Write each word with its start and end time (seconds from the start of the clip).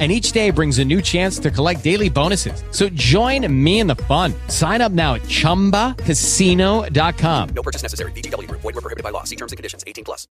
and 0.00 0.10
each 0.10 0.32
day 0.32 0.50
brings 0.50 0.80
a 0.80 0.84
new 0.84 1.00
chance 1.00 1.38
to 1.38 1.52
collect 1.52 1.84
daily 1.84 2.08
bonuses. 2.08 2.64
So 2.72 2.88
join 2.88 3.46
me 3.64 3.78
in 3.78 3.86
the 3.86 3.94
fun. 3.94 4.34
Sign 4.48 4.80
up 4.80 4.90
now 4.90 5.14
at 5.14 5.22
ChumbaCasino.com. 5.22 7.48
No 7.54 7.62
purchase 7.62 7.82
necessary. 7.82 8.10
VGW. 8.12 8.50
Void 8.50 8.64
were 8.64 8.72
prohibited 8.72 9.04
by 9.04 9.10
law. 9.10 9.22
See 9.22 9.36
terms 9.36 9.52
and 9.52 9.56
conditions. 9.56 9.84
18 9.86 10.04
plus. 10.04 10.26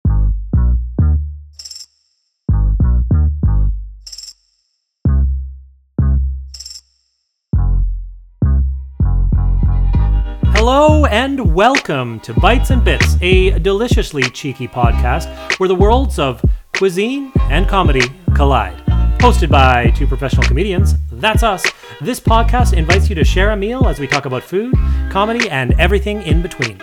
Hello 10.61 11.07
and 11.07 11.55
welcome 11.55 12.21
to 12.21 12.35
Bites 12.35 12.69
and 12.69 12.85
Bits, 12.85 13.17
a 13.23 13.59
deliciously 13.61 14.25
cheeky 14.25 14.69
podcast 14.69 15.59
where 15.59 15.69
the 15.69 15.75
worlds 15.75 16.19
of 16.19 16.45
cuisine 16.75 17.33
and 17.49 17.67
comedy 17.67 18.03
collide. 18.35 18.80
Hosted 19.21 19.51
by 19.51 19.91
two 19.91 20.07
professional 20.07 20.43
comedians, 20.45 20.95
that's 21.13 21.43
us. 21.43 21.63
This 22.01 22.19
podcast 22.19 22.73
invites 22.73 23.11
you 23.11 23.15
to 23.17 23.23
share 23.23 23.51
a 23.51 23.57
meal 23.57 23.87
as 23.87 24.01
we 24.01 24.07
talk 24.07 24.25
about 24.25 24.43
food, 24.43 24.75
comedy, 25.11 25.49
and 25.51 25.79
everything 25.79 26.23
in 26.23 26.41
between. 26.41 26.81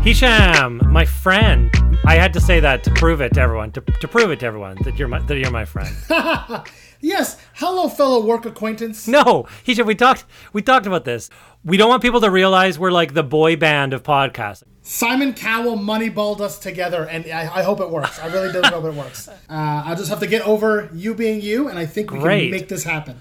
Hisham, 0.00 0.80
my 0.90 1.04
friend, 1.04 1.70
I 2.06 2.14
had 2.14 2.32
to 2.32 2.40
say 2.40 2.58
that 2.60 2.84
to 2.84 2.90
prove 2.92 3.20
it 3.20 3.34
to 3.34 3.40
everyone, 3.42 3.70
to, 3.72 3.82
to 3.82 4.08
prove 4.08 4.30
it 4.30 4.40
to 4.40 4.46
everyone 4.46 4.78
that 4.84 4.98
you're 4.98 5.08
my 5.08 5.18
that 5.20 5.36
you're 5.36 5.50
my 5.50 5.64
friend. 5.66 5.94
Yes, 7.00 7.36
hello, 7.52 7.90
fellow 7.90 8.24
work 8.24 8.46
acquaintance. 8.46 9.06
No, 9.06 9.46
Hisham, 9.62 9.86
we 9.86 9.94
talked 9.94 10.24
we 10.54 10.62
talked 10.62 10.86
about 10.86 11.04
this. 11.04 11.28
We 11.62 11.76
don't 11.76 11.90
want 11.90 12.00
people 12.00 12.22
to 12.22 12.30
realize 12.30 12.78
we're 12.78 12.90
like 12.92 13.12
the 13.12 13.22
boy 13.22 13.56
band 13.56 13.92
of 13.92 14.02
podcasting. 14.02 14.73
Simon 14.86 15.32
Cowell 15.32 15.78
moneyballed 15.78 16.40
us 16.40 16.58
together, 16.58 17.04
and 17.04 17.24
I, 17.26 17.60
I 17.60 17.62
hope 17.62 17.80
it 17.80 17.88
works. 17.88 18.18
I 18.18 18.26
really 18.26 18.52
do 18.52 18.60
hope 18.64 18.84
it 18.84 18.92
works. 18.94 19.28
Uh, 19.28 19.32
I 19.48 19.94
just 19.96 20.10
have 20.10 20.20
to 20.20 20.26
get 20.26 20.42
over 20.42 20.90
you 20.92 21.14
being 21.14 21.40
you, 21.40 21.68
and 21.68 21.78
I 21.78 21.86
think 21.86 22.12
we 22.12 22.18
Great. 22.18 22.42
can 22.42 22.50
make 22.50 22.68
this 22.68 22.84
happen. 22.84 23.18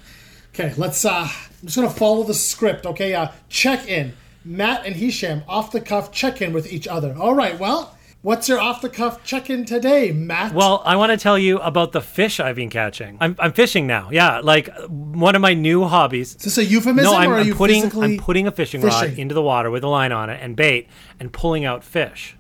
Okay, 0.54 0.74
let's. 0.78 1.04
Uh, 1.06 1.22
I'm 1.22 1.66
just 1.66 1.78
gonna 1.78 1.90
follow 1.90 2.24
the 2.24 2.34
script. 2.34 2.86
Okay, 2.86 3.16
uh, 3.16 3.30
check 3.50 3.88
in. 3.88 4.14
Matt 4.46 4.86
and 4.86 4.94
Hisham 4.98 5.44
off 5.48 5.72
the 5.72 5.80
cuff 5.80 6.12
check 6.12 6.42
in 6.42 6.52
with 6.52 6.72
each 6.72 6.86
other. 6.86 7.16
All 7.18 7.34
right. 7.34 7.58
Well, 7.58 7.98
what's 8.24 8.50
your 8.50 8.60
off 8.60 8.82
the 8.82 8.90
cuff 8.90 9.24
check 9.24 9.50
in 9.52 9.66
today, 9.66 10.12
Matt? 10.12 10.54
Well, 10.54 10.82
I 10.84 10.96
want 10.96 11.12
to 11.12 11.18
tell 11.18 11.38
you 11.38 11.60
about 11.60 11.92
the 11.92 12.02
fish 12.02 12.40
I've 12.40 12.56
been 12.56 12.72
catching. 12.72 13.18
I'm, 13.22 13.36
I'm 13.38 13.54
fishing 13.54 13.86
now. 13.86 14.10
Yeah, 14.10 14.40
like 14.40 14.70
one 14.88 15.36
of 15.36 15.42
my 15.42 15.54
new 15.54 15.84
hobbies. 15.86 16.36
is 16.36 16.44
this 16.44 16.58
a 16.58 16.66
euphemism, 16.66 17.12
No, 17.12 17.18
I'm, 17.18 17.30
or 17.30 17.34
are 17.36 17.40
I'm 17.40 17.48
you 17.48 17.54
putting 17.56 17.84
physically 17.84 18.16
I'm 18.16 18.18
putting 18.20 18.48
a 18.48 18.52
fishing, 18.52 18.82
rod 18.82 19.14
into 19.20 19.36
the 19.36 19.44
water 19.44 19.70
with 19.70 19.84
a 19.84 19.88
line 19.88 20.12
on 20.12 20.30
it 20.32 20.40
and 20.42 20.56
bait 20.56 20.88
and 21.20 21.32
pulling 21.32 21.66
out 21.66 21.84
fish. 21.84 22.36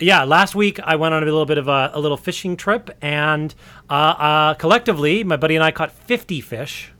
Yeah, 0.00 0.24
last 0.24 0.56
week 0.56 0.80
I 0.80 0.96
went 0.96 1.14
on 1.14 1.22
a 1.22 1.26
little 1.26 1.46
bit 1.46 1.56
of 1.56 1.68
a, 1.68 1.92
a 1.94 2.00
little 2.00 2.16
fishing 2.16 2.56
trip, 2.56 2.90
and 3.00 3.54
uh, 3.88 3.92
uh, 3.92 4.54
collectively, 4.54 5.22
my 5.22 5.36
buddy 5.36 5.54
and 5.54 5.62
I 5.62 5.70
caught 5.70 5.92
50 5.92 6.40
fish, 6.40 6.92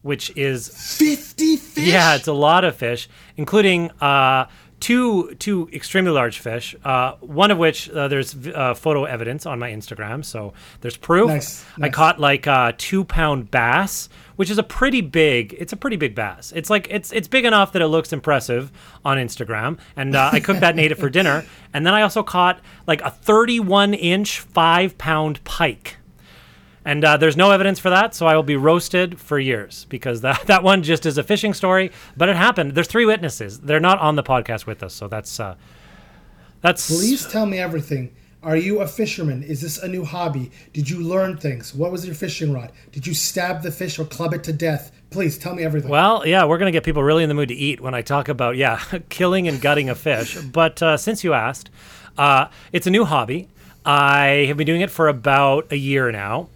which 0.00 0.34
is 0.34 0.68
fifty 0.96 1.56
fish. 1.56 1.84
yeah, 1.84 2.14
it's 2.14 2.26
a 2.26 2.32
lot 2.32 2.64
of 2.64 2.74
fish, 2.74 3.08
including 3.36 3.90
uh, 4.00 4.46
two 4.80 5.34
two 5.38 5.68
extremely 5.72 6.10
large 6.10 6.38
fish. 6.38 6.74
Uh, 6.84 7.12
one 7.20 7.50
of 7.50 7.58
which 7.58 7.90
uh, 7.90 8.08
there's 8.08 8.34
uh, 8.48 8.74
photo 8.74 9.04
evidence 9.04 9.46
on 9.46 9.58
my 9.58 9.70
Instagram, 9.70 10.24
so 10.24 10.52
there's 10.80 10.96
proof. 10.96 11.28
Nice, 11.28 11.64
I 11.76 11.82
nice. 11.82 11.94
caught 11.94 12.18
like 12.20 12.46
a 12.46 12.74
two 12.76 13.04
pound 13.04 13.50
bass, 13.50 14.08
which 14.36 14.50
is 14.50 14.58
a 14.58 14.62
pretty 14.62 15.00
big. 15.00 15.54
It's 15.58 15.72
a 15.72 15.76
pretty 15.76 15.96
big 15.96 16.14
bass. 16.14 16.52
It's 16.54 16.70
like 16.70 16.88
it's 16.90 17.12
it's 17.12 17.28
big 17.28 17.44
enough 17.44 17.72
that 17.72 17.82
it 17.82 17.88
looks 17.88 18.12
impressive 18.12 18.72
on 19.04 19.18
Instagram, 19.18 19.78
and 19.96 20.16
uh, 20.16 20.30
I 20.32 20.40
cooked 20.40 20.60
that 20.60 20.76
native 20.76 20.98
for 20.98 21.10
dinner. 21.10 21.44
And 21.74 21.86
then 21.86 21.92
I 21.92 22.02
also 22.02 22.22
caught 22.22 22.60
like 22.86 23.02
a 23.02 23.10
31 23.10 23.94
inch 23.94 24.40
five 24.40 24.96
pound 24.96 25.44
pike. 25.44 25.97
And 26.88 27.04
uh, 27.04 27.18
there's 27.18 27.36
no 27.36 27.50
evidence 27.50 27.78
for 27.78 27.90
that, 27.90 28.14
so 28.14 28.26
I 28.26 28.34
will 28.34 28.42
be 28.42 28.56
roasted 28.56 29.20
for 29.20 29.38
years 29.38 29.84
because 29.90 30.22
that, 30.22 30.42
that 30.46 30.62
one 30.62 30.82
just 30.82 31.04
is 31.04 31.18
a 31.18 31.22
fishing 31.22 31.52
story. 31.52 31.92
But 32.16 32.30
it 32.30 32.36
happened. 32.36 32.74
There's 32.74 32.86
three 32.86 33.04
witnesses. 33.04 33.60
They're 33.60 33.78
not 33.78 33.98
on 33.98 34.16
the 34.16 34.22
podcast 34.22 34.64
with 34.64 34.82
us, 34.82 34.94
so 34.94 35.06
that's 35.06 35.38
uh, 35.38 35.56
that's. 36.62 36.86
Please 36.88 37.26
tell 37.26 37.44
me 37.44 37.58
everything. 37.58 38.16
Are 38.42 38.56
you 38.56 38.80
a 38.80 38.86
fisherman? 38.86 39.42
Is 39.42 39.60
this 39.60 39.76
a 39.76 39.86
new 39.86 40.02
hobby? 40.02 40.50
Did 40.72 40.88
you 40.88 41.00
learn 41.00 41.36
things? 41.36 41.74
What 41.74 41.92
was 41.92 42.06
your 42.06 42.14
fishing 42.14 42.54
rod? 42.54 42.72
Did 42.90 43.06
you 43.06 43.12
stab 43.12 43.60
the 43.60 43.70
fish 43.70 43.98
or 43.98 44.06
club 44.06 44.32
it 44.32 44.42
to 44.44 44.54
death? 44.54 44.90
Please 45.10 45.36
tell 45.36 45.54
me 45.54 45.64
everything. 45.64 45.90
Well, 45.90 46.26
yeah, 46.26 46.46
we're 46.46 46.56
gonna 46.56 46.72
get 46.72 46.84
people 46.84 47.02
really 47.02 47.22
in 47.22 47.28
the 47.28 47.34
mood 47.34 47.48
to 47.50 47.54
eat 47.54 47.82
when 47.82 47.92
I 47.92 48.00
talk 48.00 48.30
about 48.30 48.56
yeah, 48.56 48.82
killing 49.10 49.46
and 49.46 49.60
gutting 49.60 49.90
a 49.90 49.94
fish. 49.94 50.38
But 50.52 50.82
uh, 50.82 50.96
since 50.96 51.22
you 51.22 51.34
asked, 51.34 51.68
uh, 52.16 52.46
it's 52.72 52.86
a 52.86 52.90
new 52.90 53.04
hobby. 53.04 53.48
I 53.84 54.46
have 54.48 54.56
been 54.56 54.66
doing 54.66 54.80
it 54.80 54.90
for 54.90 55.08
about 55.08 55.70
a 55.70 55.76
year 55.76 56.10
now. 56.10 56.48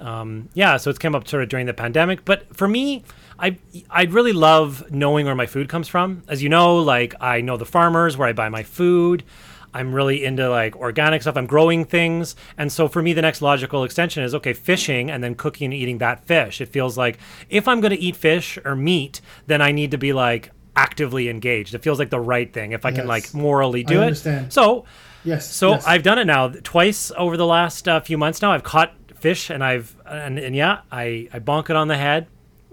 Um, 0.00 0.48
yeah, 0.54 0.76
so 0.76 0.90
it's 0.90 0.98
come 0.98 1.14
up 1.14 1.28
sort 1.28 1.42
of 1.42 1.48
during 1.48 1.66
the 1.66 1.74
pandemic. 1.74 2.24
But 2.24 2.54
for 2.56 2.66
me, 2.66 3.04
I 3.38 3.56
I 3.90 4.04
really 4.04 4.32
love 4.32 4.90
knowing 4.90 5.26
where 5.26 5.34
my 5.34 5.46
food 5.46 5.68
comes 5.68 5.88
from. 5.88 6.22
As 6.28 6.42
you 6.42 6.48
know, 6.48 6.76
like 6.76 7.14
I 7.20 7.40
know 7.40 7.56
the 7.56 7.66
farmers 7.66 8.16
where 8.16 8.28
I 8.28 8.32
buy 8.32 8.48
my 8.48 8.62
food. 8.62 9.24
I'm 9.72 9.94
really 9.94 10.24
into 10.24 10.50
like 10.50 10.74
organic 10.74 11.22
stuff. 11.22 11.36
I'm 11.36 11.46
growing 11.46 11.84
things, 11.84 12.34
and 12.58 12.72
so 12.72 12.88
for 12.88 13.02
me, 13.02 13.12
the 13.12 13.22
next 13.22 13.40
logical 13.40 13.84
extension 13.84 14.24
is 14.24 14.34
okay, 14.34 14.52
fishing 14.52 15.10
and 15.10 15.22
then 15.22 15.36
cooking 15.36 15.66
and 15.66 15.74
eating 15.74 15.98
that 15.98 16.24
fish. 16.24 16.60
It 16.60 16.70
feels 16.70 16.98
like 16.98 17.18
if 17.48 17.68
I'm 17.68 17.80
going 17.80 17.92
to 17.92 17.98
eat 17.98 18.16
fish 18.16 18.58
or 18.64 18.74
meat, 18.74 19.20
then 19.46 19.62
I 19.62 19.70
need 19.70 19.92
to 19.92 19.98
be 19.98 20.12
like 20.12 20.50
actively 20.74 21.28
engaged. 21.28 21.74
It 21.74 21.82
feels 21.82 21.98
like 21.98 22.10
the 22.10 22.20
right 22.20 22.52
thing 22.52 22.72
if 22.72 22.84
I 22.84 22.90
can 22.90 23.06
like 23.06 23.32
morally 23.34 23.84
do 23.84 24.00
it. 24.00 24.06
understand. 24.06 24.52
So 24.52 24.86
yes. 25.24 25.52
so 25.52 25.70
yes. 25.72 25.86
I've 25.86 26.02
done 26.02 26.18
it 26.18 26.26
now 26.26 26.48
twice 26.48 27.12
over 27.16 27.36
the 27.36 27.46
last 27.46 27.86
uh, 27.86 28.00
few 28.00 28.18
months. 28.18 28.42
Now 28.42 28.52
I've 28.52 28.62
caught 28.62 28.94
fish, 29.20 29.50
and 29.50 29.62
I've 29.62 29.96
and, 30.06 30.38
and 30.38 30.54
yeah, 30.54 30.80
I 30.90 31.28
I 31.32 31.38
bonk 31.38 31.70
it 31.70 31.76
on 31.76 31.88
the 31.88 31.96
head, 31.96 32.26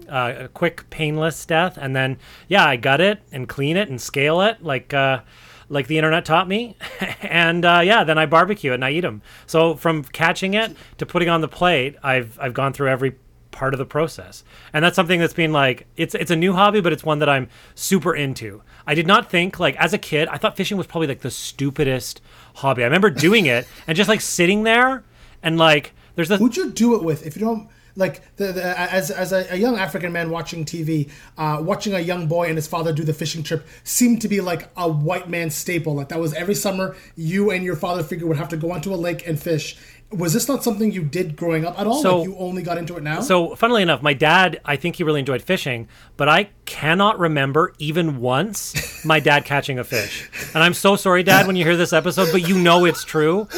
uh, 0.08 0.34
a 0.38 0.48
quick 0.48 0.88
painless 0.90 1.44
death, 1.46 1.78
and 1.80 1.94
then 1.94 2.18
yeah, 2.48 2.64
I 2.64 2.76
gut 2.76 3.00
it 3.00 3.20
and 3.32 3.48
clean 3.48 3.76
it 3.76 3.88
and 3.88 4.00
scale 4.00 4.40
it 4.40 4.62
like 4.62 4.92
uh, 4.94 5.20
like 5.68 5.86
the 5.86 5.98
internet 5.98 6.24
taught 6.24 6.48
me, 6.48 6.76
and 7.22 7.64
uh, 7.64 7.80
yeah, 7.84 8.04
then 8.04 8.18
I 8.18 8.26
barbecue 8.26 8.72
it 8.72 8.76
and 8.76 8.84
I 8.84 8.90
eat 8.90 9.02
them. 9.02 9.22
So 9.46 9.74
from 9.74 10.04
catching 10.04 10.54
it 10.54 10.76
to 10.98 11.06
putting 11.06 11.28
on 11.28 11.40
the 11.40 11.48
plate, 11.48 11.96
I've 12.02 12.38
I've 12.40 12.54
gone 12.54 12.72
through 12.72 12.88
every 12.88 13.16
part 13.50 13.74
of 13.74 13.78
the 13.78 13.86
process. 13.86 14.44
And 14.72 14.84
that's 14.84 14.96
something 14.96 15.18
that's 15.18 15.34
been 15.34 15.52
like 15.52 15.86
it's 15.96 16.14
it's 16.14 16.30
a 16.30 16.36
new 16.36 16.52
hobby 16.52 16.80
but 16.80 16.92
it's 16.92 17.04
one 17.04 17.18
that 17.18 17.28
i'm 17.28 17.48
super 17.74 18.14
into. 18.14 18.62
I 18.86 18.94
did 18.94 19.06
not 19.06 19.30
think 19.30 19.58
like 19.58 19.76
as 19.76 19.92
a 19.92 19.98
kid 19.98 20.28
i 20.28 20.36
thought 20.38 20.56
fishing 20.56 20.76
was 20.76 20.86
probably 20.86 21.08
like 21.08 21.20
the 21.20 21.30
stupidest 21.30 22.20
hobby. 22.54 22.82
I 22.82 22.86
remember 22.86 23.10
doing 23.10 23.46
it 23.46 23.66
and 23.86 23.96
just 23.96 24.08
like 24.08 24.20
sitting 24.20 24.62
there 24.62 25.02
and 25.42 25.58
like 25.58 25.92
there's 26.18 26.28
the 26.28 26.36
Who'd 26.36 26.56
you 26.56 26.72
do 26.72 26.96
it 26.96 27.04
with? 27.04 27.24
If 27.24 27.36
you 27.36 27.42
don't 27.42 27.68
like, 27.94 28.34
the, 28.36 28.50
the, 28.52 28.76
as 28.76 29.12
as 29.12 29.32
a, 29.32 29.46
a 29.50 29.56
young 29.56 29.78
African 29.78 30.12
man 30.12 30.30
watching 30.30 30.64
TV, 30.64 31.08
uh, 31.36 31.58
watching 31.62 31.94
a 31.94 32.00
young 32.00 32.26
boy 32.26 32.48
and 32.48 32.56
his 32.56 32.66
father 32.66 32.92
do 32.92 33.04
the 33.04 33.12
fishing 33.12 33.44
trip 33.44 33.64
seemed 33.84 34.20
to 34.22 34.28
be 34.28 34.40
like 34.40 34.68
a 34.76 34.90
white 34.90 35.28
man 35.28 35.48
staple. 35.48 35.94
Like 35.94 36.08
that 36.08 36.18
was 36.18 36.34
every 36.34 36.56
summer. 36.56 36.96
You 37.14 37.52
and 37.52 37.62
your 37.62 37.76
father 37.76 38.02
figure 38.02 38.26
would 38.26 38.36
have 38.36 38.48
to 38.48 38.56
go 38.56 38.72
onto 38.72 38.92
a 38.92 38.96
lake 38.96 39.28
and 39.28 39.40
fish. 39.40 39.76
Was 40.10 40.32
this 40.32 40.48
not 40.48 40.64
something 40.64 40.90
you 40.90 41.02
did 41.04 41.36
growing 41.36 41.64
up 41.64 41.78
at 41.78 41.86
all? 41.86 42.02
So- 42.02 42.18
like 42.18 42.28
you 42.28 42.36
only 42.38 42.62
got 42.62 42.78
into 42.78 42.96
it 42.96 43.04
now? 43.04 43.20
So, 43.20 43.54
funnily 43.54 43.82
enough, 43.82 44.02
my 44.02 44.14
dad, 44.14 44.60
I 44.64 44.74
think 44.74 44.96
he 44.96 45.04
really 45.04 45.20
enjoyed 45.20 45.42
fishing, 45.42 45.86
but 46.16 46.28
I 46.28 46.48
cannot 46.64 47.20
remember 47.20 47.74
even 47.78 48.18
once 48.20 49.04
my 49.04 49.20
dad 49.20 49.44
catching 49.44 49.78
a 49.78 49.84
fish. 49.84 50.28
And 50.54 50.64
I'm 50.64 50.74
so 50.74 50.96
sorry, 50.96 51.22
Dad, 51.22 51.46
when 51.46 51.54
you 51.56 51.64
hear 51.64 51.76
this 51.76 51.92
episode, 51.92 52.30
but 52.32 52.48
you 52.48 52.58
know 52.58 52.86
it's 52.86 53.04
true. 53.04 53.48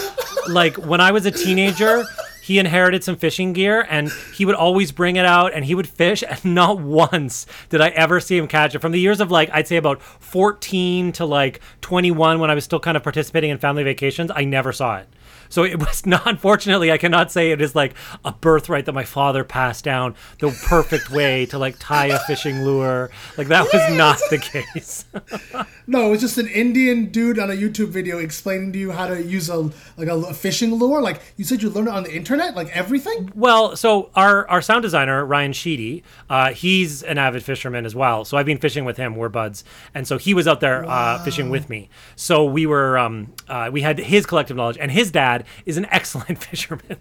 Like, 0.49 0.77
when 0.77 1.01
I 1.01 1.13
was 1.13 1.25
a 1.25 1.31
teenager, 1.31 2.05
he 2.43 2.59
inherited 2.59 3.05
some 3.05 3.17
fishing 3.17 3.53
gear 3.53 3.87
and 3.89 4.11
he 4.35 4.45
would 4.45 4.55
always 4.55 4.93
bring 4.93 5.17
it 5.17 5.27
out 5.27 5.53
and 5.53 5.65
he 5.65 5.75
would 5.75 5.89
fish 5.89 6.23
and 6.27 6.45
not 6.55 6.81
once 6.81 7.47
did 7.69 7.81
I 7.81 7.89
ever 7.89 8.21
see 8.21 8.37
him 8.37 8.49
catch 8.49 8.75
it 8.75 8.81
from 8.81 8.93
the 8.93 9.01
years 9.01 9.21
of 9.21 9.31
like 9.31 9.51
I'd 9.53 9.69
say 9.69 9.77
about 9.77 10.03
14 10.03 11.13
to 11.13 11.25
like 11.25 11.61
21 11.81 12.41
when 12.41 12.51
I 12.51 12.55
was 12.55 12.65
still 12.65 12.81
kind 12.81 12.97
of 12.97 13.03
participating 13.03 13.51
in 13.51 13.59
family 13.59 13.83
vacations 13.83 14.31
I 14.35 14.45
never 14.45 14.73
saw 14.73 14.99
it 14.99 15.09
so 15.51 15.65
it 15.65 15.79
was 15.87 16.07
not, 16.07 16.27
unfortunately, 16.27 16.91
I 16.91 16.97
cannot 16.97 17.31
say 17.31 17.51
it 17.51 17.61
is 17.61 17.75
like 17.75 17.95
a 18.25 18.33
birthright 18.33 18.87
that 18.87 18.93
my 18.93 19.05
father 19.05 19.45
passed 19.45 19.85
down 19.85 20.15
the 20.39 20.51
perfect 20.67 21.11
way 21.11 21.45
to 21.47 21.59
like 21.59 21.77
tie 21.79 22.07
a 22.07 22.19
fishing 22.21 22.65
lure. 22.65 23.11
Like 23.37 23.49
that 23.49 23.67
was 23.71 23.97
not 23.97 24.19
the 24.31 24.39
case. 24.39 25.05
no, 25.87 26.07
it 26.07 26.11
was 26.11 26.21
just 26.21 26.39
an 26.39 26.49
Indian 26.49 27.07
dude 27.07 27.39
on 27.39 27.51
a 27.51 27.55
YouTube 27.55 27.89
video 27.89 28.19
explaining 28.19 28.73
to 28.73 28.79
you 28.79 28.93
how 28.93 29.09
to 29.09 29.23
use 29.23 29.51
a 29.51 29.71
like 29.97 30.09
a, 30.09 30.33
fishing 30.33 30.75
lure. 30.75 31.03
Like 31.03 31.21
you 31.37 31.45
said, 31.45 31.63
you 31.63 31.69
learned 31.69 31.89
it 31.89 31.95
on 31.95 32.05
the 32.05 32.15
internet. 32.15 32.30
Internet, 32.31 32.55
like 32.55 32.75
everything. 32.77 33.33
Well, 33.35 33.77
so 33.77 34.11
our 34.15 34.49
our 34.49 34.63
sound 34.63 34.83
designer 34.83 35.25
Ryan 35.25 35.53
Sheedy, 35.53 36.05
uh, 36.29 36.53
he's 36.53 37.03
an 37.03 37.19
avid 37.19 37.43
fisherman 37.43 37.85
as 37.85 37.95
well. 37.95 38.25
So 38.25 38.37
I've 38.37 38.47
been 38.47 38.59
fishing 38.59 38.85
with 38.85 38.97
him. 38.97 39.17
We're 39.17 39.29
buds, 39.29 39.65
and 39.95 40.07
so 40.07 40.17
he 40.17 40.33
was 40.35 40.47
out 40.47 40.61
there 40.61 40.85
uh, 40.89 41.23
fishing 41.25 41.51
with 41.51 41.69
me. 41.69 41.89
So 42.17 42.45
we 42.45 42.67
were 42.67 42.99
um, 42.99 43.33
uh, 43.49 43.71
we 43.73 43.81
had 43.83 43.99
his 43.99 44.27
collective 44.27 44.57
knowledge, 44.57 44.79
and 44.79 44.91
his 44.91 45.11
dad 45.11 45.45
is 45.67 45.77
an 45.77 45.87
excellent 45.91 46.43
fisherman. 46.43 46.99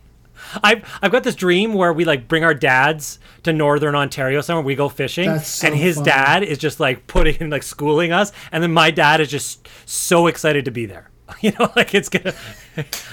I've 0.64 0.84
I've 1.02 1.12
got 1.12 1.24
this 1.24 1.36
dream 1.36 1.74
where 1.74 1.94
we 1.94 2.06
like 2.06 2.28
bring 2.28 2.44
our 2.44 2.54
dads 2.56 3.20
to 3.44 3.54
northern 3.54 3.94
Ontario 3.94 4.42
somewhere. 4.42 4.64
We 4.66 4.76
go 4.76 4.90
fishing, 4.90 5.40
so 5.40 5.68
and 5.68 5.76
his 5.76 5.96
fun. 5.98 6.06
dad 6.06 6.44
is 6.44 6.58
just 6.58 6.80
like 6.80 7.06
putting 7.08 7.36
in 7.36 7.50
like 7.52 7.64
schooling 7.64 8.12
us, 8.12 8.32
and 8.52 8.64
then 8.64 8.72
my 8.72 8.90
dad 8.90 9.22
is 9.22 9.30
just 9.30 9.68
so 9.86 10.28
excited 10.28 10.66
to 10.66 10.72
be 10.72 10.86
there. 10.86 11.10
You 11.42 11.52
know, 11.60 11.72
like 11.76 11.94
it's 11.94 12.10
gonna. 12.10 12.34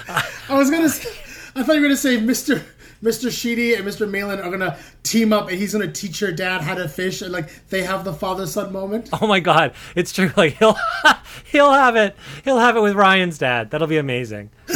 I 0.09 0.57
was 0.57 0.71
gonna. 0.71 0.89
Say, 0.89 1.11
I 1.57 1.63
thought 1.63 1.75
you 1.75 1.81
were 1.81 1.87
gonna 1.89 1.97
say 1.97 2.19
Mr. 2.19 2.63
Mr. 3.03 3.31
Sheedy 3.31 3.75
and 3.75 3.85
Mr. 3.87 4.09
Malin 4.09 4.41
are 4.41 4.51
gonna 4.51 4.79
team 5.03 5.33
up, 5.33 5.49
and 5.49 5.59
he's 5.59 5.73
gonna 5.73 5.91
teach 5.91 6.21
your 6.21 6.33
dad 6.33 6.61
how 6.61 6.75
to 6.75 6.89
fish, 6.89 7.23
and 7.23 7.33
like 7.33 7.69
they 7.69 7.83
have 7.83 8.05
the 8.05 8.13
father 8.13 8.47
son 8.47 8.73
moment. 8.73 9.09
Oh 9.21 9.27
my 9.27 9.41
god, 9.41 9.73
it's 9.95 10.13
true. 10.13 10.31
Like 10.37 10.55
he'll 10.59 10.77
he'll 11.45 11.73
have 11.73 11.97
it. 11.97 12.15
He'll 12.45 12.59
have 12.59 12.77
it 12.77 12.81
with 12.81 12.95
Ryan's 12.95 13.39
dad. 13.39 13.71
That'll 13.71 13.89
be 13.89 13.99
amazing. 13.99 14.51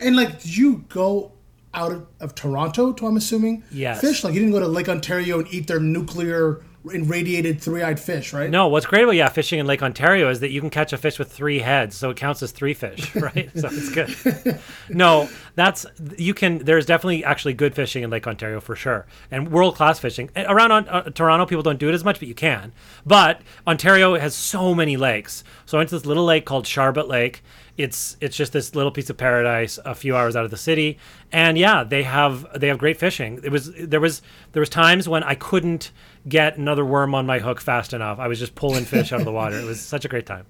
And 0.00 0.16
like, 0.16 0.40
did 0.40 0.56
you 0.56 0.84
go 0.88 1.32
out 1.74 1.92
of, 1.92 2.06
of 2.20 2.34
Toronto 2.34 2.92
to? 2.92 3.06
I'm 3.06 3.16
assuming. 3.16 3.62
Yes. 3.70 4.00
Fish 4.00 4.24
like 4.24 4.32
you 4.34 4.40
didn't 4.40 4.52
go 4.52 4.60
to 4.60 4.66
Lake 4.66 4.88
Ontario 4.88 5.38
and 5.40 5.52
eat 5.52 5.66
their 5.66 5.78
nuclear 5.78 6.62
irradiated 6.84 7.60
three-eyed 7.60 8.00
fish, 8.00 8.32
right? 8.32 8.48
No, 8.48 8.68
what's 8.68 8.86
great 8.86 9.02
about 9.02 9.14
yeah 9.14 9.28
fishing 9.28 9.58
in 9.58 9.66
Lake 9.66 9.82
Ontario 9.82 10.30
is 10.30 10.40
that 10.40 10.50
you 10.50 10.60
can 10.60 10.70
catch 10.70 10.92
a 10.92 10.98
fish 10.98 11.18
with 11.18 11.30
three 11.30 11.58
heads, 11.58 11.96
so 11.96 12.10
it 12.10 12.16
counts 12.16 12.42
as 12.42 12.52
three 12.52 12.74
fish, 12.74 13.14
right? 13.16 13.50
so 13.54 13.68
it's 13.70 13.90
good. 13.90 14.58
no, 14.88 15.28
that's 15.54 15.84
you 16.16 16.32
can. 16.34 16.58
There's 16.58 16.86
definitely 16.86 17.24
actually 17.24 17.54
good 17.54 17.74
fishing 17.74 18.02
in 18.02 18.10
Lake 18.10 18.26
Ontario 18.26 18.60
for 18.60 18.74
sure, 18.74 19.06
and 19.30 19.50
world 19.50 19.76
class 19.76 19.98
fishing 19.98 20.30
around 20.36 20.72
on, 20.72 20.88
uh, 20.88 21.02
Toronto. 21.10 21.46
People 21.46 21.62
don't 21.62 21.78
do 21.78 21.88
it 21.88 21.94
as 21.94 22.04
much, 22.04 22.18
but 22.18 22.28
you 22.28 22.34
can. 22.34 22.72
But 23.04 23.42
Ontario 23.66 24.18
has 24.18 24.34
so 24.34 24.74
many 24.74 24.96
lakes. 24.96 25.44
So 25.66 25.76
I 25.76 25.80
went 25.80 25.90
to 25.90 25.96
this 25.96 26.06
little 26.06 26.24
lake 26.24 26.44
called 26.46 26.64
Sharbot 26.64 27.08
Lake. 27.08 27.42
It's 27.82 28.16
it's 28.20 28.36
just 28.36 28.52
this 28.52 28.74
little 28.74 28.92
piece 28.92 29.10
of 29.10 29.16
paradise 29.16 29.78
a 29.84 29.94
few 29.94 30.16
hours 30.16 30.36
out 30.36 30.44
of 30.44 30.50
the 30.50 30.56
city, 30.56 30.98
and 31.32 31.56
yeah, 31.58 31.84
they 31.84 32.02
have 32.02 32.46
they 32.58 32.68
have 32.68 32.78
great 32.78 32.98
fishing. 32.98 33.40
It 33.42 33.50
was 33.50 33.72
there 33.74 34.00
was 34.00 34.22
there 34.52 34.60
was 34.60 34.68
times 34.68 35.08
when 35.08 35.22
I 35.22 35.34
couldn't 35.34 35.90
get 36.28 36.56
another 36.58 36.84
worm 36.84 37.14
on 37.14 37.26
my 37.26 37.38
hook 37.38 37.60
fast 37.60 37.92
enough. 37.92 38.18
I 38.18 38.28
was 38.28 38.38
just 38.38 38.54
pulling 38.54 38.84
fish 38.84 39.12
out 39.12 39.20
of 39.20 39.24
the 39.24 39.32
water. 39.32 39.58
It 39.58 39.64
was 39.64 39.80
such 39.80 40.04
a 40.04 40.08
great 40.08 40.26
time. 40.26 40.46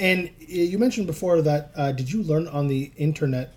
And 0.00 0.28
uh, 0.28 0.30
you 0.46 0.78
mentioned 0.78 1.06
before 1.06 1.42
that 1.42 1.72
uh, 1.76 1.92
did 1.92 2.10
you 2.12 2.22
learn 2.22 2.48
on 2.48 2.68
the 2.68 2.92
internet 2.96 3.54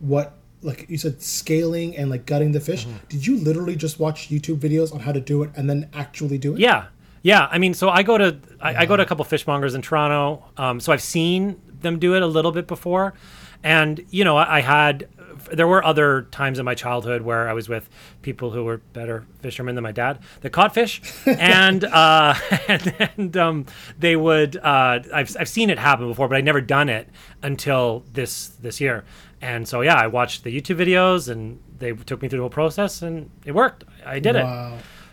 what 0.00 0.38
like 0.62 0.86
you 0.88 0.96
said 0.96 1.22
scaling 1.22 1.96
and 1.96 2.10
like 2.10 2.26
gutting 2.26 2.52
the 2.52 2.60
fish? 2.60 2.86
Mm-hmm. 2.86 3.06
Did 3.08 3.26
you 3.26 3.36
literally 3.38 3.76
just 3.76 4.00
watch 4.00 4.30
YouTube 4.30 4.58
videos 4.58 4.92
on 4.92 5.00
how 5.00 5.12
to 5.12 5.20
do 5.20 5.42
it 5.42 5.50
and 5.56 5.68
then 5.68 5.88
actually 5.92 6.38
do 6.38 6.54
it? 6.54 6.60
Yeah, 6.60 6.86
yeah. 7.22 7.48
I 7.50 7.58
mean, 7.58 7.74
so 7.74 7.90
I 7.90 8.02
go 8.02 8.18
to 8.18 8.36
I, 8.60 8.82
I 8.82 8.86
go 8.86 8.96
to 8.96 9.02
a 9.02 9.06
couple 9.06 9.24
fishmongers 9.24 9.74
in 9.74 9.82
Toronto. 9.82 10.44
Um, 10.56 10.80
so 10.80 10.92
I've 10.92 11.02
seen 11.02 11.60
them 11.84 12.00
do 12.00 12.14
it 12.14 12.22
a 12.22 12.26
little 12.26 12.50
bit 12.50 12.66
before, 12.66 13.14
and 13.62 14.04
you 14.10 14.24
know, 14.24 14.36
I, 14.36 14.58
I 14.58 14.60
had 14.60 15.08
there 15.52 15.66
were 15.66 15.84
other 15.84 16.22
times 16.30 16.58
in 16.58 16.64
my 16.64 16.74
childhood 16.74 17.22
where 17.22 17.48
I 17.48 17.52
was 17.52 17.68
with 17.68 17.88
people 18.22 18.50
who 18.50 18.64
were 18.64 18.78
better 18.92 19.24
fishermen 19.40 19.74
than 19.74 19.82
my 19.82 19.92
dad 19.92 20.18
that 20.40 20.50
caught 20.50 20.74
fish, 20.74 21.00
and 21.26 21.84
uh, 21.84 22.34
and, 22.68 23.10
and 23.16 23.36
um, 23.36 23.66
they 23.98 24.16
would 24.16 24.56
uh, 24.56 25.00
I've 25.12 25.36
I've 25.38 25.48
seen 25.48 25.70
it 25.70 25.78
happen 25.78 26.08
before, 26.08 26.28
but 26.28 26.36
I'd 26.36 26.44
never 26.44 26.60
done 26.60 26.88
it 26.88 27.08
until 27.42 28.04
this 28.12 28.48
this 28.48 28.80
year. 28.80 29.04
And 29.40 29.68
so 29.68 29.82
yeah, 29.82 29.96
I 29.96 30.06
watched 30.06 30.44
the 30.44 30.58
YouTube 30.58 30.76
videos 30.76 31.28
and 31.28 31.60
they 31.78 31.92
took 31.92 32.22
me 32.22 32.28
through 32.28 32.38
the 32.38 32.42
whole 32.44 32.50
process 32.50 33.02
and 33.02 33.30
it 33.44 33.52
worked. 33.52 33.84
I 34.04 34.18
did 34.18 34.36
it. 34.36 34.44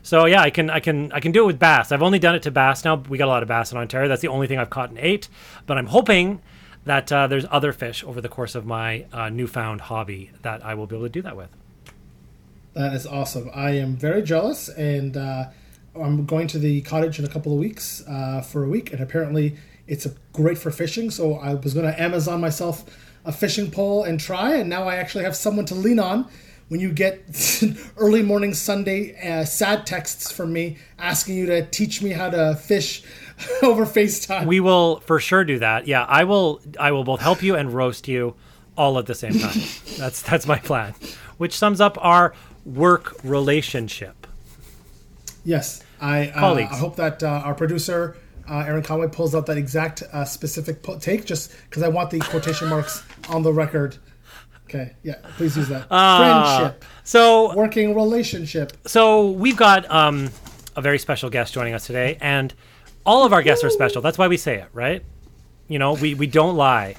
So 0.03 0.25
yeah, 0.25 0.41
I 0.41 0.49
can 0.49 0.69
I 0.69 0.79
can 0.79 1.11
I 1.11 1.19
can 1.19 1.31
do 1.31 1.43
it 1.43 1.47
with 1.47 1.59
bass. 1.59 1.91
I've 1.91 2.01
only 2.01 2.19
done 2.19 2.35
it 2.35 2.43
to 2.43 2.51
bass 2.51 2.85
now. 2.85 2.95
We 2.95 3.17
got 3.17 3.25
a 3.25 3.33
lot 3.33 3.43
of 3.43 3.49
bass 3.49 3.71
in 3.71 3.77
Ontario. 3.77 4.07
That's 4.07 4.21
the 4.21 4.29
only 4.29 4.47
thing 4.47 4.57
I've 4.57 4.69
caught 4.69 4.89
and 4.89 4.97
ate. 4.97 5.27
But 5.67 5.77
I'm 5.77 5.87
hoping 5.87 6.41
that 6.85 7.11
uh, 7.11 7.27
there's 7.27 7.45
other 7.51 7.71
fish 7.71 8.03
over 8.03 8.21
the 8.21 8.29
course 8.29 8.55
of 8.55 8.65
my 8.65 9.05
uh, 9.13 9.29
newfound 9.29 9.81
hobby 9.81 10.31
that 10.41 10.65
I 10.65 10.73
will 10.73 10.87
be 10.87 10.95
able 10.95 11.05
to 11.05 11.11
do 11.11 11.21
that 11.21 11.37
with. 11.37 11.49
That 12.73 12.93
is 12.93 13.05
awesome. 13.05 13.49
I 13.53 13.71
am 13.71 13.95
very 13.95 14.21
jealous, 14.23 14.69
and 14.69 15.17
uh, 15.17 15.45
I'm 15.95 16.25
going 16.25 16.47
to 16.47 16.59
the 16.59 16.81
cottage 16.81 17.19
in 17.19 17.25
a 17.25 17.27
couple 17.27 17.51
of 17.51 17.59
weeks 17.59 18.03
uh, 18.07 18.41
for 18.41 18.63
a 18.63 18.69
week, 18.69 18.93
and 18.93 19.01
apparently 19.01 19.57
it's 19.87 20.07
great 20.31 20.57
for 20.57 20.71
fishing. 20.71 21.11
So 21.11 21.35
I 21.35 21.53
was 21.53 21.73
going 21.73 21.85
to 21.85 22.01
Amazon 22.01 22.39
myself 22.39 22.85
a 23.25 23.31
fishing 23.31 23.69
pole 23.69 24.03
and 24.03 24.19
try, 24.19 24.55
and 24.55 24.69
now 24.69 24.87
I 24.87 24.95
actually 24.95 25.25
have 25.25 25.35
someone 25.35 25.65
to 25.65 25.75
lean 25.75 25.99
on. 25.99 26.27
When 26.69 26.79
you 26.79 26.93
get 26.93 27.19
early 27.97 28.23
morning 28.23 28.53
Sunday 28.53 29.13
uh, 29.21 29.43
sad 29.43 29.85
texts 29.85 30.31
from 30.31 30.53
me 30.53 30.77
asking 30.97 31.35
you 31.35 31.45
to 31.47 31.65
teach 31.65 32.01
me 32.01 32.11
how 32.11 32.29
to 32.29 32.55
fish 32.55 33.03
over 33.63 33.85
FaceTime. 33.85 34.45
We 34.45 34.59
will 34.59 34.99
for 35.01 35.19
sure 35.19 35.43
do 35.43 35.59
that. 35.59 35.87
Yeah, 35.87 36.03
I 36.03 36.23
will. 36.23 36.61
I 36.79 36.91
will 36.91 37.03
both 37.03 37.21
help 37.21 37.43
you 37.43 37.55
and 37.55 37.73
roast 37.73 38.07
you 38.07 38.35
all 38.77 38.97
at 38.99 39.05
the 39.05 39.15
same 39.15 39.33
time. 39.33 39.57
that's 39.97 40.21
that's 40.21 40.47
my 40.47 40.59
plan, 40.59 40.93
which 41.37 41.57
sums 41.57 41.81
up 41.81 41.97
our 42.01 42.33
work 42.65 43.15
relationship. 43.23 44.27
Yes, 45.43 45.83
I, 45.99 46.29
uh, 46.29 46.53
I 46.53 46.75
hope 46.75 46.95
that 46.97 47.23
uh, 47.23 47.27
our 47.27 47.55
producer 47.55 48.15
uh, 48.49 48.65
Aaron 48.67 48.83
Conway 48.83 49.07
pulls 49.07 49.33
out 49.33 49.45
that 49.45 49.57
exact 49.57 50.03
uh, 50.11 50.25
specific 50.25 50.83
take, 50.99 51.25
just 51.25 51.53
because 51.69 51.83
I 51.83 51.87
want 51.87 52.11
the 52.11 52.19
quotation 52.19 52.69
marks 52.69 53.03
on 53.29 53.43
the 53.43 53.53
record. 53.53 53.97
Okay, 54.65 54.93
yeah, 55.03 55.15
please 55.37 55.55
use 55.57 55.67
that. 55.69 55.87
Friendship, 55.87 56.85
So 57.03 57.55
working 57.55 57.93
relationship. 57.95 58.73
So 58.87 59.31
we've 59.31 59.57
got 59.57 59.89
um, 59.91 60.29
a 60.75 60.81
very 60.81 60.97
special 60.97 61.29
guest 61.29 61.53
joining 61.53 61.73
us 61.73 61.85
today, 61.85 62.17
and 62.21 62.53
all 63.05 63.25
of 63.25 63.33
our 63.33 63.41
guests 63.41 63.63
are 63.63 63.69
special. 63.69 64.01
That's 64.01 64.17
why 64.17 64.27
we 64.27 64.37
say 64.37 64.55
it, 64.57 64.67
right? 64.73 65.03
You 65.67 65.79
know, 65.79 65.93
we, 65.93 66.13
we 66.13 66.27
don't 66.27 66.55
lie. 66.55 66.95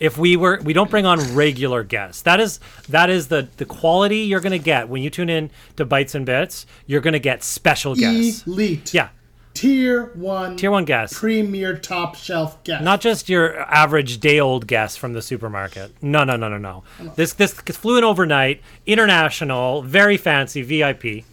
If 0.00 0.18
we 0.18 0.36
were, 0.36 0.60
we 0.62 0.72
don't 0.72 0.90
bring 0.90 1.06
on 1.06 1.34
regular 1.34 1.84
guests. 1.84 2.22
That 2.22 2.40
is 2.40 2.58
that 2.88 3.10
is 3.10 3.28
the 3.28 3.48
the 3.58 3.64
quality 3.64 4.18
you're 4.20 4.40
going 4.40 4.52
to 4.52 4.58
get 4.58 4.88
when 4.88 5.02
you 5.02 5.08
tune 5.10 5.30
in 5.30 5.50
to 5.76 5.84
Bites 5.84 6.14
and 6.14 6.26
Bits. 6.26 6.66
You're 6.86 7.00
going 7.00 7.12
to 7.12 7.20
get 7.20 7.44
special 7.44 7.94
guests. 7.94 8.44
Elite. 8.46 8.92
Yeah, 8.92 9.10
Tier 9.54 10.06
one. 10.14 10.56
tier 10.56 10.72
one 10.72 10.84
guests, 10.84 11.18
Premier 11.18 11.76
top 11.78 12.16
shelf 12.16 12.62
guest. 12.64 12.82
not 12.82 13.00
just 13.00 13.28
your 13.28 13.60
average 13.72 14.18
day 14.18 14.40
old 14.40 14.66
guest 14.66 14.98
from 14.98 15.12
the 15.12 15.22
supermarket. 15.22 15.92
No, 16.02 16.24
no, 16.24 16.34
no, 16.36 16.48
no, 16.48 16.58
no. 16.58 16.82
This 17.14 17.32
this 17.34 17.52
flew 17.52 17.96
in 17.96 18.02
overnight, 18.04 18.60
international, 18.86 19.82
very 19.82 20.16
fancy 20.16 20.62
VIP. 20.62 21.24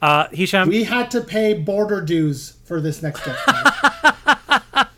Uh, 0.00 0.28
Hisham, 0.30 0.68
we 0.68 0.84
had 0.84 1.10
to 1.10 1.20
pay 1.20 1.54
border 1.54 2.00
dues 2.00 2.56
for 2.64 2.80
this 2.80 3.02
next 3.02 3.24
guest. 3.24 3.40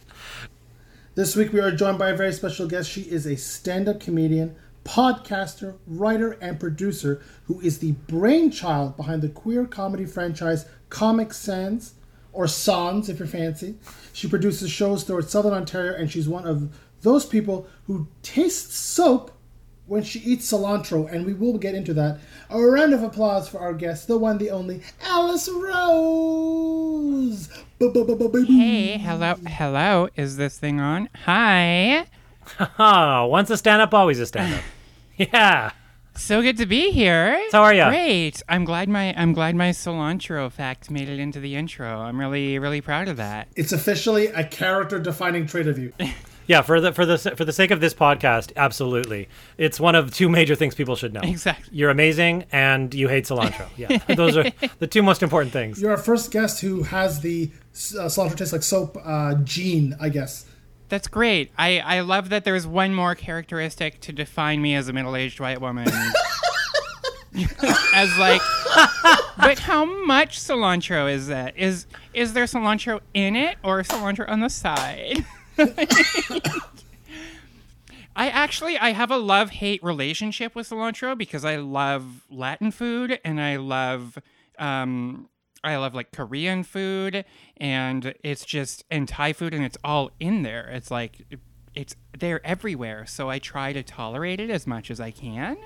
this 1.15 1.35
week 1.35 1.53
we 1.53 1.61
are 1.61 1.71
joined 1.71 1.99
by 1.99 2.11
a 2.11 2.17
very 2.17 2.33
special 2.33 2.67
guest. 2.67 2.91
She 2.91 3.03
is 3.03 3.27
a 3.27 3.37
stand-up 3.37 4.01
comedian, 4.01 4.57
podcaster, 4.85 5.77
writer, 5.87 6.33
and 6.43 6.61
producer 6.61 7.23
who 7.45 7.61
is 7.61 7.79
the 7.79 7.93
brainchild 7.93 8.97
behind 8.97 9.23
the 9.23 9.31
queer 9.31 9.65
comedy 9.65 10.05
franchise 10.05 10.67
Comic 10.91 11.33
Sans, 11.33 11.95
or 12.33 12.47
Sans 12.47 13.09
if 13.09 13.19
you're 13.19 13.29
fancy. 13.29 13.77
She 14.13 14.29
produces 14.29 14.71
shows 14.71 15.05
throughout 15.05 15.31
Southern 15.31 15.55
Ontario, 15.55 15.95
and 15.95 16.11
she's 16.11 16.29
one 16.29 16.47
of 16.47 16.77
those 17.01 17.25
people 17.25 17.67
who 17.87 18.07
tastes 18.23 18.75
soap 18.75 19.31
when 19.91 20.05
she 20.05 20.21
eats 20.21 20.53
cilantro, 20.53 21.13
and 21.13 21.27
we 21.27 21.35
will 21.35 21.59
get 21.59 21.75
into 21.75 21.93
that. 21.93 22.21
A 22.49 22.63
round 22.63 22.95
of 22.95 23.03
applause 23.03 23.49
for 23.49 23.59
our 23.59 23.75
guest, 23.75 24.07
the 24.07 24.17
one, 24.17 24.39
the 24.39 24.49
only, 24.49 24.83
Alice 25.03 25.49
Rose. 25.49 27.49
Hey, 27.81 28.99
hello, 28.99 29.35
hello. 29.49 30.09
Is 30.15 30.37
this 30.37 30.59
thing 30.59 30.79
on? 30.79 31.09
Hi. 31.25 32.07
Oh, 32.79 33.27
once 33.27 33.49
a 33.51 33.57
stand 33.57 33.81
up, 33.81 33.95
always 33.95 34.19
a 34.19 34.27
stand 34.27 34.55
up. 34.55 34.63
yeah. 35.17 35.71
So 36.17 36.43
good 36.43 36.57
to 36.57 36.67
be 36.67 36.91
here. 36.91 37.41
So 37.51 37.59
how 37.59 37.65
are 37.65 37.73
ya? 37.73 37.89
Great. 37.89 38.43
I'm 38.49 38.65
glad 38.65 38.89
my 38.89 39.15
I'm 39.17 39.33
glad 39.33 39.55
my 39.55 39.71
cilantro 39.71 40.51
fact 40.51 40.91
made 40.91 41.09
it 41.09 41.21
into 41.21 41.39
the 41.39 41.55
intro. 41.55 42.01
I'm 42.01 42.19
really 42.19 42.59
really 42.59 42.81
proud 42.81 43.07
of 43.07 43.19
that. 43.19 43.47
It's 43.55 43.71
officially 43.71 44.27
a 44.27 44.43
character-defining 44.43 45.47
trait 45.47 45.69
of 45.69 45.79
you. 45.79 45.93
Yeah, 46.51 46.63
for 46.63 46.81
the 46.81 46.93
for 46.93 47.07
the 47.07 47.17
for 47.17 47.45
the 47.45 47.53
sake 47.53 47.71
of 47.71 47.81
this 47.81 47.95
podcast, 47.95 48.51
absolutely. 48.57 49.29
It's 49.57 49.79
one 49.79 49.95
of 49.95 50.13
two 50.13 50.29
major 50.29 50.57
things 50.57 50.75
people 50.75 50.97
should 50.97 51.13
know. 51.13 51.21
Exactly. 51.23 51.69
You're 51.71 51.91
amazing 51.91 52.47
and 52.51 52.93
you 52.93 53.07
hate 53.07 53.27
cilantro. 53.27 53.69
Yeah. 53.77 53.99
Those 54.17 54.37
are 54.37 54.51
the 54.81 54.89
two 54.89 55.01
most 55.01 55.23
important 55.23 55.53
things. 55.53 55.81
You're 55.81 55.93
our 55.93 55.97
first 55.97 56.33
guest 56.33 56.61
who 56.61 56.83
has 56.83 57.21
the 57.21 57.53
uh, 57.73 58.11
cilantro 58.11 58.37
tastes 58.37 58.53
like 58.53 58.65
soap 58.65 58.99
uh, 59.05 59.37
gene, 59.45 59.97
I 60.01 60.09
guess. 60.09 60.45
That's 60.89 61.07
great. 61.07 61.53
I 61.57 61.79
I 61.79 62.01
love 62.01 62.31
that 62.31 62.43
there's 62.43 62.67
one 62.67 62.97
more 62.97 63.15
characteristic 63.15 64.01
to 64.01 64.13
define 64.13 64.61
me 64.61 64.75
as 64.75 64.89
a 64.89 64.93
middle-aged 64.93 65.39
white 65.39 65.61
woman. 65.61 65.87
as 67.95 68.19
like 68.19 68.43
But 69.39 69.61
how 69.61 69.85
much 70.05 70.41
cilantro 70.41 71.09
is 71.09 71.29
that? 71.29 71.57
Is 71.57 71.87
is 72.13 72.33
there 72.33 72.47
cilantro 72.47 72.99
in 73.15 73.37
it 73.37 73.57
or 73.63 73.83
cilantro 73.83 74.29
on 74.29 74.41
the 74.41 74.51
side? 74.51 75.25
I 78.17 78.29
actually 78.29 78.77
I 78.79 78.91
have 78.91 79.11
a 79.11 79.17
love 79.17 79.51
hate 79.51 79.83
relationship 79.83 80.55
with 80.55 80.69
cilantro 80.69 81.17
because 81.17 81.45
I 81.45 81.57
love 81.57 82.27
Latin 82.31 82.71
food 82.71 83.19
and 83.25 83.41
I 83.41 83.57
love 83.57 84.19
um 84.59 85.29
I 85.63 85.77
love 85.77 85.95
like 85.95 86.13
Korean 86.13 86.63
food 86.65 87.25
and 87.57 88.15
it's 88.23 88.45
just 88.45 88.85
and 88.91 89.09
Thai 89.09 89.33
food 89.33 89.55
and 89.55 89.65
it's 89.65 89.79
all 89.85 90.11
in 90.21 90.43
there. 90.43 90.69
It's 90.69 90.91
like 90.91 91.25
it's 91.75 91.97
there 92.19 92.45
everywhere. 92.45 93.07
So 93.07 93.31
I 93.31 93.39
try 93.39 93.73
to 93.73 93.83
tolerate 93.83 94.41
it 94.41 94.51
as 94.51 94.67
much 94.67 94.91
as 94.91 95.01
I 95.01 95.13
can. 95.13 95.57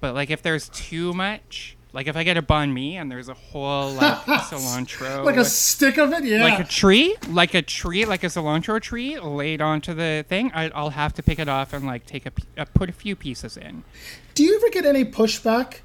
But 0.00 0.14
like 0.14 0.30
if 0.30 0.42
there's 0.42 0.68
too 0.68 1.14
much, 1.14 1.77
like 1.92 2.06
if 2.06 2.16
I 2.16 2.24
get 2.24 2.36
a 2.36 2.42
banh 2.42 2.72
mi 2.72 2.96
and 2.96 3.10
there's 3.10 3.28
a 3.28 3.34
whole 3.34 3.92
like 3.92 4.18
cilantro 4.42 5.24
Like 5.24 5.36
a 5.36 5.44
stick 5.44 5.98
of 5.98 6.12
it, 6.12 6.24
yeah. 6.24 6.44
like 6.44 6.60
a 6.60 6.64
tree, 6.64 7.16
like 7.28 7.54
a 7.54 7.62
tree, 7.62 8.04
like 8.04 8.22
a 8.24 8.26
cilantro 8.26 8.80
tree 8.80 9.18
laid 9.18 9.60
onto 9.60 9.94
the 9.94 10.24
thing, 10.28 10.50
I, 10.54 10.70
I'll 10.70 10.90
have 10.90 11.14
to 11.14 11.22
pick 11.22 11.38
it 11.38 11.48
off 11.48 11.72
and 11.72 11.86
like 11.86 12.06
take 12.06 12.26
a 12.26 12.32
uh, 12.56 12.64
put 12.74 12.88
a 12.88 12.92
few 12.92 13.16
pieces 13.16 13.56
in. 13.56 13.84
Do 14.34 14.44
you 14.44 14.56
ever 14.56 14.68
get 14.70 14.84
any 14.84 15.04
pushback? 15.04 15.78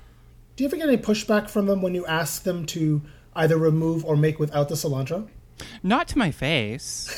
Do 0.56 0.64
you 0.64 0.68
ever 0.68 0.76
get 0.76 0.88
any 0.88 0.98
pushback 0.98 1.50
from 1.50 1.66
them 1.66 1.82
when 1.82 1.96
you 1.96 2.06
ask 2.06 2.44
them 2.44 2.66
to 2.68 3.02
either 3.36 3.58
remove 3.58 4.06
or 4.06 4.16
make 4.16 4.40
without 4.40 4.70
the 4.70 4.76
cilantro? 4.76 5.28
Not 5.82 6.08
to 6.10 6.18
my 6.18 6.32
face. 6.32 7.10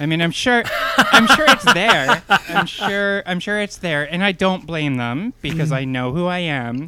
I 0.00 0.06
mean, 0.06 0.22
I'm 0.22 0.30
sure, 0.30 0.62
I'm 0.96 1.26
sure 1.26 1.46
it's 1.48 1.72
there. 1.74 2.22
I'm 2.28 2.66
sure, 2.66 3.22
I'm 3.26 3.40
sure 3.40 3.60
it's 3.60 3.78
there, 3.78 4.04
and 4.04 4.22
I 4.22 4.32
don't 4.32 4.64
blame 4.64 4.96
them 4.96 5.34
because 5.42 5.72
I 5.72 5.84
know 5.84 6.12
who 6.12 6.26
I 6.26 6.38
am. 6.38 6.86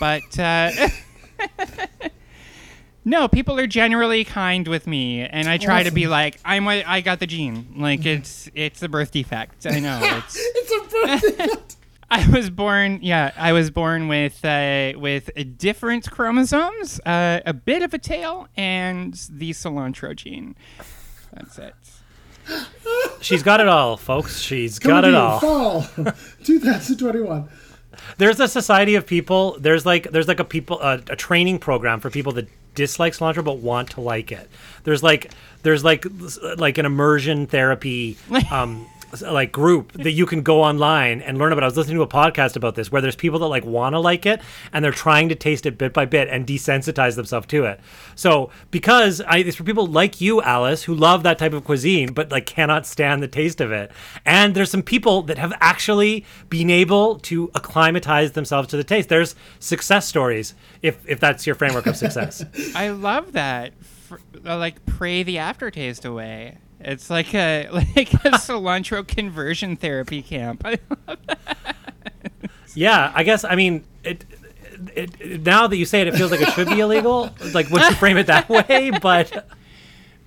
But 0.00 0.38
uh, 0.38 0.70
no, 3.04 3.28
people 3.28 3.58
are 3.58 3.66
generally 3.66 4.24
kind 4.24 4.66
with 4.66 4.86
me, 4.86 5.20
and 5.22 5.48
I 5.48 5.58
try 5.58 5.82
to 5.82 5.90
be 5.90 6.06
like, 6.06 6.38
I'm, 6.44 6.66
a- 6.68 6.84
I 6.84 7.00
got 7.00 7.20
the 7.20 7.26
gene. 7.26 7.74
Like 7.76 8.06
it's, 8.06 8.48
it's 8.54 8.82
a 8.82 8.88
birth 8.88 9.10
defect. 9.12 9.66
I 9.66 9.80
know 9.80 10.00
it's. 10.02 10.36
It's 10.38 10.72
a 10.72 10.88
birth 11.06 11.20
defect. 11.38 11.76
I 12.10 12.28
was 12.28 12.48
born, 12.50 13.00
yeah, 13.02 13.32
I 13.36 13.52
was 13.52 13.70
born 13.70 14.08
with 14.08 14.44
uh, 14.44 14.92
with 14.96 15.30
a 15.36 15.42
different 15.44 16.08
chromosomes, 16.10 17.00
uh, 17.00 17.40
a 17.44 17.52
bit 17.52 17.82
of 17.82 17.92
a 17.94 17.98
tail, 17.98 18.46
and 18.56 19.14
the 19.30 19.50
cilantro 19.50 20.14
gene. 20.14 20.54
That's 21.32 21.58
it. 21.58 21.74
She's 23.22 23.42
got 23.42 23.60
it 23.60 23.68
all, 23.68 23.96
folks. 23.96 24.38
She's 24.38 24.78
Coming 24.78 24.96
got 24.96 25.04
it 25.04 25.14
all. 25.14 25.40
Fall 25.40 25.82
2021. 26.44 27.48
There's 28.18 28.40
a 28.40 28.48
society 28.48 28.94
of 28.94 29.06
people. 29.06 29.56
There's 29.58 29.84
like 29.84 30.10
there's 30.10 30.28
like 30.28 30.40
a 30.40 30.44
people 30.44 30.80
a, 30.80 31.00
a 31.08 31.16
training 31.16 31.58
program 31.58 32.00
for 32.00 32.10
people 32.10 32.32
that 32.32 32.48
dislike 32.74 33.12
cilantro 33.12 33.44
but 33.44 33.58
want 33.58 33.90
to 33.90 34.00
like 34.00 34.32
it. 34.32 34.48
There's 34.84 35.02
like 35.02 35.32
there's 35.62 35.84
like 35.84 36.06
like 36.56 36.78
an 36.78 36.86
immersion 36.86 37.46
therapy 37.46 38.16
um 38.50 38.86
like 39.22 39.52
group 39.52 39.92
that 39.92 40.12
you 40.12 40.26
can 40.26 40.42
go 40.42 40.62
online 40.62 41.20
and 41.20 41.38
learn 41.38 41.52
about. 41.52 41.62
I 41.62 41.66
was 41.66 41.76
listening 41.76 41.96
to 41.96 42.02
a 42.02 42.08
podcast 42.08 42.56
about 42.56 42.74
this 42.74 42.90
where 42.90 43.02
there's 43.02 43.16
people 43.16 43.38
that 43.40 43.46
like 43.46 43.64
want 43.64 43.94
to 43.94 44.00
like 44.00 44.26
it 44.26 44.40
and 44.72 44.84
they're 44.84 44.92
trying 44.92 45.28
to 45.28 45.34
taste 45.34 45.66
it 45.66 45.78
bit 45.78 45.92
by 45.92 46.04
bit 46.04 46.28
and 46.28 46.46
desensitize 46.46 47.16
themselves 47.16 47.46
to 47.48 47.64
it. 47.64 47.80
So 48.14 48.50
because 48.70 49.20
I 49.20 49.38
it's 49.38 49.56
for 49.56 49.64
people 49.64 49.86
like 49.86 50.20
you, 50.20 50.42
Alice, 50.42 50.84
who 50.84 50.94
love 50.94 51.22
that 51.22 51.38
type 51.38 51.52
of 51.52 51.64
cuisine 51.64 52.12
but 52.12 52.30
like 52.30 52.46
cannot 52.46 52.86
stand 52.86 53.22
the 53.22 53.28
taste 53.28 53.60
of 53.60 53.72
it. 53.72 53.90
And 54.24 54.54
there's 54.54 54.70
some 54.70 54.82
people 54.82 55.22
that 55.22 55.38
have 55.38 55.52
actually 55.60 56.24
been 56.48 56.70
able 56.70 57.18
to 57.20 57.50
acclimatize 57.54 58.32
themselves 58.32 58.68
to 58.68 58.76
the 58.76 58.84
taste. 58.84 59.08
There's 59.08 59.34
success 59.58 60.06
stories 60.06 60.54
if 60.82 60.98
if 61.08 61.20
that's 61.20 61.46
your 61.46 61.54
framework 61.54 61.86
of 61.86 61.96
success. 61.96 62.44
I 62.74 62.88
love 62.88 63.32
that. 63.32 63.72
Fr- 63.82 64.16
uh, 64.44 64.58
like 64.58 64.84
pray 64.86 65.22
the 65.22 65.38
aftertaste 65.38 66.04
away. 66.04 66.58
It's 66.84 67.08
like 67.10 67.34
a 67.34 67.68
like 67.72 68.12
a 68.14 68.30
cilantro 68.38 69.06
conversion 69.06 69.76
therapy 69.76 70.22
camp. 70.22 70.62
I 70.64 70.78
love 71.08 71.18
Yeah, 72.74 73.12
I 73.14 73.22
guess 73.22 73.44
I 73.44 73.54
mean 73.54 73.84
it, 74.02 74.24
it, 74.94 75.20
it. 75.20 75.42
Now 75.42 75.66
that 75.66 75.76
you 75.76 75.84
say 75.84 76.00
it, 76.02 76.08
it 76.08 76.14
feels 76.16 76.30
like 76.30 76.40
it 76.40 76.50
should 76.50 76.68
be 76.68 76.80
illegal. 76.80 77.30
Like 77.52 77.68
when 77.70 77.82
you 77.82 77.94
frame 77.96 78.16
it 78.16 78.26
that 78.26 78.48
way, 78.68 78.90
but 79.00 79.48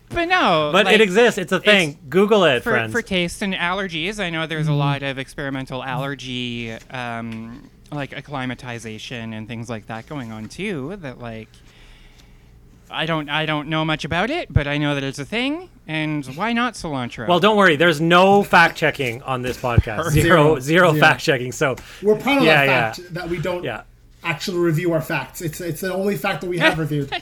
but 0.10 0.26
no, 0.26 0.70
but 0.72 0.86
like, 0.86 0.96
it 0.96 1.02
exists. 1.02 1.38
It's 1.38 1.52
a 1.52 1.60
thing. 1.60 1.90
it's- 1.90 2.04
Google 2.08 2.46
it, 2.46 2.64
for, 2.64 2.72
friends. 2.72 2.92
for 2.94 3.02
taste 3.02 3.42
and 3.42 3.54
allergies. 3.54 4.20
I 4.24 4.30
know 4.30 4.48
there's 4.48 4.68
a 4.68 4.72
Mm-hmm. 4.72 4.80
lot 4.80 5.04
of 5.04 5.18
experimental 5.20 5.84
allergy, 5.84 6.72
um, 6.90 7.70
like 7.92 8.14
acclimatization 8.14 9.34
and 9.34 9.50
things 9.50 9.70
like 9.70 9.88
that 9.88 10.08
going 10.08 10.32
on 10.32 10.48
too. 10.48 10.96
That 11.02 11.20
like, 11.20 11.50
I 12.90 13.06
don't 13.06 13.30
I 13.30 13.46
don't 13.46 13.68
know 13.70 13.84
much 13.86 14.06
about 14.06 14.30
it, 14.30 14.52
but 14.52 14.68
I 14.68 14.78
know 14.78 14.96
that 14.96 15.04
it's 15.04 15.20
a 15.20 15.26
thing. 15.26 15.70
And 15.88 16.26
why 16.36 16.52
not 16.54 16.74
cilantro? 16.74 17.28
well, 17.28 17.40
don't 17.40 17.56
worry. 17.58 17.76
There's 17.78 18.02
no 18.02 18.44
fact 18.44 18.78
checking 18.78 19.22
on 19.24 19.42
this 19.42 19.58
podcast. 19.58 20.10
Zero, 20.12 20.60
Zero. 20.60 20.60
zero 20.60 20.90
Zero. 20.92 21.00
fact 21.00 21.22
checking. 21.22 21.52
So 21.52 21.76
We're 22.04 22.16
proud 22.18 22.40
of 22.40 22.44
Yeah, 22.44 22.66
that 22.66 22.96
fact 22.98 23.14
that 23.14 23.30
we 23.30 23.40
don't 23.40 23.64
yeah. 23.64 23.84
actually 24.24 24.58
review 24.60 24.92
our 24.94 25.02
facts. 25.02 25.42
It's 25.42 25.62
it's 25.62 25.82
the 25.82 25.94
only 25.94 26.16
fact 26.18 26.42
that 26.42 26.50
we 26.50 26.58
have 26.60 26.78
reviewed. 26.78 27.12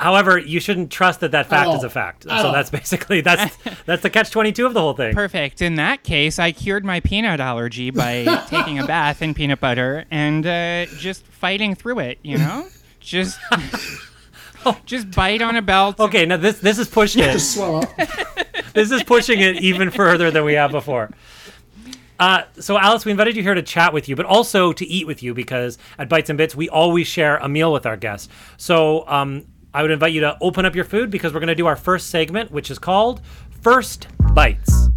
However, 0.00 0.38
you 0.38 0.60
shouldn't 0.60 0.92
trust 0.92 1.18
that 1.20 1.32
that 1.32 1.46
fact 1.48 1.70
is 1.74 1.82
a 1.82 1.90
fact. 1.90 2.24
At 2.26 2.40
so 2.42 2.46
all. 2.48 2.52
that's 2.52 2.70
basically 2.70 3.20
that's 3.20 3.56
that's 3.84 4.02
the 4.02 4.10
catch 4.10 4.30
twenty 4.30 4.52
two 4.52 4.64
of 4.64 4.72
the 4.74 4.80
whole 4.80 4.94
thing. 4.94 5.12
Perfect. 5.12 5.60
In 5.60 5.74
that 5.74 6.04
case, 6.04 6.38
I 6.38 6.52
cured 6.52 6.84
my 6.84 7.00
peanut 7.00 7.40
allergy 7.40 7.90
by 7.90 8.24
taking 8.48 8.78
a 8.78 8.86
bath 8.86 9.22
in 9.22 9.34
peanut 9.34 9.58
butter 9.60 10.04
and 10.10 10.46
uh, 10.46 10.86
just 10.98 11.26
fighting 11.26 11.74
through 11.74 11.98
it. 11.98 12.18
You 12.22 12.38
know, 12.38 12.68
just 13.00 13.38
just 14.84 15.10
bite 15.10 15.42
on 15.42 15.56
a 15.56 15.62
belt. 15.62 15.98
Okay, 16.00 16.26
now 16.26 16.36
this 16.36 16.58
this 16.58 16.78
is 16.78 16.88
pushing 16.88 17.22
it. 17.22 17.32
Just 17.32 17.54
swell 17.54 17.82
up. 17.82 17.96
this 18.74 18.90
is 18.90 19.02
pushing 19.02 19.40
it 19.40 19.62
even 19.62 19.90
further 19.90 20.30
than 20.30 20.44
we 20.44 20.54
have 20.54 20.70
before. 20.70 21.10
Uh, 22.18 22.42
so, 22.58 22.76
Alice, 22.76 23.04
we 23.04 23.12
invited 23.12 23.36
you 23.36 23.42
here 23.42 23.54
to 23.54 23.62
chat 23.62 23.92
with 23.92 24.08
you, 24.08 24.16
but 24.16 24.26
also 24.26 24.72
to 24.72 24.84
eat 24.86 25.06
with 25.06 25.22
you 25.22 25.34
because 25.34 25.78
at 25.98 26.08
Bites 26.08 26.28
and 26.28 26.36
Bits, 26.36 26.54
we 26.56 26.68
always 26.68 27.06
share 27.06 27.36
a 27.36 27.48
meal 27.48 27.72
with 27.72 27.86
our 27.86 27.96
guests. 27.96 28.28
So, 28.56 29.06
um, 29.06 29.46
I 29.72 29.82
would 29.82 29.92
invite 29.92 30.12
you 30.12 30.22
to 30.22 30.36
open 30.40 30.66
up 30.66 30.74
your 30.74 30.84
food 30.84 31.10
because 31.10 31.32
we're 31.32 31.40
going 31.40 31.48
to 31.48 31.54
do 31.54 31.66
our 31.66 31.76
first 31.76 32.10
segment, 32.10 32.50
which 32.50 32.70
is 32.70 32.78
called 32.78 33.20
First 33.62 34.08
Bites. 34.32 34.88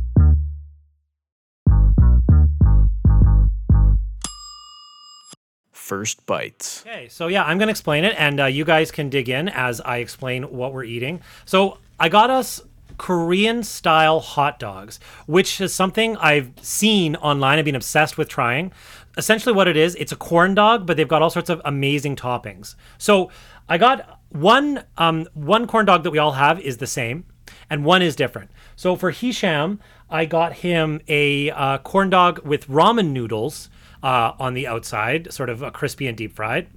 First 5.92 6.26
bites. 6.26 6.86
Okay, 6.88 7.10
so 7.10 7.28
yeah, 7.28 7.44
I'm 7.44 7.58
going 7.58 7.68
to 7.68 7.72
explain 7.72 8.06
it, 8.06 8.16
and 8.18 8.40
uh, 8.40 8.46
you 8.46 8.64
guys 8.64 8.92
can 8.92 9.10
dig 9.10 9.28
in 9.28 9.50
as 9.50 9.82
I 9.82 9.98
explain 9.98 10.44
what 10.44 10.72
we're 10.72 10.86
eating. 10.86 11.20
So 11.44 11.80
I 12.00 12.08
got 12.08 12.30
us 12.30 12.62
Korean 12.96 13.62
style 13.62 14.22
hot 14.22 14.58
dogs, 14.58 15.02
which 15.26 15.60
is 15.60 15.74
something 15.74 16.16
I've 16.16 16.54
seen 16.62 17.18
online. 17.18 17.60
I've 17.60 17.66
been 17.66 17.76
obsessed 17.76 18.18
with 18.18 18.30
trying. 18.30 18.72
Essentially, 19.18 19.54
what 19.54 19.68
it 19.68 19.76
is, 19.76 19.96
it's 19.96 20.14
a 20.14 20.16
corn 20.16 20.56
dog, 20.56 20.88
but 20.88 20.96
they've 20.96 21.10
got 21.10 21.22
all 21.22 21.30
sorts 21.30 21.50
of 21.50 21.62
amazing 21.66 22.16
toppings. 22.16 22.76
So 22.98 23.30
I 23.68 23.78
got 23.78 24.22
one 24.30 24.86
um, 24.98 25.28
one 25.34 25.68
corn 25.68 25.86
dog 25.86 26.04
that 26.04 26.12
we 26.12 26.20
all 26.20 26.32
have 26.32 26.58
is 26.62 26.78
the 26.78 26.88
same, 26.88 27.26
and 27.70 27.84
one 27.84 28.02
is 28.02 28.16
different. 28.16 28.50
So 28.78 28.96
for 28.96 29.12
Hisham, 29.12 29.82
I 30.12 30.26
got 30.26 30.54
him 30.54 31.02
a 31.08 31.50
uh, 31.52 31.78
corn 31.80 32.10
dog 32.10 32.46
with 32.46 32.68
ramen 32.68 33.12
noodles 33.12 33.70
uh, 34.04 34.34
on 34.40 34.54
the 34.54 34.68
outside, 34.68 35.32
sort 35.32 35.50
of 35.50 35.64
uh, 35.64 35.72
crispy 35.72 36.08
and 36.08 36.18
deep 36.18 36.36
fried. 36.36 36.68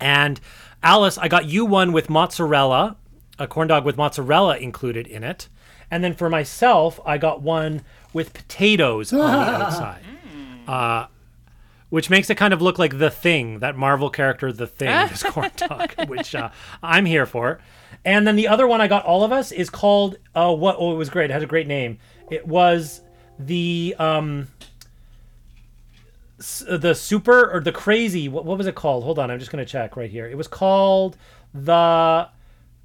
And 0.00 0.40
Alice, 0.82 1.18
I 1.18 1.28
got 1.28 1.46
you 1.46 1.64
one 1.64 1.92
with 1.92 2.08
mozzarella, 2.08 2.96
a 3.38 3.46
corn 3.46 3.68
dog 3.68 3.84
with 3.84 3.96
mozzarella 3.96 4.56
included 4.56 5.06
in 5.06 5.22
it. 5.22 5.48
And 5.90 6.02
then 6.02 6.14
for 6.14 6.30
myself, 6.30 6.98
I 7.04 7.18
got 7.18 7.42
one 7.42 7.82
with 8.12 8.32
potatoes 8.32 9.12
on 9.12 9.18
the 9.18 9.26
outside. 9.64 10.02
Uh, 10.66 11.06
which 11.90 12.10
makes 12.10 12.28
it 12.28 12.36
kind 12.36 12.52
of 12.52 12.60
look 12.60 12.76
like 12.78 12.98
the 12.98 13.10
thing, 13.10 13.60
that 13.60 13.76
Marvel 13.76 14.10
character, 14.10 14.52
the 14.52 14.66
thing, 14.66 14.88
this 15.08 15.22
corn 15.28 15.50
dog, 15.56 15.92
which 16.08 16.34
uh, 16.34 16.50
I'm 16.82 17.04
here 17.04 17.26
for. 17.26 17.60
And 18.04 18.26
then 18.26 18.34
the 18.34 18.48
other 18.48 18.66
one 18.66 18.80
I 18.80 18.88
got 18.88 19.04
all 19.04 19.22
of 19.22 19.30
us 19.30 19.52
is 19.52 19.70
called 19.70 20.16
uh, 20.34 20.52
what? 20.52 20.76
Oh, 20.78 20.92
it 20.92 20.96
was 20.96 21.08
great. 21.08 21.30
It 21.30 21.34
has 21.34 21.42
a 21.42 21.46
great 21.46 21.68
name. 21.68 21.98
It 22.30 22.46
was 22.46 23.00
the 23.38 23.94
um, 23.98 24.48
the 26.68 26.94
super 26.94 27.50
or 27.52 27.60
the 27.60 27.72
crazy. 27.72 28.28
What, 28.28 28.44
what 28.44 28.58
was 28.58 28.66
it 28.66 28.74
called? 28.74 29.04
Hold 29.04 29.18
on, 29.18 29.30
I'm 29.30 29.38
just 29.38 29.50
gonna 29.50 29.64
check 29.64 29.96
right 29.96 30.10
here. 30.10 30.26
It 30.26 30.36
was 30.36 30.48
called 30.48 31.16
the 31.52 32.28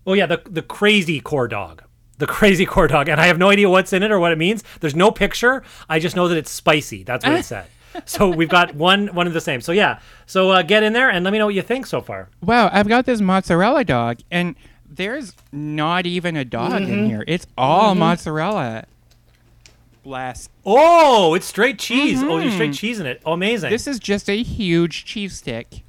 oh 0.06 0.14
yeah 0.14 0.26
the 0.26 0.42
the 0.50 0.62
crazy 0.62 1.20
core 1.20 1.48
dog. 1.48 1.84
The 2.18 2.28
crazy 2.28 2.66
core 2.66 2.90
dog, 2.90 3.08
and 3.08 3.22
I 3.22 3.28
have 3.28 3.38
no 3.38 3.50
idea 3.50 3.70
what's 3.70 3.94
in 3.94 4.04
it 4.04 4.12
or 4.12 4.20
what 4.20 4.34
it 4.34 4.38
means. 4.38 4.62
There's 4.82 4.96
no 4.96 5.10
picture. 5.10 5.64
I 5.88 6.00
just 6.00 6.18
know 6.18 6.28
that 6.28 6.38
it's 6.38 6.52
spicy. 6.52 7.04
That's 7.04 7.26
what 7.26 7.34
it 7.34 7.46
said. 7.46 7.68
So 8.06 8.28
we've 8.28 8.50
got 8.50 8.76
one 8.76 9.08
one 9.08 9.26
of 9.26 9.34
the 9.34 9.40
same. 9.42 9.62
So 9.62 9.72
yeah. 9.72 10.00
So 10.26 10.52
uh, 10.52 10.62
get 10.62 10.84
in 10.84 10.92
there 10.92 11.10
and 11.10 11.24
let 11.24 11.32
me 11.32 11.40
know 11.40 11.46
what 11.46 11.56
you 11.56 11.62
think 11.62 11.86
so 11.86 12.02
far. 12.02 12.30
Wow, 12.42 12.70
I've 12.74 12.90
got 12.90 13.06
this 13.06 13.22
mozzarella 13.22 13.86
dog, 13.86 14.20
and 14.30 14.56
there's 14.86 15.34
not 15.54 16.06
even 16.06 16.36
a 16.36 16.44
dog 16.44 16.82
in 16.82 17.08
here. 17.08 17.24
It's 17.26 17.48
all 17.58 17.96
mozzarella. 17.96 18.84
Bless. 20.04 20.50
Oh, 20.66 21.34
it's 21.34 21.46
straight 21.46 21.78
cheese. 21.78 22.22
Oh, 22.24 22.38
you're 22.38 22.52
straight 22.52 22.72
mm-hmm. 22.72 22.74
cheese 22.74 23.00
in 23.00 23.06
it. 23.06 23.22
Oh, 23.26 23.34
amazing. 23.34 23.70
This 23.70 23.88
is 23.88 24.00
just 24.00 24.30
a 24.30 24.42
huge 24.42 25.06
cheese 25.06 25.36
stick, 25.36 25.84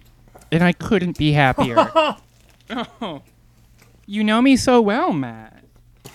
and 0.50 0.62
I 0.62 0.72
couldn't 0.72 1.16
be 1.16 1.32
happier. 1.32 1.90
oh, 2.70 3.22
you 4.06 4.24
know 4.24 4.42
me 4.42 4.56
so 4.56 4.80
well, 4.80 5.12
Matt. 5.12 5.64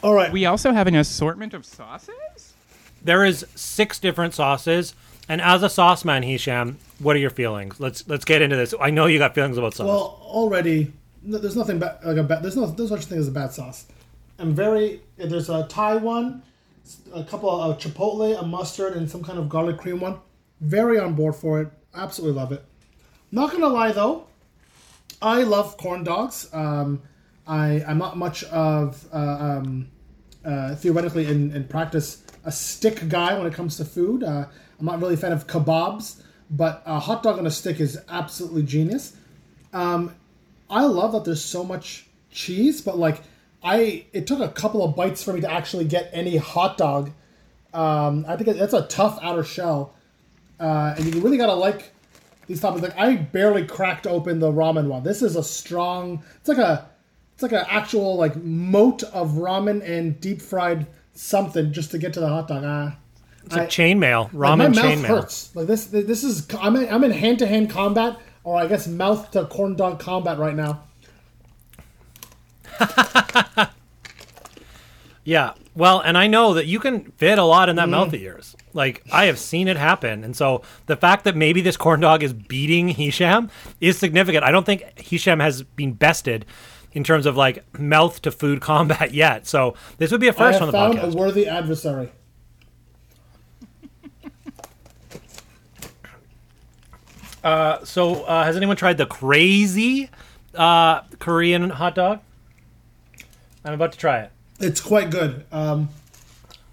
All 0.04 0.14
right. 0.14 0.32
We 0.32 0.46
also 0.46 0.74
have 0.74 0.88
an 0.88 0.96
assortment 0.96 1.54
of 1.54 1.66
sauces. 1.66 2.54
there 3.02 3.24
is 3.24 3.46
six 3.56 3.98
different 4.00 4.34
sauces, 4.34 4.94
and 5.30 5.42
as 5.42 5.64
a 5.64 5.70
sauce 5.70 6.04
man, 6.04 6.24
Hisham, 6.24 6.78
what 7.00 7.16
are 7.16 7.20
your 7.20 7.30
feelings? 7.30 7.80
Let's 7.80 8.08
let's 8.08 8.26
get 8.26 8.42
into 8.42 8.56
this. 8.56 8.74
I 8.80 8.90
know 8.90 9.06
you 9.06 9.20
got 9.20 9.34
feelings 9.34 9.58
about 9.58 9.74
sauce. 9.74 9.88
Well, 9.88 10.20
already 10.22 10.92
no, 11.26 11.38
there's 11.38 11.56
nothing 11.56 11.80
ba- 11.80 12.00
like 12.04 12.18
a 12.18 12.24
bad. 12.24 12.44
There's 12.44 12.56
no 12.56 12.68
there's 12.68 12.92
no 12.92 12.98
such 12.98 13.06
thing 13.06 13.20
as 13.20 13.28
a 13.28 13.32
bad 13.32 13.52
sauce. 13.52 13.88
I'm 14.38 14.54
very 14.54 15.02
there's 15.18 15.50
a 15.50 15.66
Thai 15.68 15.96
one, 15.96 16.44
a 17.14 17.24
couple 17.24 17.50
of 17.50 17.78
chipotle, 17.78 18.40
a 18.40 18.46
mustard, 18.46 18.96
and 18.96 19.10
some 19.10 19.24
kind 19.24 19.40
of 19.40 19.50
garlic 19.50 19.78
cream 19.78 20.00
one. 20.00 20.20
Very 20.62 21.00
on 21.00 21.14
board 21.14 21.36
for 21.36 21.62
it. 21.62 21.70
Absolutely 21.94 22.36
love 22.36 22.52
it. 22.52 22.64
Not 23.32 23.52
gonna 23.52 23.68
lie 23.68 23.92
though, 23.92 24.28
I 25.22 25.44
love 25.44 25.78
corn 25.78 26.04
dogs. 26.04 26.50
Um, 26.54 27.02
I 27.48 27.84
I'm 27.88 27.98
not 27.98 28.18
much 28.18 28.44
of 28.46 29.08
uh, 29.14 29.18
um, 29.18 29.90
uh, 30.44 30.76
theoretically 30.76 31.28
in, 31.28 31.52
in 31.52 31.66
practice 31.66 32.24
a 32.44 32.52
stick 32.52 33.10
guy 33.10 33.38
when 33.38 33.48
it 33.48 33.54
comes 33.54 33.78
to 33.78 33.86
food. 33.86 34.24
Uh, 34.24 34.46
I'm 34.80 34.86
not 34.86 35.00
really 35.00 35.16
a 35.16 35.18
fan 35.18 35.32
of 35.32 35.48
kebabs, 35.48 36.22
but 36.50 36.84
a 36.86 37.00
hot 37.00 37.24
dog 37.24 37.40
on 37.40 37.48
a 37.48 37.52
stick 37.52 37.80
is 37.80 38.00
absolutely 38.10 38.64
genius. 38.64 39.16
Um, 39.74 40.16
I 40.70 40.86
love 40.86 41.12
that 41.14 41.26
there's 41.26 41.44
so 41.44 41.64
much 41.64 42.08
cheese, 42.30 42.82
but 42.82 42.98
like 42.98 43.22
I, 43.66 44.06
it 44.14 44.28
took 44.28 44.40
a 44.40 44.50
couple 44.50 44.84
of 44.84 44.96
bites 44.96 45.24
for 45.24 45.34
me 45.34 45.42
to 45.42 45.52
actually 45.52 45.86
get 45.86 46.10
any 46.14 46.38
hot 46.38 46.78
dog. 46.78 47.12
Um, 47.74 48.26
I 48.28 48.38
think 48.38 48.58
that's 48.58 48.74
a 48.74 48.84
tough 48.88 49.20
outer 49.22 49.44
shell, 49.44 49.94
uh, 50.60 50.94
and 50.96 51.14
you 51.14 51.20
really 51.20 51.38
gotta 51.38 51.56
like 51.56 51.92
these 52.48 52.62
toppings. 52.62 52.84
Like 52.84 52.98
I 52.98 53.16
barely 53.18 53.66
cracked 53.66 54.08
open 54.08 54.40
the 54.40 54.52
ramen 54.52 54.88
one. 54.88 55.04
This 55.04 55.22
is 55.22 55.36
a 55.36 55.44
strong. 55.44 56.24
It's 56.38 56.48
like 56.48 56.60
a, 56.60 56.88
it's 57.34 57.44
like 57.44 57.52
an 57.52 57.66
actual 57.68 58.16
like 58.16 58.36
moat 58.38 59.04
of 59.04 59.32
ramen 59.32 59.82
and 59.84 60.22
deep 60.22 60.42
fried 60.42 60.86
something 61.14 61.74
just 61.74 61.92
to 61.92 61.98
get 61.98 62.14
to 62.14 62.20
the 62.20 62.30
hot 62.30 62.48
dog. 62.48 62.64
Ah. 62.66 62.96
it's 63.46 63.56
like 63.56 63.70
chainmail, 63.70 64.32
Like, 64.32 64.34
my 64.34 64.68
ramen 64.68 64.76
mouth 64.76 64.86
chainmail. 64.86 65.06
hurts. 65.08 65.56
Like 65.56 65.68
this, 65.68 65.88
this 65.88 66.24
is 66.24 66.48
I'm 66.62 66.76
in, 66.76 66.88
I'm 66.94 67.04
in 67.04 67.12
hand 67.12 67.40
to 67.40 67.48
hand 67.48 67.70
combat, 67.72 68.18
or 68.44 68.58
I 68.58 68.68
guess 68.68 68.88
mouth 68.88 69.32
to 69.32 69.46
corn 69.48 69.76
dog 69.76 70.00
combat 70.00 70.38
right 70.38 70.56
now. 70.56 70.84
Yeah. 75.26 75.54
Well, 75.74 76.00
and 76.00 76.18
I 76.18 76.28
know 76.28 76.54
that 76.54 76.68
you 76.68 76.80
can 76.80 77.12
fit 77.18 77.38
a 77.38 77.44
lot 77.44 77.68
in 77.68 77.76
that 77.76 77.90
mouth 77.90 78.14
of 78.14 78.22
yours. 78.22 78.56
Like 78.74 79.04
I 79.12 79.26
have 79.26 79.40
seen 79.40 79.68
it 79.68 79.76
happen, 79.76 80.24
and 80.24 80.36
so 80.36 80.62
the 80.86 80.96
fact 80.96 81.26
that 81.26 81.36
maybe 81.36 81.60
this 81.62 81.76
corn 81.76 82.00
dog 82.00 82.24
is 82.24 82.32
beating 82.32 82.90
Hisham 82.90 83.50
is 83.82 83.98
significant. 83.98 84.46
I 84.46 84.52
don't 84.52 84.66
think 84.66 84.84
Hisham 84.98 85.40
has 85.42 85.64
been 85.64 85.94
bested 85.94 86.46
in 86.94 87.04
terms 87.04 87.26
of 87.26 87.36
like 87.36 87.66
mouth 87.78 88.22
to 88.22 88.32
food 88.32 88.62
combat 88.62 89.14
yet. 89.14 89.48
So 89.48 89.76
this 89.98 90.12
would 90.12 90.22
be 90.22 90.28
a 90.28 90.34
first 90.34 90.62
on 90.62 90.68
the 90.68 90.72
found 90.72 91.00
podcast. 91.00 91.14
a 91.14 91.18
worthy 91.18 91.48
adversary. 91.48 92.12
So, 97.84 98.24
uh, 98.24 98.44
has 98.44 98.56
anyone 98.56 98.76
tried 98.76 98.98
the 98.98 99.06
crazy 99.06 100.10
uh, 100.54 101.02
Korean 101.20 101.70
hot 101.70 101.96
dog? 101.96 102.20
I'm 103.66 103.74
about 103.74 103.92
to 103.94 103.98
try 103.98 104.20
it. 104.20 104.32
It's 104.60 104.80
quite 104.80 105.10
good. 105.10 105.44
Um, 105.52 105.90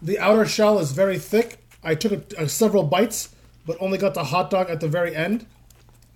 the 0.01 0.19
outer 0.19 0.47
shell 0.47 0.79
is 0.79 0.93
very 0.93 1.19
thick. 1.19 1.59
I 1.83 1.95
took 1.95 2.13
a, 2.13 2.43
uh, 2.43 2.47
several 2.47 2.85
bites, 2.85 3.35
but 3.67 3.77
only 3.81 3.99
got 3.99 4.15
the 4.15 4.25
hot 4.25 4.51
dog 4.51 4.71
at 4.71 4.81
the 4.81 4.89
very 4.89 5.17
end. 5.17 5.47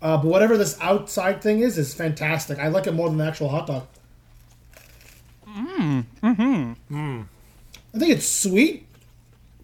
Uh, 0.02 0.18
but 0.18 0.26
whatever 0.26 0.56
this 0.56 0.78
outside 0.80 1.40
thing 1.42 1.60
is, 1.60 1.78
is 1.78 1.94
fantastic. 1.94 2.58
I 2.58 2.68
like 2.68 2.86
it 2.86 2.92
more 2.92 3.08
than 3.08 3.18
the 3.18 3.24
actual 3.24 3.48
hot 3.48 3.66
dog. 3.66 3.86
Mm. 5.48 6.04
Mm-hmm. 6.22 7.22
I 7.94 7.98
think 7.98 8.12
it's 8.12 8.28
sweet. 8.28 8.86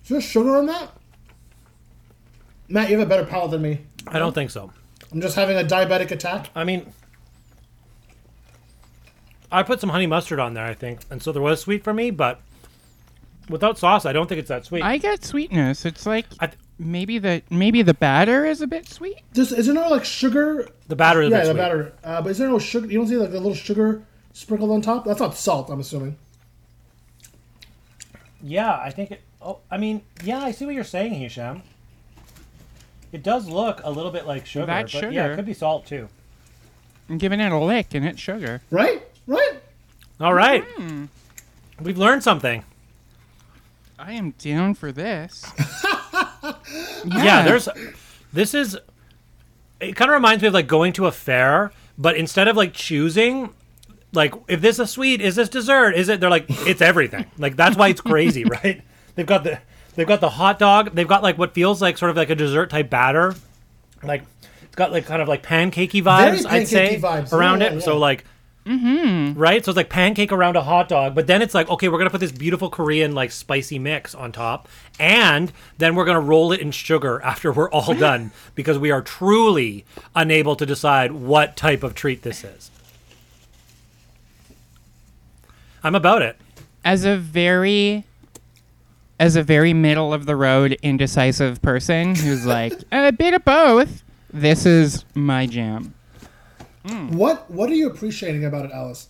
Is 0.03 0.09
there 0.09 0.21
sugar 0.21 0.57
on 0.57 0.67
that? 0.67 0.91
Matt, 2.69 2.89
you 2.89 2.99
have 2.99 3.07
a 3.07 3.09
better 3.09 3.27
palate 3.27 3.51
than 3.51 3.63
me. 3.63 3.81
I 4.07 4.19
don't 4.19 4.33
think 4.33 4.51
so. 4.51 4.73
I'm 5.13 5.21
just 5.21 5.37
having 5.37 5.59
a 5.59 5.63
diabetic 5.63 6.11
attack. 6.11 6.49
I 6.55 6.65
mean, 6.65 6.91
I 9.53 9.63
put 9.63 9.81
some 9.81 9.91
honey 9.91 10.07
mustard 10.07 10.39
on 10.41 10.55
there, 10.55 10.65
I 10.65 10.75
think, 10.75 11.01
and 11.11 11.23
so 11.23 11.31
there 11.33 11.43
was 11.43 11.61
sweet 11.61 11.85
for 11.85 11.93
me, 11.93 12.11
but 12.11 12.41
without 13.49 13.79
sauce, 13.79 14.07
I 14.07 14.13
don't 14.13 14.27
think 14.29 14.39
it's 14.39 14.49
that 14.49 14.65
sweet. 14.65 14.83
I 14.83 14.97
get 14.99 15.25
sweetness. 15.25 15.85
It's 15.85 16.07
like 16.07 16.27
I 16.41 16.47
th- 16.47 16.59
maybe 16.79 17.19
the 17.19 17.43
maybe 17.51 17.83
the 17.83 17.95
batter 17.95 18.45
is 18.47 18.63
a 18.63 18.67
bit 18.67 18.89
sweet. 18.89 19.21
Just, 19.35 19.53
is 19.53 19.67
there 19.67 19.75
no 19.75 19.89
like 19.89 20.05
sugar? 20.05 20.69
the 20.89 20.97
batter 20.97 21.23
is 21.23 21.29
a 21.29 21.31
Yeah, 21.31 21.37
bit 21.39 21.45
the 21.45 21.51
sweet. 21.53 21.59
batter. 21.59 21.93
Uh, 22.03 22.23
but 22.23 22.31
is 22.31 22.39
there 22.39 22.49
no 22.49 22.59
sugar? 22.59 22.87
You 22.87 22.99
don't 22.99 23.09
see 23.09 23.17
like 23.17 23.31
the 23.31 23.39
little 23.41 23.55
sugar 23.55 24.03
sprinkled 24.33 24.71
on 24.71 24.81
top? 24.81 25.05
That's 25.05 25.21
not 25.21 25.35
salt, 25.37 25.69
I'm 25.71 25.81
assuming. 25.81 26.17
Yeah, 28.43 28.73
I 28.77 28.91
think 28.91 29.11
it. 29.13 29.21
Oh, 29.41 29.59
I 29.71 29.77
mean, 29.77 30.03
yeah, 30.25 30.39
I 30.41 30.53
see 30.53 30.65
what 30.67 30.75
you're 30.75 30.85
saying, 30.85 31.15
Hisham. 31.15 31.63
It 33.13 33.23
does 33.23 33.49
look 33.49 33.81
a 33.85 33.91
little 33.91 34.11
bit 34.11 34.27
like 34.27 34.47
sugar, 34.47 34.67
That's 34.67 34.93
but 34.93 35.13
yeah, 35.13 35.27
it 35.33 35.37
could 35.37 35.45
be 35.47 35.53
salt 35.53 35.87
too. 35.87 36.09
I'm 37.11 37.19
giving 37.19 37.41
it 37.41 37.53
a 37.53 37.59
lick 37.59 37.93
and 37.95 38.07
it's 38.07 38.19
sugar. 38.21 38.63
Right? 38.71 39.03
Right? 39.27 39.61
All 40.21 40.35
right, 40.35 40.65
Hmm. 40.77 41.05
we've 41.81 41.99
learned 41.99 42.23
something. 42.23 42.65
I 43.99 44.13
am 44.13 44.33
down 44.39 44.75
for 44.75 44.93
this. 44.93 45.45
Yeah, 47.05 47.43
there's. 47.43 47.69
This 48.33 48.55
is. 48.55 48.79
It 49.81 49.97
kind 49.97 50.11
of 50.11 50.15
reminds 50.15 50.43
me 50.43 50.49
of 50.49 50.55
like 50.55 50.67
going 50.69 50.93
to 50.95 51.07
a 51.07 51.13
fair, 51.13 51.73
but 51.99 52.17
instead 52.17 52.47
of 52.49 52.57
like 52.57 52.73
choosing, 52.73 53.53
like 54.13 54.35
if 54.49 54.61
this 54.61 54.77
is 54.77 54.81
a 54.81 54.87
sweet, 54.87 55.21
is 55.21 55.35
this 55.37 55.49
dessert? 55.49 55.93
Is 55.95 56.09
it? 56.09 56.21
They're 56.21 56.31
like 56.31 56.47
it's 56.49 56.81
everything. 56.81 57.27
like 57.39 57.57
that's 57.57 57.77
why 57.77 57.89
it's 57.89 58.01
crazy, 58.01 58.45
right? 58.63 58.83
They've 59.15 59.27
got 59.27 59.45
the 59.45 59.59
they've 59.95 60.07
got 60.07 60.21
the 60.21 60.31
hot 60.31 60.59
dog. 60.59 60.95
They've 60.95 61.09
got 61.09 61.23
like 61.23 61.39
what 61.39 61.55
feels 61.55 61.83
like 61.83 61.99
sort 61.99 62.11
of 62.11 62.17
like 62.17 62.31
a 62.31 62.35
dessert 62.37 62.71
type 62.71 62.89
batter, 62.91 63.35
like 64.03 64.23
it's 64.63 64.77
got 64.77 64.93
like 64.93 65.07
kind 65.07 65.21
of 65.23 65.29
like 65.29 65.43
pancakey 65.43 66.03
vibes. 66.03 66.47
I'd 66.47 66.69
say 66.69 66.99
vibes. 67.01 67.33
around 67.33 67.61
Yeah, 67.61 67.69
it. 67.69 67.73
yeah, 67.75 67.81
So 67.81 67.93
yeah. 67.95 67.99
Like. 68.67 69.33
Right, 69.39 69.65
so 69.65 69.71
it's 69.71 69.77
like 69.77 69.89
pancake 69.89 70.31
around 70.31 70.57
a 70.57 70.63
hot 70.63 70.89
dog, 70.89 71.15
but 71.15 71.27
then 71.27 71.43
it's 71.43 71.55
like, 71.55 71.69
okay, 71.69 71.89
we're 71.89 71.99
gonna 71.99 72.11
put 72.11 72.21
this 72.21 72.33
beautiful 72.33 72.71
Korean 72.71 73.15
like 73.15 73.33
spicy 73.33 73.79
mix 73.79 74.15
on 74.15 74.31
top, 74.31 74.69
and 75.01 75.53
then 75.79 75.95
we're 75.95 76.05
gonna 76.05 76.21
roll 76.21 76.53
it 76.53 76.61
in 76.61 76.71
sugar 76.71 77.21
after 77.25 77.53
we're 77.53 77.71
all 77.71 77.95
done 77.95 78.31
because 78.55 78.79
we 78.79 78.91
are 78.91 79.03
truly 79.03 79.85
unable 80.15 80.55
to 80.57 80.65
decide 80.65 81.13
what 81.13 81.57
type 81.57 81.83
of 81.83 81.95
treat 81.95 82.23
this 82.23 82.45
is. 82.45 82.71
I'm 85.83 85.95
about 85.97 86.23
it. 86.23 86.37
As 86.85 87.05
a 87.05 87.17
very 87.17 88.05
as 89.19 89.37
a 89.37 89.43
very 89.43 89.73
middle 89.73 90.13
of 90.13 90.27
the 90.27 90.35
road 90.35 90.77
indecisive 90.83 91.63
person 91.63 92.15
who's 92.15 92.47
like 92.47 92.73
a 92.93 93.13
bit 93.13 93.35
of 93.35 93.45
both, 93.45 94.03
this 94.33 94.67
is 94.67 95.05
my 95.15 95.47
jam. 95.47 95.95
What 96.85 97.51
What 97.51 97.71
are 97.71 97.75
you 97.75 97.89
appreciating 97.89 98.45
about 98.45 98.65
it, 98.65 98.73
Alice? 98.73 99.09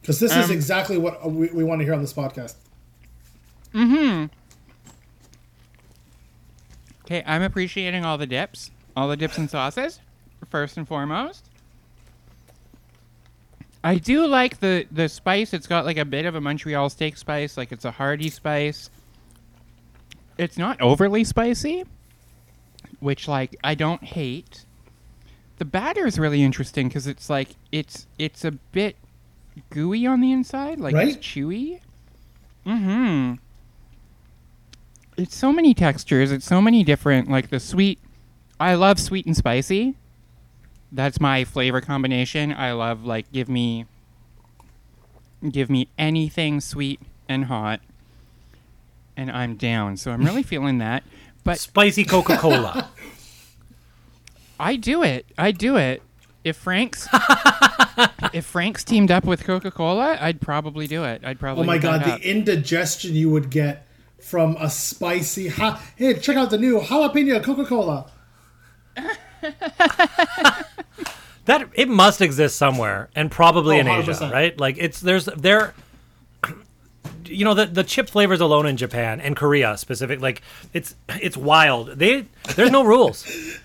Because 0.00 0.20
this 0.20 0.32
Um, 0.32 0.40
is 0.40 0.50
exactly 0.50 0.98
what 0.98 1.30
we, 1.30 1.48
we 1.48 1.64
want 1.64 1.80
to 1.80 1.84
hear 1.84 1.94
on 1.94 2.00
this 2.02 2.12
podcast. 2.12 2.56
Hmm. 3.72 4.26
Okay, 7.04 7.22
I'm 7.26 7.42
appreciating 7.42 8.04
all 8.04 8.18
the 8.18 8.26
dips, 8.26 8.70
all 8.96 9.08
the 9.08 9.16
dips 9.16 9.38
and 9.38 9.48
sauces, 9.50 10.00
first 10.50 10.76
and 10.76 10.86
foremost. 10.86 11.48
I 13.82 13.96
do 13.96 14.26
like 14.26 14.60
the 14.60 14.86
the 14.90 15.08
spice. 15.08 15.52
It's 15.52 15.66
got 15.66 15.84
like 15.84 15.98
a 15.98 16.04
bit 16.04 16.24
of 16.26 16.34
a 16.34 16.40
Montreal 16.40 16.88
steak 16.90 17.16
spice, 17.16 17.56
like 17.56 17.72
it's 17.72 17.84
a 17.84 17.90
hearty 17.90 18.30
spice. 18.30 18.88
It's 20.38 20.56
not 20.58 20.80
overly 20.80 21.24
spicy, 21.24 21.84
which 23.04 23.28
like 23.28 23.54
I 23.62 23.74
don't 23.74 24.02
hate. 24.02 24.64
The 25.58 25.64
batter 25.66 26.06
is 26.06 26.18
really 26.18 26.42
interesting 26.42 26.88
because 26.88 27.06
it's 27.06 27.28
like 27.28 27.50
it's 27.70 28.06
it's 28.18 28.44
a 28.44 28.52
bit 28.52 28.96
gooey 29.70 30.06
on 30.06 30.20
the 30.20 30.32
inside, 30.32 30.80
like 30.80 30.94
Right? 30.94 31.08
it's 31.08 31.18
chewy. 31.18 31.80
Mm-hmm 32.66 33.34
it's 35.16 35.36
so 35.36 35.52
many 35.52 35.74
textures. 35.74 36.32
It's 36.32 36.44
so 36.44 36.60
many 36.60 36.82
different. 36.82 37.30
Like 37.30 37.50
the 37.50 37.60
sweet, 37.60 38.00
I 38.58 38.74
love 38.74 38.98
sweet 38.98 39.26
and 39.26 39.36
spicy. 39.36 39.94
That's 40.90 41.20
my 41.20 41.44
flavor 41.44 41.80
combination. 41.80 42.52
I 42.52 42.72
love 42.72 43.04
like 43.04 43.30
give 43.30 43.48
me, 43.48 43.86
give 45.48 45.70
me 45.70 45.86
anything 45.98 46.60
sweet 46.60 47.00
and 47.28 47.44
hot, 47.44 47.78
and 49.16 49.30
I'm 49.30 49.54
down. 49.54 49.96
So 49.98 50.10
I'm 50.10 50.24
really 50.24 50.42
feeling 50.52 50.78
that. 50.78 51.04
But 51.44 51.60
Spicy 51.60 52.04
Coca 52.04 52.36
Cola. 52.36 52.90
I 54.58 54.76
do 54.76 55.02
it. 55.02 55.26
I 55.36 55.50
do 55.50 55.76
it. 55.76 56.02
If 56.44 56.56
Frank's, 56.56 57.08
if 58.34 58.44
Frank's 58.44 58.84
teamed 58.84 59.10
up 59.10 59.24
with 59.24 59.44
Coca 59.44 59.70
Cola, 59.70 60.18
I'd 60.20 60.40
probably 60.40 60.86
do 60.86 61.04
it. 61.04 61.22
I'd 61.24 61.40
probably. 61.40 61.62
Oh 61.62 61.66
my 61.66 61.78
god, 61.78 62.02
that 62.04 62.20
the 62.20 62.30
indigestion 62.30 63.14
you 63.14 63.30
would 63.30 63.48
get 63.50 63.86
from 64.20 64.56
a 64.60 64.68
spicy. 64.68 65.48
Ha- 65.48 65.82
hey, 65.96 66.14
check 66.14 66.36
out 66.36 66.50
the 66.50 66.58
new 66.58 66.80
jalapeno 66.80 67.42
Coca 67.42 67.64
Cola. 67.64 68.10
that 71.46 71.68
it 71.74 71.88
must 71.88 72.20
exist 72.20 72.56
somewhere, 72.56 73.08
and 73.14 73.30
probably 73.30 73.76
Oh, 73.76 73.80
in 73.80 73.88
Asia, 73.88 74.12
100%. 74.12 74.30
right? 74.32 74.58
Like 74.60 74.76
it's 74.78 75.00
there's 75.00 75.24
there. 75.26 75.74
You 77.28 77.44
know 77.44 77.54
the 77.54 77.66
the 77.66 77.84
chip 77.84 78.08
flavors 78.08 78.40
alone 78.40 78.66
in 78.66 78.76
Japan 78.76 79.20
and 79.20 79.36
Korea 79.36 79.76
specific 79.76 80.20
like 80.20 80.42
it's 80.72 80.94
it's 81.08 81.36
wild. 81.36 81.88
They 81.98 82.26
there's 82.56 82.70
no 82.70 82.84
rules. 82.84 83.24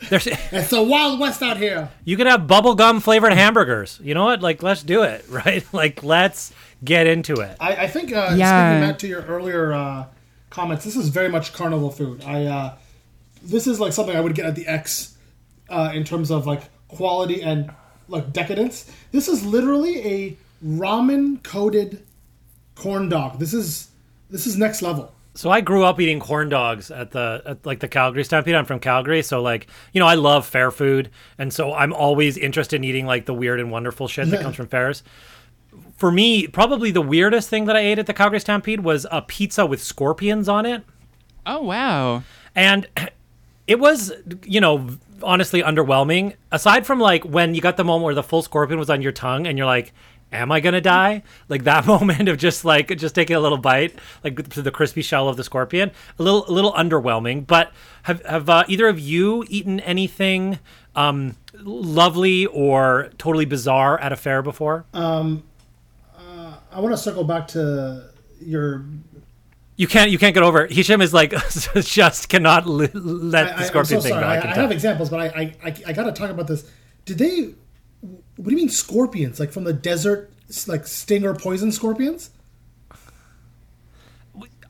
There's 0.10 0.28
It's 0.52 0.70
the 0.70 0.82
Wild 0.84 1.20
West 1.20 1.42
out 1.42 1.58
here. 1.58 1.90
you 2.06 2.18
could 2.18 2.28
have 2.28 2.42
bubblegum 2.42 3.02
flavored 3.02 3.34
hamburgers. 3.34 4.00
You 4.04 4.14
know 4.14 4.26
what? 4.26 4.42
Like 4.42 4.64
let's 4.64 4.84
do 4.84 5.04
it, 5.04 5.26
right? 5.30 5.66
Like 5.74 6.04
let's 6.04 6.54
get 6.84 7.08
into 7.08 7.36
it. 7.42 7.58
I, 7.60 7.76
I 7.76 7.88
think, 7.88 8.14
uh, 8.14 8.34
Yeah. 8.36 8.70
speaking 8.72 8.88
Matt 8.88 9.00
to 9.00 9.08
your 9.08 9.22
earlier 9.24 9.74
uh, 9.74 10.06
comments, 10.50 10.86
this 10.86 10.96
is 10.96 11.10
very 11.10 11.28
much 11.30 11.52
carnival 11.54 11.92
food. 11.92 12.24
I 12.24 12.46
uh, 12.46 12.78
this 13.44 13.68
is 13.68 13.80
like 13.80 13.94
something 13.94 14.16
I 14.16 14.22
would 14.22 14.36
get 14.36 14.46
at 14.46 14.56
the 14.56 14.68
X 14.68 15.16
uh, 15.70 15.92
in 15.94 16.04
terms 16.04 16.32
of 16.32 16.46
like 16.48 16.64
quality 16.88 17.42
and 17.42 17.72
like 18.08 18.34
decadence. 18.34 18.90
This 19.12 19.28
is 19.28 19.46
literally 19.46 20.06
a 20.06 20.38
ramen 20.66 21.42
coated 21.44 22.06
corn 22.80 23.10
dog. 23.10 23.40
This 23.40 23.54
is 23.54 23.90
this 24.30 24.48
is 24.48 24.58
next 24.58 24.82
level. 24.82 25.14
So 25.36 25.50
I 25.52 25.62
grew 25.62 25.84
up 25.86 26.02
eating 26.02 26.20
corn 26.20 26.50
dogs 26.50 26.90
at 26.92 27.12
the 27.12 27.42
at 27.46 27.66
like 27.66 27.80
the 27.80 27.88
Calgary 27.88 28.24
Stampede. 28.24 28.56
I'm 28.56 28.66
from 28.66 28.80
Calgary, 28.80 29.22
so 29.22 29.42
like 29.42 29.68
you 29.94 30.00
know 30.00 30.08
I 30.08 30.16
love 30.16 30.46
fair 30.46 30.72
food, 30.72 31.10
and 31.38 31.54
so 31.54 31.74
I'm 31.74 31.94
always 31.94 32.38
interested 32.38 32.78
in 32.78 32.84
eating 32.84 33.06
like 33.06 33.26
the 33.26 33.34
weird 33.34 33.60
and 33.60 33.72
wonderful 33.72 34.08
shit 34.08 34.30
that 34.32 34.42
comes 34.46 34.56
from 34.56 34.68
fairs. 34.68 35.04
For 35.98 36.12
me, 36.12 36.48
probably 36.48 36.92
the 36.92 37.02
weirdest 37.02 37.50
thing 37.50 37.66
that 37.66 37.76
I 37.76 37.82
ate 37.82 38.00
at 38.00 38.08
the 38.08 38.14
Calgary 38.14 38.40
Stampede 38.40 38.80
was 38.82 39.06
a 39.12 39.22
pizza 39.22 39.66
with 39.66 39.82
scorpions 39.84 40.50
on 40.50 40.66
it, 40.66 40.84
Oh 41.46 41.62
wow. 41.62 42.24
and 42.56 42.88
it 43.68 43.80
was 43.80 44.12
you 44.46 44.60
know 44.60 44.90
honestly 45.22 45.62
underwhelming. 45.62 46.36
Aside 46.52 46.86
from 46.88 47.00
like 47.00 47.24
when 47.24 47.54
you 47.56 47.62
got 47.62 47.78
the 47.78 47.84
moment 47.84 48.06
where 48.06 48.16
the 48.16 48.24
full 48.24 48.42
scorpion 48.42 48.80
was 48.80 48.90
on 48.90 49.02
your 49.02 49.12
tongue, 49.14 49.48
and 49.48 49.58
you're 49.58 49.68
like. 49.68 49.94
Am 50.32 50.52
I 50.52 50.60
gonna 50.60 50.82
die? 50.82 51.24
Like 51.48 51.64
that 51.64 51.86
moment 51.88 52.30
of 52.30 52.38
just 52.38 52.66
like 52.66 52.96
just 52.98 53.16
taking 53.16 53.36
a 53.36 53.40
little 53.40 53.58
bite, 53.58 53.98
like 54.24 54.50
to 54.50 54.62
the 54.62 54.72
crispy 54.72 55.02
shell 55.02 55.28
of 55.28 55.38
the 55.38 55.44
scorpion, 55.44 55.92
a 56.18 56.24
little 56.24 56.50
a 56.50 56.52
little 56.52 56.74
underwhelming. 56.74 57.48
But 57.48 57.72
have 58.04 58.24
have 58.26 58.50
uh, 58.50 58.64
either 58.68 58.88
of 58.88 59.00
you 59.00 59.46
eaten 59.48 59.80
anything 59.80 60.60
um, 60.96 61.36
lovely 61.54 62.46
or 62.48 63.10
totally 63.18 63.46
bizarre 63.46 64.00
at 64.00 64.12
a 64.12 64.16
fair 64.16 64.42
before? 64.42 64.86
I 66.72 66.80
want 66.82 66.94
to 66.94 66.98
circle 66.98 67.24
back 67.24 67.48
to 67.50 68.10
your. 68.40 68.86
You 69.76 69.88
can't 69.88 70.12
you 70.12 70.18
can't 70.18 70.34
get 70.34 70.44
over 70.44 70.66
it. 70.66 70.72
Hisham 70.72 71.02
is 71.02 71.14
like 71.14 71.32
just 71.82 72.30
cannot 72.30 72.68
let 72.68 72.94
I, 72.96 73.44
the 73.52 73.60
I, 73.60 73.64
scorpion 73.64 74.02
so 74.02 74.04
thing 74.08 74.12
sorry. 74.12 74.24
go. 74.24 74.28
I 74.28 74.52
I, 74.52 74.52
I 74.52 74.56
have 74.56 74.72
examples, 74.72 75.10
but 75.10 75.20
I 75.20 75.26
I, 75.26 75.56
I, 75.64 75.76
I 75.88 75.94
got 75.94 76.04
to 76.04 76.12
talk 76.12 76.30
about 76.30 76.48
this. 76.48 76.70
Did 77.06 77.18
they? 77.18 77.54
What 78.40 78.46
do 78.46 78.52
you 78.52 78.58
mean 78.58 78.70
scorpions? 78.70 79.38
Like 79.38 79.52
from 79.52 79.66
the 79.66 79.74
desert, 79.74 80.32
like 80.66 80.88
stinger 80.88 81.34
poison 81.36 81.74
scorpions? 81.74 82.30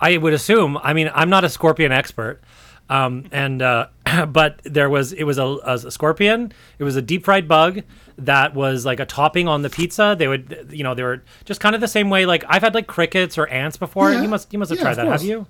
I 0.01 0.17
would 0.17 0.34
assume. 0.34 0.77
I 0.82 0.93
mean, 0.93 1.12
I'm 1.13 1.29
not 1.29 1.43
a 1.43 1.49
scorpion 1.49 1.91
expert, 1.91 2.41
um, 2.89 3.25
and 3.32 3.62
uh, 3.62 3.88
but 4.27 4.60
there 4.63 4.89
was 4.89 5.13
it 5.13 5.23
was 5.23 5.38
a, 5.38 5.58
a 5.65 5.91
scorpion. 5.91 6.51
It 6.79 6.84
was 6.84 6.95
a 6.95 7.01
deep 7.01 7.25
fried 7.25 7.47
bug 7.47 7.82
that 8.17 8.55
was 8.55 8.86
like 8.86 8.99
a 8.99 9.05
topping 9.05 9.47
on 9.47 9.62
the 9.62 9.69
pizza. 9.69 10.15
They 10.17 10.27
would, 10.27 10.69
you 10.71 10.84
know, 10.84 10.95
they 10.95 11.03
were 11.03 11.23
just 11.45 11.60
kind 11.60 11.75
of 11.75 11.82
the 11.82 11.88
same 11.88 12.10
way. 12.10 12.25
Like 12.25 12.43
I've 12.47 12.63
had 12.63 12.73
like 12.73 12.88
crickets 12.88 13.38
or 13.38 13.45
ants 13.49 13.77
before. 13.77 14.12
Yeah. 14.12 14.21
You 14.23 14.29
must 14.29 14.51
you 14.51 14.58
must 14.58 14.69
have 14.69 14.79
Yeah, 14.79 14.84
tried 14.84 14.95
that, 14.95 15.05
course. 15.05 15.21
have 15.21 15.29
you? 15.29 15.45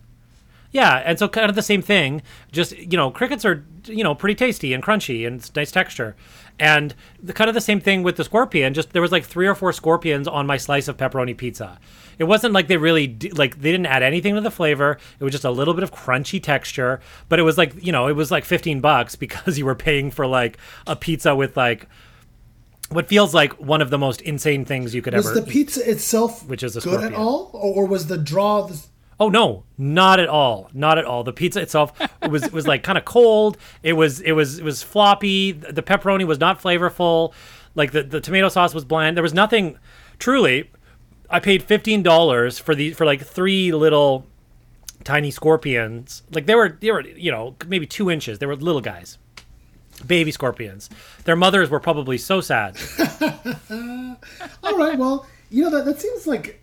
Yeah, 0.72 0.98
and 1.06 1.18
so 1.18 1.28
kind 1.28 1.50
of 1.50 1.56
the 1.56 1.64
same 1.64 1.82
thing. 1.82 2.22
Just 2.52 2.76
you 2.78 2.98
know, 2.98 3.12
crickets 3.12 3.46
are 3.46 3.64
you 3.86 4.04
know 4.04 4.14
pretty 4.16 4.36
tasty 4.36 4.74
and 4.74 4.84
crunchy 4.84 5.26
and 5.26 5.38
it's 5.40 5.56
nice 5.56 5.72
texture, 5.72 6.16
and 6.60 6.94
the 7.22 7.34
kind 7.34 7.48
of 7.48 7.54
the 7.54 7.62
same 7.62 7.80
thing 7.80 8.04
with 8.04 8.16
the 8.18 8.24
scorpion. 8.24 8.74
Just 8.74 8.92
there 8.94 9.02
was 9.02 9.12
like 9.12 9.24
three 9.26 9.48
or 9.48 9.56
four 9.56 9.72
scorpions 9.74 10.28
on 10.28 10.46
my 10.48 10.58
slice 10.58 10.88
of 10.88 10.98
pepperoni 10.98 11.36
pizza. 11.36 11.80
It 12.18 12.26
wasn't 12.26 12.54
like 12.54 12.68
they 12.68 12.76
really 12.78 13.08
d- 13.08 13.32
like 13.32 13.62
they 13.62 13.72
didn't 13.72 13.86
add 13.86 14.04
anything 14.04 14.36
to 14.36 14.42
the 14.42 14.52
flavor. 14.52 14.98
It 15.20 15.24
was 15.24 15.32
just 15.32 15.46
a 15.46 15.52
little 15.52 15.74
bit 15.74 15.84
of 15.84 15.92
crunchy 15.94 16.42
texture, 16.44 17.00
but 17.30 17.40
it 17.40 17.44
was 17.44 17.58
like 17.58 17.74
you 17.84 17.92
know 17.92 18.08
it 18.08 18.14
was 18.14 18.30
like 18.30 18.44
fifteen 18.46 18.82
bucks 18.82 19.16
because 19.16 19.58
you 19.60 19.66
were 19.66 19.76
paying 19.76 20.12
for 20.12 20.28
like 20.28 20.58
a 20.86 20.96
pizza 20.96 21.36
with 21.36 21.56
like 21.56 21.88
what 22.90 23.08
feels 23.08 23.34
like 23.36 23.54
one 23.60 23.82
of 23.82 23.90
the 23.92 23.98
most 24.00 24.20
insane 24.22 24.66
things 24.66 24.96
you 24.96 25.02
could 25.02 25.14
Was 25.14 25.28
ever. 25.28 25.36
Was 25.36 25.46
the 25.46 25.50
eat. 25.50 25.54
pizza 25.54 25.90
itself 25.90 26.46
Which 26.48 26.64
is 26.64 26.76
a 26.76 26.82
good 26.82 26.94
at 26.96 27.00
scorpion. 27.00 27.22
all, 27.22 27.52
or, 27.54 27.84
or 27.84 27.86
was 27.86 28.08
the 28.08 28.18
draw? 28.18 28.64
The, 28.64 28.82
Oh 29.20 29.30
no, 29.30 29.64
not 29.78 30.20
at 30.20 30.30
all. 30.30 30.70
Not 30.74 30.98
at 30.98 31.06
all. 31.06 31.24
The 31.24 31.34
pizza 31.34 31.62
itself 31.62 31.92
was 32.30 32.52
was 32.52 32.68
like 32.68 32.84
kind 32.84 32.98
of 32.98 33.06
cold. 33.06 33.58
It 33.84 33.94
was 33.94 34.22
it 34.22 34.32
was 34.32 34.60
it 34.60 34.64
was 34.64 34.82
floppy. 34.82 35.52
The 35.52 35.84
pepperoni 35.84 36.26
was 36.26 36.40
not 36.40 36.62
flavorful. 36.62 37.34
Like 37.76 37.92
the, 37.92 38.04
the 38.04 38.22
tomato 38.22 38.50
sauce 38.50 38.74
was 38.74 38.86
bland. 38.86 39.18
There 39.18 39.24
was 39.24 39.34
nothing 39.34 39.78
truly 40.18 40.70
I 41.30 41.40
paid 41.40 41.64
fifteen 41.64 42.02
dollars 42.02 42.58
for 42.58 42.74
the 42.74 42.94
for 42.94 43.06
like 43.06 43.22
three 43.22 43.72
little 43.72 44.26
tiny 45.04 45.32
scorpions. 45.32 46.24
Like 46.32 46.46
they 46.46 46.56
were 46.56 46.78
they 46.80 46.92
were, 46.92 47.02
you 47.02 47.32
know, 47.32 47.56
maybe 47.68 47.86
two 47.86 48.10
inches. 48.10 48.40
They 48.40 48.46
were 48.46 48.56
little 48.56 48.82
guys. 48.82 49.18
Baby 50.06 50.32
scorpions. 50.32 50.90
Their 51.26 51.36
mothers 51.36 51.70
were 51.70 51.80
probably 51.80 52.18
so 52.18 52.42
sad. 52.42 52.78
all 54.64 54.78
right, 54.78 54.98
well, 54.98 55.28
you 55.50 55.64
know 55.64 55.70
that 55.72 55.86
that 55.86 56.02
seems 56.02 56.26
like 56.26 56.62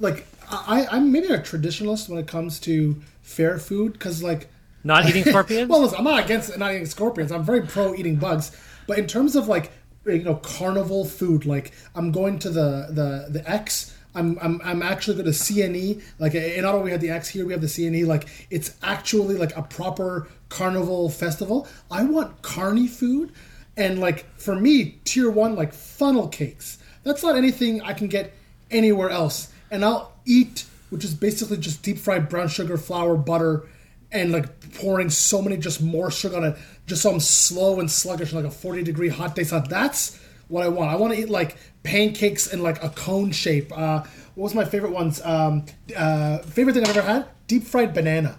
like 0.00 0.26
I 0.50 0.86
I'm 0.90 1.12
maybe 1.12 1.28
a 1.28 1.38
traditionalist 1.38 2.08
when 2.08 2.18
it 2.18 2.26
comes 2.26 2.58
to 2.60 3.00
fair 3.22 3.58
food 3.58 3.92
because 3.94 4.22
like 4.22 4.48
Not 4.84 5.06
eating 5.08 5.24
scorpions? 5.32 5.68
well, 5.68 5.82
listen, 5.82 5.98
I'm 5.98 6.04
not 6.04 6.24
against 6.24 6.56
not 6.58 6.72
eating 6.72 6.86
scorpions. 6.86 7.32
I'm 7.32 7.44
very 7.44 7.62
pro 7.66 7.94
eating 7.94 8.16
bugs, 8.16 8.56
but 8.86 8.98
in 8.98 9.06
terms 9.06 9.36
of 9.36 9.48
like 9.48 9.70
you 10.06 10.22
know 10.22 10.36
carnival 10.36 11.04
food, 11.04 11.44
like 11.44 11.72
I'm 11.94 12.12
going 12.12 12.38
to 12.40 12.50
the 12.50 12.88
the 12.90 13.26
the 13.30 13.50
X. 13.50 13.94
I'm, 14.14 14.36
I'm, 14.40 14.60
I'm 14.64 14.82
actually 14.82 15.14
going 15.14 15.26
to 15.26 15.38
CNE. 15.38 16.02
Like 16.18 16.34
eh, 16.34 16.38
eh, 16.38 16.58
in 16.58 16.64
Ottawa, 16.64 16.82
we 16.82 16.90
have 16.90 17.00
the 17.00 17.10
X. 17.10 17.28
Here 17.28 17.44
we 17.46 17.52
have 17.52 17.60
the 17.60 17.68
CNE. 17.68 18.06
Like 18.06 18.26
it's 18.50 18.74
actually 18.82 19.36
like 19.36 19.56
a 19.56 19.62
proper 19.62 20.26
carnival 20.48 21.08
festival. 21.10 21.68
I 21.90 22.02
want 22.04 22.40
carny 22.42 22.88
food, 22.88 23.32
and 23.76 24.00
like 24.00 24.26
for 24.40 24.56
me, 24.56 24.98
tier 25.04 25.30
one 25.30 25.54
like 25.54 25.72
funnel 25.72 26.26
cakes. 26.26 26.78
That's 27.04 27.22
not 27.22 27.36
anything 27.36 27.82
I 27.82 27.92
can 27.92 28.08
get 28.08 28.32
anywhere 28.70 29.10
else. 29.10 29.52
And 29.70 29.84
I'll 29.84 30.12
eat, 30.28 30.66
which 30.90 31.04
is 31.04 31.14
basically 31.14 31.56
just 31.56 31.82
deep 31.82 31.98
fried 31.98 32.28
brown 32.28 32.48
sugar, 32.48 32.76
flour, 32.76 33.16
butter, 33.16 33.66
and 34.12 34.32
like 34.32 34.74
pouring 34.74 35.10
so 35.10 35.42
many 35.42 35.56
just 35.56 35.82
more 35.82 36.10
sugar 36.10 36.36
on 36.36 36.44
it, 36.44 36.56
just 36.86 37.02
so 37.02 37.10
I'm 37.12 37.20
slow 37.20 37.80
and 37.80 37.90
sluggish, 37.90 38.32
like 38.32 38.44
a 38.44 38.50
40 38.50 38.82
degree 38.82 39.08
hot 39.08 39.34
day. 39.34 39.44
So 39.44 39.60
that's 39.60 40.18
what 40.48 40.64
I 40.64 40.68
want. 40.68 40.90
I 40.90 40.96
want 40.96 41.14
to 41.14 41.20
eat 41.20 41.28
like 41.28 41.56
pancakes 41.82 42.52
in 42.52 42.62
like 42.62 42.82
a 42.82 42.90
cone 42.90 43.32
shape. 43.32 43.76
Uh, 43.76 44.02
what 44.34 44.44
was 44.44 44.54
my 44.54 44.64
favorite 44.64 44.92
ones? 44.92 45.20
Um, 45.24 45.66
uh, 45.96 46.38
favorite 46.38 46.74
thing 46.74 46.84
I've 46.84 46.96
ever 46.96 47.06
had? 47.06 47.26
Deep 47.46 47.64
fried 47.64 47.92
banana. 47.92 48.38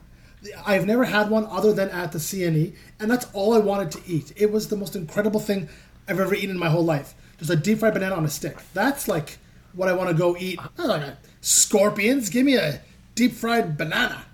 I've 0.65 0.86
never 0.86 1.04
had 1.04 1.30
one 1.30 1.45
other 1.47 1.73
than 1.73 1.89
at 1.89 2.13
the 2.13 2.17
CNE, 2.17 2.73
and 2.99 3.12
that's 3.12 3.28
all 3.34 3.54
I 3.54 3.58
wanted 3.58 3.91
to 3.91 4.02
eat. 4.08 4.32
It 4.38 4.52
was 4.52 4.69
the 4.69 4.78
most 4.78 4.95
incredible 4.95 5.39
thing 5.39 5.67
I've 6.08 6.19
ever 6.19 6.34
eaten 6.34 6.52
in 6.52 6.58
my 6.58 6.69
whole 6.69 6.86
life. 6.86 7.13
Just 7.38 7.52
a 7.52 7.56
deep 7.56 7.80
fried 7.80 7.93
banana 7.93 8.15
on 8.15 8.25
a 8.25 8.30
stick. 8.30 8.58
That's 8.73 9.08
like 9.08 9.38
what 9.73 9.89
I 9.89 9.93
want 9.93 10.10
to 10.10 10.15
go 10.15 10.38
eat. 10.38 10.60
Like 10.78 11.15
scorpions. 11.41 12.30
Give 12.30 12.45
me 12.45 12.56
a 12.56 12.82
deep 13.15 13.34
fried 13.34 13.78
banana. 13.78 14.25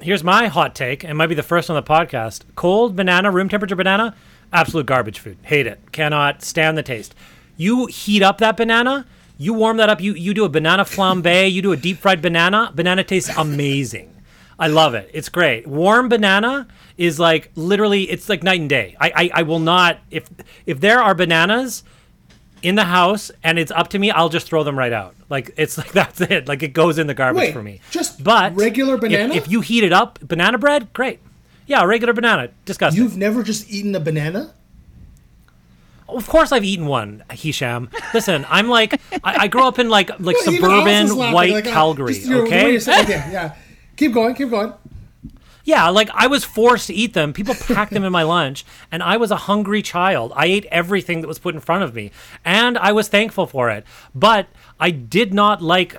Here's 0.00 0.24
my 0.24 0.46
hot 0.46 0.74
take. 0.74 1.04
It 1.04 1.12
might 1.14 1.26
be 1.26 1.34
the 1.34 1.42
first 1.42 1.68
on 1.68 1.76
the 1.76 1.82
podcast. 1.82 2.42
Cold 2.56 2.96
banana, 2.96 3.30
room 3.30 3.48
temperature 3.48 3.76
banana, 3.76 4.14
absolute 4.52 4.86
garbage 4.86 5.18
food. 5.18 5.36
Hate 5.42 5.66
it. 5.66 5.80
Cannot 5.92 6.42
stand 6.42 6.78
the 6.78 6.82
taste. 6.82 7.14
You 7.56 7.86
heat 7.86 8.22
up 8.22 8.38
that 8.38 8.56
banana, 8.56 9.06
you 9.36 9.52
warm 9.52 9.76
that 9.76 9.90
up, 9.90 10.00
you, 10.00 10.14
you 10.14 10.32
do 10.32 10.44
a 10.44 10.48
banana 10.48 10.84
flambe, 10.84 11.52
you 11.52 11.60
do 11.60 11.72
a 11.72 11.76
deep 11.76 11.98
fried 11.98 12.22
banana, 12.22 12.72
banana 12.74 13.04
tastes 13.04 13.30
amazing. 13.36 14.14
I 14.58 14.68
love 14.68 14.94
it. 14.94 15.10
It's 15.14 15.30
great. 15.30 15.66
Warm 15.66 16.08
banana 16.10 16.68
is 16.98 17.18
like 17.18 17.50
literally 17.54 18.02
it's 18.10 18.28
like 18.28 18.42
night 18.42 18.60
and 18.60 18.68
day. 18.68 18.94
I, 19.00 19.12
I, 19.16 19.30
I 19.36 19.42
will 19.42 19.58
not 19.58 19.98
if 20.10 20.28
if 20.66 20.80
there 20.80 21.00
are 21.00 21.14
bananas 21.14 21.82
in 22.62 22.74
the 22.74 22.84
house 22.84 23.30
and 23.42 23.58
it's 23.58 23.70
up 23.72 23.88
to 23.88 23.98
me, 23.98 24.10
I'll 24.10 24.28
just 24.28 24.46
throw 24.46 24.62
them 24.64 24.78
right 24.78 24.92
out. 24.92 25.14
Like 25.28 25.52
it's 25.56 25.78
like 25.78 25.92
that's 26.00 26.20
it. 26.20 26.48
Like 26.48 26.62
it 26.62 26.72
goes 26.72 26.98
in 26.98 27.06
the 27.06 27.14
garbage 27.14 27.40
Wait, 27.40 27.52
for 27.52 27.62
me. 27.62 27.80
just 27.90 28.22
but 28.22 28.54
regular 28.56 28.96
banana? 28.96 29.34
If, 29.34 29.48
you 29.48 29.60
heat 29.60 29.84
it 29.84 29.92
up, 29.92 30.18
banana 30.20 30.58
bread, 30.58 30.92
great. 30.92 31.20
Yeah, 31.66 31.84
regular 31.84 32.12
banana, 32.12 32.48
disgusting. 32.64 33.02
You've 33.02 33.16
never 33.16 33.42
just 33.42 33.70
eaten 33.70 33.94
a 33.94 34.00
banana? 34.00 34.54
of 36.08 36.26
course, 36.26 36.50
I've 36.50 36.64
eaten 36.64 36.86
one, 36.86 37.22
Hisham. 37.30 37.88
Listen, 38.12 38.44
I'm 38.48 38.68
like 38.68 39.00
I, 39.22 39.44
I 39.44 39.46
grew 39.48 39.64
up 39.66 39.78
in 39.78 39.88
like 39.88 40.10
like 40.18 40.36
Well, 40.46 40.54
suburban 40.56 41.16
laughing, 41.16 41.32
white 41.32 41.52
like, 41.52 41.66
uh, 41.66 41.70
Calgary. 41.70 42.14
just 42.14 42.26
your- 42.26 42.44
the 42.46 42.50
way 42.50 42.64
okay, 42.64 42.78
saying 42.80 43.08
yeah, 43.08 43.30
yeah. 43.30 43.54
Keep 43.96 44.14
going, 44.14 44.34
keep 44.34 44.50
going. 44.50 44.72
Yeah, 45.64 45.88
like 45.88 46.10
I 46.14 46.26
was 46.26 46.44
forced 46.44 46.86
to 46.86 46.94
eat 46.94 47.14
them. 47.14 47.32
People 47.32 47.54
packed 47.54 47.92
them 47.92 48.04
in 48.04 48.12
my 48.12 48.22
lunch, 48.22 48.64
and 48.90 49.02
I 49.02 49.16
was 49.16 49.30
a 49.30 49.36
hungry 49.36 49.82
child. 49.82 50.32
I 50.34 50.46
ate 50.46 50.66
everything 50.66 51.20
that 51.20 51.28
was 51.28 51.38
put 51.38 51.54
in 51.54 51.60
front 51.60 51.84
of 51.84 51.94
me, 51.94 52.10
and 52.44 52.78
I 52.78 52.92
was 52.92 53.08
thankful 53.08 53.46
for 53.46 53.70
it. 53.70 53.84
But 54.14 54.46
I 54.78 54.90
did 54.90 55.34
not 55.34 55.62
like 55.62 55.96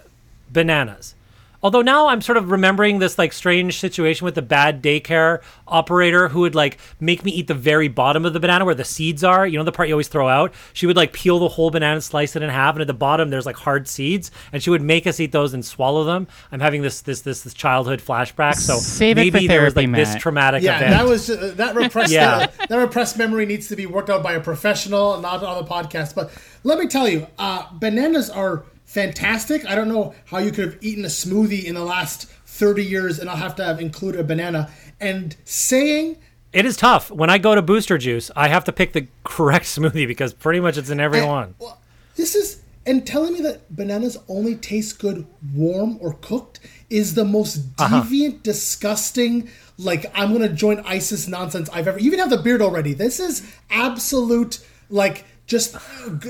bananas. 0.51 1.15
Although 1.63 1.81
now 1.81 2.07
I'm 2.07 2.21
sort 2.21 2.37
of 2.37 2.49
remembering 2.51 2.99
this 2.99 3.17
like 3.17 3.33
strange 3.33 3.79
situation 3.79 4.25
with 4.25 4.35
the 4.35 4.41
bad 4.41 4.81
daycare 4.81 5.41
operator 5.67 6.27
who 6.27 6.41
would 6.41 6.55
like 6.55 6.77
make 6.99 7.23
me 7.23 7.31
eat 7.31 7.47
the 7.47 7.53
very 7.53 7.87
bottom 7.87 8.25
of 8.25 8.33
the 8.33 8.39
banana 8.39 8.65
where 8.65 8.75
the 8.75 8.83
seeds 8.83 9.23
are. 9.23 9.45
You 9.45 9.57
know 9.57 9.63
the 9.63 9.71
part 9.71 9.87
you 9.87 9.93
always 9.93 10.07
throw 10.07 10.27
out. 10.27 10.53
She 10.73 10.85
would 10.87 10.95
like 10.95 11.13
peel 11.13 11.39
the 11.39 11.47
whole 11.47 11.69
banana, 11.71 12.01
slice 12.01 12.35
it 12.35 12.41
in 12.41 12.49
half, 12.49 12.75
and 12.75 12.81
at 12.81 12.87
the 12.87 12.93
bottom 12.93 13.29
there's 13.29 13.45
like 13.45 13.55
hard 13.57 13.87
seeds, 13.87 14.31
and 14.51 14.61
she 14.63 14.69
would 14.69 14.81
make 14.81 15.05
us 15.05 15.19
eat 15.19 15.31
those 15.31 15.53
and 15.53 15.63
swallow 15.63 16.03
them. 16.03 16.27
I'm 16.51 16.59
having 16.59 16.81
this 16.81 17.01
this 17.01 17.21
this, 17.21 17.41
this 17.41 17.53
childhood 17.53 17.99
flashback. 17.99 18.55
So 18.55 18.77
Save 18.77 19.17
it 19.17 19.31
for 19.31 19.37
maybe 19.37 19.47
there 19.47 19.63
was 19.63 19.73
therapy, 19.73 19.87
like 19.91 19.95
this 20.05 20.15
traumatic 20.21 20.63
Yeah, 20.63 20.77
event. 20.77 20.91
that 20.91 21.05
was 21.07 21.29
uh, 21.29 21.53
that 21.57 21.75
repressed 21.75 22.11
Yeah. 22.11 22.47
that 22.69 22.75
repressed 22.75 23.17
memory 23.17 23.45
needs 23.45 23.67
to 23.69 23.75
be 23.75 23.85
worked 23.85 24.09
out 24.09 24.23
by 24.23 24.33
a 24.33 24.39
professional, 24.41 25.19
not 25.21 25.43
on 25.43 25.63
the 25.63 25.69
podcast. 25.69 26.15
But 26.15 26.31
let 26.63 26.79
me 26.79 26.87
tell 26.87 27.07
you, 27.07 27.27
uh, 27.37 27.67
bananas 27.73 28.29
are 28.29 28.63
fantastic. 28.91 29.65
I 29.65 29.73
don't 29.73 29.87
know 29.87 30.13
how 30.25 30.39
you 30.39 30.51
could 30.51 30.65
have 30.65 30.77
eaten 30.81 31.05
a 31.05 31.07
smoothie 31.07 31.63
in 31.63 31.75
the 31.75 31.83
last 31.85 32.25
thirty 32.45 32.83
years 32.83 33.19
and 33.19 33.29
I'll 33.29 33.37
have 33.37 33.55
to 33.55 33.63
have 33.63 33.79
included 33.79 34.19
a 34.19 34.23
banana. 34.23 34.69
And 34.99 35.35
saying 35.45 36.17
It 36.51 36.65
is 36.65 36.75
tough. 36.75 37.09
When 37.09 37.29
I 37.29 37.37
go 37.37 37.55
to 37.55 37.61
Booster 37.61 37.97
Juice, 37.97 38.29
I 38.35 38.49
have 38.49 38.65
to 38.65 38.73
pick 38.73 38.91
the 38.91 39.07
correct 39.23 39.65
smoothie 39.75 40.07
because 40.07 40.33
pretty 40.33 40.59
much 40.59 40.77
it's 40.77 40.89
in 40.89 40.99
every 40.99 41.23
one. 41.23 41.55
Well, 41.57 41.79
this 42.17 42.35
is 42.35 42.61
and 42.85 43.07
telling 43.07 43.33
me 43.33 43.41
that 43.41 43.73
bananas 43.73 44.17
only 44.27 44.55
taste 44.55 44.99
good 44.99 45.25
warm 45.55 45.97
or 46.01 46.13
cooked 46.15 46.59
is 46.89 47.13
the 47.13 47.23
most 47.23 47.63
uh-huh. 47.79 48.01
deviant, 48.01 48.43
disgusting. 48.43 49.49
Like 49.77 50.11
I'm 50.13 50.33
gonna 50.33 50.49
join 50.49 50.81
ISIS 50.81 51.29
nonsense 51.29 51.69
I've 51.71 51.87
ever. 51.87 51.97
You 51.97 52.07
even 52.07 52.19
have 52.19 52.29
the 52.29 52.37
beard 52.37 52.61
already. 52.61 52.93
This 52.93 53.21
is 53.21 53.49
absolute 53.69 54.59
like 54.89 55.23
just 55.51 55.75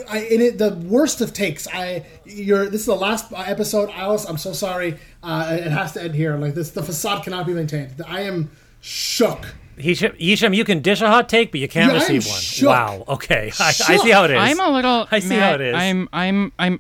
I, 0.10 0.18
in 0.30 0.42
it 0.42 0.58
the 0.58 0.74
worst 0.74 1.22
of 1.22 1.32
takes. 1.32 1.68
I 1.68 2.04
you're 2.26 2.66
this 2.70 2.82
is 2.82 2.88
the 2.88 2.96
last 2.96 3.32
episode. 3.34 3.90
Alice, 3.92 4.26
I'm 4.26 4.38
so 4.40 4.52
sorry. 4.52 4.98
Uh, 5.24 5.58
it 5.60 5.72
has 5.72 5.94
to 5.94 6.02
end 6.04 6.16
here. 6.16 6.36
Like 6.38 6.56
this, 6.56 6.72
the 6.72 6.82
facade 6.84 7.24
cannot 7.24 7.46
be 7.46 7.54
maintained. 7.54 8.02
I 8.08 8.22
am 8.22 8.50
shook. 8.82 9.54
Hisham, 9.78 10.14
Hisham, 10.20 10.54
you 10.54 10.64
can 10.64 10.82
dish 10.82 11.02
a 11.02 11.08
hot 11.08 11.30
take, 11.30 11.52
but 11.52 11.60
you 11.62 11.68
can't 11.68 11.92
Yeah, 11.94 12.00
receive 12.00 12.26
one. 12.26 12.40
shook. 12.42 12.70
Wow. 12.70 13.04
Okay. 13.08 13.52
I, 13.60 13.68
I 13.70 13.98
see 13.98 14.10
how 14.10 14.26
it 14.26 14.32
is. 14.32 14.38
I'm 14.38 14.60
a 14.60 14.70
little. 14.70 15.08
I 15.12 15.20
see 15.20 15.30
Matt, 15.30 15.42
how 15.42 15.54
it 15.56 15.62
is. 15.62 15.76
I'm. 15.76 16.10
I'm. 16.12 16.52
I'm. 16.60 16.80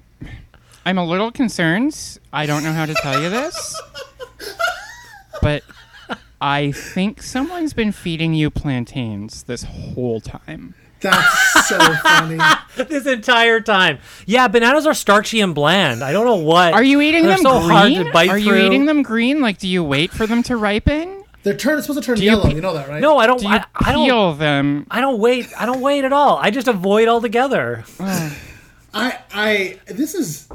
I'm 0.83 0.97
a 0.97 1.05
little 1.05 1.31
concerned. 1.31 1.95
I 2.33 2.47
don't 2.47 2.63
know 2.63 2.73
how 2.73 2.87
to 2.87 2.93
tell 2.95 3.21
you 3.21 3.29
this, 3.29 3.79
but 5.41 5.63
I 6.41 6.71
think 6.71 7.21
someone's 7.21 7.73
been 7.73 7.91
feeding 7.91 8.33
you 8.33 8.49
plantains 8.49 9.43
this 9.43 9.61
whole 9.63 10.19
time. 10.21 10.73
That's 11.01 11.67
so 11.67 11.77
funny. 11.79 12.37
this 12.75 13.05
entire 13.07 13.59
time. 13.61 13.99
Yeah, 14.25 14.47
bananas 14.47 14.85
are 14.85 14.93
starchy 14.93 15.41
and 15.41 15.53
bland. 15.55 16.03
I 16.03 16.11
don't 16.11 16.25
know 16.25 16.35
what. 16.35 16.73
Are 16.73 16.83
you 16.83 17.01
eating 17.01 17.23
They're 17.23 17.37
them 17.37 17.43
so 17.43 17.59
green? 17.59 17.69
hard 17.71 17.93
to 17.93 18.11
bite 18.11 18.29
Are 18.29 18.37
you 18.37 18.49
through. 18.49 18.65
eating 18.67 18.85
them 18.85 19.01
green? 19.03 19.41
Like, 19.41 19.57
do 19.57 19.67
you 19.67 19.83
wait 19.83 20.11
for 20.11 20.27
them 20.27 20.43
to 20.43 20.55
ripen? 20.57 21.23
They're 21.43 21.55
turn, 21.57 21.81
supposed 21.81 21.99
to 22.01 22.05
turn 22.05 22.17
you 22.17 22.25
yellow. 22.25 22.47
pe- 22.47 22.53
you 22.55 22.61
know 22.61 22.75
that, 22.75 22.87
right? 22.87 23.01
No, 23.01 23.17
I 23.17 23.25
don't. 23.25 23.39
Do 23.39 23.47
you 23.47 23.53
I, 23.53 23.65
I 23.75 23.91
don't. 23.93 24.05
peel 24.05 24.33
them? 24.35 24.85
I 24.91 25.01
don't 25.01 25.19
wait. 25.19 25.47
I 25.59 25.65
don't 25.65 25.81
wait 25.81 26.03
at 26.05 26.13
all. 26.13 26.37
I 26.37 26.51
just 26.51 26.67
avoid 26.67 27.07
altogether. 27.07 27.83
I 28.93 29.17
I 29.33 29.79
this 29.87 30.13
is 30.13 30.47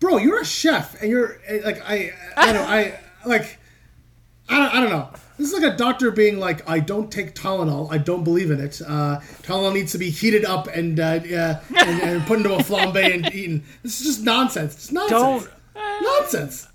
bro, 0.00 0.18
you're 0.18 0.40
a 0.40 0.44
chef 0.44 1.00
and 1.00 1.10
you're 1.10 1.38
eh, 1.46 1.60
like 1.64 1.80
I 1.88 2.12
I 2.36 2.52
don't 2.52 2.68
I 2.68 3.00
like 3.24 3.58
I 4.48 4.58
don't, 4.58 4.74
I 4.74 4.80
don't 4.80 4.90
know. 4.90 5.10
This 5.36 5.52
is 5.52 5.60
like 5.60 5.72
a 5.72 5.76
doctor 5.76 6.10
being 6.10 6.38
like, 6.38 6.68
I 6.68 6.78
don't 6.78 7.10
take 7.10 7.34
Tylenol. 7.34 7.92
I 7.92 7.98
don't 7.98 8.22
believe 8.22 8.50
in 8.50 8.60
it. 8.60 8.80
Uh, 8.80 9.20
Tylenol 9.42 9.74
needs 9.74 9.92
to 9.92 9.98
be 9.98 10.10
heated 10.10 10.44
up 10.44 10.68
and 10.68 11.00
uh, 11.00 11.20
yeah, 11.24 11.60
and, 11.76 12.02
and 12.02 12.26
put 12.26 12.38
into 12.38 12.54
a 12.54 12.58
flambe 12.58 13.12
and 13.12 13.26
eaten. 13.34 13.64
This 13.82 14.00
is 14.00 14.06
just 14.06 14.22
nonsense. 14.22 14.74
It's 14.74 14.92
nonsense. 14.92 15.48
Nonsense. 15.74 16.68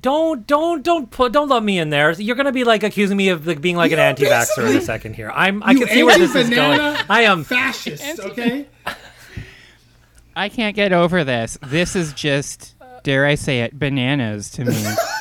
Don't 0.00 0.46
don't 0.46 0.84
don't 0.84 1.10
put 1.10 1.32
don't 1.32 1.48
let 1.48 1.62
me 1.62 1.78
in 1.78 1.90
there. 1.90 2.12
You're 2.12 2.36
gonna 2.36 2.52
be 2.52 2.62
like 2.62 2.82
accusing 2.82 3.16
me 3.16 3.30
of 3.30 3.46
like 3.46 3.60
being 3.60 3.74
like 3.74 3.90
an 3.90 3.98
You're 3.98 4.06
anti-vaxxer 4.06 4.70
in 4.70 4.76
a 4.76 4.80
second 4.80 5.14
here. 5.14 5.32
I'm 5.34 5.62
I 5.62 5.74
can 5.74 5.88
see 5.88 6.02
where 6.04 6.18
this 6.18 6.34
is 6.34 6.50
going. 6.50 6.80
I 7.08 7.22
am 7.22 7.42
fascist. 7.42 8.20
Okay. 8.20 8.66
I 10.36 10.48
can't 10.48 10.76
get 10.76 10.92
over 10.92 11.24
this. 11.24 11.58
This 11.62 11.96
is 11.96 12.12
just, 12.12 12.76
dare 13.02 13.26
I 13.26 13.34
say 13.34 13.62
it, 13.62 13.76
bananas 13.76 14.50
to 14.50 14.66
me. 14.66 14.84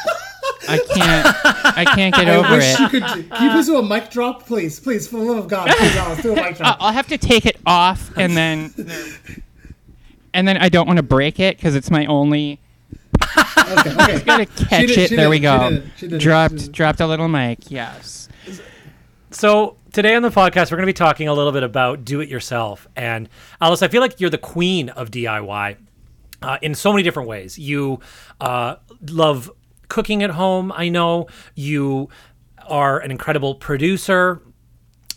I 0.67 0.77
can't. 0.93 1.77
I 1.77 1.85
can't 1.95 2.15
get 2.15 2.27
I 2.29 2.35
over 2.35 2.55
wish 2.57 2.73
it. 2.73 2.79
you 2.79 2.89
could. 2.89 3.03
Can 3.03 3.43
you 3.45 3.51
please 3.51 3.65
do 3.67 3.77
a 3.77 3.83
mic 3.83 4.09
drop, 4.09 4.45
please, 4.45 4.79
please, 4.79 5.07
for 5.07 5.17
the 5.17 5.23
love 5.23 5.37
of 5.37 5.47
God, 5.47 5.69
please, 5.75 5.95
Alice, 5.95 6.21
do 6.21 6.33
a 6.33 6.35
mic 6.35 6.57
drop. 6.57 6.77
I'll 6.81 6.93
have 6.93 7.07
to 7.07 7.17
take 7.17 7.45
it 7.45 7.57
off 7.65 8.11
and 8.17 8.35
then, 8.35 8.73
and 10.33 10.47
then 10.47 10.57
I 10.57 10.69
don't 10.69 10.87
want 10.87 10.97
to 10.97 11.03
break 11.03 11.39
it 11.39 11.57
because 11.57 11.75
it's 11.75 11.89
my 11.91 12.05
only. 12.05 12.59
Okay, 13.19 13.91
okay. 13.93 14.19
Gotta 14.23 14.45
catch 14.45 14.87
did- 14.87 14.97
it. 14.97 15.09
there 15.15 15.25
did 15.25 15.29
we 15.29 15.37
it, 15.37 15.39
she 15.39 15.41
go. 15.41 15.69
did 15.69 15.91
she 15.97 16.07
did 16.07 16.21
she 16.21 16.25
dropped. 16.27 16.71
Dropped 16.71 16.99
a 17.01 17.07
little 17.07 17.27
mic. 17.27 17.69
Yes. 17.71 18.29
So 19.31 19.75
today 19.93 20.15
on 20.15 20.21
the 20.21 20.29
podcast, 20.29 20.71
we're 20.71 20.77
going 20.77 20.83
to 20.87 20.93
be 20.93 20.93
talking 20.93 21.27
a 21.27 21.33
little 21.33 21.51
bit 21.51 21.63
about 21.63 22.05
do 22.05 22.21
it 22.21 22.29
yourself. 22.29 22.87
And 22.95 23.27
Alice, 23.61 23.81
I 23.81 23.87
feel 23.87 24.01
like 24.01 24.19
you're 24.21 24.29
the 24.29 24.37
queen 24.37 24.89
of 24.89 25.11
DIY 25.11 25.77
uh, 26.41 26.57
in 26.61 26.73
so 26.75 26.91
many 26.91 27.03
different 27.03 27.27
ways. 27.27 27.59
You 27.59 27.99
uh, 28.39 28.75
love 29.09 29.51
cooking 29.89 30.23
at 30.23 30.31
home. 30.31 30.71
I 30.71 30.89
know 30.89 31.27
you 31.55 32.09
are 32.67 32.99
an 32.99 33.11
incredible 33.11 33.55
producer. 33.55 34.41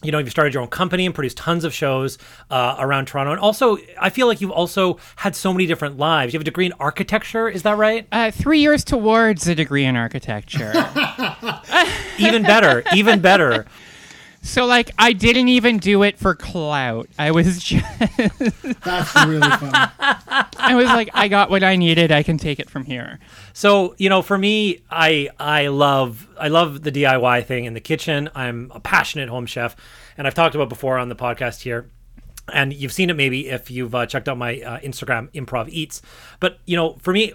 You 0.03 0.13
know, 0.13 0.19
you've 0.19 0.31
started 0.31 0.55
your 0.55 0.63
own 0.63 0.69
company 0.69 1.05
and 1.05 1.15
produced 1.15 1.37
tons 1.37 1.63
of 1.63 1.75
shows 1.75 2.17
uh, 2.49 2.77
around 2.79 3.07
Toronto. 3.07 3.33
And 3.33 3.41
also, 3.41 3.77
I 4.01 4.09
feel 4.09 4.27
like 4.27 4.41
you've 4.41 4.51
also 4.51 4.99
had 5.17 5.37
so 5.37 5.53
many 5.53 5.67
different 5.67 5.99
lives. 5.99 6.33
You 6.33 6.39
have 6.39 6.43
a 6.43 6.45
degree 6.45 6.65
in 6.65 6.73
architecture, 6.81 7.51
is 7.51 7.65
that 7.65 7.77
right? 7.77 8.07
Uh, 8.11 8.31
three 8.31 8.61
years 8.61 8.83
towards 8.83 9.47
a 9.47 9.55
degree 9.55 9.85
in 9.85 9.97
architecture. 9.97 10.73
Even 12.19 12.43
better, 12.43 12.83
even 12.95 13.21
better. 13.21 13.67
So, 14.43 14.65
like, 14.65 14.91
I 14.99 15.13
didn't 15.13 15.49
even 15.49 15.79
do 15.79 16.03
it 16.03 16.19
for 16.19 16.35
clout. 16.35 17.09
I 17.19 17.31
was 17.31 17.59
just. 17.63 17.85
That's 17.99 19.15
really 19.27 19.49
funny. 19.51 19.73
I 20.57 20.75
was 20.75 20.87
like, 20.87 21.11
I 21.13 21.29
got 21.29 21.51
what 21.51 21.63
I 21.63 21.77
needed. 21.77 22.11
I 22.11 22.23
can 22.23 22.39
take 22.39 22.59
it 22.59 22.71
from 22.71 22.85
here. 22.85 23.19
So 23.53 23.95
you 23.99 24.09
know, 24.09 24.23
for 24.23 24.39
me, 24.39 24.81
I 24.91 25.29
I 25.39 25.69
love 25.69 26.27
I 26.39 26.49
love 26.49 26.83
the 26.83 26.93
DIY 26.93 27.45
thing 27.45 27.65
in 27.67 27.75
the 27.75 27.81
kitchen. 27.81 28.31
I'm 28.35 28.71
a 28.75 28.81
passionate 28.81 29.29
home 29.29 29.47
chef, 29.47 29.77
and 30.17 30.27
I've 30.27 30.35
talked 30.35 30.55
about 30.55 30.69
before 30.69 30.99
on 30.99 31.09
the 31.09 31.17
podcast 31.17 31.63
here. 31.63 31.91
And 32.53 32.73
you've 32.73 32.93
seen 32.93 33.11
it 33.11 33.17
maybe 33.17 33.49
if 33.49 33.71
you've 33.71 33.95
uh, 33.95 34.07
checked 34.07 34.29
out 34.29 34.37
my 34.37 34.61
uh, 34.61 34.81
Instagram, 34.81 35.31
Improv 35.33 35.69
Eats. 35.69 36.03
But 36.41 36.59
you 36.67 36.77
know, 36.77 36.95
for 36.95 37.13
me, 37.13 37.33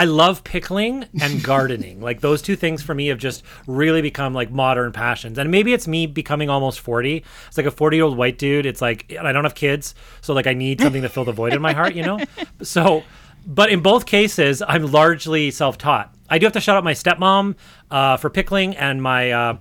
I 0.00 0.04
love 0.04 0.42
pickling 0.44 1.04
and 1.20 1.42
gardening. 1.44 2.00
like 2.00 2.22
those 2.22 2.40
two 2.40 2.56
things 2.56 2.82
for 2.82 2.94
me 2.94 3.08
have 3.08 3.18
just 3.18 3.42
really 3.66 4.00
become 4.00 4.32
like 4.32 4.50
modern 4.50 4.92
passions. 4.92 5.36
And 5.36 5.50
maybe 5.50 5.74
it's 5.74 5.86
me 5.86 6.06
becoming 6.06 6.48
almost 6.48 6.80
40. 6.80 7.22
It's 7.48 7.56
like 7.58 7.66
a 7.66 7.70
40 7.70 7.98
year 7.98 8.04
old 8.04 8.16
white 8.16 8.38
dude. 8.38 8.64
It's 8.64 8.80
like, 8.80 9.14
I 9.20 9.30
don't 9.32 9.44
have 9.44 9.54
kids. 9.54 9.94
So 10.22 10.32
like 10.32 10.46
I 10.46 10.54
need 10.54 10.80
something 10.80 11.02
to 11.02 11.10
fill 11.10 11.26
the 11.26 11.32
void 11.32 11.52
in 11.52 11.60
my 11.60 11.74
heart, 11.74 11.94
you 11.94 12.02
know? 12.02 12.18
So, 12.62 13.04
but 13.46 13.70
in 13.70 13.80
both 13.80 14.06
cases, 14.06 14.62
I'm 14.66 14.90
largely 14.90 15.50
self 15.50 15.76
taught. 15.76 16.14
I 16.30 16.38
do 16.38 16.46
have 16.46 16.54
to 16.54 16.60
shout 16.60 16.78
out 16.78 16.84
my 16.84 16.94
stepmom 16.94 17.56
uh, 17.90 18.16
for 18.16 18.30
pickling 18.30 18.76
and 18.76 19.02
my, 19.02 19.32
uh, 19.32 19.56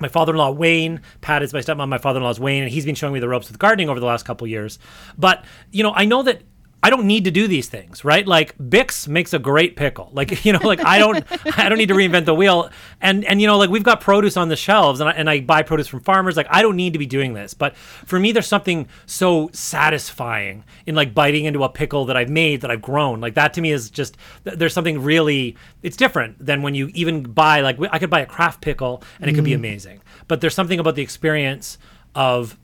my 0.00 0.08
father-in-law 0.08 0.50
Wayne, 0.50 1.00
Pat 1.20 1.44
is 1.44 1.52
my 1.52 1.60
stepmom. 1.60 1.88
My 1.88 1.98
father-in-law 1.98 2.30
is 2.30 2.40
Wayne, 2.40 2.64
and 2.64 2.72
he's 2.72 2.84
been 2.84 2.96
showing 2.96 3.14
me 3.14 3.20
the 3.20 3.28
ropes 3.28 3.48
with 3.48 3.58
gardening 3.60 3.88
over 3.88 4.00
the 4.00 4.06
last 4.06 4.24
couple 4.24 4.48
years. 4.48 4.80
But 5.16 5.44
you 5.70 5.84
know, 5.84 5.92
I 5.94 6.06
know 6.06 6.22
that 6.24 6.42
I 6.86 6.90
don't 6.90 7.08
need 7.08 7.24
to 7.24 7.32
do 7.32 7.48
these 7.48 7.68
things, 7.68 8.04
right? 8.04 8.24
Like 8.24 8.54
Bick's 8.68 9.08
makes 9.08 9.34
a 9.34 9.40
great 9.40 9.74
pickle. 9.74 10.08
Like 10.12 10.44
you 10.44 10.52
know, 10.52 10.60
like 10.62 10.78
I 10.84 11.00
don't, 11.00 11.24
I 11.58 11.68
don't 11.68 11.78
need 11.78 11.88
to 11.88 11.94
reinvent 11.94 12.26
the 12.26 12.34
wheel. 12.34 12.70
And 13.00 13.24
and 13.24 13.40
you 13.40 13.48
know, 13.48 13.58
like 13.58 13.70
we've 13.70 13.82
got 13.82 14.00
produce 14.00 14.36
on 14.36 14.50
the 14.50 14.54
shelves, 14.54 15.00
and 15.00 15.08
I, 15.08 15.12
and 15.14 15.28
I 15.28 15.40
buy 15.40 15.64
produce 15.64 15.88
from 15.88 15.98
farmers. 15.98 16.36
Like 16.36 16.46
I 16.48 16.62
don't 16.62 16.76
need 16.76 16.92
to 16.92 17.00
be 17.00 17.06
doing 17.06 17.34
this. 17.34 17.54
But 17.54 17.76
for 17.76 18.20
me, 18.20 18.30
there's 18.30 18.46
something 18.46 18.86
so 19.04 19.50
satisfying 19.52 20.62
in 20.86 20.94
like 20.94 21.12
biting 21.12 21.44
into 21.44 21.64
a 21.64 21.68
pickle 21.68 22.04
that 22.04 22.16
I've 22.16 22.30
made 22.30 22.60
that 22.60 22.70
I've 22.70 22.82
grown. 22.82 23.20
Like 23.20 23.34
that 23.34 23.52
to 23.54 23.60
me 23.60 23.72
is 23.72 23.90
just 23.90 24.16
there's 24.44 24.72
something 24.72 25.02
really 25.02 25.56
it's 25.82 25.96
different 25.96 26.38
than 26.38 26.62
when 26.62 26.76
you 26.76 26.92
even 26.94 27.24
buy 27.24 27.62
like 27.62 27.78
I 27.90 27.98
could 27.98 28.10
buy 28.10 28.20
a 28.20 28.26
craft 28.26 28.60
pickle 28.60 29.02
and 29.20 29.28
it 29.28 29.34
could 29.34 29.42
be 29.42 29.50
mm. 29.50 29.56
amazing. 29.56 30.02
But 30.28 30.40
there's 30.40 30.54
something 30.54 30.78
about 30.78 30.94
the 30.94 31.02
experience 31.02 31.78
of 32.14 32.56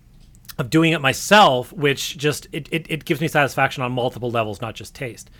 of 0.58 0.70
doing 0.70 0.92
it 0.92 1.00
myself, 1.00 1.72
which 1.72 2.16
just 2.16 2.46
it, 2.52 2.68
it, 2.70 2.86
it 2.88 3.04
gives 3.04 3.20
me 3.20 3.28
satisfaction 3.28 3.82
on 3.82 3.92
multiple 3.92 4.30
levels, 4.30 4.60
not 4.60 4.74
just 4.74 4.94
taste. 4.94 5.30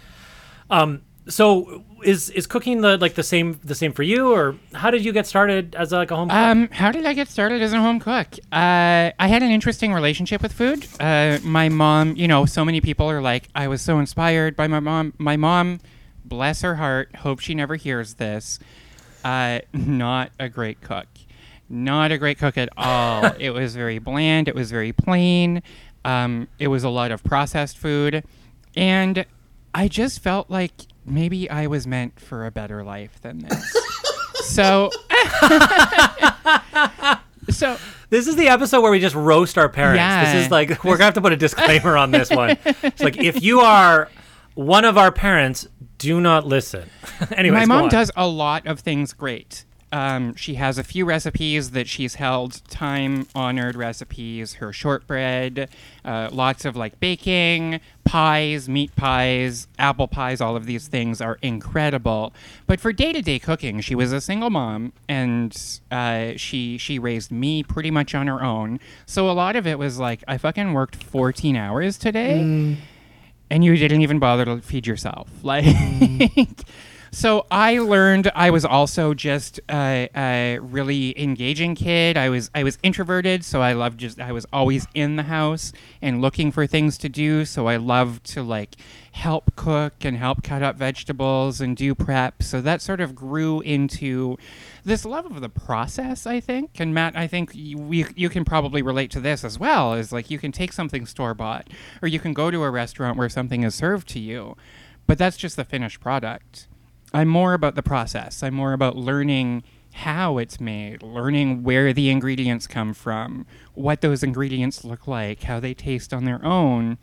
Um, 0.71 1.03
so 1.29 1.85
is 2.03 2.31
is 2.31 2.47
cooking 2.47 2.81
the 2.81 2.97
like 2.99 3.15
the 3.15 3.23
same 3.23 3.61
the 3.63 3.75
same 3.75 3.93
for 3.93 4.03
you, 4.03 4.33
or 4.33 4.57
how 4.73 4.91
did 4.91 5.05
you 5.05 5.13
get 5.13 5.27
started 5.27 5.75
as 5.77 5.93
like 5.93 6.11
a 6.11 6.17
home 6.17 6.29
cook? 6.29 6.37
Um, 6.37 6.69
how 6.69 6.91
did 6.91 7.07
I 7.07 7.13
get 7.13 7.29
started 7.29 7.63
as 7.63 7.73
a 7.73 7.79
home 7.79 8.01
cook? 8.01 8.27
Uh, 8.51 9.13
I 9.19 9.29
had 9.29 9.43
an 9.43 9.51
interesting 9.51 9.93
relationship 9.93 10.43
with 10.43 10.53
food. 10.53 10.87
Uh, 10.99 11.39
my 11.43 11.69
mom, 11.69 12.17
you 12.17 12.27
know, 12.27 12.45
so 12.45 12.65
many 12.65 12.81
people 12.81 13.09
are 13.09 13.23
like, 13.23 13.49
I 13.55 13.69
was 13.69 13.83
so 13.83 13.99
inspired 13.99 14.57
by 14.57 14.67
my 14.67 14.81
mom. 14.81 15.15
My 15.19 15.37
mom, 15.37 15.81
bless 16.25 16.63
her 16.63 16.77
heart, 16.77 17.15
hope 17.17 17.41
she 17.41 17.55
never 17.55 17.77
hears 17.77 18.15
this. 18.15 18.59
Uh, 19.25 19.61
not 19.73 20.33
a 20.41 20.49
great 20.49 20.81
cook. 20.81 21.07
Not 21.73 22.13
a 22.13 22.19
great 22.19 22.39
cook 22.39 22.59
at 22.59 22.69
all. 22.77 23.25
it 23.39 23.51
was 23.51 23.75
very 23.75 23.99
bland. 23.99 24.47
It 24.47 24.55
was 24.55 24.71
very 24.71 24.93
plain. 24.93 25.63
Um, 26.05 26.49
it 26.59 26.69
was 26.69 26.85
a 26.85 26.91
lot 26.91 27.11
of 27.11 27.25
processed 27.25 27.79
food, 27.79 28.25
and 28.77 29.25
I 29.75 29.89
just 29.89 30.21
felt 30.21 30.51
like 30.51 30.73
maybe 31.07 31.49
I 31.49 31.69
was 31.69 31.87
meant 31.87 32.21
for 32.21 32.45
a 32.45 32.51
better 32.51 32.85
life 32.85 33.19
than 33.23 33.39
this. 33.39 33.77
so, 34.45 34.91
so 37.51 37.79
This 38.11 38.27
is 38.27 38.37
the 38.37 38.49
episode 38.49 38.83
where 38.83 38.91
we 38.91 39.01
just 39.01 39.15
roast 39.15 39.57
our 39.57 39.71
parents. 39.71 39.99
Yeah. 39.99 40.35
This 40.35 40.45
is 40.45 40.51
like 40.51 40.85
we're 40.85 40.97
gonna 40.97 41.07
have 41.07 41.15
to 41.15 41.23
put 41.23 41.33
a 41.33 41.37
disclaimer 41.37 41.97
on 41.97 42.11
this 42.11 42.29
one. 42.29 42.59
It's 42.67 43.03
like 43.03 43.17
if 43.17 43.43
you 43.43 43.61
are 43.61 44.11
one 44.55 44.85
of 44.85 44.99
our 44.99 45.11
parents, 45.11 45.67
do 45.97 46.21
not 46.21 46.47
listen. 46.47 46.91
Anyways, 47.31 47.61
my 47.61 47.65
mom 47.65 47.89
does 47.89 48.11
a 48.15 48.27
lot 48.27 48.67
of 48.67 48.81
things 48.81 49.15
great. 49.15 49.65
Um, 49.93 50.35
she 50.35 50.55
has 50.55 50.79
a 50.79 50.83
few 50.83 51.05
recipes 51.05 51.73
that 51.73 51.87
she's 51.87 52.15
held 52.15 52.63
time 52.71 53.27
honored 53.35 53.77
recipes. 53.77 54.55
Her 54.55 54.73
shortbread, 54.73 55.69
uh, 56.05 56.31
lots 56.33 56.65
of 56.65 56.75
like 56.75 56.99
baking, 56.99 57.81
pies, 58.05 58.69
meat 58.69 58.97
pies, 58.97 59.69
apple 59.79 60.09
pies. 60.09 60.41
All 60.41 60.57
of 60.57 60.67
these 60.67 60.89
things 60.89 61.21
are 61.21 61.39
incredible. 61.43 62.33
But 62.67 62.81
for 62.81 62.93
day 62.93 63.13
to 63.13 63.21
day 63.21 63.39
cooking, 63.39 63.81
she 63.81 63.95
was 63.95 64.13
a 64.13 64.21
single 64.21 64.51
mom, 64.51 64.93
and 65.09 65.55
uh, 65.91 66.33
she 66.37 66.79
she 66.79 66.99
raised 66.99 67.31
me 67.31 67.63
pretty 67.63 67.91
much 67.91 68.15
on 68.15 68.27
her 68.27 68.43
own. 68.43 68.81
So 69.07 69.31
a 69.31 69.33
lot 69.33 69.57
of 69.57 69.67
it 69.67 69.79
was 69.79 69.99
like 69.99 70.25
I 70.27 70.39
fucking 70.39 70.73
worked 70.73 71.05
14 71.05 71.55
hours 71.55 71.99
today 71.99 72.77
and 73.53 73.63
you 73.63 73.77
didn't 73.77 74.01
even 74.01 74.19
bother 74.19 74.47
to 74.47 74.61
feed 74.63 74.87
yourself. 74.87 75.29
Like, 75.43 75.67
so 77.15 77.47
I 77.51 77.79
learned 77.79 78.33
I 78.35 78.49
was 78.49 78.65
also 78.65 79.13
just 79.13 79.61
a, 79.71 80.09
a 80.17 80.59
really 80.61 81.21
engaging 81.23 81.75
kid. 81.75 82.17
I 82.17 82.31
was 82.31 82.51
I 82.55 82.65
was 82.65 82.79
introverted, 82.83 83.45
so 83.45 83.61
I 83.61 83.75
loved 83.75 84.01
just 84.01 84.19
I 84.19 84.33
was 84.33 84.47
always 84.51 84.87
in 84.95 85.17
the 85.17 85.25
house 85.25 85.75
and 86.01 86.23
looking 86.23 86.51
for 86.51 86.67
things 86.67 86.97
to 86.99 87.11
do. 87.11 87.45
So 87.45 87.69
I 87.69 87.77
loved 87.77 88.25
to 88.33 88.43
like 88.43 88.77
help 89.13 89.55
cook 89.57 90.07
and 90.07 90.17
help 90.17 90.43
cut 90.43 90.63
up 90.63 90.77
vegetables 90.77 91.61
and 91.61 91.77
do 91.77 91.95
prep. 91.95 92.43
So 92.43 92.63
that 92.63 92.81
sort 92.81 93.03
of 93.03 93.15
grew 93.15 93.61
into 93.61 94.39
this 94.83 95.05
love 95.05 95.27
of 95.27 95.43
the 95.43 95.51
process, 95.51 96.27
I 96.27 96.41
think. 96.41 96.81
And 96.81 96.95
Matt, 96.95 97.15
I 97.15 97.27
think 97.27 97.51
you, 97.55 97.77
we, 97.77 98.07
you 98.17 98.31
can 98.31 98.47
probably 98.47 98.81
relate 98.81 99.11
to 99.11 99.21
this 99.21 99.45
as 99.45 99.59
well. 99.59 99.93
Is 99.93 100.13
like 100.13 100.31
you 100.31 100.39
can 100.39 100.51
take 100.51 100.73
something 100.73 101.05
store 101.05 101.35
bought, 101.35 101.69
or 102.01 102.09
you 102.09 102.19
can 102.19 102.33
go 102.33 102.51
to 102.51 102.63
a 102.63 102.71
restaurant 102.71 103.19
where 103.19 103.29
something 103.29 103.65
is 103.65 103.75
served 103.75 104.09
to 104.09 104.19
you, 104.19 104.57
but 105.07 105.19
that's 105.19 105.37
just 105.37 105.57
the 105.57 105.65
finished 105.65 106.01
product. 106.01 106.69
I'm 107.15 107.29
more 107.29 107.55
about 107.55 107.75
the 107.75 107.83
process. 107.83 108.43
I'm 108.43 108.55
more 108.55 108.73
about 108.73 108.97
learning 108.97 109.63
how 109.93 110.39
it's 110.39 110.59
made, 110.59 111.03
learning 111.03 111.63
where 111.63 111.93
the 111.93 112.09
ingredients 112.11 112.67
come 112.67 112.95
from, 112.95 113.47
what 113.75 114.01
those 114.01 114.23
ingredients 114.23 114.85
look 114.85 115.07
like, 115.07 115.43
how 115.43 115.61
they 115.61 115.75
taste 115.75 116.15
on 116.15 116.25
their 116.25 116.43
own, 116.45 116.97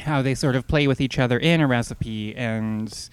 how 0.00 0.20
they 0.22 0.34
sort 0.34 0.56
of 0.56 0.66
play 0.66 0.86
with 0.86 1.00
each 1.00 1.18
other 1.18 1.38
in 1.38 1.60
a 1.60 1.66
recipe 1.66 2.34
and 2.36 3.08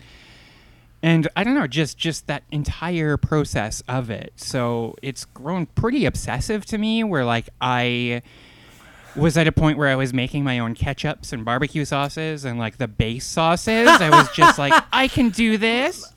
and 1.01 1.29
I 1.37 1.45
don't 1.45 1.55
know, 1.55 1.67
just 1.67 1.97
just 1.97 2.27
that 2.27 2.43
entire 2.51 3.15
process 3.15 3.81
of 3.87 4.09
it. 4.09 4.33
So 4.35 4.95
it's 5.01 5.23
grown 5.23 5.65
pretty 5.67 6.05
obsessive 6.05 6.65
to 6.65 6.77
me 6.77 7.05
where 7.05 7.23
like 7.23 7.49
I 7.61 8.21
was 9.15 9.37
at 9.37 9.47
a 9.47 9.51
point 9.51 9.77
where 9.77 9.87
I 9.87 9.95
was 9.95 10.13
making 10.13 10.43
my 10.43 10.59
own 10.59 10.75
ketchups 10.75 11.33
and 11.33 11.43
barbecue 11.45 11.85
sauces 11.85 12.45
and 12.45 12.57
like 12.59 12.77
the 12.77 12.87
base 12.87 13.25
sauces. 13.25 13.87
I 13.87 14.09
was 14.09 14.29
just 14.31 14.57
like, 14.59 14.73
I 14.93 15.07
can 15.07 15.29
do 15.29 15.57
this. 15.57 16.11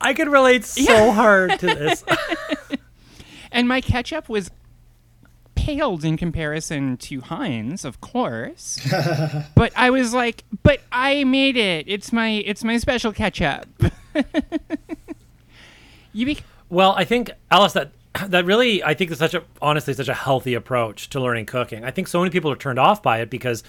I 0.00 0.14
can 0.14 0.30
relate 0.30 0.64
so 0.64 1.10
hard 1.12 1.58
to 1.60 1.66
this. 1.66 2.04
And 3.50 3.66
my 3.66 3.80
ketchup 3.80 4.28
was 4.28 4.50
paled 5.54 6.04
in 6.04 6.18
comparison 6.18 6.98
to 6.98 7.22
Heinz, 7.22 7.82
of 7.82 7.98
course. 8.02 8.78
but 9.54 9.72
I 9.74 9.88
was 9.88 10.12
like, 10.12 10.44
but 10.62 10.80
I 10.92 11.24
made 11.24 11.56
it. 11.56 11.86
It's 11.88 12.12
my 12.12 12.28
it's 12.28 12.62
my 12.62 12.76
special 12.76 13.10
ketchup. 13.10 13.66
you 16.12 16.26
be- 16.26 16.38
Well, 16.68 16.92
I 16.96 17.04
think 17.04 17.30
Alice 17.50 17.72
that 17.72 17.92
that 18.28 18.44
really 18.44 18.82
I 18.82 18.94
think 18.94 19.10
is 19.10 19.18
such 19.18 19.34
a 19.34 19.42
honestly 19.62 19.94
such 19.94 20.08
a 20.08 20.14
healthy 20.14 20.54
approach 20.54 21.10
to 21.10 21.20
learning 21.20 21.46
cooking. 21.46 21.84
I 21.84 21.90
think 21.90 22.08
so 22.08 22.20
many 22.20 22.30
people 22.30 22.50
are 22.50 22.56
turned 22.56 22.78
off 22.78 23.02
by 23.02 23.20
it 23.20 23.30
because 23.30 23.62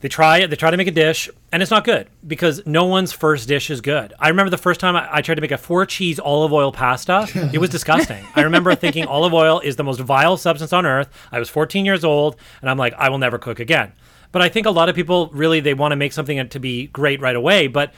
they 0.00 0.08
try 0.08 0.38
it, 0.38 0.48
they 0.48 0.56
try 0.56 0.70
to 0.70 0.76
make 0.76 0.86
a 0.86 0.92
dish, 0.92 1.28
and 1.50 1.60
it's 1.60 1.72
not 1.72 1.84
good 1.84 2.08
because 2.24 2.64
no 2.66 2.84
one's 2.84 3.12
first 3.12 3.48
dish 3.48 3.68
is 3.68 3.80
good. 3.80 4.14
I 4.18 4.28
remember 4.28 4.50
the 4.50 4.56
first 4.56 4.78
time 4.78 4.94
I, 4.94 5.08
I 5.10 5.22
tried 5.22 5.36
to 5.36 5.40
make 5.40 5.50
a 5.50 5.58
four 5.58 5.86
cheese 5.86 6.20
olive 6.20 6.52
oil 6.52 6.70
pasta. 6.70 7.26
It 7.52 7.58
was 7.58 7.70
disgusting. 7.70 8.24
I 8.34 8.42
remember 8.42 8.74
thinking 8.74 9.06
olive 9.06 9.34
oil 9.34 9.58
is 9.60 9.76
the 9.76 9.84
most 9.84 10.00
vile 10.00 10.36
substance 10.36 10.72
on 10.72 10.86
earth. 10.86 11.08
I 11.32 11.38
was 11.38 11.48
14 11.48 11.84
years 11.84 12.04
old, 12.04 12.36
and 12.60 12.70
I'm 12.70 12.78
like, 12.78 12.94
I 12.94 13.08
will 13.08 13.18
never 13.18 13.38
cook 13.38 13.58
again. 13.58 13.92
But 14.30 14.42
I 14.42 14.48
think 14.48 14.66
a 14.66 14.70
lot 14.70 14.88
of 14.88 14.94
people 14.94 15.28
really 15.32 15.60
they 15.60 15.74
want 15.74 15.92
to 15.92 15.96
make 15.96 16.12
something 16.12 16.48
to 16.48 16.60
be 16.60 16.86
great 16.88 17.20
right 17.20 17.34
away, 17.34 17.66
but 17.66 17.92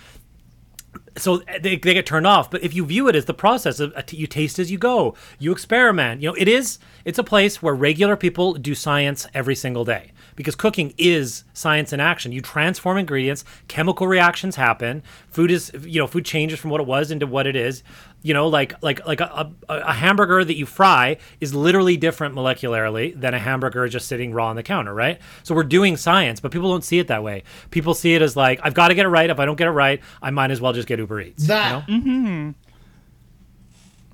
so 1.16 1.38
they, 1.61 1.77
they 1.77 1.94
get 1.94 2.07
turned 2.07 2.27
off. 2.27 2.51
But 2.51 2.62
if 2.62 2.75
you 2.75 2.85
view 2.85 3.09
it 3.09 3.16
as 3.16 3.25
the 3.25 3.35
process 3.35 3.81
of 3.81 3.92
uh, 3.94 4.03
you 4.11 4.27
taste 4.27 4.59
as 4.59 4.70
you 4.70 4.79
go 4.79 5.14
you 5.38 5.53
experiment. 5.53 6.20
You 6.20 6.31
know 6.31 6.35
it 6.35 6.49
is 6.49 6.79
it's 7.05 7.18
a 7.18 7.25
place 7.25 7.62
where 7.62 7.75
regular 7.75 8.16
people 8.16 8.55
do 8.55 8.75
science 8.75 9.27
every 9.35 9.55
single 9.55 9.85
day 9.85 10.12
because 10.40 10.55
cooking 10.55 10.94
is 10.96 11.44
science 11.53 11.92
in 11.92 12.00
action 12.00 12.33
you 12.33 12.40
transform 12.40 12.96
ingredients 12.96 13.44
chemical 13.68 14.07
reactions 14.07 14.57
happen 14.57 15.03
food 15.29 15.50
is 15.50 15.70
you 15.83 16.00
know 16.00 16.07
food 16.07 16.24
changes 16.24 16.59
from 16.59 16.70
what 16.70 16.81
it 16.81 16.87
was 16.87 17.11
into 17.11 17.26
what 17.26 17.46
it 17.46 17.55
is 17.55 17.83
you 18.22 18.33
know 18.33 18.48
like 18.48 18.72
like 18.83 19.07
like 19.07 19.20
a, 19.20 19.53
a, 19.68 19.74
a 19.74 19.92
hamburger 19.92 20.42
that 20.42 20.57
you 20.57 20.64
fry 20.64 21.18
is 21.40 21.55
literally 21.55 21.98
different 21.98 22.35
molecularly 22.35 23.12
than 23.20 23.35
a 23.35 23.38
hamburger 23.38 23.87
just 23.87 24.09
sitting 24.09 24.33
raw 24.33 24.46
on 24.48 24.57
the 24.57 24.62
counter 24.62 24.94
right 24.94 25.18
so 25.42 25.55
we're 25.55 25.62
doing 25.62 25.94
science 25.98 26.40
but 26.40 26.50
people 26.50 26.70
don't 26.70 26.85
see 26.85 26.98
it 26.98 27.09
that 27.09 27.22
way 27.22 27.42
people 27.70 27.92
see 27.92 28.14
it 28.14 28.22
as 28.22 28.35
like 28.35 28.59
i've 28.62 28.72
got 28.74 28.88
to 28.88 28.94
get 28.94 29.05
it 29.05 29.11
right 29.11 29.29
if 29.29 29.38
i 29.38 29.44
don't 29.44 29.57
get 29.57 29.66
it 29.68 29.72
right 29.72 30.00
i 30.22 30.31
might 30.31 30.50
as 30.50 30.59
well 30.59 30.72
just 30.72 30.88
get 30.88 30.98
uber 30.98 31.20
eats 31.20 31.46
That. 31.48 31.87
you 31.87 31.98
know? 31.98 32.55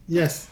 Yes, 0.08 0.48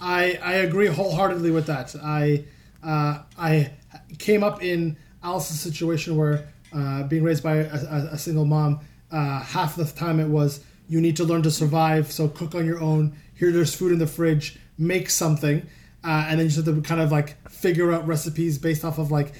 I 0.00 0.38
I 0.42 0.54
agree 0.54 0.88
wholeheartedly 0.88 1.50
with 1.52 1.66
that. 1.66 1.94
I 2.02 2.44
uh, 2.82 3.22
I 3.38 3.70
came 4.18 4.42
up 4.42 4.62
in 4.62 4.96
Alice's 5.26 5.60
situation 5.60 6.16
where 6.16 6.48
uh, 6.72 7.02
being 7.04 7.22
raised 7.22 7.42
by 7.42 7.56
a, 7.56 7.74
a, 8.12 8.18
single 8.18 8.44
mom, 8.44 8.80
uh, 9.10 9.40
half 9.40 9.76
the 9.76 9.84
time 9.84 10.20
it 10.20 10.28
was 10.28 10.64
you 10.88 11.00
need 11.00 11.16
to 11.16 11.24
learn 11.24 11.42
to 11.42 11.50
survive, 11.50 12.12
so 12.12 12.28
cook 12.28 12.54
on 12.54 12.64
your 12.64 12.80
own. 12.80 13.16
Here, 13.34 13.50
there's 13.50 13.74
food 13.74 13.92
in 13.92 13.98
the 13.98 14.06
fridge. 14.06 14.58
Make 14.78 15.10
something, 15.10 15.66
uh, 16.04 16.26
and 16.28 16.38
then 16.38 16.48
you 16.48 16.54
have 16.54 16.64
to 16.64 16.80
kind 16.82 17.00
of 17.00 17.10
like 17.10 17.36
figure 17.50 17.92
out 17.92 18.06
recipes 18.06 18.56
based 18.58 18.84
off 18.84 18.98
of 18.98 19.10
like 19.10 19.32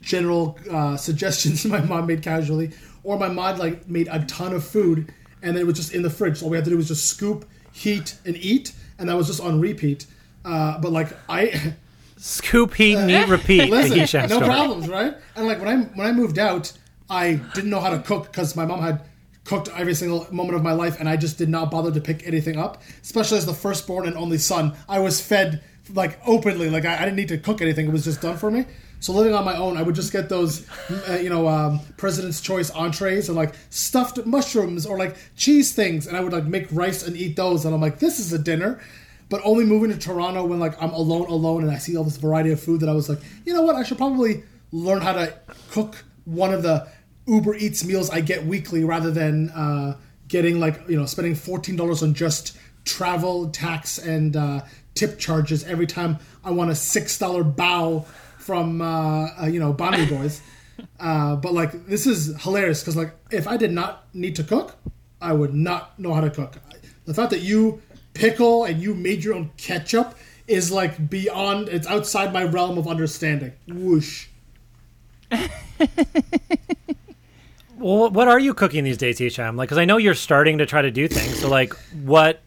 general 0.00 0.58
uh, 0.70 0.96
suggestions 1.08 1.64
my 1.64 1.80
mom 1.80 2.06
made 2.06 2.22
casually, 2.22 2.72
or 3.04 3.18
my 3.18 3.28
mom 3.28 3.58
like 3.58 3.88
made 3.88 4.08
a 4.10 4.24
ton 4.24 4.52
of 4.52 4.64
food 4.64 5.12
and 5.42 5.56
then 5.56 5.62
it 5.62 5.66
was 5.66 5.76
just 5.76 5.94
in 5.94 6.02
the 6.02 6.10
fridge. 6.10 6.38
So 6.38 6.46
all 6.46 6.50
we 6.50 6.56
had 6.56 6.64
to 6.64 6.70
do 6.70 6.76
was 6.76 6.88
just 6.88 7.06
scoop, 7.06 7.44
heat, 7.72 8.16
and 8.24 8.36
eat, 8.36 8.72
and 8.98 9.08
that 9.08 9.16
was 9.16 9.26
just 9.26 9.40
on 9.40 9.60
repeat. 9.60 10.06
Uh, 10.44 10.78
but 10.78 10.92
like 10.92 11.08
I, 11.28 11.74
scoop 12.20 12.74
heat 12.74 12.98
eat 12.98 13.28
repeat 13.28 13.62
the 13.62 13.70
listen, 13.70 13.98
Hisham 13.98 14.28
no 14.28 14.36
story. 14.36 14.50
problems, 14.50 14.88
right? 14.88 15.16
And 15.36 15.46
like 15.46 15.58
when 15.58 15.68
I 15.68 15.82
when 15.94 16.06
I 16.06 16.12
moved 16.12 16.38
out, 16.38 16.72
I 17.08 17.34
didn't 17.54 17.70
know 17.70 17.80
how 17.80 17.90
to 17.90 17.98
cook 18.00 18.24
because 18.30 18.54
my 18.54 18.64
mom 18.66 18.80
had 18.80 19.02
cooked 19.44 19.68
every 19.74 19.94
single 19.94 20.26
moment 20.30 20.54
of 20.54 20.62
my 20.62 20.72
life, 20.72 21.00
and 21.00 21.08
I 21.08 21.16
just 21.16 21.38
did 21.38 21.48
not 21.48 21.70
bother 21.70 21.90
to 21.90 22.00
pick 22.00 22.26
anything 22.26 22.58
up. 22.58 22.82
Especially 23.02 23.38
as 23.38 23.46
the 23.46 23.54
firstborn 23.54 24.06
and 24.06 24.16
only 24.16 24.38
son, 24.38 24.76
I 24.88 25.00
was 25.00 25.20
fed 25.20 25.62
like 25.92 26.20
openly, 26.26 26.70
like 26.70 26.84
I, 26.84 26.96
I 26.96 27.00
didn't 27.00 27.16
need 27.16 27.28
to 27.28 27.38
cook 27.38 27.60
anything; 27.62 27.86
it 27.86 27.92
was 27.92 28.04
just 28.04 28.20
done 28.20 28.36
for 28.36 28.50
me. 28.50 28.66
So 29.00 29.14
living 29.14 29.34
on 29.34 29.46
my 29.46 29.56
own, 29.56 29.78
I 29.78 29.82
would 29.82 29.94
just 29.94 30.12
get 30.12 30.28
those, 30.28 30.68
uh, 31.08 31.14
you 31.14 31.30
know, 31.30 31.48
um, 31.48 31.80
President's 31.96 32.42
Choice 32.42 32.70
entrees 32.70 33.28
and 33.28 33.36
like 33.36 33.54
stuffed 33.70 34.24
mushrooms 34.26 34.84
or 34.84 34.98
like 34.98 35.16
cheese 35.36 35.72
things, 35.72 36.06
and 36.06 36.16
I 36.18 36.20
would 36.20 36.34
like 36.34 36.44
make 36.44 36.68
rice 36.70 37.06
and 37.06 37.16
eat 37.16 37.34
those. 37.34 37.64
And 37.64 37.74
I'm 37.74 37.80
like, 37.80 37.98
this 37.98 38.20
is 38.20 38.32
a 38.34 38.38
dinner. 38.38 38.78
But 39.30 39.40
only 39.44 39.64
moving 39.64 39.90
to 39.90 39.96
Toronto 39.96 40.44
when 40.44 40.58
like 40.58 40.74
I'm 40.82 40.90
alone, 40.90 41.28
alone, 41.28 41.62
and 41.62 41.72
I 41.72 41.78
see 41.78 41.96
all 41.96 42.04
this 42.04 42.18
variety 42.18 42.50
of 42.50 42.60
food 42.60 42.80
that 42.80 42.88
I 42.88 42.92
was 42.92 43.08
like, 43.08 43.20
you 43.46 43.54
know 43.54 43.62
what, 43.62 43.76
I 43.76 43.84
should 43.84 43.96
probably 43.96 44.42
learn 44.72 45.00
how 45.00 45.12
to 45.12 45.32
cook 45.70 46.04
one 46.24 46.52
of 46.52 46.62
the 46.62 46.86
Uber 47.26 47.54
Eats 47.54 47.84
meals 47.84 48.10
I 48.10 48.20
get 48.20 48.44
weekly 48.44 48.84
rather 48.84 49.10
than 49.10 49.50
uh, 49.50 49.96
getting 50.28 50.60
like 50.60 50.82
you 50.88 50.96
know 50.96 51.06
spending 51.06 51.34
fourteen 51.34 51.76
dollars 51.76 52.02
on 52.02 52.12
just 52.12 52.58
travel 52.84 53.50
tax 53.50 53.98
and 53.98 54.36
uh, 54.36 54.62
tip 54.94 55.18
charges 55.18 55.64
every 55.64 55.86
time 55.86 56.18
I 56.44 56.50
want 56.50 56.70
a 56.70 56.74
six 56.74 57.18
dollar 57.18 57.44
bow 57.44 58.04
from 58.38 58.82
uh, 58.82 59.28
uh, 59.42 59.46
you 59.46 59.60
know 59.60 59.72
Banh 59.72 59.98
Mi 59.98 60.06
Boys. 60.18 60.42
Uh, 60.98 61.36
but 61.36 61.52
like 61.52 61.86
this 61.86 62.06
is 62.06 62.40
hilarious 62.42 62.80
because 62.80 62.96
like 62.96 63.14
if 63.30 63.46
I 63.46 63.56
did 63.56 63.72
not 63.72 64.12
need 64.14 64.36
to 64.36 64.44
cook, 64.44 64.76
I 65.20 65.32
would 65.32 65.54
not 65.54 65.98
know 65.98 66.14
how 66.14 66.20
to 66.20 66.30
cook. 66.30 66.56
The 67.04 67.14
fact 67.14 67.30
that 67.30 67.40
you 67.40 67.82
pickle 68.20 68.64
and 68.64 68.82
you 68.82 68.94
made 68.94 69.24
your 69.24 69.34
own 69.34 69.50
ketchup 69.56 70.16
is 70.46 70.70
like 70.70 71.08
beyond. 71.08 71.68
It's 71.68 71.86
outside 71.86 72.32
my 72.32 72.44
realm 72.44 72.78
of 72.78 72.86
understanding. 72.86 73.52
Whoosh. 73.66 74.28
Well, 77.80 78.10
what 78.10 78.28
are 78.28 78.38
you 78.38 78.52
cooking 78.52 78.84
these 78.84 78.98
days, 78.98 79.16
Hisham? 79.16 79.56
Like, 79.56 79.70
because 79.70 79.78
I 79.78 79.86
know 79.86 79.96
you're 79.96 80.14
starting 80.14 80.58
to 80.58 80.66
try 80.66 80.82
to 80.82 80.90
do 80.90 81.08
things. 81.08 81.40
So, 81.40 81.48
like, 81.48 81.72
what 82.02 82.42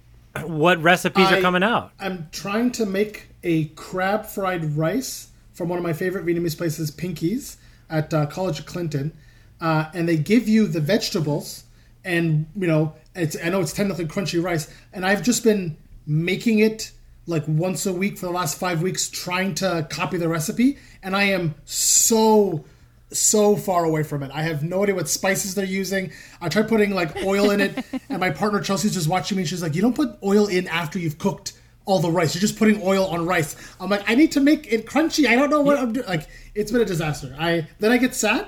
what 0.45 0.79
recipes 0.83 1.31
are 1.31 1.41
coming 1.41 1.63
out? 1.63 1.91
I'm 1.99 2.27
trying 2.31 2.71
to 2.73 2.85
make 2.85 3.29
a 3.43 3.65
crab 3.69 4.27
fried 4.27 4.77
rice 4.77 5.29
from 5.53 5.69
one 5.69 5.79
of 5.79 5.83
my 5.83 5.93
favorite 5.93 6.23
Vietnamese 6.23 6.55
places, 6.55 6.91
Pinkies, 6.91 7.57
at 7.89 8.13
uh, 8.13 8.27
College 8.27 8.59
of 8.59 8.67
Clinton. 8.67 9.11
Uh, 9.59 9.85
and 9.95 10.07
they 10.07 10.17
give 10.17 10.47
you 10.47 10.67
the 10.67 10.79
vegetables 10.79 11.63
and 12.05 12.45
you 12.55 12.67
know, 12.67 12.93
it's 13.15 13.37
I 13.41 13.49
know 13.49 13.61
it's 13.61 13.73
technically 13.73 14.05
crunchy 14.05 14.43
rice, 14.43 14.73
and 14.91 15.05
I've 15.05 15.23
just 15.23 15.43
been 15.43 15.77
making 16.05 16.59
it 16.59 16.91
like 17.25 17.43
once 17.47 17.85
a 17.85 17.93
week 17.93 18.17
for 18.17 18.25
the 18.25 18.31
last 18.31 18.57
five 18.57 18.81
weeks, 18.81 19.09
trying 19.09 19.55
to 19.55 19.87
copy 19.89 20.17
the 20.17 20.27
recipe, 20.27 20.77
and 21.01 21.15
I 21.15 21.23
am 21.23 21.55
so 21.65 22.65
so 23.11 23.55
far 23.55 23.85
away 23.85 24.03
from 24.03 24.23
it. 24.23 24.31
I 24.33 24.41
have 24.41 24.63
no 24.63 24.83
idea 24.83 24.95
what 24.95 25.07
spices 25.07 25.55
they're 25.55 25.65
using. 25.65 26.11
I 26.41 26.49
tried 26.49 26.67
putting 26.67 26.91
like 26.91 27.23
oil 27.23 27.51
in 27.51 27.61
it, 27.61 27.85
and 28.09 28.19
my 28.19 28.31
partner 28.31 28.59
Chelsea's 28.59 28.93
just 28.93 29.07
watching 29.07 29.37
me. 29.37 29.43
And 29.43 29.49
she's 29.49 29.61
like, 29.61 29.75
"You 29.75 29.81
don't 29.81 29.95
put 29.95 30.17
oil 30.23 30.47
in 30.47 30.67
after 30.67 30.99
you've 30.99 31.17
cooked 31.17 31.53
all 31.85 31.99
the 31.99 32.11
rice. 32.11 32.33
You're 32.33 32.41
just 32.41 32.57
putting 32.57 32.81
oil 32.81 33.05
on 33.07 33.25
rice." 33.25 33.55
I'm 33.79 33.89
like, 33.89 34.09
"I 34.09 34.15
need 34.15 34.31
to 34.33 34.39
make 34.39 34.71
it 34.71 34.85
crunchy. 34.85 35.27
I 35.27 35.35
don't 35.35 35.49
know 35.49 35.61
what 35.61 35.77
I'm 35.77 35.93
doing." 35.93 36.07
Like, 36.07 36.27
it's 36.55 36.71
been 36.71 36.81
a 36.81 36.85
disaster. 36.85 37.35
I 37.39 37.67
then 37.79 37.91
I 37.91 37.97
get 37.97 38.15
sad, 38.15 38.47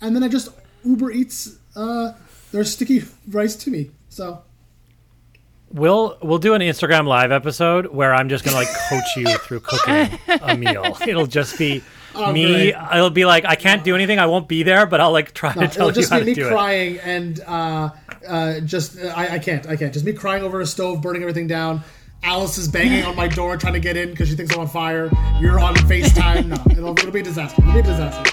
and 0.00 0.14
then 0.14 0.22
I 0.22 0.28
just 0.28 0.50
Uber 0.84 1.10
Eats 1.12 1.56
uh, 1.76 2.12
their 2.52 2.64
sticky 2.64 3.04
rice 3.28 3.56
to 3.56 3.70
me. 3.70 3.90
So 4.10 4.42
We'll 5.72 6.18
we'll 6.20 6.38
do 6.38 6.54
an 6.54 6.62
Instagram 6.62 7.06
live 7.06 7.30
episode 7.30 7.86
where 7.86 8.12
I'm 8.12 8.28
just 8.28 8.44
gonna 8.44 8.56
like 8.56 8.66
coach 8.88 9.04
you 9.16 9.28
through 9.38 9.60
cooking 9.60 10.18
a 10.42 10.56
meal. 10.56 10.96
It'll 11.06 11.26
just 11.28 11.56
be 11.58 11.82
Oh, 12.12 12.32
me. 12.32 12.44
great. 12.44 12.72
I'll 12.74 13.08
be 13.08 13.24
like, 13.24 13.44
I 13.44 13.54
can't 13.54 13.84
do 13.84 13.94
anything. 13.94 14.18
I 14.18 14.26
won't 14.26 14.48
be 14.48 14.64
there, 14.64 14.84
but 14.84 15.00
I'll 15.00 15.12
like 15.12 15.32
try 15.32 15.52
to 15.52 15.60
tell 15.68 15.86
it'll 15.86 15.86
you 15.90 15.92
just 15.92 16.10
how 16.10 16.18
be 16.18 16.24
to 16.24 16.26
me 16.30 16.34
do 16.34 16.46
it. 16.48 16.50
crying 16.50 16.98
and 16.98 17.38
uh, 17.46 17.90
uh, 18.26 18.58
just 18.60 18.98
I, 18.98 19.36
I 19.36 19.38
can't 19.38 19.64
I 19.68 19.76
can't 19.76 19.92
just 19.92 20.04
me 20.04 20.12
crying 20.12 20.42
over 20.42 20.60
a 20.60 20.66
stove 20.66 21.02
burning 21.02 21.22
everything 21.22 21.46
down. 21.46 21.82
Alice 22.24 22.58
is 22.58 22.66
banging 22.66 23.04
on 23.04 23.14
my 23.14 23.28
door 23.28 23.56
trying 23.56 23.74
to 23.74 23.80
get 23.80 23.96
in 23.96 24.10
because 24.10 24.28
she 24.28 24.34
thinks 24.34 24.52
I'm 24.52 24.60
on 24.62 24.66
fire. 24.68 25.08
You're 25.40 25.60
on 25.60 25.74
Facetime. 25.88 26.46
No, 26.48 26.56
it'll, 26.72 26.98
it'll 26.98 27.12
be 27.12 27.20
a 27.20 27.22
disaster. 27.22 27.62
It'll 27.62 27.74
be 27.74 27.78
a 27.78 27.82
disaster. 27.84 28.32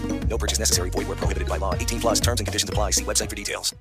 No 0.31 0.37
purchase 0.37 0.59
necessary. 0.59 0.89
Void 0.89 1.07
where 1.09 1.17
prohibited 1.17 1.49
by 1.49 1.57
law. 1.57 1.75
18 1.75 1.99
plus 1.99 2.19
terms 2.21 2.39
and 2.39 2.47
conditions 2.47 2.69
apply. 2.69 2.91
See 2.91 3.03
website 3.03 3.29
for 3.29 3.35
details. 3.35 3.75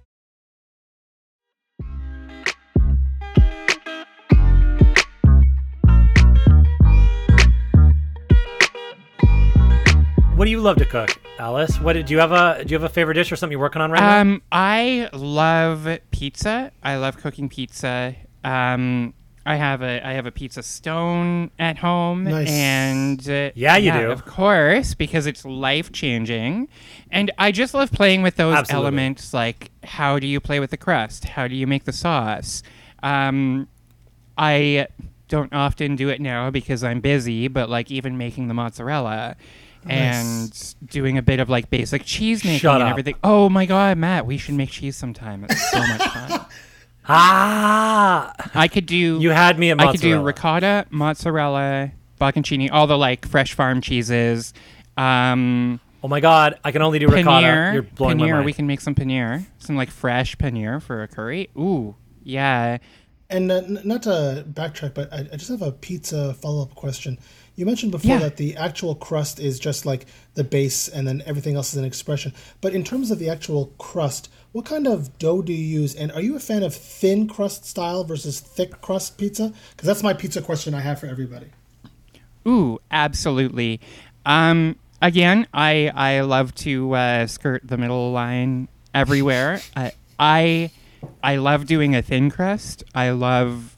What 10.35 10.47
do 10.47 10.51
you 10.51 10.61
love 10.61 10.79
to 10.79 10.87
cook, 10.87 11.21
Alice? 11.39 11.79
What 11.81 11.93
do 11.93 12.03
you 12.15 12.19
have 12.19 12.33
a 12.33 12.65
do 12.65 12.73
you 12.73 12.81
have 12.81 12.91
a 12.91 12.93
favorite 12.93 13.15
dish 13.15 13.31
or 13.31 13.37
something 13.37 13.53
you're 13.53 13.61
working 13.61 13.83
on 13.83 13.93
right 13.93 14.01
now? 14.01 14.21
Um, 14.23 14.43
I 14.51 15.09
love 15.13 15.87
pizza. 16.11 16.73
I 16.83 16.97
love 16.97 17.19
cooking 17.19 17.49
pizza. 17.49 18.17
Um, 18.43 19.13
I 19.51 19.57
have 19.57 19.83
a 19.83 20.01
I 20.07 20.13
have 20.13 20.27
a 20.27 20.31
pizza 20.31 20.63
stone 20.63 21.51
at 21.59 21.79
home, 21.79 22.25
Nice. 22.25 22.49
and 22.51 23.21
uh, 23.29 23.51
Yeah, 23.55 23.77
you 23.77 23.93
do. 23.93 24.11
of 24.11 24.25
course, 24.25 24.95
because 24.95 25.27
it's 25.27 25.45
life 25.45 25.91
changing. 25.93 26.69
And 27.11 27.31
I 27.37 27.51
just 27.51 27.75
love 27.75 27.91
playing 27.91 28.23
with 28.23 28.37
those 28.37 28.55
Absolutely. 28.55 28.87
elements, 28.87 29.35
like 29.35 29.71
how 29.83 30.19
do 30.19 30.27
you 30.27 30.41
play 30.41 30.61
with 30.61 30.71
the 30.71 30.77
crust? 30.77 31.25
How 31.25 31.49
do 31.49 31.55
you 31.57 31.67
make 31.67 31.85
the 31.85 31.93
sauce? 31.93 32.63
Um, 33.03 33.67
I 34.39 34.87
don't 35.29 35.53
often 35.53 35.97
do 35.97 36.09
it 36.09 36.21
now 36.21 36.51
because 36.51 36.85
I'm 36.85 37.01
busy, 37.01 37.49
but 37.49 37.69
like 37.69 37.91
even 37.91 38.17
making 38.17 38.49
the 38.49 38.55
mozzarella 38.55 39.37
and 39.89 40.75
doing 40.87 41.17
a 41.19 41.23
bit 41.23 41.41
of 41.41 41.49
like 41.49 41.71
basic 41.71 42.05
cheese 42.05 42.45
making 42.45 42.61
Shut 42.61 42.75
and 42.77 42.85
up. 42.85 42.91
everything. 42.91 43.15
Oh 43.25 43.49
my 43.49 43.67
god, 43.67 43.97
Matt, 43.99 44.27
we 44.27 44.37
should 44.39 44.55
make 44.55 44.71
cheese 44.71 44.97
sometime. 44.97 45.45
It's 45.49 45.71
so 45.71 45.79
much 45.79 46.03
fun. 46.03 46.47
ah, 47.09 48.33
I 48.55 48.69
could 48.69 48.87
do 48.87 48.97
you 49.21 49.31
had 49.31 49.59
me 49.59 49.71
at 49.71 49.77
mozzarella. 49.77 49.91
I 49.91 49.93
could 49.93 50.01
do 50.03 50.23
ricotta, 50.23 50.87
mozzarella, 50.91 51.93
bocconcini, 52.21 52.71
all 52.71 52.87
the 52.87 52.99
like 52.99 53.27
fresh 53.27 53.55
farm 53.55 53.81
cheeses. 53.81 54.53
Um, 54.97 55.81
oh 56.03 56.09
my 56.09 56.21
god, 56.21 56.59
I 56.65 56.73
can 56.73 56.83
only 56.83 56.99
do 56.99 57.09
ricotta. 57.09 57.47
paneer, 57.47 57.73
You're 57.75 57.83
blowing 57.83 58.19
my 58.19 58.27
paneer. 58.27 58.33
mind. 58.35 58.45
We 58.45 58.53
can 58.53 58.67
make 58.67 58.81
some 58.81 58.95
paneer, 58.95 59.47
some 59.59 59.77
like 59.77 59.91
fresh 59.91 60.37
paneer 60.37 60.83
for 60.83 61.03
a 61.03 61.09
curry. 61.09 61.51
Ooh, 61.57 61.97
yeah. 62.23 62.79
And 63.29 63.51
uh, 63.53 63.57
n- 63.57 63.81
not 63.85 64.03
to 64.05 64.45
backtrack, 64.51 64.95
but 64.95 65.13
I, 65.13 65.19
I 65.33 65.37
just 65.37 65.49
have 65.51 65.63
a 65.63 65.71
pizza 65.71 66.35
follow 66.35 66.63
up 66.63 66.75
question. 66.75 67.17
You 67.55 67.65
mentioned 67.65 67.93
before 67.93 68.13
Yeah. 68.13 68.19
that 68.21 68.37
the 68.39 68.57
actual 68.57 68.95
crust 68.97 69.39
is 69.39 69.61
just 69.61 69.87
like 69.87 70.07
the 70.35 70.43
base 70.43 70.89
and 70.89 71.07
then 71.07 71.23
everything 71.27 71.55
else 71.55 71.73
is 71.73 71.77
an 71.79 71.85
expression. 71.85 72.33
But 72.61 72.75
in 72.75 72.83
terms 72.83 73.11
of 73.13 73.19
the 73.21 73.29
actual 73.29 73.67
crust, 73.79 74.31
what 74.53 74.65
kind 74.65 74.87
of 74.87 75.19
dough 75.19 75.43
do 75.43 75.53
you 75.53 75.81
use? 75.81 75.95
And 75.95 76.11
are 76.13 76.21
you 76.21 76.37
a 76.37 76.41
fan 76.41 76.63
of 76.63 76.75
thin 76.75 77.29
crust 77.29 77.65
style 77.65 78.05
versus 78.05 78.41
thick 78.41 78.81
crust 78.81 79.17
pizza? 79.17 79.53
Because 79.71 79.87
that's 79.87 80.03
my 80.03 80.13
pizza 80.13 80.43
question 80.43 80.75
I 80.75 80.81
have 80.81 80.99
for 80.99 81.07
everybody. 81.07 81.47
Ooh, 82.47 82.79
absolutely. 82.91 83.81
Um, 84.27 84.77
again, 85.01 85.47
I 85.55 85.93
I 85.95 86.21
love 86.21 86.55
to 86.57 86.93
uh, 86.95 87.27
skirt 87.27 87.63
the 87.65 87.77
middle 87.77 88.13
line 88.13 88.69
everywhere. 88.95 89.61
I 89.77 89.93
I 90.19 90.71
I 91.23 91.37
love 91.37 91.67
doing 91.67 91.95
a 91.95 92.03
thin 92.03 92.31
crust. 92.31 92.83
I 92.95 93.11
love 93.11 93.77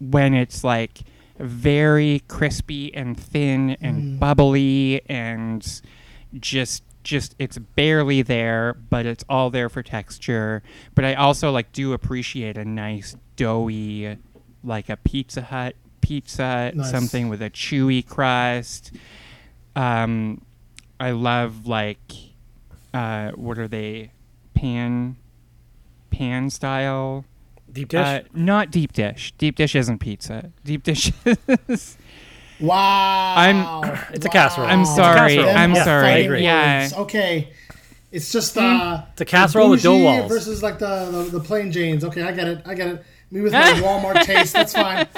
when 0.00 0.34
it's 0.34 0.64
like 0.64 1.00
very 1.38 2.22
crispy 2.28 2.94
and 2.94 3.18
thin 3.18 3.76
and 3.80 4.20
bubbly 4.20 5.02
and 5.08 5.82
just 6.38 6.82
just 7.04 7.34
it's 7.38 7.58
barely 7.58 8.22
there 8.22 8.74
but 8.90 9.06
it's 9.06 9.24
all 9.28 9.50
there 9.50 9.68
for 9.68 9.82
texture 9.82 10.62
but 10.94 11.04
i 11.04 11.14
also 11.14 11.50
like 11.52 11.70
do 11.72 11.92
appreciate 11.92 12.56
a 12.58 12.64
nice 12.64 13.16
doughy 13.36 14.16
like 14.64 14.88
a 14.88 14.96
pizza 14.96 15.42
hut 15.42 15.76
pizza 16.00 16.72
Nice. 16.74 16.90
something 16.90 17.28
with 17.28 17.40
a 17.42 17.50
chewy 17.50 18.06
crust 18.06 18.92
um 19.76 20.40
i 20.98 21.10
love 21.12 21.66
like 21.66 22.12
uh 22.92 23.30
what 23.32 23.58
are 23.58 23.68
they 23.68 24.10
pan 24.54 25.16
pan 26.10 26.50
style 26.50 27.24
Deep 27.72 27.88
dish. 27.88 28.00
uh, 28.00 28.20
not 28.32 28.70
deep 28.70 28.92
dish. 28.92 29.32
Deep 29.36 29.56
dish 29.56 29.74
isn't 29.74 29.98
pizza. 29.98 30.52
Deep 30.64 30.84
dish 30.84 31.10
is. 31.68 31.98
Wow. 32.60 33.34
I'm- 33.36 33.98
It's 34.12 34.24
a 34.26 34.28
casserole. 34.28 34.66
I'm 34.68 34.80
It's 34.82 34.90
a 34.90 34.94
sorry. 34.94 35.36
casserole. 35.36 35.56
I'm 35.56 35.74
Yeah, 35.74 35.84
sorry. 35.84 36.24
agree. 36.24 36.42
Yeah. 36.44 36.82
Words. 36.82 36.92
Okay. 36.94 37.48
It's 38.12 38.30
just 38.30 38.56
uh, 38.56 39.02
It's 39.12 39.20
a 39.22 39.24
casserole 39.24 39.70
with 39.70 39.82
dough 39.82 39.90
bougie 39.92 40.04
walls. 40.04 40.28
versus 40.30 40.62
like 40.62 40.78
the, 40.78 41.06
the 41.10 41.38
the 41.38 41.40
plain 41.40 41.72
Janes. 41.72 42.04
Okay, 42.04 42.22
I 42.22 42.30
get 42.32 42.46
it. 42.46 42.62
I 42.64 42.74
get 42.74 42.86
it. 42.86 43.04
Me 43.32 43.40
with 43.40 43.52
my 43.52 43.58
Walmart 43.82 44.22
taste. 44.22 44.52
That's 44.52 44.72
fine. 44.72 45.08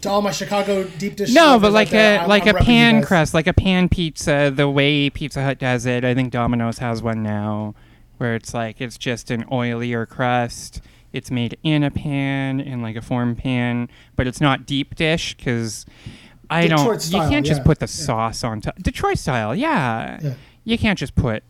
To 0.00 0.10
all 0.10 0.20
my 0.22 0.32
Chicago 0.32 0.82
deep 0.98 1.14
dish. 1.14 1.32
No, 1.32 1.60
but 1.60 1.68
out 1.68 1.72
like 1.74 1.90
there, 1.90 2.16
a 2.16 2.20
I'm- 2.22 2.28
like 2.28 2.48
I'm 2.48 2.56
a 2.56 2.58
repping 2.58 2.64
pan 2.64 3.02
crust, 3.04 3.32
like 3.34 3.46
a 3.46 3.52
pan 3.52 3.88
pizza, 3.88 4.52
the 4.52 4.68
way 4.68 5.08
Pizza 5.08 5.44
Hut 5.44 5.60
does 5.60 5.86
it. 5.86 6.04
I 6.04 6.14
think 6.16 6.32
Domino's 6.32 6.78
has 6.78 7.00
one 7.00 7.22
now, 7.22 7.76
where 8.18 8.34
it's 8.34 8.52
like 8.52 8.80
it's 8.80 8.98
just 8.98 9.30
an 9.30 9.44
oilier 9.44 10.08
crust. 10.08 10.80
It's 11.12 11.30
made 11.30 11.58
in 11.62 11.82
a 11.82 11.90
pan, 11.90 12.60
in 12.60 12.82
like 12.82 12.96
a 12.96 13.02
form 13.02 13.36
pan, 13.36 13.88
but 14.16 14.26
it's 14.26 14.40
not 14.40 14.66
deep 14.66 14.94
dish 14.94 15.34
because 15.36 15.86
I 16.48 16.62
Detroit 16.62 16.86
don't. 16.86 17.02
style, 17.02 17.24
you 17.24 17.30
can't 17.30 17.46
just 17.46 17.60
yeah, 17.60 17.64
put 17.64 17.78
the 17.78 17.84
yeah. 17.84 17.86
sauce 17.86 18.44
on 18.44 18.60
top. 18.60 18.76
Detroit 18.76 19.18
style, 19.18 19.54
yeah. 19.54 20.18
Yeah. 20.22 20.34
You 20.64 20.78
can't 20.78 20.98
just 20.98 21.14
put 21.14 21.42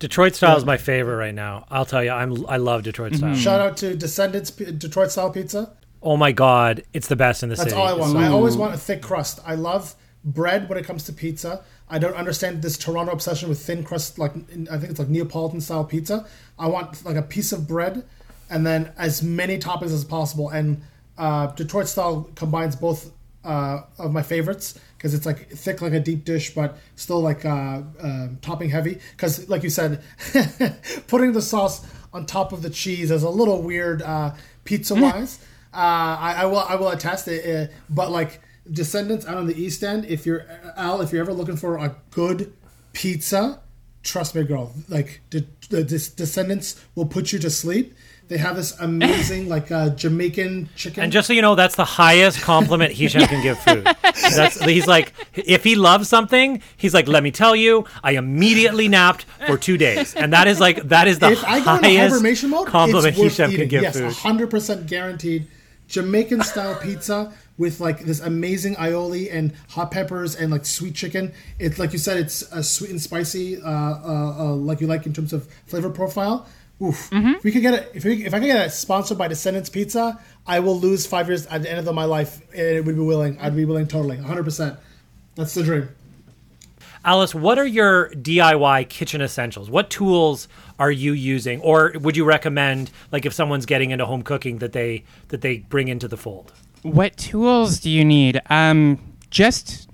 Detroit 0.00 0.34
style 0.34 0.56
is 0.56 0.64
my 0.64 0.78
favorite 0.78 1.16
right 1.16 1.34
now. 1.34 1.66
I'll 1.70 1.84
tell 1.84 2.02
you, 2.02 2.10
I'm 2.10 2.46
I 2.48 2.56
love 2.56 2.82
Detroit 2.82 3.14
style. 3.14 3.30
Mm-hmm. 3.32 3.40
Shout 3.40 3.60
out 3.60 3.76
to 3.78 3.94
Descendants 3.94 4.50
P- 4.50 4.72
Detroit 4.72 5.12
style 5.12 5.30
pizza. 5.30 5.72
Oh 6.02 6.16
my 6.16 6.32
god, 6.32 6.82
it's 6.94 7.08
the 7.08 7.16
best 7.16 7.42
in 7.42 7.50
the 7.50 7.54
That's 7.54 7.70
city. 7.70 7.80
all 7.80 7.86
I 7.86 7.92
want. 7.92 8.12
It's- 8.12 8.24
I 8.24 8.28
always 8.32 8.56
want 8.56 8.74
a 8.74 8.78
thick 8.78 9.02
crust. 9.02 9.40
I 9.44 9.54
love 9.54 9.94
bread 10.24 10.68
when 10.68 10.78
it 10.78 10.84
comes 10.86 11.04
to 11.04 11.12
pizza. 11.12 11.62
I 11.90 11.98
don't 11.98 12.14
understand 12.14 12.62
this 12.62 12.78
Toronto 12.78 13.12
obsession 13.12 13.50
with 13.50 13.60
thin 13.60 13.84
crust. 13.84 14.18
Like 14.18 14.32
I 14.70 14.78
think 14.78 14.90
it's 14.90 14.98
like 14.98 15.08
Neapolitan 15.08 15.60
style 15.60 15.84
pizza. 15.84 16.26
I 16.58 16.66
want 16.68 17.04
like 17.04 17.16
a 17.16 17.22
piece 17.22 17.52
of 17.52 17.68
bread, 17.68 18.04
and 18.50 18.66
then 18.66 18.92
as 18.98 19.22
many 19.22 19.58
toppings 19.58 19.92
as 19.92 20.04
possible. 20.04 20.50
And 20.50 20.82
uh, 21.16 21.48
Detroit 21.48 21.88
style 21.88 22.28
combines 22.34 22.76
both 22.76 23.12
uh, 23.44 23.82
of 23.98 24.12
my 24.12 24.22
favorites 24.22 24.78
because 24.96 25.14
it's 25.14 25.24
like 25.24 25.48
thick 25.50 25.80
like 25.80 25.92
a 25.92 26.00
deep 26.00 26.24
dish, 26.24 26.54
but 26.54 26.76
still 26.96 27.20
like 27.20 27.44
uh, 27.44 27.82
uh, 28.02 28.28
topping 28.42 28.68
heavy. 28.68 28.98
Because 29.12 29.48
like 29.48 29.62
you 29.62 29.70
said, 29.70 30.02
putting 31.06 31.32
the 31.32 31.42
sauce 31.42 31.86
on 32.12 32.26
top 32.26 32.52
of 32.52 32.62
the 32.62 32.70
cheese 32.70 33.10
is 33.10 33.22
a 33.22 33.30
little 33.30 33.62
weird 33.62 34.02
uh, 34.02 34.32
pizza 34.64 34.94
wise. 34.94 35.38
uh, 35.72 35.76
I, 35.76 36.34
I 36.38 36.44
will 36.46 36.58
I 36.58 36.74
will 36.74 36.88
attest 36.90 37.28
it, 37.28 37.70
uh, 37.70 37.72
but 37.88 38.10
like 38.10 38.40
Descendants 38.70 39.26
out 39.26 39.36
on 39.36 39.46
the 39.46 39.60
East 39.60 39.82
End. 39.82 40.04
If 40.04 40.26
you're 40.26 40.44
Al, 40.76 41.00
if 41.00 41.12
you're 41.12 41.22
ever 41.22 41.32
looking 41.32 41.56
for 41.56 41.78
a 41.78 41.96
good 42.10 42.52
pizza, 42.92 43.60
trust 44.02 44.34
me, 44.34 44.44
girl. 44.44 44.72
Like 44.88 45.20
the, 45.30 45.46
the 45.70 45.82
Des- 45.82 46.14
Descendants 46.14 46.80
will 46.94 47.06
put 47.06 47.32
you 47.32 47.38
to 47.38 47.50
sleep. 47.50 47.94
They 48.30 48.38
have 48.38 48.54
this 48.54 48.78
amazing 48.78 49.48
like 49.48 49.72
uh, 49.72 49.88
Jamaican 49.88 50.68
chicken. 50.76 51.02
And 51.02 51.10
just 51.12 51.26
so 51.26 51.32
you 51.32 51.42
know, 51.42 51.56
that's 51.56 51.74
the 51.74 51.84
highest 51.84 52.40
compliment 52.40 52.92
Hisham 52.92 53.26
can 53.26 53.42
give 53.42 53.58
food. 53.58 53.84
That's, 54.02 54.64
he's 54.64 54.86
like, 54.86 55.12
if 55.34 55.64
he 55.64 55.74
loves 55.74 56.08
something, 56.08 56.62
he's 56.76 56.94
like, 56.94 57.08
let 57.08 57.24
me 57.24 57.32
tell 57.32 57.56
you, 57.56 57.86
I 58.04 58.12
immediately 58.12 58.86
napped 58.86 59.24
for 59.48 59.58
two 59.58 59.76
days, 59.76 60.14
and 60.14 60.32
that 60.32 60.46
is 60.46 60.60
like 60.60 60.80
that 60.84 61.08
is 61.08 61.18
the 61.18 61.32
if 61.32 61.44
I 61.44 61.58
go 61.64 61.74
into 61.74 61.88
highest 61.88 62.44
mode, 62.44 62.68
compliment 62.68 63.16
Hisham 63.16 63.50
eating. 63.50 63.62
can 63.62 63.68
give 63.68 63.82
yes, 63.82 63.98
food. 63.98 64.12
hundred 64.12 64.48
percent 64.48 64.86
guaranteed. 64.86 65.48
Jamaican 65.88 66.42
style 66.42 66.76
pizza 66.82 67.32
with 67.58 67.80
like 67.80 68.04
this 68.04 68.20
amazing 68.20 68.76
aioli 68.76 69.28
and 69.34 69.52
hot 69.70 69.90
peppers 69.90 70.36
and 70.36 70.52
like 70.52 70.64
sweet 70.64 70.94
chicken. 70.94 71.32
It's 71.58 71.80
like 71.80 71.92
you 71.92 71.98
said, 71.98 72.16
it's 72.16 72.50
uh, 72.52 72.62
sweet 72.62 72.90
and 72.90 73.02
spicy, 73.02 73.60
uh, 73.60 73.68
uh, 73.68 74.34
uh, 74.38 74.54
like 74.54 74.80
you 74.80 74.86
like 74.86 75.04
in 75.04 75.12
terms 75.12 75.32
of 75.32 75.48
flavor 75.66 75.90
profile. 75.90 76.46
Oof. 76.82 77.10
Mm-hmm. 77.10 77.34
If 77.34 77.44
we 77.44 77.52
could 77.52 77.62
get 77.62 77.74
it, 77.74 77.90
if, 77.94 78.04
we, 78.04 78.24
if 78.24 78.32
I 78.32 78.38
could 78.38 78.46
get 78.46 78.66
it 78.66 78.70
sponsored 78.70 79.18
by 79.18 79.28
Descendants 79.28 79.68
Pizza, 79.68 80.18
I 80.46 80.60
will 80.60 80.78
lose 80.78 81.06
five 81.06 81.28
years 81.28 81.46
at 81.46 81.62
the 81.62 81.70
end 81.70 81.86
of 81.86 81.94
my 81.94 82.04
life, 82.04 82.40
and 82.52 82.60
it 82.60 82.84
would 82.84 82.96
be 82.96 83.02
willing. 83.02 83.38
I'd 83.38 83.54
be 83.54 83.66
willing 83.66 83.86
totally, 83.86 84.16
hundred 84.16 84.44
percent. 84.44 84.78
That's 85.34 85.52
the 85.54 85.62
dream. 85.62 85.88
Alice, 87.04 87.34
what 87.34 87.58
are 87.58 87.66
your 87.66 88.10
DIY 88.10 88.88
kitchen 88.88 89.22
essentials? 89.22 89.70
What 89.70 89.90
tools 89.90 90.48
are 90.78 90.90
you 90.90 91.12
using, 91.12 91.60
or 91.60 91.92
would 92.00 92.16
you 92.16 92.24
recommend, 92.24 92.90
like 93.12 93.26
if 93.26 93.32
someone's 93.32 93.66
getting 93.66 93.90
into 93.90 94.06
home 94.06 94.22
cooking, 94.22 94.58
that 94.58 94.72
they 94.72 95.04
that 95.28 95.42
they 95.42 95.58
bring 95.58 95.88
into 95.88 96.08
the 96.08 96.16
fold? 96.16 96.52
What 96.82 97.16
tools 97.18 97.80
do 97.80 97.90
you 97.90 98.06
need? 98.06 98.40
Um, 98.48 98.98
just 99.28 99.89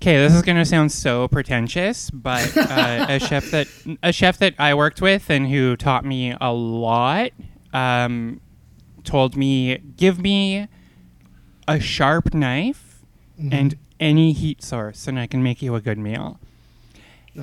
okay. 0.00 0.16
This 0.16 0.34
is 0.34 0.42
gonna 0.42 0.64
sound 0.64 0.92
so 0.92 1.28
pretentious, 1.28 2.10
but 2.10 2.56
uh, 2.56 3.06
a 3.08 3.18
chef 3.20 3.50
that 3.50 3.68
a 4.02 4.12
chef 4.12 4.38
that 4.38 4.54
I 4.58 4.74
worked 4.74 5.00
with 5.00 5.30
and 5.30 5.48
who 5.48 5.76
taught 5.76 6.04
me 6.04 6.34
a 6.40 6.52
lot 6.52 7.30
um, 7.72 8.40
told 9.04 9.36
me, 9.36 9.78
"Give 9.96 10.18
me 10.18 10.68
a 11.68 11.80
sharp 11.80 12.34
knife 12.34 13.02
and 13.52 13.76
any 13.98 14.32
heat 14.32 14.62
source, 14.62 15.06
and 15.06 15.18
I 15.18 15.26
can 15.26 15.42
make 15.42 15.62
you 15.62 15.74
a 15.74 15.80
good 15.80 15.98
meal." 15.98 16.38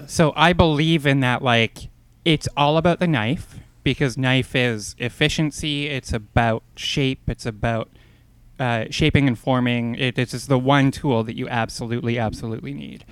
So 0.07 0.33
I 0.35 0.53
believe 0.53 1.05
in 1.05 1.21
that. 1.21 1.41
Like, 1.41 1.89
it's 2.25 2.47
all 2.57 2.77
about 2.77 2.99
the 2.99 3.07
knife 3.07 3.59
because 3.83 4.17
knife 4.17 4.55
is 4.55 4.95
efficiency. 4.99 5.87
It's 5.87 6.11
about 6.11 6.63
shape. 6.75 7.29
It's 7.29 7.45
about 7.45 7.89
uh, 8.59 8.85
shaping 8.89 9.27
and 9.27 9.37
forming. 9.37 9.95
It 9.95 10.17
is 10.17 10.31
just 10.31 10.49
the 10.49 10.57
one 10.59 10.91
tool 10.91 11.23
that 11.23 11.35
you 11.35 11.47
absolutely, 11.49 12.17
absolutely 12.19 12.73
need. 12.73 13.05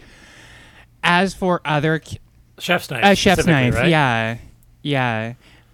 As 1.03 1.33
for 1.33 1.61
other, 1.65 1.99
ki- 1.99 2.19
Chef's 2.59 2.89
knife. 2.89 3.03
a 3.03 3.15
chef's 3.15 3.45
knife, 3.45 3.75
right? 3.75 3.89
yeah, 3.89 4.37
yeah. 4.81 5.33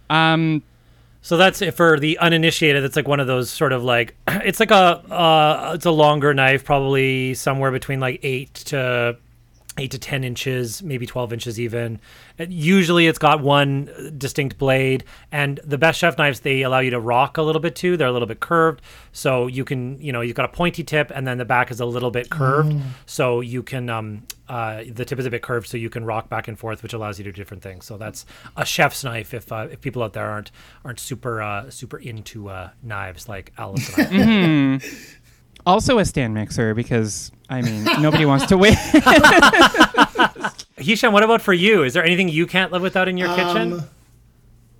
Um, 0.09 0.61
So 1.21 1.37
that's 1.37 1.61
it 1.61 1.71
for 1.75 1.99
the 1.99 2.17
uninitiated. 2.17 2.83
It's 2.83 2.95
like 2.95 3.07
one 3.07 3.19
of 3.19 3.27
those 3.27 3.49
sort 3.49 3.71
of 3.71 3.83
like 3.83 4.15
it's 4.27 4.59
like 4.59 4.71
a 4.71 4.75
uh, 5.13 5.71
it's 5.75 5.85
a 5.85 5.91
longer 5.91 6.33
knife, 6.33 6.65
probably 6.65 7.33
somewhere 7.35 7.71
between 7.71 7.99
like 7.99 8.19
eight 8.23 8.53
to 8.55 9.15
eight 9.77 9.91
to 9.91 9.97
ten 9.97 10.23
inches, 10.23 10.83
maybe 10.83 11.05
twelve 11.05 11.31
inches 11.31 11.59
even. 11.59 11.99
Usually, 12.37 13.07
it's 13.07 13.19
got 13.19 13.41
one 13.41 14.13
distinct 14.17 14.57
blade, 14.57 15.03
and 15.31 15.59
the 15.63 15.77
best 15.77 15.99
chef 15.99 16.17
knives 16.17 16.41
they 16.41 16.61
allow 16.63 16.79
you 16.79 16.89
to 16.91 16.99
rock 16.99 17.37
a 17.37 17.41
little 17.41 17.61
bit 17.61 17.75
too. 17.75 17.95
They're 17.97 18.07
a 18.07 18.11
little 18.11 18.27
bit 18.27 18.39
curved, 18.39 18.81
so 19.11 19.47
you 19.47 19.63
can 19.63 20.01
you 20.01 20.11
know 20.11 20.21
you've 20.21 20.35
got 20.35 20.45
a 20.45 20.53
pointy 20.53 20.83
tip, 20.83 21.11
and 21.13 21.25
then 21.25 21.37
the 21.37 21.45
back 21.45 21.71
is 21.71 21.79
a 21.79 21.85
little 21.85 22.11
bit 22.11 22.29
curved, 22.29 22.73
so 23.05 23.39
you 23.41 23.63
can 23.63 23.89
um 23.89 24.23
uh 24.49 24.83
the 24.91 25.05
tip 25.05 25.19
is 25.19 25.25
a 25.25 25.29
bit 25.29 25.41
curved, 25.41 25.67
so 25.67 25.77
you 25.77 25.89
can 25.89 26.03
rock 26.03 26.27
back 26.29 26.47
and 26.47 26.59
forth, 26.59 26.83
which 26.83 26.93
allows 26.93 27.17
you 27.17 27.23
to 27.23 27.31
do 27.31 27.35
different 27.35 27.63
things. 27.63 27.85
So 27.85 27.97
that's 27.97 28.25
a 28.57 28.65
chef's 28.65 29.03
knife. 29.03 29.33
If 29.33 29.51
uh, 29.51 29.67
if 29.71 29.79
people 29.79 30.03
out 30.03 30.13
there 30.13 30.29
aren't 30.29 30.51
aren't 30.83 30.99
super 30.99 31.41
uh, 31.41 31.69
super 31.69 31.97
into 31.97 32.49
uh, 32.49 32.71
knives 32.83 33.29
like 33.29 33.53
Alice 33.57 33.97
and 33.97 34.81
I. 34.83 34.87
also 35.65 35.99
a 35.99 36.05
stand 36.05 36.33
mixer 36.33 36.73
because 36.73 37.31
I 37.49 37.61
mean 37.61 37.83
nobody 38.01 38.25
wants 38.25 38.45
to 38.47 38.57
wait. 38.57 38.77
Hisham, 40.77 41.13
what 41.13 41.23
about 41.23 41.41
for 41.41 41.53
you? 41.53 41.83
Is 41.83 41.93
there 41.93 42.03
anything 42.03 42.29
you 42.29 42.47
can't 42.47 42.71
live 42.71 42.81
without 42.81 43.07
in 43.07 43.17
your 43.17 43.33
kitchen? 43.35 43.73
Um, 43.73 43.83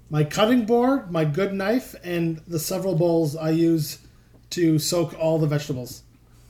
my 0.10 0.24
cutting 0.24 0.66
board, 0.66 1.12
my 1.12 1.24
good 1.24 1.54
knife, 1.54 1.96
and 2.04 2.42
the 2.48 2.60
several 2.60 2.96
bowls 2.96 3.36
I 3.36 3.52
use 3.52 4.00
to 4.52 4.80
soak 4.80 5.18
all 5.18 5.40
the 5.40 5.48
vegetables. 5.48 6.04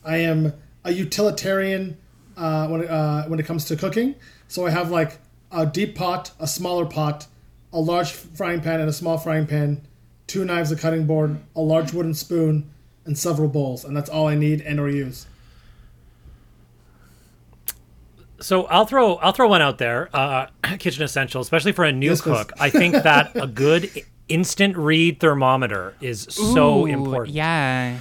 I 0.04 0.18
am 0.18 0.54
a 0.84 0.92
utilitarian 0.92 1.98
uh, 2.36 2.68
when 2.68 2.82
it, 2.82 2.90
uh, 2.90 3.26
when 3.26 3.40
it 3.40 3.46
comes 3.46 3.66
to 3.66 3.76
cooking. 3.76 4.16
So 4.48 4.66
I 4.66 4.72
have 4.72 4.90
like 4.90 5.20
a 5.52 5.66
deep 5.66 5.96
pot, 5.96 6.32
a 6.40 6.48
smaller 6.48 6.86
pot, 6.86 7.28
a 7.72 7.80
large 7.80 8.12
frying 8.12 8.62
pan, 8.62 8.80
and 8.80 8.90
a 8.90 8.94
small 8.94 9.18
frying 9.18 9.46
pan, 9.46 9.86
two 10.28 10.44
knives, 10.44 10.72
a 10.72 10.76
cutting 10.76 11.06
board, 11.06 11.40
a 11.56 11.62
large 11.62 11.94
wooden 11.94 12.14
spoon, 12.14 12.70
and 13.06 13.18
several 13.18 13.48
bowls, 13.48 13.84
and 13.84 13.96
that's 13.96 14.10
all 14.10 14.28
I 14.28 14.36
need 14.36 14.62
and 14.62 14.80
or 14.80 14.90
use. 14.90 15.28
So 18.40 18.66
I'll 18.66 18.86
throw 18.86 19.16
I'll 19.16 19.34
throw 19.34 19.48
one 19.48 19.62
out 19.62 19.78
there. 19.78 20.10
Uh, 20.14 20.48
kitchen 20.80 21.04
essential, 21.04 21.42
especially 21.42 21.72
for 21.72 21.86
a 21.86 21.92
new 21.92 22.10
Yes, 22.10 22.22
cook. 22.22 22.52
I 22.60 22.70
think 22.70 22.94
that 22.96 23.32
a 23.36 23.48
good 23.66 23.92
instant 24.28 24.78
read 24.78 25.20
thermometer 25.20 25.96
is 26.02 26.22
so 26.22 26.86
important. 26.86 27.36
Yeah. 27.36 28.00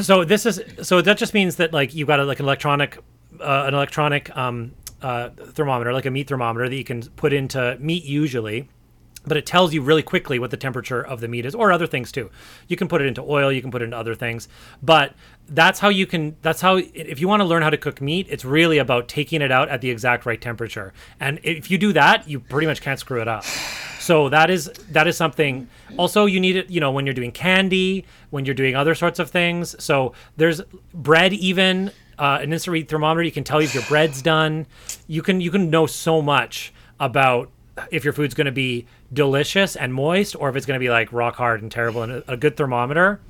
So 0.00 0.24
this 0.24 0.46
is 0.46 0.62
so 0.82 1.00
that 1.02 1.18
just 1.18 1.34
means 1.34 1.56
that 1.56 1.72
like 1.72 1.94
you've 1.94 2.08
got 2.08 2.18
a, 2.20 2.24
like 2.24 2.40
an 2.40 2.46
electronic 2.46 2.98
uh, 3.40 3.64
an 3.66 3.74
electronic 3.74 4.34
um, 4.36 4.72
uh, 5.00 5.30
thermometer, 5.30 5.92
like 5.92 6.06
a 6.06 6.10
meat 6.10 6.28
thermometer 6.28 6.68
that 6.68 6.76
you 6.76 6.84
can 6.84 7.02
put 7.02 7.32
into 7.32 7.76
meat 7.78 8.04
usually. 8.04 8.68
But 9.24 9.36
it 9.36 9.46
tells 9.46 9.72
you 9.72 9.82
really 9.82 10.02
quickly 10.02 10.38
what 10.38 10.50
the 10.50 10.56
temperature 10.56 11.00
of 11.04 11.20
the 11.20 11.28
meat 11.28 11.46
is, 11.46 11.54
or 11.54 11.70
other 11.70 11.86
things 11.86 12.10
too. 12.10 12.30
You 12.66 12.76
can 12.76 12.88
put 12.88 13.00
it 13.00 13.06
into 13.06 13.22
oil, 13.22 13.52
you 13.52 13.60
can 13.60 13.70
put 13.70 13.82
it 13.82 13.86
into 13.86 13.96
other 13.96 14.14
things. 14.14 14.48
But 14.82 15.14
that's 15.48 15.78
how 15.80 15.88
you 15.90 16.06
can. 16.06 16.36
That's 16.42 16.60
how 16.60 16.76
if 16.76 17.20
you 17.20 17.28
want 17.28 17.40
to 17.40 17.44
learn 17.44 17.62
how 17.62 17.70
to 17.70 17.76
cook 17.76 18.00
meat, 18.00 18.26
it's 18.30 18.44
really 18.44 18.78
about 18.78 19.08
taking 19.08 19.42
it 19.42 19.52
out 19.52 19.68
at 19.68 19.80
the 19.80 19.90
exact 19.90 20.26
right 20.26 20.40
temperature. 20.40 20.92
And 21.20 21.38
if 21.42 21.70
you 21.70 21.78
do 21.78 21.92
that, 21.92 22.28
you 22.28 22.40
pretty 22.40 22.66
much 22.66 22.80
can't 22.80 22.98
screw 22.98 23.20
it 23.20 23.28
up. 23.28 23.44
So 24.00 24.28
that 24.30 24.50
is 24.50 24.66
that 24.90 25.06
is 25.06 25.16
something. 25.16 25.68
Also, 25.96 26.26
you 26.26 26.40
need 26.40 26.56
it. 26.56 26.70
You 26.70 26.80
know, 26.80 26.90
when 26.90 27.06
you're 27.06 27.14
doing 27.14 27.32
candy, 27.32 28.04
when 28.30 28.44
you're 28.44 28.54
doing 28.54 28.74
other 28.74 28.94
sorts 28.94 29.18
of 29.18 29.30
things. 29.30 29.76
So 29.82 30.14
there's 30.36 30.60
bread 30.92 31.32
even. 31.32 31.92
Uh, 32.18 32.38
an 32.42 32.52
instant 32.52 32.72
read 32.72 32.88
thermometer. 32.88 33.22
You 33.22 33.32
can 33.32 33.44
tell 33.44 33.60
you 33.60 33.66
if 33.66 33.74
your 33.74 33.84
bread's 33.84 34.22
done. 34.22 34.66
You 35.06 35.22
can 35.22 35.40
you 35.40 35.50
can 35.50 35.70
know 35.70 35.86
so 35.86 36.20
much 36.20 36.72
about 37.00 37.50
if 37.90 38.04
your 38.04 38.12
food's 38.12 38.34
going 38.34 38.46
to 38.46 38.52
be 38.52 38.86
delicious 39.12 39.76
and 39.76 39.92
moist, 39.92 40.34
or 40.38 40.48
if 40.48 40.56
it's 40.56 40.66
going 40.66 40.78
to 40.78 40.84
be 40.84 40.90
like 40.90 41.12
rock 41.12 41.36
hard 41.36 41.62
and 41.62 41.70
terrible. 41.70 42.02
And 42.02 42.12
a, 42.12 42.32
a 42.32 42.36
good 42.36 42.56
thermometer 42.56 43.20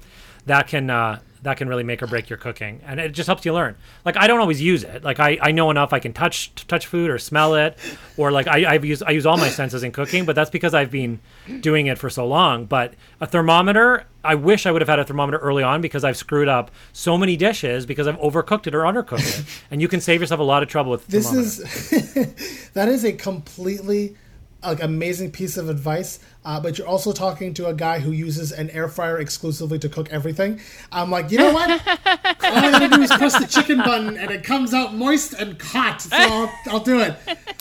that 0.47 0.69
can 0.69 0.91
uh, 0.91 1.21
that 1.43 1.57
can 1.57 1.69
really 1.69 1.83
make 1.83 2.03
or 2.03 2.07
break 2.07 2.31
your 2.31 2.37
cooking, 2.37 2.81
and 2.87 3.01
it 3.01 3.11
just 3.11 3.27
helps 3.27 3.45
you 3.45 3.53
learn. 3.53 3.75
Like 4.05 4.17
I 4.17 4.27
don't 4.27 4.41
always 4.41 4.63
use 4.63 4.85
it. 4.85 5.03
Like 5.03 5.19
I, 5.19 5.39
I 5.41 5.51
know 5.51 5.71
enough. 5.71 5.93
I 5.93 5.99
can 5.99 6.13
touch 6.13 6.55
touch 6.69 6.87
food 6.87 7.11
or 7.11 7.19
smell 7.19 7.55
it, 7.55 7.77
or 8.17 8.31
like 8.31 8.47
I 8.47 8.65
I've 8.65 8.85
used 8.85 9.03
I 9.05 9.11
use 9.11 9.27
all 9.27 9.37
my 9.37 9.49
senses 9.49 9.83
in 9.83 9.93
cooking, 9.93 10.25
but 10.25 10.37
that's 10.37 10.51
because 10.51 10.73
I've 10.73 10.91
been 10.91 11.21
doing 11.61 11.87
it 11.87 11.99
for 11.99 12.09
so 12.09 12.27
long. 12.27 12.67
But 12.67 12.95
a 13.21 13.27
thermometer, 13.27 14.07
I 14.23 14.37
wish 14.37 14.67
I 14.67 14.71
would 14.71 14.83
have 14.83 14.89
had 14.89 15.01
a 15.01 15.05
thermometer 15.05 15.39
early 15.39 15.65
on 15.65 15.81
because 15.81 16.05
I've 16.05 16.17
screwed 16.17 16.49
up 16.49 16.71
so 16.93 17.19
many 17.19 17.37
dishes 17.37 17.87
because 17.87 18.07
I've 18.07 18.19
overcooked 18.19 18.69
it 18.69 18.75
or 18.75 18.83
undercooked 18.83 19.41
it, 19.41 19.45
and 19.71 19.83
you 19.83 19.89
can 19.89 20.01
save 20.01 20.21
yourself 20.21 20.41
a 20.41 20.45
lot 20.45 20.63
of 20.63 20.69
trouble 20.69 20.93
with. 20.93 21.07
This 21.09 21.27
thermometer. 21.27 21.49
is 21.49 22.71
that 22.75 22.89
is 22.89 23.05
a 23.05 23.13
completely 23.13 24.17
like 24.63 24.83
amazing 24.83 25.31
piece 25.31 25.57
of 25.57 25.69
advice. 25.69 26.19
Uh, 26.45 26.61
but 26.61 26.77
you're 26.77 26.87
also 26.87 27.13
talking 27.13 27.55
to 27.55 27.67
a 27.67 27.75
guy 27.75 28.01
who 28.01 28.11
uses 28.11 28.53
an 28.53 28.69
air 28.71 28.89
fryer 28.89 29.19
exclusively 29.19 29.79
to 29.79 29.89
cook 29.89 30.11
everything. 30.11 30.61
I'm 30.91 31.11
like, 31.11 31.31
you 31.31 31.39
know 31.39 31.53
what? 31.53 31.71
All 31.89 32.59
I 32.59 32.71
gotta 32.73 32.89
do 32.89 33.03
is 33.03 33.13
press 33.13 33.39
the 33.39 33.47
chicken 33.47 33.79
button 33.79 34.17
and 34.17 34.31
it 34.31 34.43
comes 34.43 34.75
out 34.75 34.95
moist 34.95 35.35
and 35.35 35.61
hot. 35.61 36.03
So 36.03 36.17
I'll, 36.17 36.53
I'll 36.67 36.81
do 36.81 37.01
it. 37.01 37.17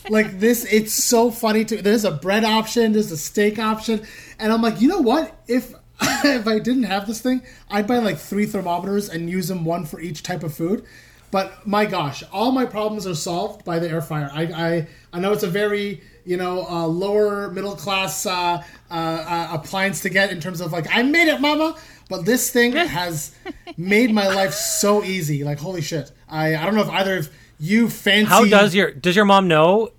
Like 0.09 0.39
this, 0.39 0.65
it's 0.65 0.93
so 0.93 1.31
funny 1.31 1.63
to. 1.65 1.81
There's 1.81 2.05
a 2.05 2.11
bread 2.11 2.43
option. 2.43 2.91
There's 2.91 3.11
a 3.11 3.17
steak 3.17 3.59
option, 3.59 4.05
and 4.39 4.51
I'm 4.51 4.61
like, 4.61 4.81
you 4.81 4.87
know 4.87 4.99
what? 4.99 5.39
If 5.47 5.73
if 6.01 6.47
I 6.47 6.57
didn't 6.59 6.83
have 6.83 7.07
this 7.07 7.21
thing, 7.21 7.43
I'd 7.69 7.87
buy 7.87 7.99
like 7.99 8.17
three 8.17 8.45
thermometers 8.45 9.09
and 9.09 9.29
use 9.29 9.47
them 9.47 9.63
one 9.63 9.85
for 9.85 9.99
each 9.99 10.23
type 10.23 10.43
of 10.43 10.53
food. 10.53 10.83
But 11.29 11.65
my 11.65 11.85
gosh, 11.85 12.23
all 12.33 12.51
my 12.51 12.65
problems 12.65 13.05
are 13.07 13.15
solved 13.15 13.63
by 13.63 13.79
the 13.79 13.89
air 13.89 14.01
fryer. 14.01 14.29
I 14.33 14.43
I, 14.43 14.87
I 15.13 15.19
know 15.19 15.31
it's 15.31 15.43
a 15.43 15.47
very 15.47 16.01
you 16.25 16.37
know 16.37 16.65
uh, 16.67 16.85
lower 16.85 17.51
middle 17.51 17.75
class 17.75 18.25
uh, 18.25 18.63
uh, 18.89 18.93
uh, 18.93 19.49
appliance 19.51 20.01
to 20.01 20.09
get 20.09 20.31
in 20.31 20.39
terms 20.39 20.61
of 20.61 20.71
like 20.71 20.87
I 20.93 21.03
made 21.03 21.27
it, 21.27 21.41
mama. 21.41 21.77
But 22.09 22.25
this 22.25 22.49
thing 22.49 22.71
has 22.75 23.35
made 23.77 24.13
my 24.13 24.27
life 24.27 24.53
so 24.53 25.03
easy. 25.03 25.43
Like 25.43 25.59
holy 25.59 25.81
shit! 25.81 26.11
I 26.27 26.55
I 26.55 26.65
don't 26.65 26.75
know 26.75 26.81
if 26.81 26.89
either 26.89 27.17
of 27.17 27.29
you 27.59 27.89
fancy. 27.89 28.29
How 28.29 28.45
does 28.45 28.75
your 28.75 28.91
does 28.91 29.15
your 29.15 29.25
mom 29.25 29.47
know? 29.47 29.91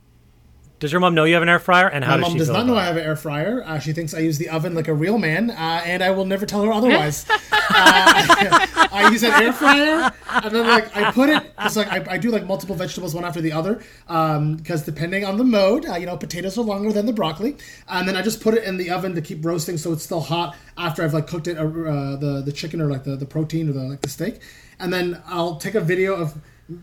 Does 0.83 0.91
your 0.91 1.01
mom 1.01 1.15
know 1.15 1.23
you 1.23 1.35
have 1.35 1.45
an 1.45 1.49
air 1.49 1.61
fryer? 1.61 1.87
And 1.87 2.03
how 2.05 2.11
My 2.11 2.17
does 2.17 2.23
mom 2.23 2.33
she 2.33 2.39
does 2.39 2.49
feel 2.49 2.57
not 2.57 2.67
know 2.67 2.73
about 2.73 2.83
I 2.83 2.87
have 2.87 2.97
an 2.97 3.05
air 3.05 3.15
fryer. 3.15 3.63
Uh, 3.65 3.79
she 3.79 3.93
thinks 3.93 4.15
I 4.15 4.19
use 4.19 4.39
the 4.39 4.49
oven 4.49 4.75
like 4.75 4.89
a 4.89 4.95
real 4.95 5.17
man, 5.17 5.53
uh, 5.53 5.81
and 5.85 6.03
I 6.03 6.11
will 6.11 6.25
never 6.25 6.45
tell 6.45 6.65
her 6.65 6.73
otherwise. 6.73 7.25
uh, 7.31 7.37
I 7.71 9.09
use 9.13 9.23
an 9.23 9.31
air 9.41 9.53
fryer, 9.53 10.11
and 10.29 10.53
then 10.53 10.67
like 10.67 10.97
I 10.97 11.13
put 11.13 11.29
it. 11.29 11.53
It's 11.61 11.77
like 11.77 11.87
I, 11.87 12.15
I 12.15 12.19
do 12.19 12.33
like 12.33 12.47
multiple 12.47 12.75
vegetables 12.75 13.15
one 13.15 13.25
after 13.25 13.41
the 13.41 13.53
other, 13.53 13.81
because 14.09 14.83
depending 14.83 15.25
on 15.25 15.37
the 15.37 15.45
mode, 15.45 15.87
uh, 15.87 15.95
you 15.95 16.07
know, 16.07 16.17
potatoes 16.17 16.59
are 16.59 16.63
longer 16.63 16.93
than 16.93 17.07
the 17.07 17.13
broccoli, 17.13 17.57
and 17.87 18.09
then 18.09 18.17
I 18.17 18.23
just 18.23 18.41
put 18.41 18.55
it 18.55 18.65
in 18.65 18.77
the 18.77 18.91
oven 18.91 19.15
to 19.15 19.23
keep 19.23 19.45
roasting 19.45 19.79
so 19.79 19.93
it's 19.93 20.03
still 20.03 20.23
hot 20.23 20.57
after 20.77 21.05
I've 21.05 21.15
like 21.15 21.29
cooked 21.29 21.47
it, 21.47 21.59
uh, 21.59 21.63
the 21.63 22.43
the 22.45 22.53
chicken 22.53 22.81
or 22.81 22.91
like 22.91 23.05
the, 23.05 23.15
the 23.15 23.27
protein 23.27 23.69
or 23.69 23.73
the 23.73 23.85
like 23.85 24.01
the 24.01 24.09
steak, 24.09 24.41
and 24.81 24.93
then 24.93 25.23
I'll 25.29 25.59
take 25.59 25.77
a 25.77 25.81
video 25.81 26.17
of 26.17 26.35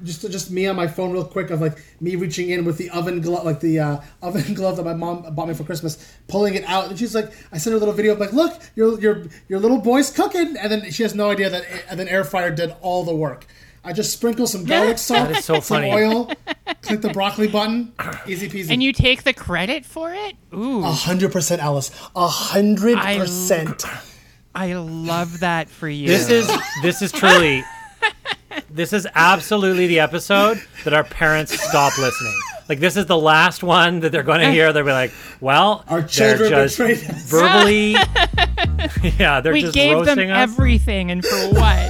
just 0.04 0.30
just 0.30 0.52
me 0.52 0.68
on 0.68 0.76
my 0.76 0.88
phone 0.88 1.12
real 1.12 1.24
quick 1.24 1.50
of 1.50 1.62
like 1.62 1.84
me 2.02 2.16
reaching 2.16 2.50
in 2.50 2.66
with 2.66 2.78
the 2.78 2.90
oven 2.90 3.22
glove 3.22 3.46
like 3.46 3.60
the 3.60 3.80
uh, 3.80 4.02
oven 4.22 4.54
glove 4.54 4.78
that 4.78 4.84
my 4.84 4.94
mom 4.94 5.34
bought 5.34 5.48
me 5.48 5.54
for 5.54 5.64
Christmas 5.64 6.14
pulling 6.28 6.56
it 6.56 6.64
out 6.66 6.90
and 6.90 7.00
she's 7.00 7.16
like 7.16 7.32
I 7.52 7.58
sent 7.58 7.72
her 7.72 7.78
a 7.78 7.80
little 7.80 7.94
video 7.94 8.14
of 8.14 8.20
like 8.20 8.34
look 8.34 8.60
your 8.76 9.00
your 9.00 9.24
your 9.48 9.60
little 9.60 9.80
boy's 9.80 10.12
cooking! 10.12 10.56
And 10.58 10.72
then 10.72 10.92
she 10.92 11.04
has 11.04 11.16
no 11.16 11.30
idea 11.32 11.50
that 11.50 11.64
and 11.90 12.00
then 12.00 12.08
air 12.08 12.24
fryer 12.24 12.52
did 12.52 12.76
all 12.82 13.04
the 13.04 13.16
work. 13.16 13.46
I 13.84 13.94
just 13.94 14.12
sprinkle 14.12 14.46
some 14.46 14.66
garlic 14.66 14.98
salt 14.98 15.30
That 15.30 15.38
is 15.38 15.46
so 15.46 15.62
some 15.62 15.84
oil 15.84 16.30
click 16.82 17.02
the 17.02 17.10
broccoli 17.10 17.48
button 17.48 17.94
easy 18.28 18.50
peasy. 18.50 18.72
And 18.72 18.84
you 18.84 18.92
take 18.92 19.24
the 19.24 19.34
credit 19.34 19.86
for 19.86 20.14
it? 20.14 20.36
Ooh, 20.54 20.84
a 20.84 20.92
hundred 20.92 21.32
percent 21.32 21.62
Alice. 21.62 21.92
A 22.16 22.28
hundred 22.28 22.98
percent. 22.98 23.86
I 24.54 24.74
love 24.74 25.40
that 25.40 25.70
for 25.70 25.88
you. 25.88 26.08
This 26.08 26.30
is 26.30 26.52
this 26.84 27.02
is 27.02 27.12
truly 27.12 27.64
this 28.70 28.94
is 28.94 29.08
absolutely 29.16 29.88
the 29.88 30.00
episode 30.00 30.62
that 30.84 30.94
our 30.94 31.04
parents 31.04 31.60
stop 31.60 31.98
listening. 31.98 32.38
Like 32.68 32.80
this 32.80 32.98
is 32.98 33.08
the 33.08 33.18
last 33.18 33.64
one 33.64 34.00
that 34.02 34.12
they're 34.12 34.24
going 34.24 34.42
to 34.42 34.52
hear. 34.52 34.72
They'll 34.72 34.86
be 34.86 34.92
like, 34.92 35.12
"Well, 35.42 35.84
Our 35.88 36.02
they're 36.02 36.08
children 36.08 36.50
just 36.52 36.78
betrayed 36.78 37.04
us." 37.10 37.30
verbally, 37.30 37.92
yeah, 39.20 39.42
they're 39.42 39.54
we 39.54 39.62
just 39.62 39.74
gave 39.74 40.06
them 40.06 40.20
us." 40.20 40.28
everything, 40.52 41.10
and 41.10 41.26
for 41.26 41.50
what? 41.56 41.90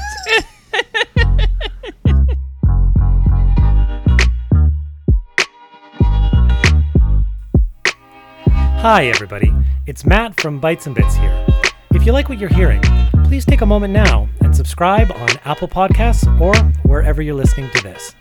Hi, 8.81 9.07
everybody. 9.07 9.53
It's 9.85 10.05
Matt 10.05 10.39
from 10.39 10.59
Bites 10.59 10.85
and 10.87 10.95
Bits 10.95 11.15
here. 11.15 11.45
If 11.93 12.05
you 12.05 12.11
like 12.13 12.29
what 12.29 12.39
you're 12.39 12.49
hearing, 12.49 12.81
please 13.29 13.45
take 13.45 13.61
a 13.61 13.65
moment 13.65 13.93
now 13.93 14.27
and 14.41 14.55
subscribe 14.55 15.11
on 15.11 15.29
Apple 15.45 15.67
Podcasts 15.67 16.25
or 16.41 16.51
wherever 16.89 17.21
you're 17.21 17.35
listening 17.35 17.69
to 17.75 17.83
this. 17.83 18.15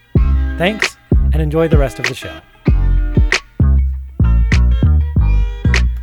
Thanks, 0.58 0.98
and 1.32 1.36
enjoy 1.36 1.66
the 1.66 1.78
rest 1.78 1.98
of 1.98 2.04
the 2.04 2.14
show. 2.14 2.38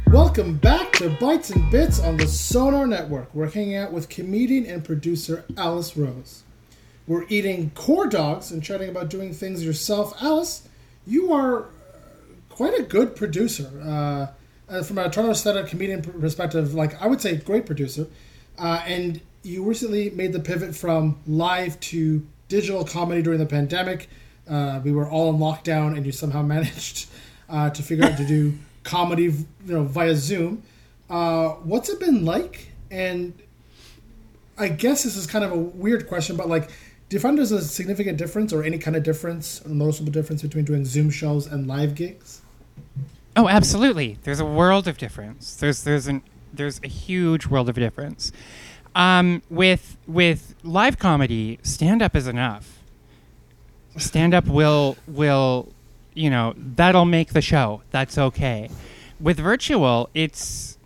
Welcome 0.07 0.57
back 0.57 0.91
to 0.93 1.11
Bites 1.19 1.51
and 1.51 1.69
Bits 1.69 1.99
on 1.99 2.17
the 2.17 2.25
Sonar 2.25 2.87
Network. 2.87 3.29
We're 3.35 3.51
hanging 3.51 3.75
out 3.75 3.91
with 3.91 4.09
comedian 4.09 4.65
and 4.65 4.83
producer 4.83 5.45
Alice 5.55 5.95
Rose. 5.95 6.41
We're 7.05 7.25
eating 7.29 7.69
core 7.75 8.07
dogs 8.07 8.49
and 8.49 8.63
chatting 8.63 8.89
about 8.89 9.11
doing 9.11 9.35
things 9.35 9.63
yourself. 9.63 10.19
Alice, 10.19 10.67
you 11.05 11.31
are 11.31 11.65
uh, 11.65 11.67
quite 12.49 12.73
a 12.73 12.81
good 12.81 13.15
producer. 13.15 13.69
Uh, 13.85 14.27
uh, 14.67 14.81
from 14.81 14.97
a 14.97 15.07
Toronto 15.11 15.29
Aesthetic 15.29 15.67
comedian 15.67 16.01
perspective, 16.01 16.73
like 16.73 16.99
I 16.99 17.05
would 17.05 17.21
say, 17.21 17.37
great 17.37 17.67
producer. 17.67 18.07
Uh, 18.57 18.81
and 18.85 19.21
you 19.43 19.63
recently 19.63 20.09
made 20.11 20.33
the 20.33 20.39
pivot 20.39 20.75
from 20.75 21.17
live 21.27 21.79
to 21.79 22.25
digital 22.47 22.83
comedy 22.83 23.21
during 23.21 23.39
the 23.39 23.45
pandemic. 23.45 24.09
Uh, 24.49 24.79
we 24.83 24.91
were 24.91 25.09
all 25.09 25.29
in 25.29 25.37
lockdown, 25.37 25.95
and 25.95 26.05
you 26.05 26.11
somehow 26.11 26.41
managed 26.55 27.09
uh, 27.49 27.69
to 27.69 27.83
figure 27.83 28.05
out 28.05 28.17
to 28.17 28.25
do 28.25 28.53
comedy, 28.83 29.23
you 29.23 29.45
know, 29.65 29.83
via 29.83 30.15
Zoom. 30.15 30.63
Uh, 31.09 31.49
what's 31.49 31.89
it 31.89 31.99
been 31.99 32.25
like? 32.25 32.71
And 32.89 33.33
I 34.57 34.69
guess 34.69 35.03
this 35.03 35.15
is 35.15 35.27
kind 35.27 35.43
of 35.43 35.51
a 35.51 35.57
weird 35.57 36.07
question, 36.07 36.35
but 36.35 36.47
like, 36.47 36.69
do 37.09 37.15
you 37.15 37.19
find 37.19 37.37
there's 37.37 37.51
a 37.51 37.61
significant 37.61 38.17
difference 38.17 38.51
or 38.51 38.63
any 38.63 38.79
kind 38.79 38.95
of 38.95 39.03
difference, 39.03 39.61
a 39.61 39.69
noticeable 39.69 40.11
difference 40.11 40.41
between 40.41 40.65
doing 40.65 40.85
Zoom 40.85 41.11
shows 41.11 41.45
and 41.45 41.67
live 41.67 41.93
gigs? 41.93 42.41
Oh, 43.35 43.47
absolutely. 43.47 44.17
There's 44.23 44.39
a 44.39 44.45
world 44.45 44.87
of 44.87 44.97
difference. 44.97 45.55
There's 45.55 45.83
there's 45.83 46.07
an 46.07 46.23
there's 46.57 46.79
a 46.83 46.87
huge 46.87 47.47
world 47.47 47.69
of 47.69 47.75
difference. 47.75 48.31
Um, 48.95 49.41
with 49.49 49.97
with 50.07 50.55
live 50.63 50.97
comedy, 50.97 51.59
stand 51.63 52.01
up 52.01 52.15
is 52.15 52.27
enough. 52.27 52.79
Stand 53.97 54.33
up 54.33 54.47
will 54.47 54.97
will 55.07 55.69
you 56.13 56.29
know 56.29 56.53
that'll 56.57 57.05
make 57.05 57.33
the 57.33 57.41
show. 57.41 57.81
That's 57.91 58.17
okay. 58.17 58.69
With 59.19 59.37
virtual, 59.37 60.09
it's 60.13 60.77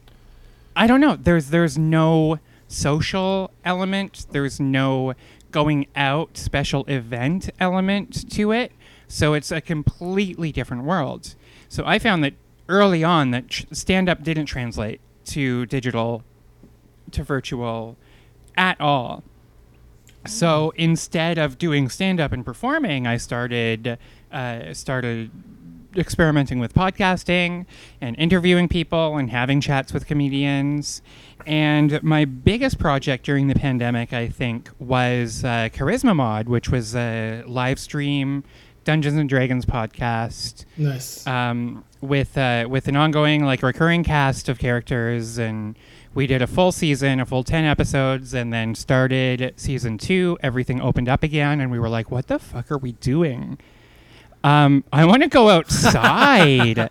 I 0.76 0.88
don't 0.88 1.02
know. 1.02 1.16
There's 1.16 1.50
there's 1.50 1.78
no 1.78 2.40
social 2.68 3.52
element. 3.64 4.26
There's 4.32 4.60
no 4.60 5.14
going 5.52 5.88
out 5.96 6.38
special 6.38 6.86
event 6.86 7.50
element 7.60 8.32
to 8.32 8.52
it. 8.52 8.72
So 9.08 9.34
it's 9.34 9.52
a 9.52 9.62
completely 9.62 10.52
different 10.52 10.84
world. 10.84 11.36
So 11.68 11.84
I 11.86 12.00
found 12.00 12.24
that 12.24 12.34
early 12.68 13.04
on 13.04 13.32
that 13.32 13.66
stand 13.72 14.08
up 14.08 14.24
didn't 14.24 14.46
translate 14.46 15.02
to 15.26 15.66
digital 15.66 16.24
to 17.12 17.24
virtual 17.24 17.98
at 18.56 18.80
all. 18.80 19.24
So 20.28 20.74
instead 20.76 21.38
of 21.38 21.58
doing 21.58 21.90
stand 21.90 22.20
up 22.20 22.32
and 22.32 22.46
performing, 22.46 23.08
I 23.08 23.18
started 23.18 23.98
uh, 24.32 24.74
started 24.74 25.32
experimenting 25.96 26.60
with 26.60 26.74
podcasting 26.74 27.66
and 28.00 28.16
interviewing 28.20 28.68
people 28.68 29.18
and 29.18 29.30
having 29.32 29.60
chats 29.62 29.94
with 29.94 30.06
comedians. 30.06 31.02
And 31.46 32.02
my 32.04 32.26
biggest 32.26 32.78
project 32.78 33.26
during 33.26 33.48
the 33.48 33.56
pandemic, 33.56 34.14
I 34.14 34.28
think, 34.28 34.70
was 34.78 35.44
uh, 35.44 35.70
Charisma 35.74 36.16
Mod, 36.16 36.48
which 36.48 36.70
was 36.70 36.96
a 36.96 37.44
live 37.48 37.80
stream 37.80 38.44
Dungeons 38.90 39.18
and 39.18 39.30
Dragons 39.30 39.68
podcast 39.68 40.66
Nice. 40.76 41.28
um, 41.28 41.84
with 42.02 42.36
uh, 42.36 42.66
with 42.68 42.88
an 42.88 42.96
ongoing 42.96 43.46
like 43.46 43.62
recurring 43.62 44.04
cast 44.04 44.50
of 44.50 44.58
characters 44.58 45.38
and 45.38 45.78
we 46.16 46.26
did 46.26 46.42
a 46.42 46.48
full 46.48 46.72
season 46.72 47.20
a 47.20 47.26
full 47.28 47.44
10 47.44 47.66
episodes 47.66 48.34
and 48.34 48.52
then 48.52 48.74
started 48.74 49.54
season 49.58 50.00
two 50.00 50.40
everything 50.42 50.82
opened 50.82 51.08
up 51.08 51.22
again 51.22 51.62
and 51.62 51.70
we 51.70 51.78
were 51.78 51.88
like 51.88 52.10
what 52.10 52.26
the 52.30 52.40
fuck 52.40 52.72
are 52.72 52.80
we 52.80 52.94
doing 52.94 53.60
um, 54.44 54.84
i 54.92 55.06
want 55.06 55.22
to 55.22 55.30
go 55.30 55.50
outside 55.56 56.90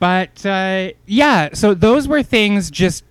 but 0.00 0.44
uh, 0.44 0.88
yeah 1.06 1.50
so 1.52 1.74
those 1.74 2.08
were 2.08 2.24
things 2.24 2.72
just 2.72 3.04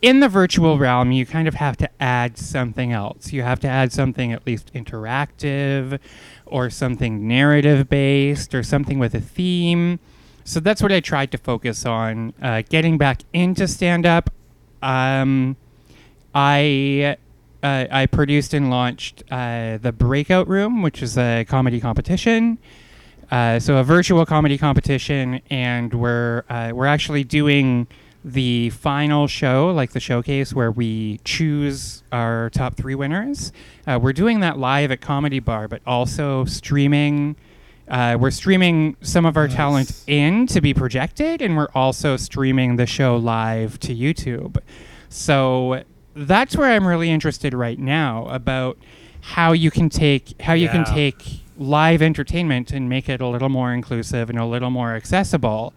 in 0.00 0.20
the 0.20 0.28
virtual 0.28 0.78
realm, 0.78 1.10
you 1.12 1.26
kind 1.26 1.48
of 1.48 1.54
have 1.54 1.76
to 1.78 1.90
add 2.00 2.38
something 2.38 2.92
else. 2.92 3.32
You 3.32 3.42
have 3.42 3.60
to 3.60 3.68
add 3.68 3.92
something 3.92 4.32
at 4.32 4.46
least 4.46 4.72
interactive 4.72 5.98
or 6.46 6.70
something 6.70 7.26
narrative 7.26 7.88
based 7.88 8.54
or 8.54 8.62
something 8.62 8.98
with 8.98 9.14
a 9.14 9.20
theme. 9.20 9.98
So 10.44 10.60
that's 10.60 10.80
what 10.82 10.92
I 10.92 11.00
tried 11.00 11.32
to 11.32 11.38
focus 11.38 11.84
on. 11.84 12.32
Uh, 12.40 12.62
getting 12.68 12.96
back 12.96 13.22
into 13.32 13.66
stand 13.68 14.06
up, 14.06 14.30
um, 14.82 15.56
I. 16.34 17.16
Uh, 17.60 17.86
I 17.90 18.06
produced 18.06 18.54
and 18.54 18.70
launched 18.70 19.24
uh, 19.32 19.78
the 19.78 19.90
Breakout 19.90 20.46
Room, 20.46 20.80
which 20.80 21.02
is 21.02 21.18
a 21.18 21.44
comedy 21.48 21.80
competition. 21.80 22.56
Uh, 23.32 23.58
so 23.58 23.78
a 23.78 23.82
virtual 23.82 24.24
comedy 24.24 24.56
competition, 24.56 25.40
and 25.50 25.92
we're 25.92 26.44
uh, 26.48 26.70
we're 26.72 26.86
actually 26.86 27.24
doing 27.24 27.88
the 28.24 28.70
final 28.70 29.26
show, 29.26 29.70
like 29.70 29.92
the 29.92 30.00
showcase, 30.00 30.52
where 30.52 30.70
we 30.70 31.20
choose 31.24 32.02
our 32.12 32.50
top 32.50 32.76
three 32.76 32.94
winners. 32.94 33.52
Uh, 33.86 33.98
we're 34.00 34.12
doing 34.12 34.40
that 34.40 34.58
live 34.58 34.90
at 34.90 35.00
Comedy 35.00 35.38
Bar, 35.38 35.68
but 35.68 35.80
also 35.86 36.44
streaming. 36.44 37.36
Uh, 37.86 38.18
we're 38.20 38.30
streaming 38.30 38.96
some 39.00 39.24
of 39.24 39.36
our 39.36 39.48
talent 39.48 40.04
in 40.06 40.46
to 40.48 40.60
be 40.60 40.74
projected, 40.74 41.40
and 41.40 41.56
we're 41.56 41.70
also 41.74 42.16
streaming 42.16 42.76
the 42.76 42.86
show 42.86 43.16
live 43.16 43.80
to 43.80 43.94
YouTube. 43.94 44.58
So 45.08 45.84
that's 46.14 46.56
where 46.56 46.70
I'm 46.70 46.86
really 46.86 47.10
interested 47.10 47.54
right 47.54 47.78
now 47.78 48.26
about 48.28 48.76
how 49.20 49.52
you 49.52 49.70
can 49.70 49.88
take 49.88 50.40
how 50.40 50.52
you 50.52 50.68
can 50.68 50.84
take 50.84 51.40
live 51.56 52.02
entertainment 52.02 52.72
and 52.72 52.88
make 52.88 53.08
it 53.08 53.20
a 53.20 53.26
little 53.26 53.48
more 53.48 53.72
inclusive 53.72 54.30
and 54.30 54.38
a 54.38 54.44
little 54.44 54.70
more 54.70 54.94
accessible 54.94 55.72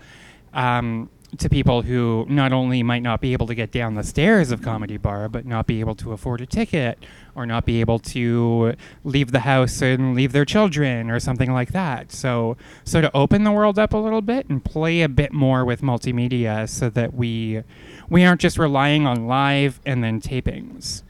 um, 0.54 1.10
to 1.38 1.47
people 1.49 1.82
who 1.84 2.25
not 2.27 2.51
only 2.51 2.84
might 2.84 3.01
not 3.01 3.21
be 3.21 3.32
able 3.32 3.47
to 3.47 3.55
get 3.55 3.71
down 3.71 3.95
the 3.95 4.03
stairs 4.03 4.51
of 4.51 4.61
comedy 4.61 4.97
bar 4.97 5.29
but 5.29 5.45
not 5.45 5.65
be 5.65 5.79
able 5.79 5.95
to 5.95 6.11
afford 6.11 6.41
a 6.41 6.45
ticket 6.45 7.01
or 7.36 7.45
not 7.45 7.65
be 7.65 7.79
able 7.79 7.99
to 7.99 8.73
leave 9.05 9.32
the 9.32 9.39
house 9.39 9.82
and 9.82 10.13
leave 10.13 10.34
their 10.34 10.43
children 10.43 11.09
or 11.09 11.19
something 11.21 11.53
like 11.53 11.71
that. 11.71 12.11
So 12.11 12.57
so 12.84 12.99
to 12.99 13.09
open 13.15 13.45
the 13.45 13.51
world 13.51 13.79
up 13.79 13.93
a 13.93 13.97
little 13.97 14.21
bit 14.21 14.49
and 14.49 14.63
play 14.63 15.01
a 15.03 15.09
bit 15.09 15.32
more 15.32 15.63
with 15.63 15.82
multimedia 15.82 16.67
so 16.67 16.89
that 16.89 17.13
we 17.13 17.63
we 18.09 18.25
aren't 18.25 18.41
just 18.41 18.57
relying 18.59 19.07
on 19.07 19.25
live 19.25 19.79
and 19.86 20.03
then 20.03 20.19
tapings. 20.19 21.03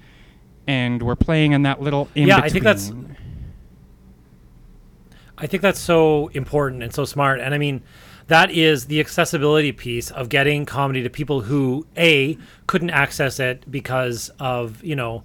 And 0.68 1.02
we're 1.02 1.16
playing 1.16 1.54
in 1.54 1.64
that 1.64 1.82
little 1.82 2.08
in 2.14 2.28
Yeah, 2.28 2.38
I 2.38 2.50
think 2.50 2.64
that's- 2.64 2.94
I 5.38 5.48
think 5.48 5.64
that's 5.64 5.80
so 5.80 6.28
important 6.36 6.84
and 6.84 6.94
so 6.94 7.04
smart. 7.06 7.40
And 7.40 7.56
I 7.56 7.58
mean, 7.58 7.82
that 8.32 8.50
is 8.50 8.86
the 8.86 9.02
accessibility 9.02 9.74
piece 9.74 10.10
of 10.10 10.30
getting 10.30 10.66
comedy 10.66 11.04
to 11.04 11.10
people 11.10 11.42
who 11.42 11.86
a 11.98 12.38
couldn't 12.66 12.90
access 12.90 13.40
it 13.40 13.70
because 13.70 14.32
of 14.40 14.82
you 14.84 14.96
know 14.96 15.24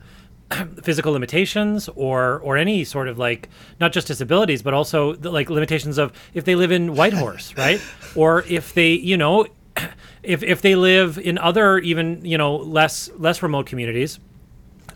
physical 0.82 1.12
limitations 1.12 1.88
or 1.94 2.40
or 2.40 2.56
any 2.56 2.82
sort 2.82 3.06
of 3.06 3.16
like 3.16 3.48
not 3.78 3.92
just 3.92 4.08
disabilities 4.08 4.60
but 4.60 4.74
also 4.74 5.14
the, 5.14 5.30
like 5.30 5.48
limitations 5.48 5.98
of 5.98 6.12
if 6.34 6.44
they 6.44 6.56
live 6.56 6.72
in 6.72 6.94
Whitehorse 6.96 7.54
right 7.56 7.80
or 8.16 8.42
if 8.48 8.74
they 8.74 8.92
you 8.92 9.16
know 9.16 9.46
if 10.24 10.42
if 10.42 10.60
they 10.60 10.74
live 10.74 11.16
in 11.16 11.38
other 11.38 11.78
even 11.78 12.24
you 12.24 12.36
know 12.36 12.56
less 12.56 13.08
less 13.16 13.40
remote 13.40 13.66
communities 13.66 14.18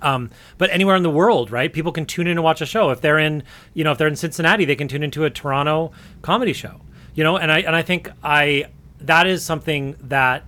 um, 0.03 0.31
but 0.57 0.71
anywhere 0.71 0.97
in 0.97 1.03
the 1.03 1.11
world, 1.11 1.51
right? 1.51 1.71
People 1.71 1.93
can 1.93 2.07
tune 2.07 2.27
in 2.27 2.39
and 2.39 2.43
watch 2.43 2.63
a 2.63 2.67
show. 2.67 2.89
If 2.89 3.03
they're 3.03 3.19
in, 3.19 3.43
you 3.75 3.85
know, 3.85 3.93
if 3.93 3.99
they're 3.99 4.09
in 4.09 4.17
Cincinnati, 4.17 4.65
they 4.65 4.75
can 4.75 4.89
tune 4.89 5.03
into 5.03 5.27
a 5.27 5.31
Toronto 5.31 5.93
comedy 6.23 6.55
show. 6.55 6.81
You 7.15 7.25
know, 7.25 7.37
and 7.37 7.51
I 7.51 7.61
and 7.61 7.75
I 7.75 7.83
think 7.83 8.11
I 8.23 8.67
that 9.01 9.27
is 9.27 9.45
something 9.45 9.97
that 10.01 10.45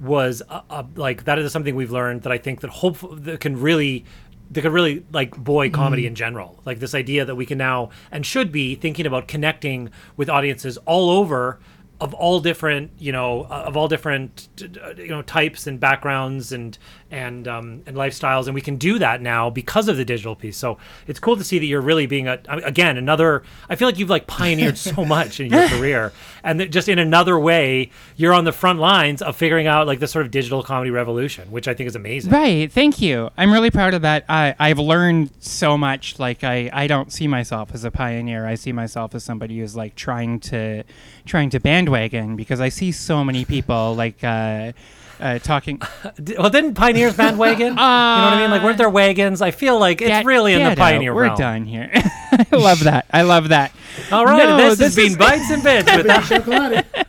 was 0.00 0.42
uh, 0.48 0.62
uh, 0.68 0.84
like 0.94 1.24
that 1.24 1.38
is 1.38 1.52
something 1.52 1.74
we've 1.74 1.90
learned 1.90 2.22
that 2.22 2.32
I 2.32 2.38
think 2.38 2.60
that 2.60 2.70
hope 2.70 2.98
that 3.22 3.40
can 3.40 3.60
really 3.60 4.04
that 4.50 4.62
could 4.62 4.72
really 4.72 5.04
like 5.12 5.36
boy 5.36 5.70
comedy 5.70 6.06
in 6.06 6.14
general. 6.14 6.60
Like 6.64 6.78
this 6.78 6.94
idea 6.94 7.24
that 7.24 7.34
we 7.34 7.46
can 7.46 7.58
now 7.58 7.90
and 8.10 8.24
should 8.24 8.52
be 8.52 8.74
thinking 8.74 9.06
about 9.06 9.28
connecting 9.28 9.90
with 10.16 10.28
audiences 10.28 10.76
all 10.78 11.10
over 11.10 11.58
of 12.00 12.12
all 12.14 12.40
different 12.40 12.90
you 12.98 13.10
know 13.10 13.44
of 13.46 13.76
all 13.76 13.88
different 13.88 14.48
you 14.96 15.08
know 15.08 15.22
types 15.22 15.66
and 15.66 15.80
backgrounds 15.80 16.52
and 16.52 16.78
and 17.10 17.48
um, 17.48 17.82
and 17.86 17.96
lifestyles 17.96 18.46
and 18.46 18.54
we 18.54 18.60
can 18.60 18.76
do 18.76 18.98
that 18.98 19.22
now 19.22 19.48
because 19.48 19.88
of 19.88 19.96
the 19.96 20.04
digital 20.04 20.36
piece 20.36 20.56
so 20.56 20.76
it's 21.06 21.18
cool 21.18 21.36
to 21.36 21.44
see 21.44 21.58
that 21.58 21.66
you're 21.66 21.80
really 21.80 22.06
being 22.06 22.28
a 22.28 22.38
again 22.48 22.96
another 22.96 23.42
i 23.68 23.76
feel 23.76 23.88
like 23.88 23.98
you've 23.98 24.10
like 24.10 24.26
pioneered 24.26 24.76
so 24.76 25.04
much 25.16 25.40
in 25.40 25.50
your 25.50 25.68
career 25.68 26.12
and 26.44 26.60
that 26.60 26.70
just 26.70 26.88
in 26.88 26.98
another 26.98 27.38
way 27.38 27.90
you're 28.16 28.34
on 28.34 28.44
the 28.44 28.52
front 28.52 28.78
lines 28.78 29.22
of 29.22 29.34
figuring 29.36 29.66
out 29.66 29.86
like 29.86 30.00
this 30.00 30.10
sort 30.12 30.24
of 30.24 30.30
digital 30.30 30.62
comedy 30.62 30.90
revolution 30.90 31.50
which 31.50 31.66
i 31.68 31.74
think 31.74 31.86
is 31.86 31.96
amazing 31.96 32.30
Right. 32.36 32.70
Thank 32.70 33.00
you. 33.00 33.30
I'm 33.38 33.50
really 33.52 33.70
proud 33.70 33.94
of 33.94 34.02
that. 34.02 34.24
I, 34.28 34.54
I've 34.58 34.78
learned 34.78 35.30
so 35.40 35.78
much. 35.78 36.18
Like 36.18 36.44
I, 36.44 36.68
I 36.72 36.86
don't 36.86 37.12
see 37.12 37.26
myself 37.26 37.70
as 37.72 37.84
a 37.84 37.90
pioneer. 37.90 38.46
I 38.46 38.56
see 38.56 38.72
myself 38.72 39.14
as 39.14 39.24
somebody 39.24 39.58
who's 39.58 39.74
like 39.74 39.94
trying 39.94 40.40
to 40.40 40.82
trying 41.24 41.50
to 41.50 41.60
bandwagon 41.90 42.36
because 42.36 42.60
I 42.60 42.68
see 42.68 42.92
so 42.92 43.24
many 43.24 43.44
people 43.44 43.94
like 43.94 44.22
uh, 44.24 44.72
uh, 45.20 45.38
talking. 45.38 45.80
Well 46.38 46.50
didn't 46.50 46.74
pioneers 46.74 47.16
bandwagon 47.16 47.68
you 47.68 47.74
know 47.74 47.74
what 47.74 48.32
i 48.32 48.40
mean 48.40 48.50
like 48.50 48.62
weren't 48.62 48.78
there 48.78 48.88
wagons 48.90 49.42
i 49.42 49.50
feel 49.50 49.78
like 49.78 50.00
it's 50.00 50.08
Get- 50.08 50.24
really 50.24 50.52
in 50.54 50.60
the 50.60 50.70
get 50.70 50.78
out. 50.78 50.82
pioneer 50.82 51.14
We're 51.14 51.22
realm 51.24 51.36
done 51.38 51.64
here. 51.64 51.90
I 51.94 52.46
love 52.56 52.80
that. 52.84 53.06
I 53.12 53.22
love 53.22 53.48
that. 53.50 53.72
all 54.12 54.24
right 54.24 54.46
No, 54.46 54.56
this, 54.56 54.78
this 54.78 54.86
has 54.88 54.96
been 54.96 55.12
is- 55.12 55.16
bites 55.16 55.50
and 55.50 55.62
bits 55.62 55.94
with 55.96 56.06
that 56.06 56.24
Chocolate. 56.24 57.06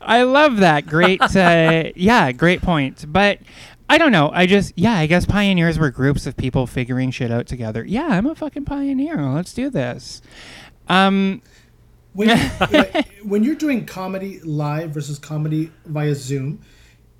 I 0.00 0.22
love 0.22 0.58
that. 0.58 0.86
Great. 0.86 1.20
Uh, 1.20 1.90
yeah, 1.96 2.32
great 2.32 2.62
point. 2.62 3.04
But 3.12 3.40
I 3.90 3.98
don't 3.98 4.12
know. 4.12 4.30
I 4.32 4.46
just, 4.46 4.72
yeah, 4.76 4.94
I 4.94 5.06
guess 5.06 5.26
pioneers 5.26 5.78
were 5.78 5.90
groups 5.90 6.26
of 6.26 6.36
people 6.36 6.66
figuring 6.66 7.10
shit 7.10 7.30
out 7.30 7.46
together. 7.46 7.84
Yeah, 7.84 8.06
I'm 8.06 8.26
a 8.26 8.34
fucking 8.34 8.64
pioneer. 8.64 9.20
Let's 9.20 9.52
do 9.52 9.68
this. 9.70 10.22
Um, 10.88 11.42
when, 12.18 12.28
you- 12.72 13.02
when 13.22 13.44
you're 13.44 13.54
doing 13.54 13.86
comedy 13.86 14.40
live 14.40 14.90
versus 14.90 15.18
comedy 15.18 15.70
via 15.86 16.14
Zoom, 16.14 16.60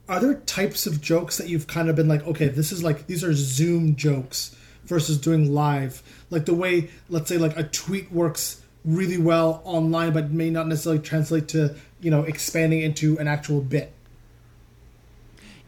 are 0.08 0.20
there 0.20 0.34
types 0.34 0.86
of 0.86 1.00
jokes 1.00 1.36
that 1.38 1.48
you've 1.48 1.66
kind 1.66 1.88
of 1.88 1.96
been 1.96 2.08
like, 2.08 2.26
okay, 2.26 2.48
this 2.48 2.72
is 2.72 2.82
like 2.82 3.06
these 3.06 3.22
are 3.22 3.32
Zoom 3.34 3.94
jokes 3.94 4.56
versus 4.84 5.18
doing 5.18 5.52
live, 5.54 6.02
like 6.30 6.46
the 6.46 6.54
way 6.54 6.88
let's 7.08 7.28
say 7.28 7.36
like 7.38 7.56
a 7.56 7.62
tweet 7.64 8.10
works 8.10 8.62
really 8.84 9.18
well 9.18 9.60
online, 9.64 10.12
but 10.12 10.30
may 10.30 10.48
not 10.50 10.66
necessarily 10.66 11.02
translate 11.02 11.46
to 11.48 11.76
you 12.00 12.10
know 12.10 12.22
expanding 12.22 12.80
into 12.80 13.18
an 13.18 13.28
actual 13.28 13.60
bit. 13.60 13.92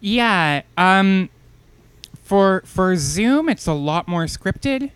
Yeah. 0.01 0.62
Um, 0.78 1.28
for 2.22 2.62
for 2.64 2.97
Zoom, 2.97 3.49
it's 3.49 3.66
a 3.66 3.74
lot 3.74 4.09
more 4.09 4.24
scripted. 4.24 4.91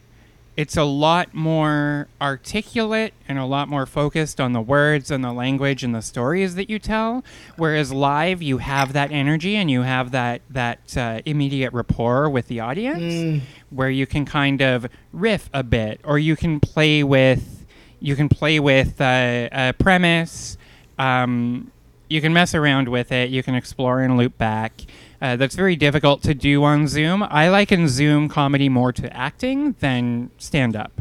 It's 0.57 0.77
a 0.77 0.85
lot 0.85 1.35
more 1.35 2.07
articulate 2.21 3.13
and 3.29 3.39
a 3.41 3.45
lot 3.45 3.69
more 3.69 3.87
focused 3.87 4.41
on 4.41 4.53
the 4.53 4.61
words 4.61 5.11
and 5.11 5.25
the 5.25 5.33
language 5.33 5.83
and 5.83 5.93
the 5.93 6.01
stories 6.03 6.55
that 6.55 6.71
you 6.71 6.79
tell. 6.79 7.25
Whereas 7.57 7.93
live, 7.93 8.41
you 8.41 8.59
have 8.59 8.93
that 8.93 9.11
energy 9.11 9.57
and 9.57 9.69
you 9.69 9.83
have 9.83 10.13
that 10.13 10.43
that 10.51 10.97
uh, 10.97 11.21
immediate 11.25 11.73
rapport 11.73 12.31
with 12.31 12.47
the 12.47 12.61
audience, 12.61 13.43
where 13.71 13.91
you 13.91 14.07
can 14.07 14.25
kind 14.25 14.61
of 14.63 14.87
riff 15.13 15.51
a 15.53 15.65
bit, 15.65 16.01
or 16.05 16.19
you 16.21 16.37
can 16.37 16.61
play 16.61 17.03
with 17.03 17.67
you 18.01 18.15
can 18.15 18.29
play 18.29 18.61
with 18.61 19.01
uh, 19.01 19.49
a 19.51 19.73
premise. 19.79 20.57
Um, 20.99 21.73
you 22.09 22.21
can 22.21 22.33
mess 22.33 22.55
around 22.55 22.87
with 22.89 23.11
it. 23.11 23.31
You 23.31 23.43
can 23.43 23.55
explore 23.57 24.03
and 24.03 24.17
loop 24.17 24.37
back. 24.39 24.83
Uh, 25.25 25.37
that's 25.37 25.55
very 25.55 25.75
difficult 25.75 26.23
to 26.23 26.35
do 26.35 26.63
on 26.65 26.87
Zoom. 26.87 27.23
I 27.23 27.49
liken 27.49 27.89
Zoom 27.89 28.29
comedy 28.29 28.69
more 28.69 28.93
to 28.93 29.11
acting 29.17 29.75
than 29.81 30.31
stand 30.37 30.77
up 30.77 31.01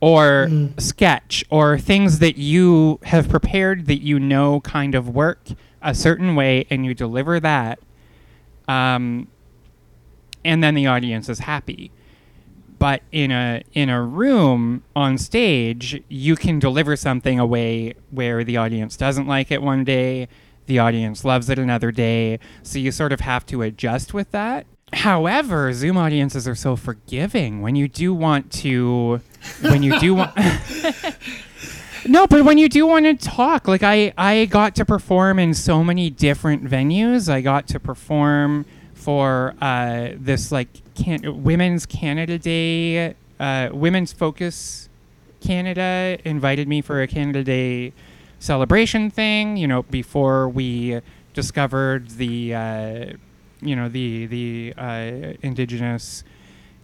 or 0.00 0.48
sketch 0.78 1.44
or 1.50 1.76
things 1.76 2.20
that 2.20 2.36
you 2.36 3.00
have 3.02 3.28
prepared 3.28 3.86
that 3.86 4.02
you 4.02 4.20
know 4.20 4.60
kind 4.60 4.94
of 4.94 5.08
work 5.08 5.48
a 5.82 5.96
certain 5.96 6.36
way 6.36 6.64
and 6.70 6.86
you 6.86 6.94
deliver 6.94 7.40
that. 7.40 7.80
Um, 8.68 9.26
and 10.44 10.62
then 10.62 10.76
the 10.76 10.86
audience 10.86 11.28
is 11.28 11.40
happy 11.40 11.90
but 12.78 13.02
in 13.12 13.30
a 13.30 13.62
in 13.74 13.90
a 13.90 14.00
room 14.00 14.82
on 14.96 15.18
stage 15.18 16.02
you 16.08 16.34
can 16.34 16.58
deliver 16.58 16.96
something 16.96 17.38
away 17.38 17.92
where 18.10 18.42
the 18.42 18.56
audience 18.56 18.96
doesn't 18.96 19.26
like 19.26 19.50
it 19.50 19.60
one 19.60 19.84
day 19.84 20.26
the 20.70 20.78
audience 20.78 21.24
loves 21.24 21.50
it 21.50 21.58
another 21.58 21.90
day 21.90 22.38
so 22.62 22.78
you 22.78 22.92
sort 22.92 23.12
of 23.12 23.18
have 23.20 23.44
to 23.44 23.60
adjust 23.60 24.14
with 24.14 24.30
that. 24.30 24.66
However 24.92 25.72
zoom 25.72 25.96
audiences 25.96 26.46
are 26.48 26.54
so 26.54 26.76
forgiving 26.76 27.60
when 27.60 27.74
you 27.74 27.88
do 27.88 28.14
want 28.14 28.50
to 28.52 29.20
when 29.60 29.82
you 29.82 29.98
do 29.98 30.14
want 30.14 30.30
no 32.06 32.26
but 32.26 32.44
when 32.44 32.56
you 32.56 32.68
do 32.68 32.86
want 32.86 33.04
to 33.04 33.14
talk 33.14 33.68
like 33.68 33.82
i 33.82 34.12
i 34.16 34.44
got 34.46 34.74
to 34.76 34.84
perform 34.84 35.38
in 35.38 35.54
so 35.54 35.82
many 35.84 36.08
different 36.08 36.64
venues. 36.64 37.28
I 37.28 37.40
got 37.40 37.66
to 37.68 37.80
perform 37.80 38.64
for 38.94 39.54
uh, 39.60 40.10
this 40.14 40.52
like 40.52 40.68
can- 40.94 41.42
women's 41.42 41.84
canada 41.86 42.38
day 42.38 43.14
uh, 43.40 43.70
women's 43.72 44.12
focus 44.12 44.88
canada 45.40 46.18
invited 46.24 46.68
me 46.68 46.80
for 46.82 47.00
a 47.00 47.06
canada 47.08 47.42
day 47.42 47.92
celebration 48.40 49.10
thing 49.10 49.56
you 49.56 49.68
know 49.68 49.82
before 49.84 50.48
we 50.48 51.00
discovered 51.34 52.08
the 52.10 52.54
uh, 52.54 53.04
you 53.60 53.76
know 53.76 53.88
the 53.88 54.26
the 54.26 54.74
uh, 54.76 55.34
indigenous 55.42 56.24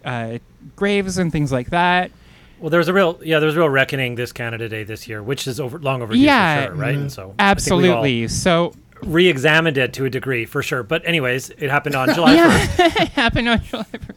uh, 0.05 0.37
graves 0.75 1.17
and 1.17 1.31
things 1.31 1.51
like 1.51 1.69
that 1.71 2.11
Well, 2.59 2.69
there's 2.69 2.87
a 2.87 2.93
real 2.93 3.19
yeah, 3.23 3.39
there's 3.39 3.55
a 3.55 3.59
real 3.59 3.69
reckoning 3.69 4.15
this 4.15 4.31
Canada 4.31 4.69
Day 4.69 4.83
this 4.83 5.07
year, 5.07 5.21
which 5.21 5.47
is 5.47 5.59
over 5.59 5.77
long 5.79 6.01
overdue 6.01 6.19
Yeah, 6.21 6.67
for 6.67 6.67
sure, 6.67 6.75
right? 6.75 6.95
And 6.95 7.11
so 7.11 7.21
I 7.21 7.25
think 7.25 7.27
we 7.27 7.33
all 7.33 7.51
absolutely 7.51 8.27
so 8.27 8.73
re-examined 9.03 9.77
it 9.77 9.93
to 9.93 10.05
a 10.05 10.09
degree 10.09 10.45
for 10.45 10.63
sure. 10.63 10.83
But 10.83 11.05
anyways, 11.07 11.49
it 11.51 11.69
happened 11.69 11.95
on 11.95 12.13
July 12.15 12.35
first. 12.35 12.79
it 13.01 13.09
happened 13.09 13.49
on 13.49 13.61
July 13.63 13.85
1st. 13.91 14.15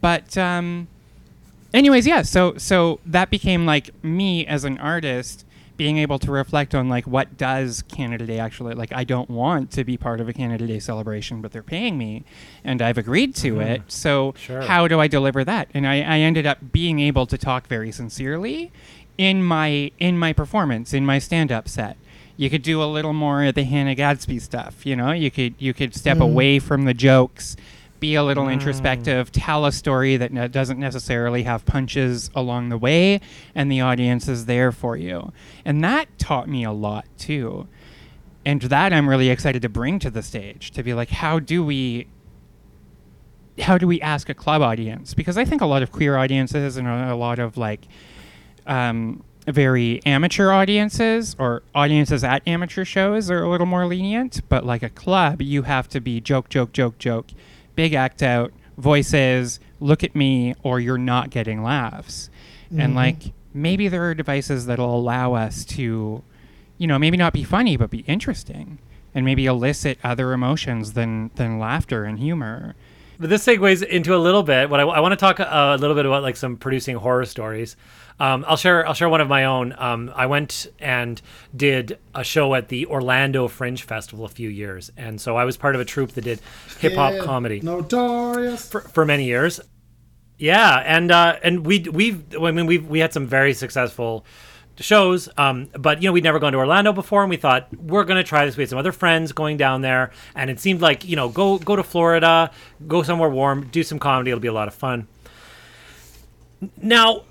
But 0.00 0.36
um, 0.38 0.88
anyways, 1.74 2.06
yeah. 2.06 2.22
So 2.22 2.56
so 2.56 3.00
that 3.06 3.30
became 3.30 3.66
like 3.66 3.90
me 4.02 4.46
as 4.46 4.64
an 4.64 4.78
artist 4.78 5.44
being 5.76 5.98
able 5.98 6.18
to 6.18 6.30
reflect 6.30 6.74
on 6.74 6.88
like 6.88 7.06
what 7.06 7.36
does 7.36 7.82
Canada 7.88 8.26
Day 8.26 8.38
actually 8.38 8.74
like. 8.74 8.92
I 8.92 9.04
don't 9.04 9.28
want 9.28 9.70
to 9.72 9.84
be 9.84 9.96
part 9.96 10.20
of 10.20 10.28
a 10.28 10.32
Canada 10.32 10.66
Day 10.66 10.78
celebration, 10.78 11.40
but 11.40 11.52
they're 11.52 11.62
paying 11.62 11.98
me, 11.98 12.24
and 12.64 12.80
I've 12.80 12.98
agreed 12.98 13.34
to 13.36 13.54
mm-hmm. 13.54 13.60
it. 13.60 13.82
So 13.88 14.34
Sure. 14.36 14.62
how 14.62 14.88
do 14.88 15.00
I 15.00 15.08
deliver 15.08 15.44
that? 15.44 15.68
And 15.74 15.86
I, 15.86 15.96
I 15.96 16.18
ended 16.18 16.46
up 16.46 16.72
being 16.72 17.00
able 17.00 17.26
to 17.26 17.38
talk 17.38 17.66
very 17.66 17.92
sincerely 17.92 18.72
in 19.18 19.42
my 19.42 19.90
in 19.98 20.18
my 20.18 20.32
performance 20.32 20.92
in 20.92 21.04
my 21.04 21.18
stand 21.18 21.52
up 21.52 21.68
set. 21.68 21.96
You 22.36 22.50
could 22.50 22.62
do 22.62 22.82
a 22.82 22.84
little 22.84 23.14
more 23.14 23.44
of 23.44 23.54
the 23.54 23.64
Hannah 23.64 23.94
Gadsby 23.94 24.38
stuff, 24.40 24.84
you 24.84 24.94
know. 24.94 25.12
You 25.12 25.30
could 25.30 25.54
you 25.58 25.72
could 25.72 25.94
step 25.94 26.14
mm-hmm. 26.18 26.22
away 26.22 26.58
from 26.58 26.84
the 26.84 26.94
jokes, 26.94 27.56
be 28.06 28.14
a 28.14 28.22
little 28.22 28.48
introspective, 28.48 29.32
tell 29.32 29.66
a 29.66 29.72
story 29.72 30.16
that 30.16 30.32
ne- 30.32 30.46
doesn't 30.46 30.78
necessarily 30.78 31.42
have 31.42 31.64
punches 31.64 32.30
along 32.36 32.68
the 32.68 32.78
way, 32.78 33.20
and 33.52 33.70
the 33.70 33.80
audience 33.80 34.28
is 34.28 34.46
there 34.46 34.70
for 34.70 34.96
you. 34.96 35.32
And 35.64 35.82
that 35.82 36.06
taught 36.16 36.48
me 36.48 36.62
a 36.62 36.70
lot 36.70 37.06
too. 37.18 37.66
And 38.44 38.62
that 38.62 38.92
I'm 38.92 39.08
really 39.08 39.28
excited 39.28 39.60
to 39.62 39.68
bring 39.68 39.98
to 39.98 40.10
the 40.10 40.22
stage 40.22 40.70
to 40.72 40.84
be 40.84 40.94
like, 40.94 41.10
how 41.10 41.40
do 41.40 41.64
we 41.64 42.06
how 43.58 43.78
do 43.78 43.86
we 43.88 44.00
ask 44.02 44.28
a 44.28 44.34
club 44.34 44.62
audience? 44.62 45.14
Because 45.14 45.36
I 45.36 45.44
think 45.44 45.62
a 45.62 45.66
lot 45.66 45.82
of 45.82 45.90
queer 45.90 46.16
audiences 46.16 46.76
and 46.76 46.86
a, 46.86 47.12
a 47.12 47.16
lot 47.16 47.38
of 47.38 47.56
like 47.56 47.88
um, 48.66 49.24
very 49.48 50.00
amateur 50.04 50.50
audiences 50.52 51.34
or 51.38 51.62
audiences 51.74 52.22
at 52.22 52.46
amateur 52.46 52.84
shows 52.84 53.30
are 53.30 53.42
a 53.42 53.50
little 53.50 53.66
more 53.66 53.86
lenient. 53.86 54.42
But 54.48 54.64
like 54.64 54.84
a 54.84 54.90
club, 54.90 55.42
you 55.42 55.62
have 55.62 55.88
to 55.88 56.00
be 56.00 56.20
joke, 56.20 56.48
joke, 56.50 56.72
joke, 56.72 56.98
joke, 56.98 57.26
big 57.76 57.94
act 57.94 58.22
out, 58.22 58.52
voices, 58.76 59.60
look 59.78 60.02
at 60.02 60.16
me, 60.16 60.54
or 60.62 60.80
you're 60.80 60.98
not 60.98 61.30
getting 61.30 61.62
laughs. 61.62 62.30
And 62.70 62.80
mm-hmm. 62.80 62.96
like 62.96 63.22
maybe 63.54 63.86
there 63.86 64.02
are 64.08 64.14
devices 64.14 64.66
that'll 64.66 64.98
allow 64.98 65.34
us 65.34 65.64
to 65.66 66.24
you 66.78 66.86
know, 66.86 66.98
maybe 66.98 67.16
not 67.16 67.32
be 67.32 67.44
funny, 67.44 67.76
but 67.76 67.90
be 67.90 68.00
interesting, 68.00 68.78
and 69.14 69.24
maybe 69.24 69.46
elicit 69.46 69.98
other 70.04 70.32
emotions 70.32 70.92
than 70.92 71.30
than 71.36 71.58
laughter 71.58 72.04
and 72.04 72.18
humor. 72.18 72.74
But 73.18 73.30
this 73.30 73.46
segues 73.46 73.82
into 73.82 74.14
a 74.14 74.18
little 74.18 74.42
bit. 74.42 74.68
What 74.70 74.80
I, 74.80 74.82
I 74.84 75.00
want 75.00 75.12
to 75.12 75.16
talk 75.16 75.40
uh, 75.40 75.44
a 75.46 75.78
little 75.78 75.96
bit 75.96 76.04
about, 76.06 76.22
like 76.22 76.36
some 76.36 76.56
producing 76.56 76.96
horror 76.96 77.24
stories. 77.24 77.76
Um, 78.18 78.44
I'll 78.48 78.56
share. 78.56 78.86
I'll 78.86 78.94
share 78.94 79.08
one 79.08 79.20
of 79.20 79.28
my 79.28 79.44
own. 79.44 79.74
Um, 79.76 80.10
I 80.14 80.26
went 80.26 80.66
and 80.78 81.20
did 81.54 81.98
a 82.14 82.24
show 82.24 82.54
at 82.54 82.68
the 82.68 82.86
Orlando 82.86 83.46
Fringe 83.48 83.82
Festival 83.82 84.24
a 84.24 84.28
few 84.28 84.48
years, 84.48 84.90
and 84.96 85.20
so 85.20 85.36
I 85.36 85.44
was 85.44 85.56
part 85.56 85.74
of 85.74 85.80
a 85.80 85.84
troupe 85.84 86.12
that 86.12 86.24
did 86.24 86.40
hip 86.80 86.94
hop 86.94 87.12
Yeah, 87.12 87.22
comedy 87.24 87.60
Notorious. 87.60 88.68
for, 88.70 88.80
for 88.80 89.04
many 89.04 89.24
years. 89.24 89.60
Yeah, 90.38 90.82
and 90.84 91.10
uh, 91.10 91.36
and 91.42 91.66
we 91.66 91.80
we've 91.80 92.22
I 92.40 92.50
mean 92.52 92.66
we 92.66 92.78
we 92.78 92.98
had 92.98 93.12
some 93.12 93.26
very 93.26 93.52
successful 93.54 94.24
shows, 94.78 95.28
um, 95.36 95.68
but 95.72 96.02
you 96.02 96.08
know 96.08 96.12
we'd 96.12 96.24
never 96.24 96.38
gone 96.38 96.52
to 96.52 96.58
Orlando 96.58 96.92
before, 96.92 97.22
and 97.22 97.30
we 97.30 97.36
thought 97.36 97.68
we're 97.76 98.04
gonna 98.04 98.24
try 98.24 98.44
this. 98.44 98.56
We 98.56 98.62
had 98.62 98.70
some 98.70 98.78
other 98.78 98.92
friends 98.92 99.32
going 99.32 99.56
down 99.56 99.82
there, 99.82 100.10
and 100.34 100.50
it 100.50 100.60
seemed 100.60 100.80
like 100.80 101.04
you 101.04 101.16
know 101.16 101.28
go 101.28 101.58
go 101.58 101.76
to 101.76 101.82
Florida, 101.82 102.50
go 102.86 103.02
somewhere 103.02 103.30
warm, 103.30 103.68
do 103.68 103.82
some 103.82 103.98
comedy. 103.98 104.30
It'll 104.30 104.40
be 104.40 104.48
a 104.48 104.52
lot 104.52 104.68
of 104.68 104.74
fun. 104.74 105.08
Now, 106.80 107.22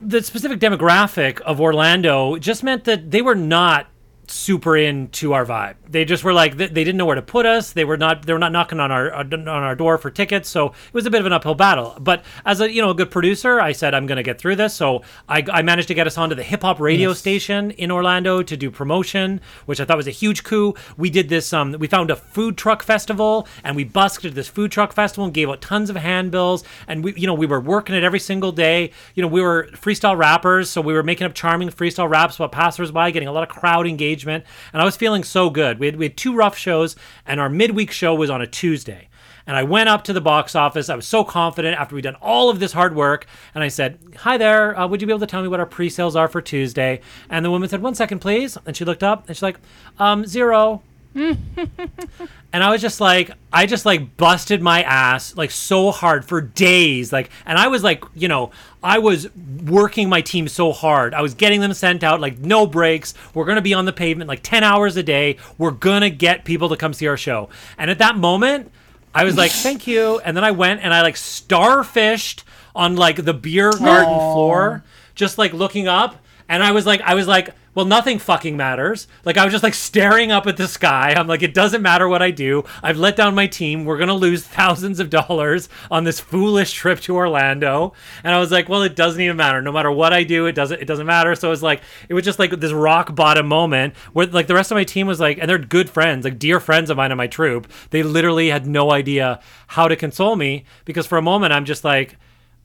the 0.00 0.22
specific 0.22 0.60
demographic 0.60 1.40
of 1.40 1.60
Orlando 1.60 2.36
just 2.36 2.62
meant 2.62 2.84
that 2.84 3.10
they 3.10 3.22
were 3.22 3.34
not 3.34 3.86
super 4.28 4.76
into 4.76 5.32
our 5.32 5.44
vibe. 5.44 5.76
They 5.88 6.04
just 6.04 6.24
were 6.24 6.32
like 6.32 6.56
they, 6.56 6.66
they 6.66 6.84
didn't 6.84 6.96
know 6.96 7.06
where 7.06 7.14
to 7.14 7.22
put 7.22 7.46
us. 7.46 7.72
They 7.72 7.84
were 7.84 7.96
not 7.96 8.26
they 8.26 8.32
were 8.32 8.38
not 8.38 8.52
knocking 8.52 8.80
on 8.80 8.90
our 8.90 9.12
on 9.12 9.48
our 9.48 9.74
door 9.74 9.98
for 9.98 10.10
tickets. 10.10 10.48
So 10.48 10.68
it 10.68 10.94
was 10.94 11.06
a 11.06 11.10
bit 11.10 11.20
of 11.20 11.26
an 11.26 11.32
uphill 11.32 11.54
battle. 11.54 11.96
But 12.00 12.24
as 12.44 12.60
a 12.60 12.72
you 12.72 12.82
know 12.82 12.90
a 12.90 12.94
good 12.94 13.10
producer, 13.10 13.60
I 13.60 13.72
said 13.72 13.94
I'm 13.94 14.06
going 14.06 14.16
to 14.16 14.22
get 14.22 14.38
through 14.38 14.56
this. 14.56 14.74
So 14.74 15.02
I, 15.28 15.44
I 15.50 15.62
managed 15.62 15.88
to 15.88 15.94
get 15.94 16.06
us 16.06 16.18
onto 16.18 16.34
the 16.34 16.42
hip 16.42 16.62
hop 16.62 16.80
radio 16.80 17.12
station 17.12 17.70
in 17.72 17.90
Orlando 17.90 18.42
to 18.42 18.56
do 18.56 18.70
promotion, 18.70 19.40
which 19.66 19.80
I 19.80 19.84
thought 19.84 19.96
was 19.96 20.08
a 20.08 20.12
huge 20.12 20.44
coup. 20.44 20.74
We 20.96 21.10
did 21.10 21.28
this. 21.28 21.52
Um, 21.52 21.72
we 21.72 21.86
found 21.86 22.10
a 22.10 22.16
food 22.16 22.56
truck 22.56 22.82
festival 22.82 23.46
and 23.62 23.76
we 23.76 23.84
busked 23.84 24.24
at 24.24 24.34
this 24.34 24.48
food 24.48 24.70
truck 24.72 24.92
festival 24.92 25.24
and 25.24 25.34
gave 25.34 25.48
out 25.48 25.60
tons 25.60 25.90
of 25.90 25.96
handbills. 25.96 26.64
And 26.88 27.04
we 27.04 27.14
you 27.16 27.26
know 27.26 27.34
we 27.34 27.46
were 27.46 27.60
working 27.60 27.94
it 27.94 28.04
every 28.04 28.20
single 28.20 28.52
day. 28.52 28.90
You 29.14 29.22
know 29.22 29.28
we 29.28 29.40
were 29.40 29.68
freestyle 29.72 30.16
rappers, 30.16 30.68
so 30.68 30.80
we 30.80 30.92
were 30.94 31.02
making 31.02 31.26
up 31.26 31.34
charming 31.34 31.68
freestyle 31.68 32.08
raps 32.08 32.36
about 32.36 32.52
passersby, 32.52 33.12
getting 33.12 33.28
a 33.28 33.32
lot 33.32 33.42
of 33.42 33.48
crowd 33.48 33.86
engagement, 33.86 34.15
and 34.24 34.44
I 34.72 34.84
was 34.84 34.96
feeling 34.96 35.24
so 35.24 35.50
good. 35.50 35.78
We 35.78 35.86
had, 35.86 35.96
we 35.96 36.06
had 36.06 36.16
two 36.16 36.34
rough 36.34 36.56
shows, 36.56 36.96
and 37.26 37.40
our 37.40 37.48
midweek 37.48 37.90
show 37.90 38.14
was 38.14 38.30
on 38.30 38.40
a 38.40 38.46
Tuesday. 38.46 39.08
And 39.46 39.56
I 39.56 39.62
went 39.62 39.88
up 39.88 40.04
to 40.04 40.12
the 40.12 40.20
box 40.20 40.56
office. 40.56 40.88
I 40.88 40.96
was 40.96 41.06
so 41.06 41.22
confident 41.22 41.78
after 41.78 41.94
we'd 41.94 42.02
done 42.02 42.16
all 42.16 42.50
of 42.50 42.58
this 42.58 42.72
hard 42.72 42.96
work. 42.96 43.26
And 43.54 43.62
I 43.62 43.68
said, 43.68 43.98
Hi 44.16 44.36
there. 44.36 44.78
Uh, 44.78 44.88
would 44.88 45.00
you 45.00 45.06
be 45.06 45.12
able 45.12 45.20
to 45.20 45.26
tell 45.26 45.42
me 45.42 45.48
what 45.48 45.60
our 45.60 45.66
pre 45.66 45.88
sales 45.88 46.16
are 46.16 46.26
for 46.26 46.42
Tuesday? 46.42 47.00
And 47.30 47.44
the 47.44 47.50
woman 47.50 47.68
said, 47.68 47.80
One 47.80 47.94
second, 47.94 48.18
please. 48.18 48.58
And 48.66 48.76
she 48.76 48.84
looked 48.84 49.04
up 49.04 49.28
and 49.28 49.36
she's 49.36 49.42
like, 49.42 49.60
um, 49.98 50.26
Zero. 50.26 50.82
and 52.52 52.62
I 52.62 52.70
was 52.70 52.82
just 52.82 53.00
like, 53.00 53.30
I 53.50 53.64
just 53.64 53.86
like 53.86 54.18
busted 54.18 54.60
my 54.60 54.82
ass 54.82 55.34
like 55.34 55.50
so 55.50 55.90
hard 55.90 56.26
for 56.26 56.42
days. 56.42 57.12
Like, 57.12 57.30
and 57.46 57.56
I 57.56 57.68
was 57.68 57.82
like, 57.82 58.04
you 58.14 58.28
know, 58.28 58.50
I 58.82 58.98
was 58.98 59.34
working 59.34 60.10
my 60.10 60.20
team 60.20 60.46
so 60.46 60.72
hard. 60.72 61.14
I 61.14 61.22
was 61.22 61.32
getting 61.34 61.60
them 61.60 61.72
sent 61.72 62.04
out 62.04 62.20
like 62.20 62.38
no 62.38 62.66
breaks. 62.66 63.14
We're 63.32 63.46
going 63.46 63.56
to 63.56 63.62
be 63.62 63.72
on 63.72 63.86
the 63.86 63.92
pavement 63.94 64.28
like 64.28 64.42
10 64.42 64.62
hours 64.62 64.96
a 64.98 65.02
day. 65.02 65.38
We're 65.56 65.70
going 65.70 66.02
to 66.02 66.10
get 66.10 66.44
people 66.44 66.68
to 66.68 66.76
come 66.76 66.92
see 66.92 67.08
our 67.08 67.16
show. 67.16 67.48
And 67.78 67.90
at 67.90 67.98
that 67.98 68.18
moment, 68.18 68.70
I 69.14 69.24
was 69.24 69.38
like, 69.38 69.50
thank 69.50 69.86
you. 69.86 70.20
And 70.20 70.36
then 70.36 70.44
I 70.44 70.50
went 70.50 70.82
and 70.82 70.92
I 70.92 71.00
like 71.00 71.14
starfished 71.14 72.42
on 72.74 72.96
like 72.96 73.24
the 73.24 73.32
beer 73.32 73.72
garden 73.72 74.14
floor, 74.14 74.84
just 75.14 75.38
like 75.38 75.54
looking 75.54 75.88
up. 75.88 76.16
And 76.48 76.62
I 76.62 76.72
was 76.72 76.84
like, 76.84 77.00
I 77.00 77.14
was 77.14 77.26
like, 77.26 77.54
well, 77.76 77.84
nothing 77.84 78.18
fucking 78.18 78.56
matters. 78.56 79.06
Like 79.26 79.36
I 79.36 79.44
was 79.44 79.52
just 79.52 79.62
like 79.62 79.74
staring 79.74 80.32
up 80.32 80.46
at 80.46 80.56
the 80.56 80.66
sky. 80.66 81.12
I'm 81.14 81.26
like, 81.26 81.42
it 81.42 81.52
doesn't 81.52 81.82
matter 81.82 82.08
what 82.08 82.22
I 82.22 82.30
do. 82.30 82.64
I've 82.82 82.96
let 82.96 83.16
down 83.16 83.34
my 83.34 83.46
team. 83.46 83.84
We're 83.84 83.98
gonna 83.98 84.14
lose 84.14 84.42
thousands 84.46 84.98
of 84.98 85.10
dollars 85.10 85.68
on 85.90 86.04
this 86.04 86.18
foolish 86.18 86.72
trip 86.72 87.00
to 87.00 87.14
Orlando. 87.14 87.92
And 88.24 88.34
I 88.34 88.38
was 88.38 88.50
like, 88.50 88.70
well, 88.70 88.80
it 88.80 88.96
doesn't 88.96 89.20
even 89.20 89.36
matter. 89.36 89.60
No 89.60 89.72
matter 89.72 89.92
what 89.92 90.14
I 90.14 90.24
do, 90.24 90.46
it 90.46 90.54
doesn't. 90.54 90.80
It 90.80 90.86
doesn't 90.86 91.04
matter. 91.04 91.34
So 91.34 91.48
it 91.48 91.50
was 91.50 91.62
like, 91.62 91.82
it 92.08 92.14
was 92.14 92.24
just 92.24 92.38
like 92.38 92.50
this 92.50 92.72
rock 92.72 93.14
bottom 93.14 93.46
moment 93.46 93.94
where 94.14 94.26
like 94.26 94.46
the 94.46 94.54
rest 94.54 94.70
of 94.70 94.76
my 94.76 94.84
team 94.84 95.06
was 95.06 95.20
like, 95.20 95.36
and 95.38 95.46
they're 95.46 95.58
good 95.58 95.90
friends, 95.90 96.24
like 96.24 96.38
dear 96.38 96.60
friends 96.60 96.88
of 96.88 96.96
mine 96.96 97.12
in 97.12 97.18
my 97.18 97.26
troop. 97.26 97.70
They 97.90 98.02
literally 98.02 98.48
had 98.48 98.66
no 98.66 98.90
idea 98.90 99.40
how 99.66 99.86
to 99.86 99.96
console 99.96 100.36
me 100.36 100.64
because 100.86 101.06
for 101.06 101.18
a 101.18 101.22
moment 101.22 101.52
I'm 101.52 101.66
just 101.66 101.84
like, 101.84 102.16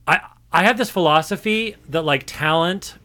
I 0.08 0.22
I 0.54 0.64
have 0.64 0.78
this 0.78 0.90
philosophy 0.90 1.76
that 1.90 2.04
like 2.04 2.24
talent 2.26 2.96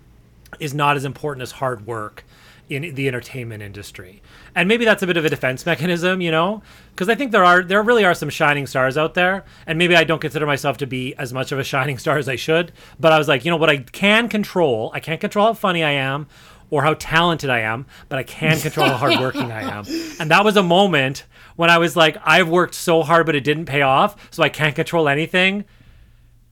is 0.60 0.74
not 0.74 0.96
as 0.96 1.04
important 1.04 1.42
as 1.42 1.52
hard 1.52 1.86
work 1.86 2.24
in 2.68 2.94
the 2.94 3.06
entertainment 3.06 3.62
industry. 3.62 4.22
And 4.54 4.68
maybe 4.68 4.84
that's 4.84 5.02
a 5.02 5.06
bit 5.06 5.16
of 5.16 5.24
a 5.24 5.30
defense 5.30 5.64
mechanism, 5.66 6.20
you 6.20 6.30
know? 6.30 6.62
Because 6.90 7.08
I 7.08 7.14
think 7.14 7.32
there 7.32 7.44
are 7.44 7.62
there 7.62 7.82
really 7.82 8.04
are 8.04 8.14
some 8.14 8.30
shining 8.30 8.66
stars 8.66 8.96
out 8.96 9.14
there, 9.14 9.44
and 9.66 9.78
maybe 9.78 9.94
I 9.94 10.04
don't 10.04 10.20
consider 10.20 10.46
myself 10.46 10.76
to 10.78 10.86
be 10.86 11.14
as 11.14 11.32
much 11.32 11.52
of 11.52 11.58
a 11.58 11.64
shining 11.72 11.98
star 11.98 12.18
as 12.18 12.28
I 12.28 12.36
should, 12.36 12.72
but 12.98 13.12
I 13.12 13.18
was 13.18 13.28
like, 13.28 13.44
you 13.44 13.50
know 13.50 13.56
what 13.56 13.70
I 13.70 13.78
can 13.78 14.28
control, 14.28 14.90
I 14.94 15.00
can't 15.00 15.20
control 15.20 15.46
how 15.46 15.54
funny 15.54 15.84
I 15.84 15.92
am 15.92 16.26
or 16.68 16.82
how 16.82 16.94
talented 16.94 17.48
I 17.48 17.60
am, 17.60 17.86
but 18.08 18.18
I 18.18 18.24
can 18.24 18.58
control 18.58 18.88
how 18.88 18.96
hardworking 18.96 19.52
I 19.52 19.62
am. 19.62 19.84
And 20.18 20.30
that 20.30 20.44
was 20.44 20.56
a 20.56 20.62
moment 20.62 21.24
when 21.54 21.70
I 21.70 21.78
was 21.78 21.94
like, 21.94 22.16
I've 22.24 22.48
worked 22.48 22.74
so 22.74 23.02
hard, 23.02 23.26
but 23.26 23.36
it 23.36 23.44
didn't 23.44 23.66
pay 23.66 23.82
off, 23.82 24.32
so 24.32 24.42
I 24.42 24.48
can't 24.48 24.74
control 24.74 25.08
anything 25.08 25.64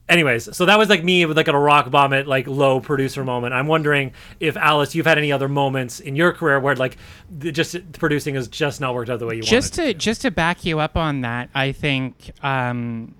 anyways 0.07 0.55
so 0.55 0.65
that 0.65 0.77
was 0.77 0.89
like 0.89 1.03
me 1.03 1.25
with 1.25 1.35
like 1.35 1.47
a 1.47 1.57
rock 1.57 1.87
vomit 1.87 2.27
like 2.27 2.47
low 2.47 2.79
producer 2.79 3.23
moment. 3.23 3.53
I'm 3.53 3.67
wondering 3.67 4.13
if 4.39 4.55
alice 4.57 4.95
you've 4.95 5.05
had 5.05 5.17
any 5.17 5.31
other 5.31 5.47
moments 5.47 5.99
in 5.99 6.15
your 6.15 6.31
career 6.33 6.59
where 6.59 6.75
like 6.75 6.97
the, 7.29 7.51
just 7.51 7.91
producing 7.93 8.35
has 8.35 8.47
just 8.47 8.81
not 8.81 8.93
worked 8.93 9.09
out 9.09 9.19
the 9.19 9.25
way 9.25 9.35
you 9.35 9.41
just 9.41 9.77
wanted 9.77 9.93
to. 9.93 9.99
just 9.99 10.21
to 10.21 10.31
back 10.31 10.65
you 10.65 10.79
up 10.79 10.95
on 10.95 11.21
that, 11.21 11.49
I 11.53 11.71
think 11.71 12.31
um, 12.43 13.15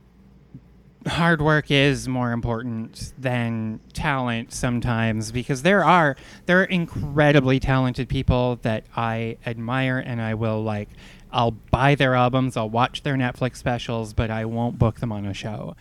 hard 1.08 1.42
work 1.42 1.70
is 1.70 2.08
more 2.08 2.32
important 2.32 3.14
than 3.18 3.80
talent 3.94 4.54
sometimes 4.54 5.32
because 5.32 5.62
there 5.62 5.84
are 5.84 6.16
there 6.46 6.62
are 6.62 6.66
incredibly 6.66 7.60
talented 7.60 8.10
people 8.10 8.58
that 8.64 8.86
I 8.96 9.38
admire 9.46 10.00
and 10.00 10.22
I 10.22 10.34
will 10.34 10.64
like 10.64 10.90
I'll 11.32 11.52
buy 11.52 11.96
their 11.96 12.16
albums, 12.16 12.56
I'll 12.56 12.70
watch 12.70 13.04
their 13.04 13.16
Netflix 13.16 13.58
specials, 13.58 14.14
but 14.14 14.32
I 14.32 14.46
won't 14.46 14.80
book 14.80 15.02
them 15.02 15.12
on 15.12 15.26
a 15.26 15.34
show 15.34 15.76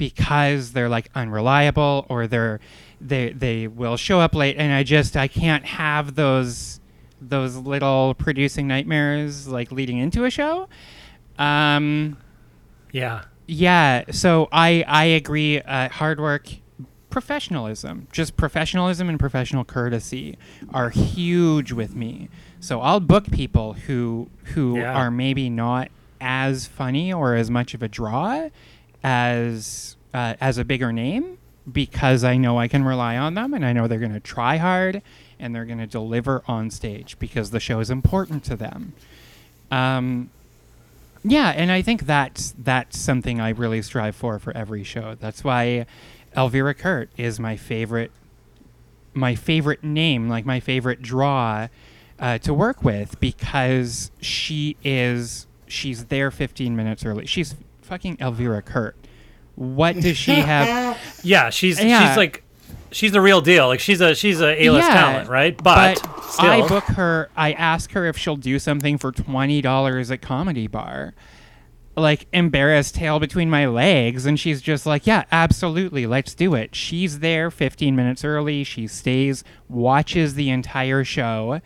because 0.00 0.72
they're 0.72 0.88
like 0.88 1.10
unreliable 1.14 2.06
or 2.08 2.26
they're 2.26 2.58
they 3.02 3.32
they 3.32 3.66
will 3.68 3.96
show 3.98 4.18
up 4.18 4.34
late 4.34 4.56
and 4.56 4.72
I 4.72 4.82
just 4.82 5.14
I 5.16 5.28
can't 5.28 5.64
have 5.66 6.14
those 6.14 6.80
those 7.20 7.54
little 7.54 8.14
producing 8.14 8.66
nightmares 8.66 9.46
like 9.46 9.70
leading 9.70 9.98
into 9.98 10.24
a 10.24 10.30
show. 10.30 10.68
Um 11.38 12.16
yeah 12.92 13.24
yeah, 13.46 14.04
so 14.12 14.48
I 14.52 14.84
I 14.86 15.04
agree. 15.06 15.60
Uh, 15.60 15.88
hard 15.88 16.20
work, 16.20 16.48
professionalism, 17.10 18.06
just 18.12 18.36
professionalism 18.36 19.08
and 19.08 19.18
professional 19.18 19.64
courtesy 19.64 20.38
are 20.72 20.90
huge 20.90 21.72
with 21.72 21.96
me. 21.96 22.28
So 22.60 22.80
I'll 22.80 23.00
book 23.00 23.30
people 23.32 23.72
who 23.72 24.30
who 24.54 24.78
Yeah. 24.78 24.94
are 24.94 25.10
maybe 25.10 25.50
not 25.50 25.88
as 26.20 26.66
funny 26.66 27.12
or 27.12 27.34
as 27.34 27.50
much 27.50 27.74
of 27.74 27.82
a 27.82 27.88
draw 27.88 28.50
as 29.02 29.96
uh, 30.12 30.34
as 30.40 30.58
a 30.58 30.64
bigger 30.64 30.92
name 30.92 31.38
because 31.70 32.24
I 32.24 32.36
know 32.36 32.58
I 32.58 32.68
can 32.68 32.84
rely 32.84 33.16
on 33.16 33.34
them 33.34 33.54
and 33.54 33.64
I 33.64 33.72
know 33.72 33.86
they're 33.86 33.98
going 33.98 34.12
to 34.12 34.20
try 34.20 34.56
hard 34.56 35.02
and 35.38 35.54
they're 35.54 35.64
going 35.64 35.78
to 35.78 35.86
deliver 35.86 36.42
on 36.46 36.70
stage 36.70 37.18
because 37.18 37.50
the 37.50 37.60
show 37.60 37.80
is 37.80 37.90
important 37.90 38.44
to 38.44 38.56
them. 38.56 38.92
Um, 39.70 40.30
yeah, 41.22 41.50
and 41.50 41.70
I 41.70 41.82
think 41.82 42.06
that's 42.06 42.54
that's 42.58 42.98
something 42.98 43.40
I 43.40 43.50
really 43.50 43.82
strive 43.82 44.16
for 44.16 44.38
for 44.38 44.56
every 44.56 44.84
show. 44.84 45.16
That's 45.20 45.44
why 45.44 45.86
Elvira 46.36 46.74
Kurt 46.74 47.10
is 47.16 47.38
my 47.38 47.56
favorite 47.56 48.10
my 49.12 49.34
favorite 49.34 49.82
name, 49.82 50.28
like 50.28 50.46
my 50.46 50.60
favorite 50.60 51.02
draw 51.02 51.68
uh, 52.18 52.38
to 52.38 52.54
work 52.54 52.84
with 52.84 53.18
because 53.20 54.10
she 54.20 54.76
is 54.84 55.46
she's 55.66 56.06
there 56.06 56.30
15 56.30 56.74
minutes 56.74 57.04
early. 57.04 57.26
She's 57.26 57.54
fucking 57.90 58.16
Elvira 58.20 58.62
Kurt. 58.62 58.96
What 59.56 59.96
does 60.00 60.16
she 60.16 60.34
have? 60.36 60.96
yeah 61.24 61.50
she's 61.50 61.82
Yeah. 61.82 62.08
she's 62.08 62.16
like 62.16 62.44
she's 62.92 63.10
the 63.12 63.20
real 63.20 63.40
deal 63.40 63.66
like 63.66 63.80
she's 63.80 64.00
a 64.00 64.14
she's 64.14 64.40
a 64.40 64.64
a-list 64.64 64.88
Yeah, 64.88 64.94
talent 64.94 65.28
right 65.28 65.60
but, 65.62 65.98
still 66.30 66.50
I 66.50 66.66
book 66.66 66.84
her. 66.84 67.28
I 67.36 67.52
ask 67.52 67.90
her 67.92 68.06
if 68.06 68.16
she'll 68.16 68.36
do 68.36 68.58
something 68.60 68.96
for 68.96 69.10
twenty 69.10 69.60
dollars 69.60 70.10
at 70.12 70.22
Comedy 70.22 70.68
Bar, 70.68 71.14
like 71.96 72.28
embarrassed 72.32 72.94
tail 72.94 73.18
between 73.18 73.50
my 73.50 73.66
legs, 73.66 74.24
and 74.24 74.38
she's 74.38 74.62
just 74.62 74.86
like, 74.86 75.06
"Yeah, 75.08 75.24
absolutely, 75.32 76.06
let's 76.06 76.34
do 76.34 76.54
it." 76.54 76.74
She's 76.76 77.18
there 77.18 77.50
fifteen 77.50 77.96
minutes 77.96 78.24
early. 78.24 78.62
She 78.62 78.86
stays, 78.86 79.42
watches 79.68 80.34
the 80.34 80.48
entire 80.50 81.02
show. 81.02 81.60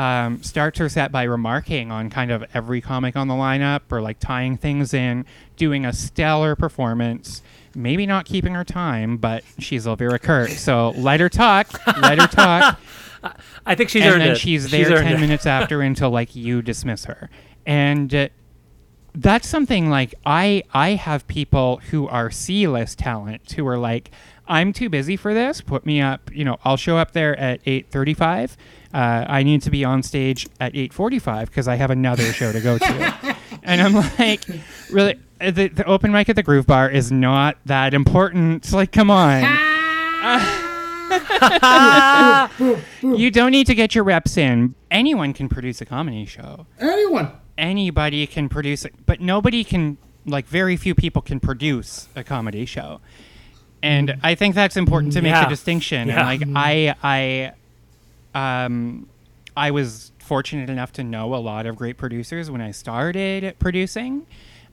Um, 0.00 0.42
starts 0.42 0.78
her 0.78 0.88
set 0.88 1.12
by 1.12 1.24
remarking 1.24 1.90
on 1.92 2.08
kind 2.08 2.30
of 2.30 2.42
every 2.54 2.80
comic 2.80 3.16
on 3.16 3.28
the 3.28 3.34
lineup 3.34 3.82
or 3.90 4.00
like 4.00 4.18
tying 4.18 4.56
things 4.56 4.94
in, 4.94 5.26
doing 5.56 5.84
a 5.84 5.92
stellar 5.92 6.56
performance. 6.56 7.42
Maybe 7.74 8.06
not 8.06 8.24
keeping 8.24 8.54
her 8.54 8.64
time, 8.64 9.18
but 9.18 9.44
she's 9.58 9.86
Elvira 9.86 10.18
Kurt. 10.18 10.52
So 10.52 10.94
let 10.96 11.20
her 11.20 11.28
talk. 11.28 11.86
Let 12.00 12.18
her 12.18 12.26
talk. 12.28 12.80
I 13.66 13.74
think 13.74 13.90
she's 13.90 14.02
and 14.02 14.12
earned 14.14 14.22
then 14.22 14.30
it. 14.30 14.38
she's 14.38 14.70
there 14.70 15.02
10 15.02 15.12
it. 15.12 15.20
minutes 15.20 15.44
after 15.44 15.82
until 15.82 16.08
like 16.10 16.34
you 16.34 16.62
dismiss 16.62 17.04
her 17.04 17.28
and 17.66 18.14
uh, 18.14 18.28
that's 19.14 19.48
something 19.48 19.90
like 19.90 20.14
i 20.24 20.62
i 20.72 20.90
have 20.90 21.26
people 21.26 21.78
who 21.90 22.06
are 22.08 22.30
c-list 22.30 22.98
talent 22.98 23.52
who 23.52 23.66
are 23.66 23.78
like 23.78 24.10
i'm 24.50 24.72
too 24.72 24.90
busy 24.90 25.16
for 25.16 25.32
this 25.32 25.60
put 25.60 25.86
me 25.86 26.00
up 26.00 26.30
you 26.32 26.44
know 26.44 26.58
i'll 26.64 26.76
show 26.76 26.96
up 26.96 27.12
there 27.12 27.38
at 27.38 27.64
8.35 27.64 28.56
uh, 28.92 29.24
i 29.28 29.42
need 29.42 29.62
to 29.62 29.70
be 29.70 29.84
on 29.84 30.02
stage 30.02 30.46
at 30.60 30.74
8.45 30.74 31.46
because 31.46 31.68
i 31.68 31.76
have 31.76 31.90
another 31.90 32.32
show 32.32 32.52
to 32.52 32.60
go 32.60 32.76
to 32.76 33.36
and 33.62 33.80
i'm 33.80 33.94
like 33.94 34.44
really 34.90 35.18
uh, 35.40 35.50
the, 35.50 35.68
the 35.68 35.84
open 35.84 36.12
mic 36.12 36.28
at 36.28 36.36
the 36.36 36.42
groove 36.42 36.66
bar 36.66 36.90
is 36.90 37.10
not 37.10 37.56
that 37.64 37.94
important 37.94 38.70
like 38.72 38.92
come 38.92 39.10
on 39.10 39.42
you 43.02 43.30
don't 43.30 43.50
need 43.50 43.66
to 43.66 43.74
get 43.74 43.94
your 43.94 44.04
reps 44.04 44.36
in. 44.36 44.74
Anyone 44.90 45.32
can 45.32 45.48
produce 45.48 45.80
a 45.80 45.86
comedy 45.86 46.26
show. 46.26 46.66
Anyone. 46.78 47.32
Anybody 47.56 48.26
can 48.26 48.48
produce 48.48 48.84
it, 48.84 48.94
but 49.06 49.20
nobody 49.20 49.64
can. 49.64 49.98
Like 50.26 50.46
very 50.46 50.76
few 50.76 50.94
people 50.94 51.22
can 51.22 51.40
produce 51.40 52.08
a 52.14 52.22
comedy 52.22 52.66
show, 52.66 53.00
and 53.82 54.16
I 54.22 54.34
think 54.34 54.54
that's 54.54 54.76
important 54.76 55.12
to 55.14 55.22
make 55.22 55.32
Yeah. 55.32 55.46
a 55.46 55.48
distinction. 55.48 56.08
Yeah. 56.08 56.30
And 56.30 56.54
like 56.54 56.62
I, 57.02 57.52
I, 58.34 58.64
um, 58.64 59.08
I 59.56 59.70
was 59.70 60.12
fortunate 60.18 60.70
enough 60.70 60.92
to 60.94 61.04
know 61.04 61.34
a 61.34 61.36
lot 61.38 61.66
of 61.66 61.76
great 61.76 61.96
producers 61.96 62.50
when 62.50 62.60
I 62.60 62.70
started 62.70 63.56
producing. 63.58 64.26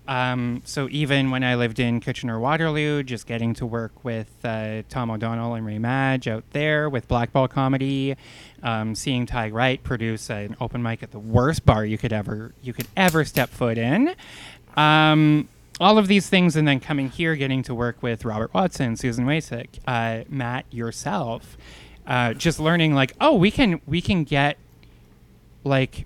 Um, 0.07 0.61
so 0.63 0.87
even 0.89 1.31
when 1.31 1.43
I 1.43 1.55
lived 1.55 1.79
in 1.79 1.99
Kitchener 1.99 2.39
Waterloo, 2.39 3.03
just 3.03 3.27
getting 3.27 3.53
to 3.55 3.65
work 3.65 4.05
with 4.05 4.29
uh, 4.45 4.83
Tom 4.87 5.11
O'Donnell 5.11 5.53
and 5.55 5.65
Ray 5.65 5.79
Madge 5.79 6.29
out 6.29 6.45
there 6.51 6.89
with 6.89 7.09
Blackball 7.09 7.49
Comedy, 7.49 8.15
um, 8.63 8.95
seeing 8.95 9.25
Ty 9.25 9.49
Wright 9.49 9.83
produce 9.83 10.29
an 10.29 10.55
open 10.61 10.81
mic 10.81 11.03
at 11.03 11.11
the 11.11 11.19
worst 11.19 11.65
bar 11.65 11.83
you 11.85 11.97
could 11.97 12.13
ever 12.13 12.53
you 12.63 12.71
could 12.71 12.87
ever 12.95 13.25
step 13.25 13.49
foot 13.49 13.77
in. 13.77 14.15
Um, 14.77 15.49
all 15.79 15.97
of 15.97 16.07
these 16.07 16.29
things, 16.29 16.55
and 16.55 16.67
then 16.67 16.79
coming 16.79 17.09
here, 17.09 17.35
getting 17.35 17.63
to 17.63 17.75
work 17.75 18.01
with 18.01 18.25
Robert 18.25 18.53
Watson, 18.53 18.95
Susan 18.95 19.25
Wasick, 19.25 19.79
uh, 19.87 20.23
Matt, 20.29 20.65
yourself, 20.71 21.57
uh, 22.05 22.33
just 22.33 22.59
learning 22.59 22.93
like, 22.93 23.13
oh, 23.21 23.35
we 23.35 23.51
can 23.51 23.81
we 23.85 24.01
can 24.01 24.23
get 24.23 24.57
like 25.63 26.05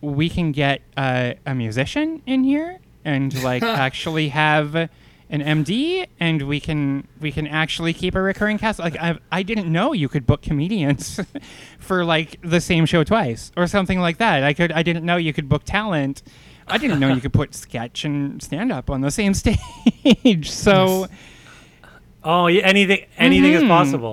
we 0.00 0.28
can 0.28 0.52
get 0.52 0.82
uh, 0.96 1.34
a 1.46 1.54
musician 1.54 2.22
in 2.26 2.44
here 2.44 2.78
and 3.04 3.42
like 3.42 3.62
actually 3.62 4.28
have 4.28 4.74
an 4.74 4.90
MD 5.40 6.06
and 6.18 6.42
we 6.42 6.58
can 6.58 7.06
we 7.20 7.30
can 7.30 7.46
actually 7.46 7.92
keep 7.92 8.14
a 8.14 8.20
recurring 8.20 8.58
cast. 8.58 8.78
Like 8.78 8.96
I 8.96 9.18
I 9.30 9.42
didn't 9.42 9.70
know 9.70 9.92
you 9.92 10.08
could 10.08 10.26
book 10.26 10.42
comedians 10.42 11.20
for 11.78 12.04
like 12.04 12.40
the 12.42 12.60
same 12.60 12.84
show 12.84 13.04
twice 13.04 13.52
or 13.56 13.66
something 13.66 14.00
like 14.00 14.18
that. 14.18 14.42
I 14.42 14.52
could 14.52 14.72
I 14.72 14.82
didn't 14.82 15.04
know 15.04 15.16
you 15.16 15.32
could 15.32 15.48
book 15.48 15.62
talent 15.64 16.22
I 16.70 16.78
didn't 16.78 17.00
know 17.00 17.08
you 17.12 17.20
could 17.20 17.32
put 17.32 17.54
sketch 17.54 18.04
and 18.04 18.42
stand 18.42 18.70
up 18.72 18.90
on 18.90 19.00
the 19.00 19.10
same 19.10 19.34
stage 20.04 20.50
so 20.50 21.06
Oh, 22.22 22.48
yeah, 22.48 22.62
anything 22.62 23.06
anything 23.16 23.52
Mm-hmm, 23.52 23.64
is 23.64 23.68
possible. 23.68 24.12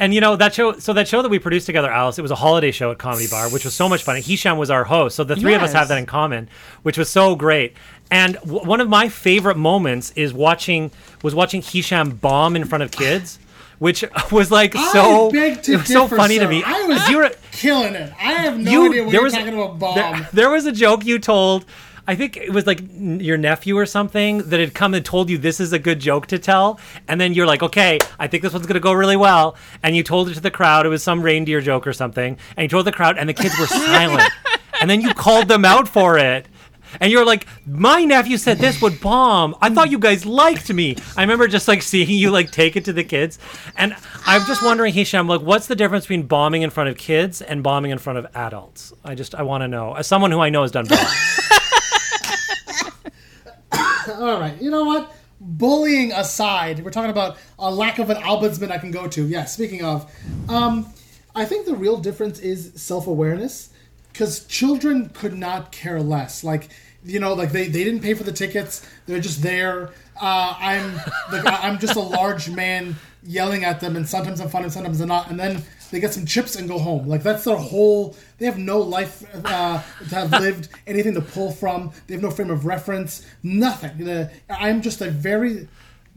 And 0.00 0.14
you 0.14 0.20
know 0.20 0.36
that 0.36 0.54
show. 0.54 0.78
So 0.78 0.92
that 0.92 1.08
show 1.08 1.22
that 1.22 1.28
we 1.28 1.40
produced 1.40 1.66
together, 1.66 1.90
Alice, 1.90 2.20
it 2.20 2.22
was 2.22 2.30
a 2.30 2.36
holiday 2.36 2.70
show 2.70 2.92
at 2.92 2.98
Comedy 2.98 3.26
Bar, 3.26 3.50
which 3.50 3.64
was 3.64 3.74
so 3.74 3.88
much 3.88 4.04
fun. 4.04 4.14
And 4.14 4.24
Hisham 4.24 4.56
was 4.56 4.70
our 4.70 4.84
host, 4.84 5.16
so 5.16 5.24
the 5.24 5.34
three 5.34 5.54
of 5.54 5.62
us 5.62 5.72
have 5.72 5.88
that 5.88 5.98
in 5.98 6.06
common, 6.06 6.48
which 6.84 6.96
was 6.96 7.08
so 7.10 7.34
great. 7.34 7.74
And 8.08 8.34
w- 8.34 8.64
one 8.64 8.80
of 8.80 8.88
my 8.88 9.08
favorite 9.08 9.56
moments 9.56 10.12
is 10.14 10.32
watching 10.32 10.92
was 11.24 11.34
watching 11.34 11.62
Hisham 11.62 12.10
bomb 12.10 12.54
in 12.54 12.64
front 12.64 12.84
of 12.84 12.92
kids, 12.92 13.40
which 13.78 14.04
was 14.32 14.50
like 14.50 14.74
so 14.74 15.28
I 15.28 15.32
beg 15.32 15.62
to 15.64 15.72
it 15.72 15.76
was 15.78 15.86
so 15.88 16.08
funny 16.08 16.38
to 16.38 16.48
me. 16.48 16.62
I 16.64 16.82
was 16.84 17.08
you 17.08 17.18
were, 17.18 17.30
killing 17.52 17.94
it. 17.94 18.12
I 18.18 18.32
have 18.32 18.58
no 18.58 18.70
you 18.70 18.86
idea 18.86 19.04
what 19.04 19.10
there 19.10 19.20
you're 19.20 19.24
was 19.24 19.32
talking 19.32 19.54
about. 19.54 19.78
Bomb. 19.78 19.94
There, 19.94 20.28
there 20.32 20.50
was 20.50 20.66
a 20.66 20.72
joke 20.72 21.04
you 21.04 21.18
told. 21.18 21.64
I 22.06 22.14
think 22.14 22.38
it 22.38 22.54
was 22.54 22.66
like 22.66 22.80
your 22.90 23.36
nephew 23.36 23.76
or 23.76 23.84
something 23.84 24.38
that 24.48 24.58
had 24.58 24.72
come 24.72 24.94
and 24.94 25.04
told 25.04 25.28
you 25.28 25.36
this 25.36 25.60
is 25.60 25.74
a 25.74 25.78
good 25.78 26.00
joke 26.00 26.26
to 26.28 26.38
tell, 26.38 26.80
and 27.06 27.20
then 27.20 27.34
you're 27.34 27.46
like, 27.46 27.62
okay, 27.62 27.98
I 28.18 28.28
think 28.28 28.42
this 28.42 28.54
one's 28.54 28.66
gonna 28.66 28.80
go 28.80 28.94
really 28.94 29.16
well, 29.16 29.56
and 29.82 29.94
you 29.94 30.02
told 30.02 30.30
it 30.30 30.34
to 30.34 30.40
the 30.40 30.50
crowd. 30.50 30.86
It 30.86 30.88
was 30.88 31.02
some 31.02 31.20
reindeer 31.20 31.60
joke 31.60 31.86
or 31.86 31.92
something, 31.92 32.38
and 32.56 32.64
you 32.64 32.68
told 32.68 32.86
the 32.86 32.92
crowd, 32.92 33.18
and 33.18 33.28
the 33.28 33.34
kids 33.34 33.58
were 33.58 33.66
silent, 33.66 34.32
and 34.80 34.88
then 34.88 35.02
you 35.02 35.12
called 35.12 35.48
them 35.48 35.66
out 35.66 35.86
for 35.86 36.16
it. 36.16 36.48
And 37.00 37.12
you're 37.12 37.24
like, 37.24 37.46
my 37.66 38.04
nephew 38.04 38.36
said 38.36 38.58
this 38.58 38.80
would 38.82 39.00
bomb. 39.00 39.54
I 39.60 39.70
thought 39.70 39.90
you 39.90 39.98
guys 39.98 40.24
liked 40.26 40.72
me. 40.72 40.96
I 41.16 41.22
remember 41.22 41.48
just 41.48 41.68
like 41.68 41.82
seeing 41.82 42.08
you 42.10 42.30
like 42.30 42.50
take 42.50 42.76
it 42.76 42.84
to 42.86 42.92
the 42.92 43.04
kids. 43.04 43.38
And 43.76 43.94
I'm 44.26 44.44
just 44.46 44.62
wondering, 44.62 44.92
Hisham, 44.92 45.28
like, 45.28 45.40
what's 45.40 45.66
the 45.66 45.76
difference 45.76 46.04
between 46.04 46.26
bombing 46.26 46.62
in 46.62 46.70
front 46.70 46.88
of 46.90 46.96
kids 46.96 47.42
and 47.42 47.62
bombing 47.62 47.90
in 47.90 47.98
front 47.98 48.18
of 48.18 48.26
adults? 48.34 48.92
I 49.04 49.14
just, 49.14 49.34
I 49.34 49.42
want 49.42 49.62
to 49.62 49.68
know. 49.68 49.94
As 49.94 50.06
someone 50.06 50.30
who 50.30 50.40
I 50.40 50.50
know 50.50 50.62
has 50.62 50.70
done 50.70 50.86
both. 50.86 51.00
All 54.08 54.40
right, 54.40 54.60
you 54.60 54.70
know 54.70 54.84
what? 54.84 55.14
Bullying 55.40 56.12
aside, 56.12 56.84
we're 56.84 56.90
talking 56.90 57.10
about 57.10 57.36
a 57.58 57.72
lack 57.72 57.98
of 57.98 58.10
an 58.10 58.16
ombudsman 58.16 58.70
I 58.70 58.78
can 58.78 58.90
go 58.90 59.06
to. 59.08 59.26
Yeah, 59.26 59.44
speaking 59.44 59.84
of, 59.84 60.10
um, 60.48 60.92
I 61.34 61.44
think 61.44 61.66
the 61.66 61.76
real 61.76 61.98
difference 61.98 62.40
is 62.40 62.72
self 62.74 63.06
awareness 63.06 63.70
because 64.18 64.44
children 64.46 65.08
could 65.10 65.38
not 65.38 65.70
care 65.70 66.02
less. 66.02 66.42
Like, 66.42 66.70
you 67.04 67.20
know, 67.20 67.34
like 67.34 67.52
they, 67.52 67.68
they 67.68 67.84
didn't 67.84 68.00
pay 68.00 68.14
for 68.14 68.24
the 68.24 68.32
tickets, 68.32 68.84
they're 69.06 69.20
just 69.20 69.42
there. 69.42 69.90
Uh, 70.20 70.56
I'm 70.58 70.96
like, 71.30 71.44
I'm 71.46 71.78
just 71.78 71.94
a 71.94 72.00
large 72.00 72.50
man 72.50 72.96
yelling 73.22 73.62
at 73.62 73.78
them, 73.78 73.94
and 73.94 74.08
sometimes 74.08 74.40
I'm 74.40 74.48
fun 74.48 74.64
and 74.64 74.72
sometimes 74.72 75.00
I'm 75.00 75.06
not. 75.06 75.30
And 75.30 75.38
then 75.38 75.62
they 75.92 76.00
get 76.00 76.12
some 76.12 76.26
chips 76.26 76.56
and 76.56 76.68
go 76.68 76.80
home. 76.80 77.06
Like 77.06 77.22
that's 77.22 77.44
their 77.44 77.56
whole. 77.56 78.16
They 78.38 78.46
have 78.46 78.58
no 78.58 78.80
life 78.80 79.22
uh, 79.46 79.80
to 80.08 80.14
have 80.16 80.32
lived, 80.32 80.68
anything 80.88 81.14
to 81.14 81.20
pull 81.20 81.52
from. 81.52 81.92
They 82.08 82.14
have 82.14 82.22
no 82.22 82.32
frame 82.32 82.50
of 82.50 82.66
reference, 82.66 83.24
nothing. 83.44 84.04
The- 84.04 84.32
I'm 84.50 84.82
just 84.82 85.00
a 85.00 85.10
very 85.10 85.68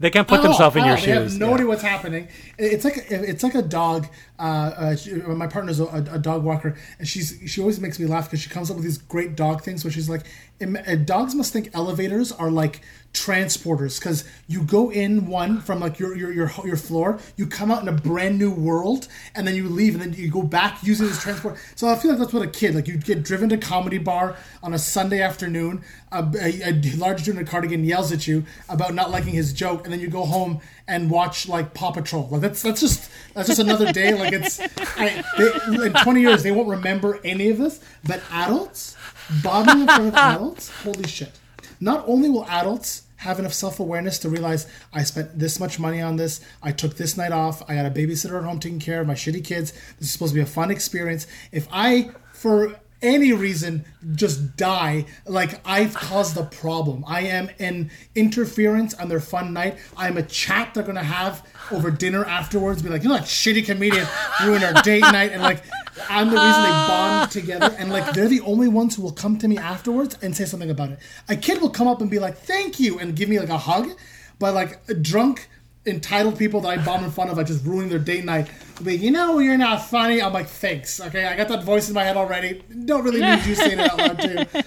They 0.02 0.10
can't 0.10 0.26
put 0.26 0.42
themselves 0.42 0.74
in 0.76 0.84
your. 0.84 0.96
They 0.96 1.12
have 1.12 1.38
no 1.38 1.48
Yeah. 1.48 1.54
idea 1.54 1.66
what's 1.66 1.82
happening. 1.82 2.26
It's 2.58 2.84
like 2.84 3.06
it's 3.08 3.44
like 3.44 3.54
a 3.54 3.62
dog. 3.62 4.08
Uh, 4.38 4.42
uh, 4.42 5.34
my 5.34 5.46
partner's 5.46 5.78
a, 5.78 5.84
a 6.10 6.18
dog 6.18 6.42
walker, 6.42 6.74
and 6.98 7.06
she's 7.06 7.38
she 7.46 7.60
always 7.60 7.78
makes 7.80 8.00
me 8.00 8.06
laugh 8.06 8.24
because 8.26 8.40
she 8.40 8.50
comes 8.50 8.68
up 8.68 8.76
with 8.76 8.84
these 8.84 8.98
great 8.98 9.36
dog 9.36 9.62
things. 9.62 9.84
Where 9.84 9.92
she's 9.92 10.08
like, 10.10 10.22
"Im- 10.24 10.26
uh, 10.26 10.51
Uh, 10.62 10.94
dogs 10.96 11.34
must 11.34 11.52
think 11.52 11.70
elevators 11.74 12.32
are 12.32 12.50
like 12.50 12.80
transporters 13.12 13.98
because 13.98 14.24
you 14.48 14.62
go 14.62 14.90
in 14.90 15.26
one 15.26 15.60
from 15.60 15.80
like 15.80 15.98
your, 15.98 16.16
your 16.16 16.32
your 16.32 16.50
your 16.64 16.76
floor, 16.76 17.18
you 17.36 17.46
come 17.46 17.70
out 17.70 17.82
in 17.82 17.88
a 17.88 17.92
brand 17.92 18.38
new 18.38 18.50
world, 18.50 19.06
and 19.34 19.46
then 19.46 19.54
you 19.54 19.68
leave, 19.68 19.94
and 19.94 20.02
then 20.02 20.12
you 20.14 20.30
go 20.30 20.42
back 20.42 20.82
using 20.82 21.06
this 21.06 21.22
transport. 21.22 21.58
So 21.74 21.88
I 21.88 21.96
feel 21.96 22.12
like 22.12 22.20
that's 22.20 22.32
what 22.32 22.42
a 22.42 22.50
kid 22.50 22.74
like. 22.74 22.88
You 22.88 22.96
get 22.96 23.22
driven 23.22 23.48
to 23.50 23.58
comedy 23.58 23.98
bar 23.98 24.36
on 24.62 24.72
a 24.74 24.78
Sunday 24.78 25.20
afternoon. 25.20 25.82
A, 26.10 26.24
a, 26.40 26.70
a 26.70 26.96
large 26.96 27.24
dude 27.24 27.36
in 27.36 27.42
a 27.42 27.44
cardigan 27.44 27.84
yells 27.84 28.12
at 28.12 28.26
you 28.26 28.44
about 28.68 28.94
not 28.94 29.10
liking 29.10 29.32
his 29.32 29.52
joke, 29.52 29.84
and 29.84 29.92
then 29.92 30.00
you 30.00 30.08
go 30.08 30.24
home 30.24 30.60
and 30.88 31.10
watch 31.10 31.48
like 31.48 31.74
Paw 31.74 31.92
Patrol. 31.92 32.28
Like 32.30 32.40
that's 32.40 32.62
that's 32.62 32.80
just 32.80 33.10
that's 33.34 33.48
just 33.48 33.60
another 33.60 33.92
day. 33.92 34.14
Like 34.14 34.32
it's 34.32 34.60
I, 34.96 35.22
they, 35.36 35.86
in 35.86 35.92
twenty 36.02 36.22
years 36.22 36.42
they 36.42 36.50
won't 36.50 36.68
remember 36.68 37.20
any 37.24 37.50
of 37.50 37.58
this. 37.58 37.80
But 38.04 38.22
adults 38.30 38.96
bombing 39.42 39.82
in 39.82 39.86
front 39.86 40.08
of 40.08 40.14
adults, 40.14 40.70
holy 40.82 41.06
shit! 41.08 41.38
Not 41.80 42.04
only 42.06 42.28
will 42.28 42.46
adults 42.46 43.02
have 43.16 43.38
enough 43.38 43.52
self-awareness 43.52 44.18
to 44.18 44.28
realize 44.28 44.66
I 44.92 45.04
spent 45.04 45.38
this 45.38 45.60
much 45.60 45.78
money 45.78 46.00
on 46.00 46.16
this, 46.16 46.40
I 46.62 46.72
took 46.72 46.96
this 46.96 47.16
night 47.16 47.30
off, 47.30 47.62
I 47.70 47.76
got 47.76 47.86
a 47.86 47.90
babysitter 47.90 48.36
at 48.38 48.44
home 48.44 48.58
taking 48.58 48.80
care 48.80 49.00
of 49.00 49.06
my 49.06 49.14
shitty 49.14 49.44
kids. 49.44 49.72
This 49.98 50.08
is 50.08 50.10
supposed 50.10 50.32
to 50.32 50.34
be 50.34 50.40
a 50.40 50.46
fun 50.46 50.72
experience. 50.72 51.28
If 51.52 51.68
I 51.70 52.10
for 52.32 52.74
any 53.02 53.32
reason 53.32 53.84
just 54.14 54.56
die. 54.56 55.06
Like 55.26 55.60
i've 55.66 55.94
caused 55.94 56.34
the 56.34 56.44
problem. 56.44 57.04
I 57.06 57.22
am 57.22 57.50
an 57.58 57.90
interference 58.14 58.94
on 58.94 59.08
their 59.08 59.20
fun 59.20 59.52
night. 59.52 59.78
I'm 59.96 60.16
a 60.16 60.22
chat 60.22 60.74
they're 60.74 60.82
gonna 60.82 61.02
have 61.02 61.46
over 61.70 61.90
dinner 61.90 62.24
afterwards 62.24 62.82
be 62.82 62.88
like 62.88 63.02
you 63.02 63.08
know 63.08 63.16
that 63.16 63.24
shitty 63.24 63.64
comedian 63.64 64.06
ruined 64.42 64.64
our 64.64 64.82
date 64.82 65.00
night 65.00 65.32
and 65.32 65.42
like 65.42 65.62
i'm 66.08 66.28
the 66.28 66.36
reason 66.36 66.62
they 66.62 66.68
bond 66.68 67.30
together 67.30 67.74
and 67.78 67.90
like 67.90 68.12
they're 68.12 68.28
the 68.28 68.40
only 68.40 68.68
ones 68.68 68.96
who 68.96 69.02
will 69.02 69.12
come 69.12 69.38
to 69.38 69.48
me 69.48 69.56
afterwards 69.56 70.16
and 70.22 70.36
say 70.36 70.44
something 70.44 70.70
about 70.70 70.90
it. 70.90 70.98
A 71.28 71.36
kid 71.36 71.60
will 71.60 71.70
come 71.70 71.88
up 71.88 72.00
and 72.00 72.10
be 72.10 72.18
like 72.18 72.36
thank 72.36 72.80
you 72.80 72.98
and 72.98 73.14
give 73.14 73.28
me 73.28 73.38
like 73.38 73.48
a 73.48 73.58
hug 73.58 73.90
but 74.38 74.54
like 74.54 74.80
a 74.88 74.94
drunk 74.94 75.48
entitled 75.86 76.38
people 76.38 76.60
that 76.62 76.68
I 76.68 76.84
bomb 76.84 77.04
in 77.04 77.10
front 77.10 77.30
of, 77.30 77.36
like 77.36 77.46
just 77.46 77.64
ruining 77.64 77.90
their 77.90 77.98
date 77.98 78.24
night. 78.24 78.48
will 78.78 78.86
Be, 78.86 78.96
you 78.96 79.10
know, 79.10 79.38
you're 79.38 79.56
not 79.56 79.84
funny. 79.84 80.22
I'm 80.22 80.32
like, 80.32 80.48
thanks. 80.48 81.00
Okay, 81.00 81.24
I 81.24 81.36
got 81.36 81.48
that 81.48 81.64
voice 81.64 81.88
in 81.88 81.94
my 81.94 82.04
head 82.04 82.16
already. 82.16 82.62
Don't 82.84 83.04
really 83.04 83.20
need 83.20 83.44
you 83.44 83.54
saying 83.54 83.78
it 83.78 83.90
out 83.90 83.98
loud 83.98 84.20
too. 84.20 84.44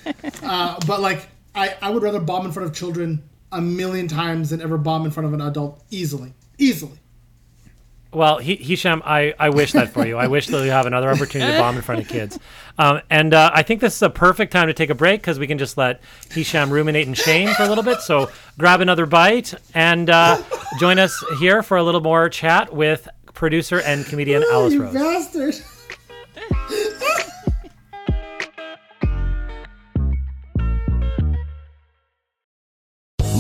Uh, 0.43 0.77
but 0.85 1.01
like, 1.01 1.27
I, 1.55 1.75
I 1.81 1.89
would 1.89 2.03
rather 2.03 2.19
bomb 2.19 2.45
in 2.45 2.51
front 2.51 2.69
of 2.69 2.75
children 2.75 3.23
a 3.51 3.61
million 3.61 4.07
times 4.07 4.51
than 4.51 4.61
ever 4.61 4.77
bomb 4.77 5.05
in 5.05 5.11
front 5.11 5.25
of 5.25 5.33
an 5.33 5.41
adult 5.41 5.81
easily, 5.89 6.33
easily. 6.57 6.99
Well, 8.15 8.37
Hi- 8.37 8.57
Hisham, 8.59 9.01
I, 9.05 9.33
I 9.37 9.49
wish 9.49 9.73
that 9.73 9.89
for 9.89 10.07
you. 10.07 10.15
I 10.17 10.27
wish 10.27 10.47
that 10.47 10.63
you 10.63 10.71
have 10.71 10.85
another 10.85 11.09
opportunity 11.09 11.51
to 11.51 11.59
bomb 11.59 11.75
in 11.75 11.81
front 11.81 12.01
of 12.01 12.07
kids. 12.07 12.39
Um, 12.77 13.01
and 13.09 13.33
uh, 13.33 13.51
I 13.53 13.61
think 13.63 13.81
this 13.81 13.95
is 13.95 14.01
a 14.01 14.09
perfect 14.09 14.51
time 14.53 14.67
to 14.67 14.73
take 14.73 14.89
a 14.89 14.95
break 14.95 15.21
because 15.21 15.37
we 15.37 15.47
can 15.47 15.57
just 15.57 15.77
let 15.77 16.01
Hisham 16.31 16.69
ruminate 16.71 17.07
in 17.07 17.13
shame 17.13 17.53
for 17.55 17.63
a 17.63 17.67
little 17.67 17.83
bit. 17.83 17.99
So 17.99 18.31
grab 18.57 18.81
another 18.81 19.05
bite 19.05 19.53
and 19.73 20.09
uh, 20.09 20.41
join 20.79 20.97
us 20.97 21.21
here 21.39 21.61
for 21.61 21.77
a 21.77 21.83
little 21.83 22.01
more 22.01 22.29
chat 22.29 22.73
with 22.73 23.07
producer 23.33 23.81
and 23.81 24.05
comedian 24.05 24.43
Alice 24.51 24.73
you 24.73 24.83
Rose. 24.83 24.93
bastard. 24.93 25.55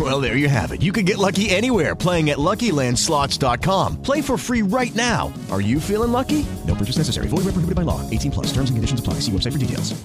Well, 0.00 0.18
there 0.18 0.38
you 0.38 0.48
have 0.48 0.72
it. 0.72 0.80
You 0.80 0.92
can 0.92 1.04
get 1.04 1.18
lucky 1.18 1.50
anywhere 1.50 1.94
playing 1.94 2.30
at 2.30 2.38
LuckyLandSlots.com. 2.38 4.00
Play 4.00 4.22
for 4.22 4.38
free 4.38 4.62
right 4.62 4.94
now. 4.94 5.30
Are 5.50 5.60
you 5.60 5.78
feeling 5.78 6.10
lucky? 6.10 6.46
No 6.66 6.74
purchase 6.74 6.96
necessary. 6.96 7.28
Void 7.28 7.44
where 7.44 7.52
prohibited 7.52 7.74
by 7.74 7.82
law. 7.82 8.08
18 8.08 8.30
plus. 8.30 8.46
Terms 8.46 8.70
and 8.70 8.78
conditions 8.78 9.00
apply. 9.00 9.14
See 9.20 9.32
website 9.32 9.52
for 9.52 9.58
details. 9.58 10.00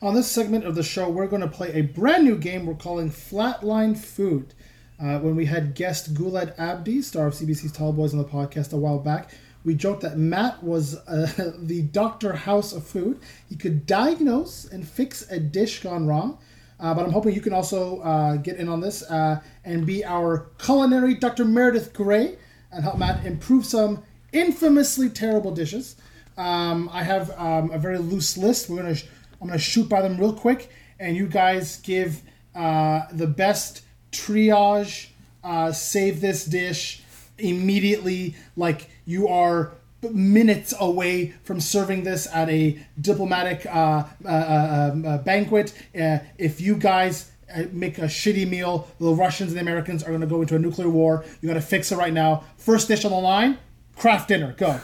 On 0.00 0.14
this 0.14 0.30
segment 0.30 0.64
of 0.64 0.74
the 0.74 0.82
show, 0.82 1.10
we're 1.10 1.26
going 1.26 1.42
to 1.42 1.48
play 1.48 1.72
a 1.74 1.82
brand 1.82 2.24
new 2.24 2.38
game 2.38 2.64
we're 2.64 2.74
calling 2.74 3.10
Flatline 3.10 3.98
Food. 3.98 4.54
Uh, 4.98 5.18
when 5.18 5.36
we 5.36 5.44
had 5.44 5.74
guest 5.74 6.14
Guled 6.14 6.54
Abdi, 6.56 7.02
star 7.02 7.26
of 7.26 7.34
CBC's 7.34 7.72
Tall 7.72 7.92
Boys, 7.92 8.14
on 8.14 8.18
the 8.18 8.24
podcast 8.24 8.72
a 8.72 8.76
while 8.78 8.98
back, 8.98 9.30
we 9.66 9.74
joked 9.74 10.02
that 10.02 10.16
Matt 10.16 10.62
was 10.62 10.94
uh, 11.08 11.52
the 11.58 11.82
Dr. 11.82 12.32
House 12.32 12.72
of 12.72 12.86
food. 12.86 13.20
He 13.48 13.56
could 13.56 13.84
diagnose 13.84 14.64
and 14.64 14.86
fix 14.86 15.28
a 15.28 15.40
dish 15.40 15.82
gone 15.82 16.06
wrong. 16.06 16.38
Uh, 16.78 16.94
but 16.94 17.04
I'm 17.04 17.10
hoping 17.10 17.34
you 17.34 17.40
can 17.40 17.52
also 17.52 18.00
uh, 18.00 18.36
get 18.36 18.58
in 18.58 18.68
on 18.68 18.80
this 18.80 19.02
uh, 19.10 19.40
and 19.64 19.84
be 19.84 20.04
our 20.04 20.50
culinary 20.58 21.14
Dr. 21.14 21.44
Meredith 21.44 21.92
Grey 21.92 22.38
and 22.70 22.84
help 22.84 22.96
Matt 22.98 23.26
improve 23.26 23.66
some 23.66 24.04
infamously 24.32 25.08
terrible 25.10 25.50
dishes. 25.50 25.96
Um, 26.36 26.88
I 26.92 27.02
have 27.02 27.30
um, 27.38 27.70
a 27.72 27.78
very 27.78 27.98
loose 27.98 28.36
list. 28.36 28.68
We're 28.68 28.76
gonna 28.76 28.94
sh- 28.94 29.06
I'm 29.40 29.48
gonna 29.48 29.58
shoot 29.58 29.88
by 29.88 30.02
them 30.02 30.18
real 30.18 30.34
quick, 30.34 30.70
and 31.00 31.16
you 31.16 31.26
guys 31.26 31.80
give 31.80 32.20
uh, 32.54 33.06
the 33.10 33.26
best 33.26 33.82
triage. 34.12 35.08
Uh, 35.42 35.72
save 35.72 36.20
this 36.20 36.44
dish 36.44 37.02
immediately, 37.38 38.34
like 38.56 38.88
you 39.04 39.28
are 39.28 39.72
minutes 40.02 40.74
away 40.78 41.34
from 41.42 41.60
serving 41.60 42.04
this 42.04 42.26
at 42.32 42.48
a 42.48 42.78
diplomatic 43.00 43.66
uh, 43.66 44.04
uh, 44.24 44.28
uh, 44.28 44.90
um, 44.92 45.04
uh, 45.04 45.18
banquet. 45.18 45.72
Uh, 45.98 46.18
if 46.38 46.60
you 46.60 46.76
guys 46.76 47.30
uh, 47.54 47.64
make 47.72 47.98
a 47.98 48.02
shitty 48.02 48.48
meal, 48.48 48.88
the 48.98 49.12
Russians 49.12 49.50
and 49.50 49.58
the 49.58 49.62
Americans 49.62 50.02
are 50.02 50.08
going 50.08 50.20
to 50.20 50.26
go 50.26 50.42
into 50.42 50.54
a 50.54 50.58
nuclear 50.58 50.88
war. 50.88 51.24
You 51.40 51.48
got 51.48 51.54
to 51.54 51.60
fix 51.60 51.92
it 51.92 51.96
right 51.96 52.12
now. 52.12 52.44
First 52.56 52.88
dish 52.88 53.04
on 53.04 53.10
the 53.10 53.18
line, 53.18 53.58
Kraft 53.96 54.28
Dinner. 54.28 54.54
Go. 54.56 54.80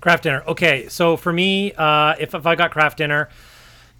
Kraft 0.00 0.24
Dinner. 0.24 0.42
Okay, 0.46 0.88
so 0.88 1.16
for 1.16 1.32
me, 1.32 1.72
uh, 1.74 2.14
if, 2.18 2.34
if 2.34 2.46
I 2.46 2.54
got 2.56 2.72
Kraft 2.72 2.98
Dinner, 2.98 3.28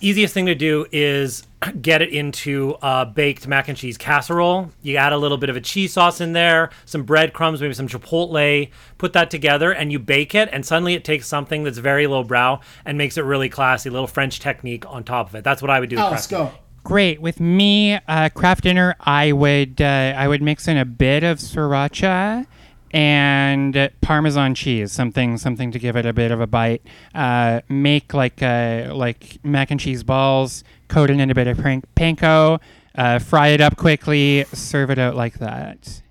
easiest 0.02 0.34
thing 0.34 0.46
to 0.46 0.54
do 0.54 0.86
is 0.92 1.44
get 1.80 2.02
it 2.02 2.10
into 2.10 2.76
a 2.82 3.06
baked 3.06 3.46
mac 3.46 3.68
and 3.68 3.78
cheese 3.78 3.96
casserole. 3.96 4.70
You 4.82 4.96
add 4.96 5.12
a 5.12 5.16
little 5.16 5.38
bit 5.38 5.48
of 5.48 5.56
a 5.56 5.60
cheese 5.60 5.92
sauce 5.92 6.20
in 6.20 6.32
there, 6.32 6.70
some 6.84 7.04
breadcrumbs, 7.04 7.60
maybe 7.60 7.74
some 7.74 7.88
chipotle. 7.88 8.70
Put 8.98 9.12
that 9.12 9.30
together 9.30 9.72
and 9.72 9.92
you 9.92 9.98
bake 9.98 10.34
it, 10.34 10.48
and 10.52 10.66
suddenly 10.66 10.94
it 10.94 11.04
takes 11.04 11.26
something 11.26 11.64
that's 11.64 11.78
very 11.78 12.06
low 12.06 12.24
brow 12.24 12.60
and 12.84 12.98
makes 12.98 13.16
it 13.16 13.22
really 13.22 13.48
classy. 13.48 13.88
A 13.88 13.92
little 13.92 14.06
French 14.06 14.40
technique 14.40 14.84
on 14.90 15.04
top 15.04 15.28
of 15.28 15.34
it. 15.34 15.44
That's 15.44 15.62
what 15.62 15.70
I 15.70 15.80
would 15.80 15.90
do. 15.90 15.96
with 15.96 16.04
Alice, 16.04 16.26
Kraft 16.26 16.52
go. 16.52 16.58
Great. 16.84 17.20
With 17.20 17.38
me, 17.38 17.94
uh, 18.08 18.28
Kraft 18.30 18.64
Dinner, 18.64 18.96
I 19.00 19.32
would 19.32 19.80
uh, 19.80 20.14
I 20.16 20.26
would 20.26 20.42
mix 20.42 20.66
in 20.66 20.76
a 20.76 20.84
bit 20.84 21.22
of 21.22 21.38
sriracha 21.38 22.46
and 22.92 23.90
Parmesan 24.00 24.54
cheese, 24.54 24.92
something 24.92 25.38
something 25.38 25.70
to 25.72 25.78
give 25.78 25.96
it 25.96 26.04
a 26.04 26.12
bit 26.12 26.30
of 26.30 26.40
a 26.40 26.46
bite. 26.46 26.82
Uh, 27.14 27.60
make 27.68 28.12
like 28.12 28.42
uh, 28.42 28.90
like 28.92 29.38
mac 29.42 29.70
and 29.70 29.80
cheese 29.80 30.02
balls, 30.02 30.62
coat 30.88 31.10
it 31.10 31.18
in 31.18 31.30
a 31.30 31.34
bit 31.34 31.46
of 31.46 31.58
pan- 31.58 31.84
panko, 31.96 32.60
uh, 32.94 33.18
fry 33.18 33.48
it 33.48 33.60
up 33.60 33.76
quickly, 33.76 34.44
serve 34.52 34.90
it 34.90 34.98
out 34.98 35.16
like 35.16 35.38
that. 35.38 36.02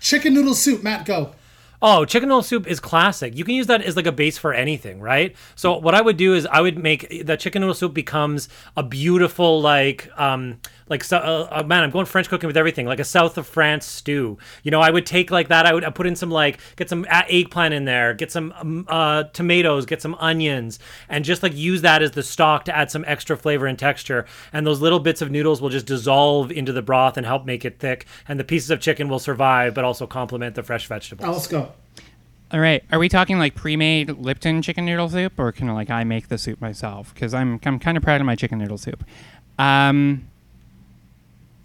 Chicken 0.00 0.32
noodle 0.32 0.54
soup. 0.54 0.82
Matt, 0.82 1.04
go. 1.04 1.34
Oh, 1.82 2.04
chicken 2.04 2.28
noodle 2.28 2.42
soup 2.42 2.66
is 2.66 2.78
classic. 2.78 3.36
You 3.36 3.44
can 3.44 3.54
use 3.54 3.66
that 3.68 3.82
as 3.82 3.96
like 3.96 4.06
a 4.06 4.12
base 4.12 4.36
for 4.36 4.52
anything, 4.52 5.00
right? 5.00 5.34
So 5.54 5.78
what 5.78 5.94
I 5.94 6.02
would 6.02 6.18
do 6.18 6.34
is 6.34 6.46
I 6.46 6.60
would 6.60 6.78
make 6.78 7.24
the 7.24 7.36
chicken 7.36 7.60
noodle 7.60 7.74
soup 7.74 7.94
becomes 7.94 8.48
a 8.76 8.82
beautiful 8.82 9.62
like 9.62 10.10
um 10.18 10.58
like 10.90 11.04
so, 11.04 11.18
uh, 11.18 11.48
uh, 11.50 11.62
man, 11.62 11.84
I'm 11.84 11.90
going 11.90 12.04
French 12.04 12.28
cooking 12.28 12.48
with 12.48 12.56
everything, 12.56 12.84
like 12.84 12.98
a 12.98 13.04
south 13.04 13.38
of 13.38 13.46
France 13.46 13.86
stew. 13.86 14.36
You 14.64 14.72
know, 14.72 14.80
I 14.80 14.90
would 14.90 15.06
take 15.06 15.30
like 15.30 15.48
that. 15.48 15.64
I 15.64 15.72
would 15.72 15.84
I 15.84 15.90
put 15.90 16.06
in 16.06 16.16
some 16.16 16.30
like 16.30 16.58
get 16.74 16.88
some 16.88 17.06
eggplant 17.08 17.72
in 17.72 17.84
there, 17.84 18.12
get 18.12 18.32
some 18.32 18.52
um, 18.58 18.86
uh, 18.88 19.22
tomatoes, 19.32 19.86
get 19.86 20.02
some 20.02 20.16
onions, 20.16 20.80
and 21.08 21.24
just 21.24 21.44
like 21.44 21.54
use 21.54 21.82
that 21.82 22.02
as 22.02 22.10
the 22.10 22.24
stock 22.24 22.64
to 22.64 22.76
add 22.76 22.90
some 22.90 23.04
extra 23.06 23.36
flavor 23.36 23.66
and 23.66 23.78
texture. 23.78 24.26
And 24.52 24.66
those 24.66 24.80
little 24.80 24.98
bits 24.98 25.22
of 25.22 25.30
noodles 25.30 25.62
will 25.62 25.70
just 25.70 25.86
dissolve 25.86 26.50
into 26.50 26.72
the 26.72 26.82
broth 26.82 27.16
and 27.16 27.24
help 27.24 27.46
make 27.46 27.64
it 27.64 27.78
thick. 27.78 28.06
And 28.26 28.40
the 28.40 28.44
pieces 28.44 28.70
of 28.70 28.80
chicken 28.80 29.08
will 29.08 29.20
survive, 29.20 29.74
but 29.74 29.84
also 29.84 30.08
complement 30.08 30.56
the 30.56 30.64
fresh 30.64 30.86
vegetables. 30.86 31.24
Alice, 31.24 31.46
go. 31.46 31.72
All 32.52 32.58
right, 32.58 32.82
are 32.90 32.98
we 32.98 33.08
talking 33.08 33.38
like 33.38 33.54
pre-made 33.54 34.10
Lipton 34.10 34.60
chicken 34.60 34.84
noodle 34.84 35.08
soup, 35.08 35.38
or 35.38 35.52
can 35.52 35.68
like 35.68 35.88
I 35.88 36.02
make 36.02 36.26
the 36.26 36.36
soup 36.36 36.60
myself? 36.60 37.14
Because 37.14 37.32
I'm 37.32 37.60
I'm 37.64 37.78
kind 37.78 37.96
of 37.96 38.02
proud 38.02 38.20
of 38.20 38.26
my 38.26 38.34
chicken 38.34 38.58
noodle 38.58 38.78
soup. 38.78 39.04
Um, 39.56 40.29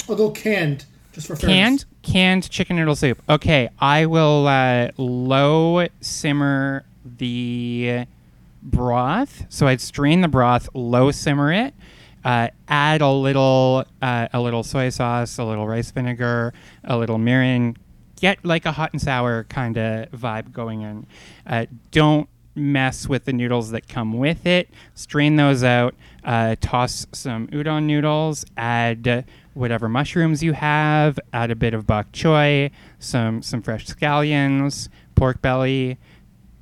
I'll 0.07 0.15
go 0.15 0.29
canned, 0.29 0.85
just 1.13 1.27
for 1.27 1.35
fairness. 1.35 1.55
Canned, 1.55 1.85
canned 2.01 2.49
chicken 2.49 2.75
noodle 2.75 2.95
soup. 2.95 3.21
Okay, 3.27 3.69
I 3.79 4.05
will 4.05 4.47
uh, 4.47 4.89
low 4.97 5.87
simmer 6.01 6.85
the 7.03 8.05
broth. 8.61 9.45
So 9.49 9.67
I'd 9.67 9.81
strain 9.81 10.21
the 10.21 10.27
broth, 10.27 10.69
low 10.73 11.11
simmer 11.11 11.51
it, 11.51 11.73
uh, 12.23 12.49
add 12.67 13.01
a 13.01 13.09
little 13.11 13.85
uh, 14.01 14.27
a 14.33 14.41
little 14.41 14.63
soy 14.63 14.89
sauce, 14.89 15.37
a 15.37 15.43
little 15.43 15.67
rice 15.67 15.91
vinegar, 15.91 16.53
a 16.83 16.97
little 16.97 17.17
mirin. 17.17 17.75
Get 18.19 18.43
like 18.45 18.65
a 18.65 18.71
hot 18.71 18.93
and 18.93 19.01
sour 19.01 19.43
kind 19.45 19.77
of 19.77 20.09
vibe 20.11 20.51
going 20.51 20.81
in. 20.81 21.05
Uh, 21.45 21.65
don't 21.91 22.29
mess 22.55 23.07
with 23.07 23.25
the 23.25 23.33
noodles 23.33 23.71
that 23.71 23.87
come 23.87 24.13
with 24.13 24.45
it. 24.45 24.69
Strain 24.93 25.35
those 25.35 25.63
out. 25.63 25.93
Uh, 26.25 26.55
toss 26.59 27.05
some 27.11 27.47
udon 27.49 27.83
noodles. 27.83 28.45
Add 28.57 29.25
whatever 29.53 29.87
mushrooms 29.87 30.41
you 30.41 30.53
have. 30.53 31.19
Add 31.31 31.51
a 31.51 31.55
bit 31.55 31.75
of 31.75 31.85
bok 31.85 32.11
choy, 32.11 32.71
some 32.99 33.43
some 33.43 33.61
fresh 33.61 33.85
scallions, 33.85 34.89
pork 35.13 35.39
belly, 35.43 35.99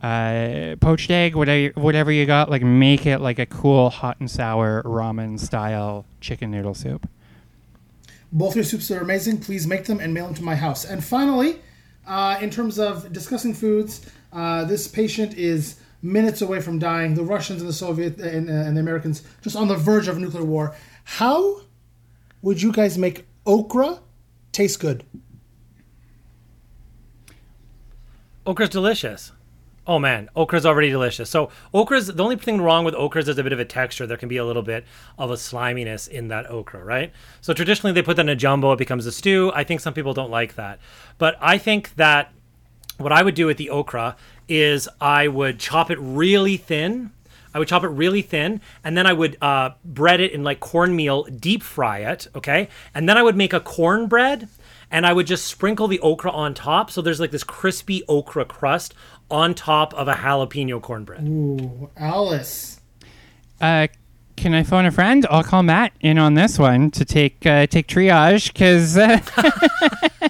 uh, 0.01 0.75
poached 0.81 1.09
egg, 1.09 1.33
whatever 1.35 1.71
whatever 1.75 2.11
you 2.11 2.25
got. 2.25 2.49
Like 2.49 2.61
make 2.61 3.05
it 3.05 3.19
like 3.19 3.39
a 3.39 3.45
cool 3.45 3.89
hot 3.89 4.19
and 4.19 4.29
sour 4.29 4.83
ramen 4.83 5.39
style 5.39 6.05
chicken 6.19 6.51
noodle 6.51 6.73
soup. 6.73 7.09
Both 8.33 8.55
your 8.55 8.65
soups 8.65 8.91
are 8.91 8.99
amazing. 8.99 9.39
Please 9.39 9.65
make 9.65 9.85
them 9.85 9.99
and 9.99 10.13
mail 10.13 10.25
them 10.25 10.35
to 10.35 10.43
my 10.43 10.55
house. 10.55 10.83
And 10.83 11.03
finally, 11.03 11.61
uh, 12.05 12.37
in 12.41 12.49
terms 12.49 12.79
of 12.79 13.13
discussing 13.13 13.53
foods, 13.53 14.05
uh, 14.33 14.65
this 14.65 14.87
patient 14.87 15.35
is 15.35 15.77
minutes 16.03 16.41
away 16.41 16.59
from 16.59 16.77
dying. 16.77 17.15
The 17.15 17.23
Russians 17.23 17.61
and 17.61 17.69
the 17.69 17.73
Soviet 17.73 18.19
and, 18.19 18.49
uh, 18.49 18.53
and 18.53 18.77
the 18.77 18.81
Americans 18.81 19.23
just 19.41 19.55
on 19.55 19.67
the 19.67 19.75
verge 19.75 20.07
of 20.07 20.19
nuclear 20.19 20.43
war. 20.43 20.75
How 21.05 21.61
would 22.41 22.61
you 22.61 22.71
guys 22.71 22.97
make 22.97 23.25
okra 23.45 23.99
taste 24.51 24.79
good? 24.79 25.03
Okra's 28.45 28.69
delicious. 28.69 29.31
Oh 29.85 29.99
man, 29.99 30.29
okra's 30.35 30.65
already 30.65 30.89
delicious. 30.89 31.29
So 31.29 31.49
okra's 31.73 32.07
the 32.07 32.23
only 32.23 32.37
thing 32.37 32.61
wrong 32.61 32.85
with 32.85 32.95
okra 32.95 33.21
is 33.21 33.27
a 33.27 33.43
bit 33.43 33.51
of 33.51 33.59
a 33.59 33.65
texture. 33.65 34.07
There 34.07 34.17
can 34.17 34.29
be 34.29 34.37
a 34.37 34.45
little 34.45 34.61
bit 34.61 34.85
of 35.17 35.31
a 35.31 35.35
sliminess 35.37 36.07
in 36.07 36.29
that 36.29 36.49
okra, 36.49 36.83
right? 36.83 37.11
So 37.41 37.53
traditionally 37.53 37.93
they 37.93 38.01
put 38.01 38.15
that 38.17 38.21
in 38.23 38.29
a 38.29 38.35
gumbo, 38.35 38.71
it 38.73 38.77
becomes 38.77 39.05
a 39.05 39.11
stew. 39.11 39.51
I 39.53 39.63
think 39.63 39.81
some 39.81 39.93
people 39.93 40.13
don't 40.13 40.31
like 40.31 40.55
that. 40.55 40.79
But 41.17 41.37
I 41.41 41.57
think 41.57 41.95
that 41.95 42.31
what 42.97 43.11
I 43.11 43.23
would 43.23 43.35
do 43.35 43.45
with 43.45 43.57
the 43.57 43.69
okra 43.69 44.15
is 44.47 44.89
I 44.99 45.27
would 45.27 45.59
chop 45.59 45.91
it 45.91 45.97
really 45.99 46.57
thin. 46.57 47.11
I 47.53 47.59
would 47.59 47.67
chop 47.67 47.83
it 47.83 47.89
really 47.89 48.23
thin, 48.23 48.61
and 48.83 48.97
then 48.97 49.05
I 49.05 49.13
would 49.13 49.37
uh, 49.41 49.71
bread 49.85 50.19
it 50.19 50.31
in 50.31 50.43
like 50.43 50.59
cornmeal, 50.59 51.23
deep 51.25 51.61
fry 51.61 51.99
it, 51.99 52.27
okay? 52.35 52.67
And 52.95 53.07
then 53.07 53.15
I 53.15 53.21
would 53.21 53.35
make 53.35 53.53
a 53.53 53.59
cornbread, 53.59 54.47
and 54.89 55.05
I 55.05 55.13
would 55.13 55.27
just 55.27 55.45
sprinkle 55.45 55.87
the 55.87 55.99
okra 55.99 56.31
on 56.31 56.55
top, 56.55 56.89
so 56.89 57.01
there's 57.01 57.19
like 57.19 57.29
this 57.29 57.43
crispy 57.43 58.03
okra 58.07 58.45
crust 58.45 58.95
on 59.29 59.53
top 59.53 59.93
of 59.93 60.07
a 60.07 60.13
jalapeno 60.13 60.81
cornbread. 60.81 61.27
Ooh, 61.27 61.89
Alice. 61.95 62.79
Uh, 63.61 63.87
can 64.35 64.53
I 64.53 64.63
phone 64.63 64.85
a 64.85 64.91
friend? 64.91 65.25
I'll 65.29 65.43
call 65.43 65.63
Matt 65.63 65.93
in 66.01 66.17
on 66.17 66.33
this 66.33 66.57
one 66.57 66.91
to 66.91 67.05
take 67.05 67.45
uh, 67.45 67.67
take 67.67 67.87
triage 67.87 68.47
because 68.47 68.97
uh, 68.97 69.19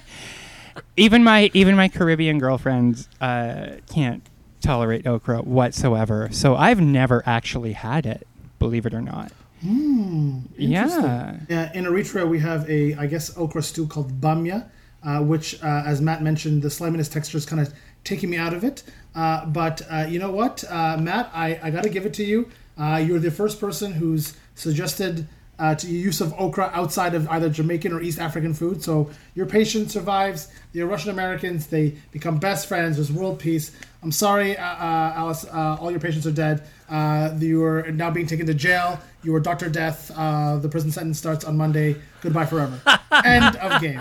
even 0.96 1.24
my 1.24 1.50
even 1.54 1.76
my 1.76 1.88
Caribbean 1.88 2.38
girlfriends 2.38 3.08
uh, 3.20 3.76
can't 3.92 4.22
tolerate 4.60 5.06
okra 5.06 5.42
whatsoever. 5.42 6.28
So 6.32 6.56
I've 6.56 6.80
never 6.80 7.22
actually 7.26 7.72
had 7.72 8.06
it, 8.06 8.26
believe 8.58 8.86
it 8.86 8.94
or 8.94 9.02
not. 9.02 9.32
Hmm. 9.60 10.40
Yeah. 10.56 11.36
Yeah, 11.48 11.72
in 11.72 11.84
Eritrea, 11.84 12.28
we 12.28 12.38
have 12.40 12.68
a, 12.68 12.94
I 12.94 13.06
guess, 13.06 13.36
okra 13.36 13.62
stew 13.62 13.86
called 13.86 14.20
bamya, 14.20 14.68
uh, 15.02 15.20
which, 15.20 15.62
uh, 15.62 15.82
as 15.86 16.00
Matt 16.00 16.22
mentioned, 16.22 16.62
the 16.62 16.70
sliminess 16.70 17.08
texture 17.08 17.38
is 17.38 17.46
kind 17.46 17.60
of 17.62 17.72
taking 18.04 18.30
me 18.30 18.36
out 18.36 18.52
of 18.52 18.62
it. 18.64 18.82
Uh, 19.14 19.46
but 19.46 19.80
uh, 19.90 20.06
you 20.08 20.18
know 20.18 20.30
what, 20.30 20.64
uh, 20.70 20.98
Matt, 20.98 21.30
I, 21.32 21.58
I 21.62 21.70
got 21.70 21.82
to 21.84 21.88
give 21.88 22.04
it 22.04 22.14
to 22.14 22.24
you. 22.24 22.50
Uh, 22.76 23.02
you're 23.06 23.20
the 23.20 23.30
first 23.30 23.60
person 23.60 23.92
who's 23.92 24.34
suggested 24.54 25.26
uh, 25.58 25.74
to 25.74 25.86
use 25.86 26.20
of 26.20 26.34
okra 26.38 26.70
outside 26.72 27.14
of 27.14 27.28
either 27.28 27.48
Jamaican 27.48 27.92
or 27.92 28.00
East 28.00 28.18
African 28.18 28.54
food. 28.54 28.82
So 28.82 29.10
your 29.34 29.46
patient 29.46 29.90
survives. 29.90 30.48
The 30.72 30.82
Russian 30.82 31.10
Americans, 31.10 31.68
they 31.68 31.94
become 32.10 32.38
best 32.38 32.66
friends. 32.66 32.96
There's 32.96 33.12
world 33.12 33.38
peace. 33.38 33.70
I'm 34.02 34.12
sorry, 34.12 34.56
uh, 34.56 34.64
uh, 34.64 35.12
Alice. 35.16 35.44
Uh, 35.44 35.78
all 35.80 35.90
your 35.90 36.00
patients 36.00 36.26
are 36.26 36.32
dead. 36.32 36.66
Uh, 36.88 37.34
you 37.38 37.64
are 37.64 37.90
now 37.90 38.10
being 38.10 38.26
taken 38.26 38.46
to 38.46 38.54
jail. 38.54 39.00
You 39.22 39.34
are 39.34 39.40
Doctor 39.40 39.68
Death. 39.68 40.10
Uh, 40.14 40.58
the 40.58 40.68
prison 40.68 40.90
sentence 40.90 41.18
starts 41.18 41.44
on 41.44 41.56
Monday. 41.56 41.96
Goodbye 42.20 42.46
forever. 42.46 42.80
End 43.24 43.56
of 43.56 43.80
game. 43.80 44.00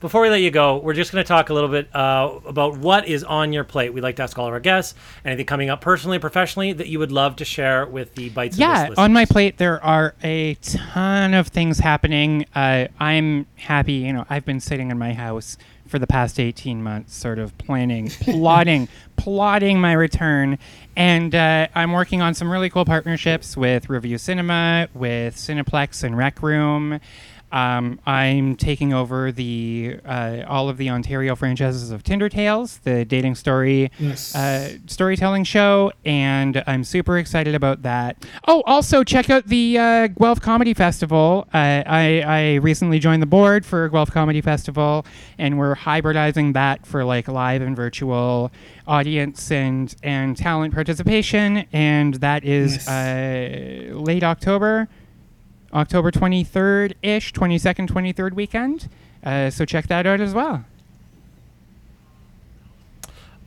Before 0.00 0.20
we 0.20 0.30
let 0.30 0.42
you 0.42 0.52
go, 0.52 0.78
we're 0.78 0.94
just 0.94 1.10
going 1.10 1.24
to 1.24 1.26
talk 1.26 1.50
a 1.50 1.54
little 1.54 1.68
bit 1.68 1.94
uh, 1.94 2.38
about 2.46 2.78
what 2.78 3.08
is 3.08 3.24
on 3.24 3.52
your 3.52 3.64
plate. 3.64 3.92
We'd 3.92 4.02
like 4.02 4.14
to 4.16 4.22
ask 4.22 4.38
all 4.38 4.46
of 4.46 4.52
our 4.52 4.60
guests 4.60 4.94
anything 5.24 5.46
coming 5.46 5.70
up 5.70 5.80
personally, 5.80 6.20
professionally 6.20 6.72
that 6.72 6.86
you 6.86 7.00
would 7.00 7.10
love 7.10 7.34
to 7.36 7.44
share 7.44 7.84
with 7.84 8.14
the 8.14 8.28
Bites. 8.28 8.56
Yeah, 8.56 8.90
on 8.96 9.12
my 9.12 9.24
plate 9.24 9.58
there 9.58 9.82
are 9.82 10.14
a 10.22 10.54
ton 10.62 11.34
of 11.34 11.48
things 11.48 11.80
happening. 11.80 12.46
Uh, 12.54 12.86
I'm 13.00 13.46
happy, 13.56 13.94
you 13.94 14.12
know, 14.12 14.24
I've 14.30 14.44
been 14.44 14.60
sitting 14.60 14.92
in 14.92 14.98
my 14.98 15.14
house 15.14 15.56
for 15.88 15.98
the 15.98 16.06
past 16.06 16.38
18 16.38 16.80
months, 16.80 17.16
sort 17.16 17.40
of 17.40 17.56
planning, 17.58 18.08
plotting, 18.20 18.86
plotting 19.16 19.80
my 19.80 19.92
return. 19.94 20.58
And 20.96 21.34
uh, 21.34 21.66
I'm 21.74 21.92
working 21.92 22.22
on 22.22 22.34
some 22.34 22.50
really 22.50 22.70
cool 22.70 22.84
partnerships 22.84 23.56
with 23.56 23.88
Revue 23.88 24.18
Cinema, 24.18 24.88
with 24.94 25.34
Cineplex 25.36 26.04
and 26.04 26.16
Rec 26.16 26.40
Room. 26.42 27.00
Um, 27.50 27.98
I'm 28.06 28.56
taking 28.56 28.92
over 28.92 29.32
the 29.32 29.98
uh, 30.04 30.42
all 30.46 30.68
of 30.68 30.76
the 30.76 30.90
Ontario 30.90 31.34
franchises 31.34 31.90
of 31.90 32.02
Tinder 32.02 32.28
Tales, 32.28 32.78
the 32.84 33.04
dating 33.04 33.34
story 33.36 33.90
Yes. 33.98 34.34
uh, 34.34 34.76
storytelling 34.86 35.44
show, 35.44 35.92
and 36.04 36.62
I'm 36.66 36.84
super 36.84 37.16
excited 37.18 37.54
about 37.54 37.82
that. 37.82 38.24
Oh, 38.46 38.62
also 38.66 39.02
check 39.04 39.30
out 39.30 39.46
the 39.46 39.78
uh, 39.78 40.06
Guelph 40.08 40.40
Comedy 40.40 40.74
Festival. 40.74 41.46
Uh, 41.54 41.82
I 41.86 42.22
I 42.26 42.54
recently 42.56 42.98
joined 42.98 43.22
the 43.22 43.26
board 43.26 43.64
for 43.64 43.88
Guelph 43.88 44.10
Comedy 44.10 44.40
Festival, 44.40 45.06
and 45.38 45.58
we're 45.58 45.74
hybridizing 45.74 46.52
that 46.52 46.86
for 46.86 47.04
like 47.04 47.28
live 47.28 47.62
and 47.62 47.74
virtual 47.74 48.50
audience 48.86 49.50
and 49.50 49.94
and 50.02 50.36
talent 50.36 50.74
participation, 50.74 51.64
and 51.72 52.14
that 52.16 52.44
is 52.44 52.86
uh, 52.88 53.90
late 53.94 54.22
October. 54.22 54.88
October 55.72 56.10
23rd 56.10 56.94
ish, 57.02 57.32
22nd, 57.32 57.88
23rd 57.88 58.32
weekend. 58.32 58.88
Uh, 59.24 59.50
so 59.50 59.64
check 59.64 59.86
that 59.88 60.06
out 60.06 60.20
as 60.20 60.32
well. 60.32 60.64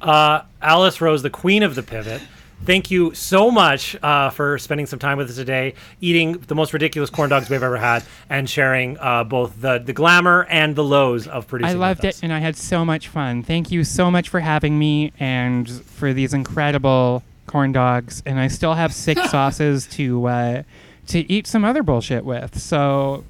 Uh, 0.02 0.42
Alice 0.62 1.00
Rose, 1.00 1.22
the 1.22 1.30
queen 1.30 1.64
of 1.64 1.76
the 1.76 1.84
pivot. 1.84 2.22
Thank 2.64 2.92
you 2.92 3.16
so 3.16 3.50
much 3.50 3.96
uh, 4.04 4.30
for 4.30 4.60
spending 4.60 4.86
some 4.86 5.00
time 5.00 5.18
with 5.18 5.32
us 5.32 5.36
today, 5.36 5.74
eating 6.00 6.34
the 6.34 6.54
most 6.54 6.74
ridiculous 6.74 7.10
corn 7.10 7.28
dogs 7.28 7.50
we've 7.50 7.64
ever 7.64 7.78
had, 7.78 8.04
and 8.30 8.48
sharing 8.48 9.00
uh, 9.00 9.24
both 9.24 9.60
the, 9.60 9.80
the 9.80 9.94
glamour 9.94 10.46
and 10.48 10.76
the 10.76 10.84
lows 10.84 11.28
of 11.28 11.48
producing. 11.48 11.76
I 11.76 11.80
loved 11.80 12.06
it 12.06 12.20
and 12.22 12.32
I 12.32 12.38
had 12.38 12.56
so 12.56 12.86
much 12.86 13.08
fun. 13.08 13.42
Thank 13.42 13.72
you 13.72 13.84
so 13.84 14.12
much 14.12 14.30
for 14.30 14.40
having 14.40 14.78
me 14.78 15.12
and 15.20 15.68
for 15.70 16.14
these 16.14 16.36
incredible 16.36 17.24
corn 17.48 17.72
dogs. 17.72 18.22
And 18.28 18.40
I 18.40 18.48
still 18.48 18.76
have 18.76 18.94
six 18.94 19.30
sauces 19.32 19.88
to 19.88 20.28
uh, 20.28 20.64
to 21.12 21.32
eat 21.32 21.46
some 21.46 21.66
other 21.66 21.84
bullshit 21.84 22.24
with. 22.24 22.58
So 22.60 23.24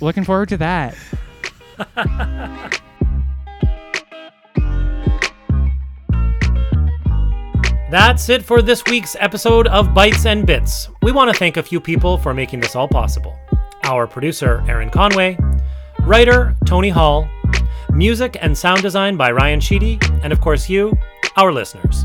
looking 0.00 0.24
forward 0.24 0.50
to 0.50 0.56
that. 0.58 0.94
That's 7.90 8.28
it 8.28 8.44
for 8.44 8.60
this 8.60 8.84
week's 8.84 9.16
episode 9.18 9.66
of 9.68 9.94
Bites 9.94 10.26
and 10.26 10.46
Bits. 10.46 10.90
We 11.02 11.10
want 11.10 11.32
to 11.32 11.38
thank 11.38 11.56
a 11.56 11.62
few 11.62 11.80
people 11.80 12.18
for 12.18 12.34
making 12.34 12.60
this 12.60 12.76
all 12.76 12.86
possible. 12.86 13.38
Our 13.84 14.06
producer, 14.06 14.62
Aaron 14.68 14.90
Conway, 14.90 15.38
writer, 16.00 16.54
Tony 16.66 16.90
Hall, 16.90 17.26
music 17.90 18.36
and 18.42 18.56
sound 18.56 18.82
design 18.82 19.16
by 19.16 19.32
Ryan 19.32 19.60
Sheedy, 19.60 19.98
and 20.22 20.34
of 20.34 20.42
course, 20.42 20.68
you, 20.68 20.92
our 21.36 21.50
listeners. 21.50 22.04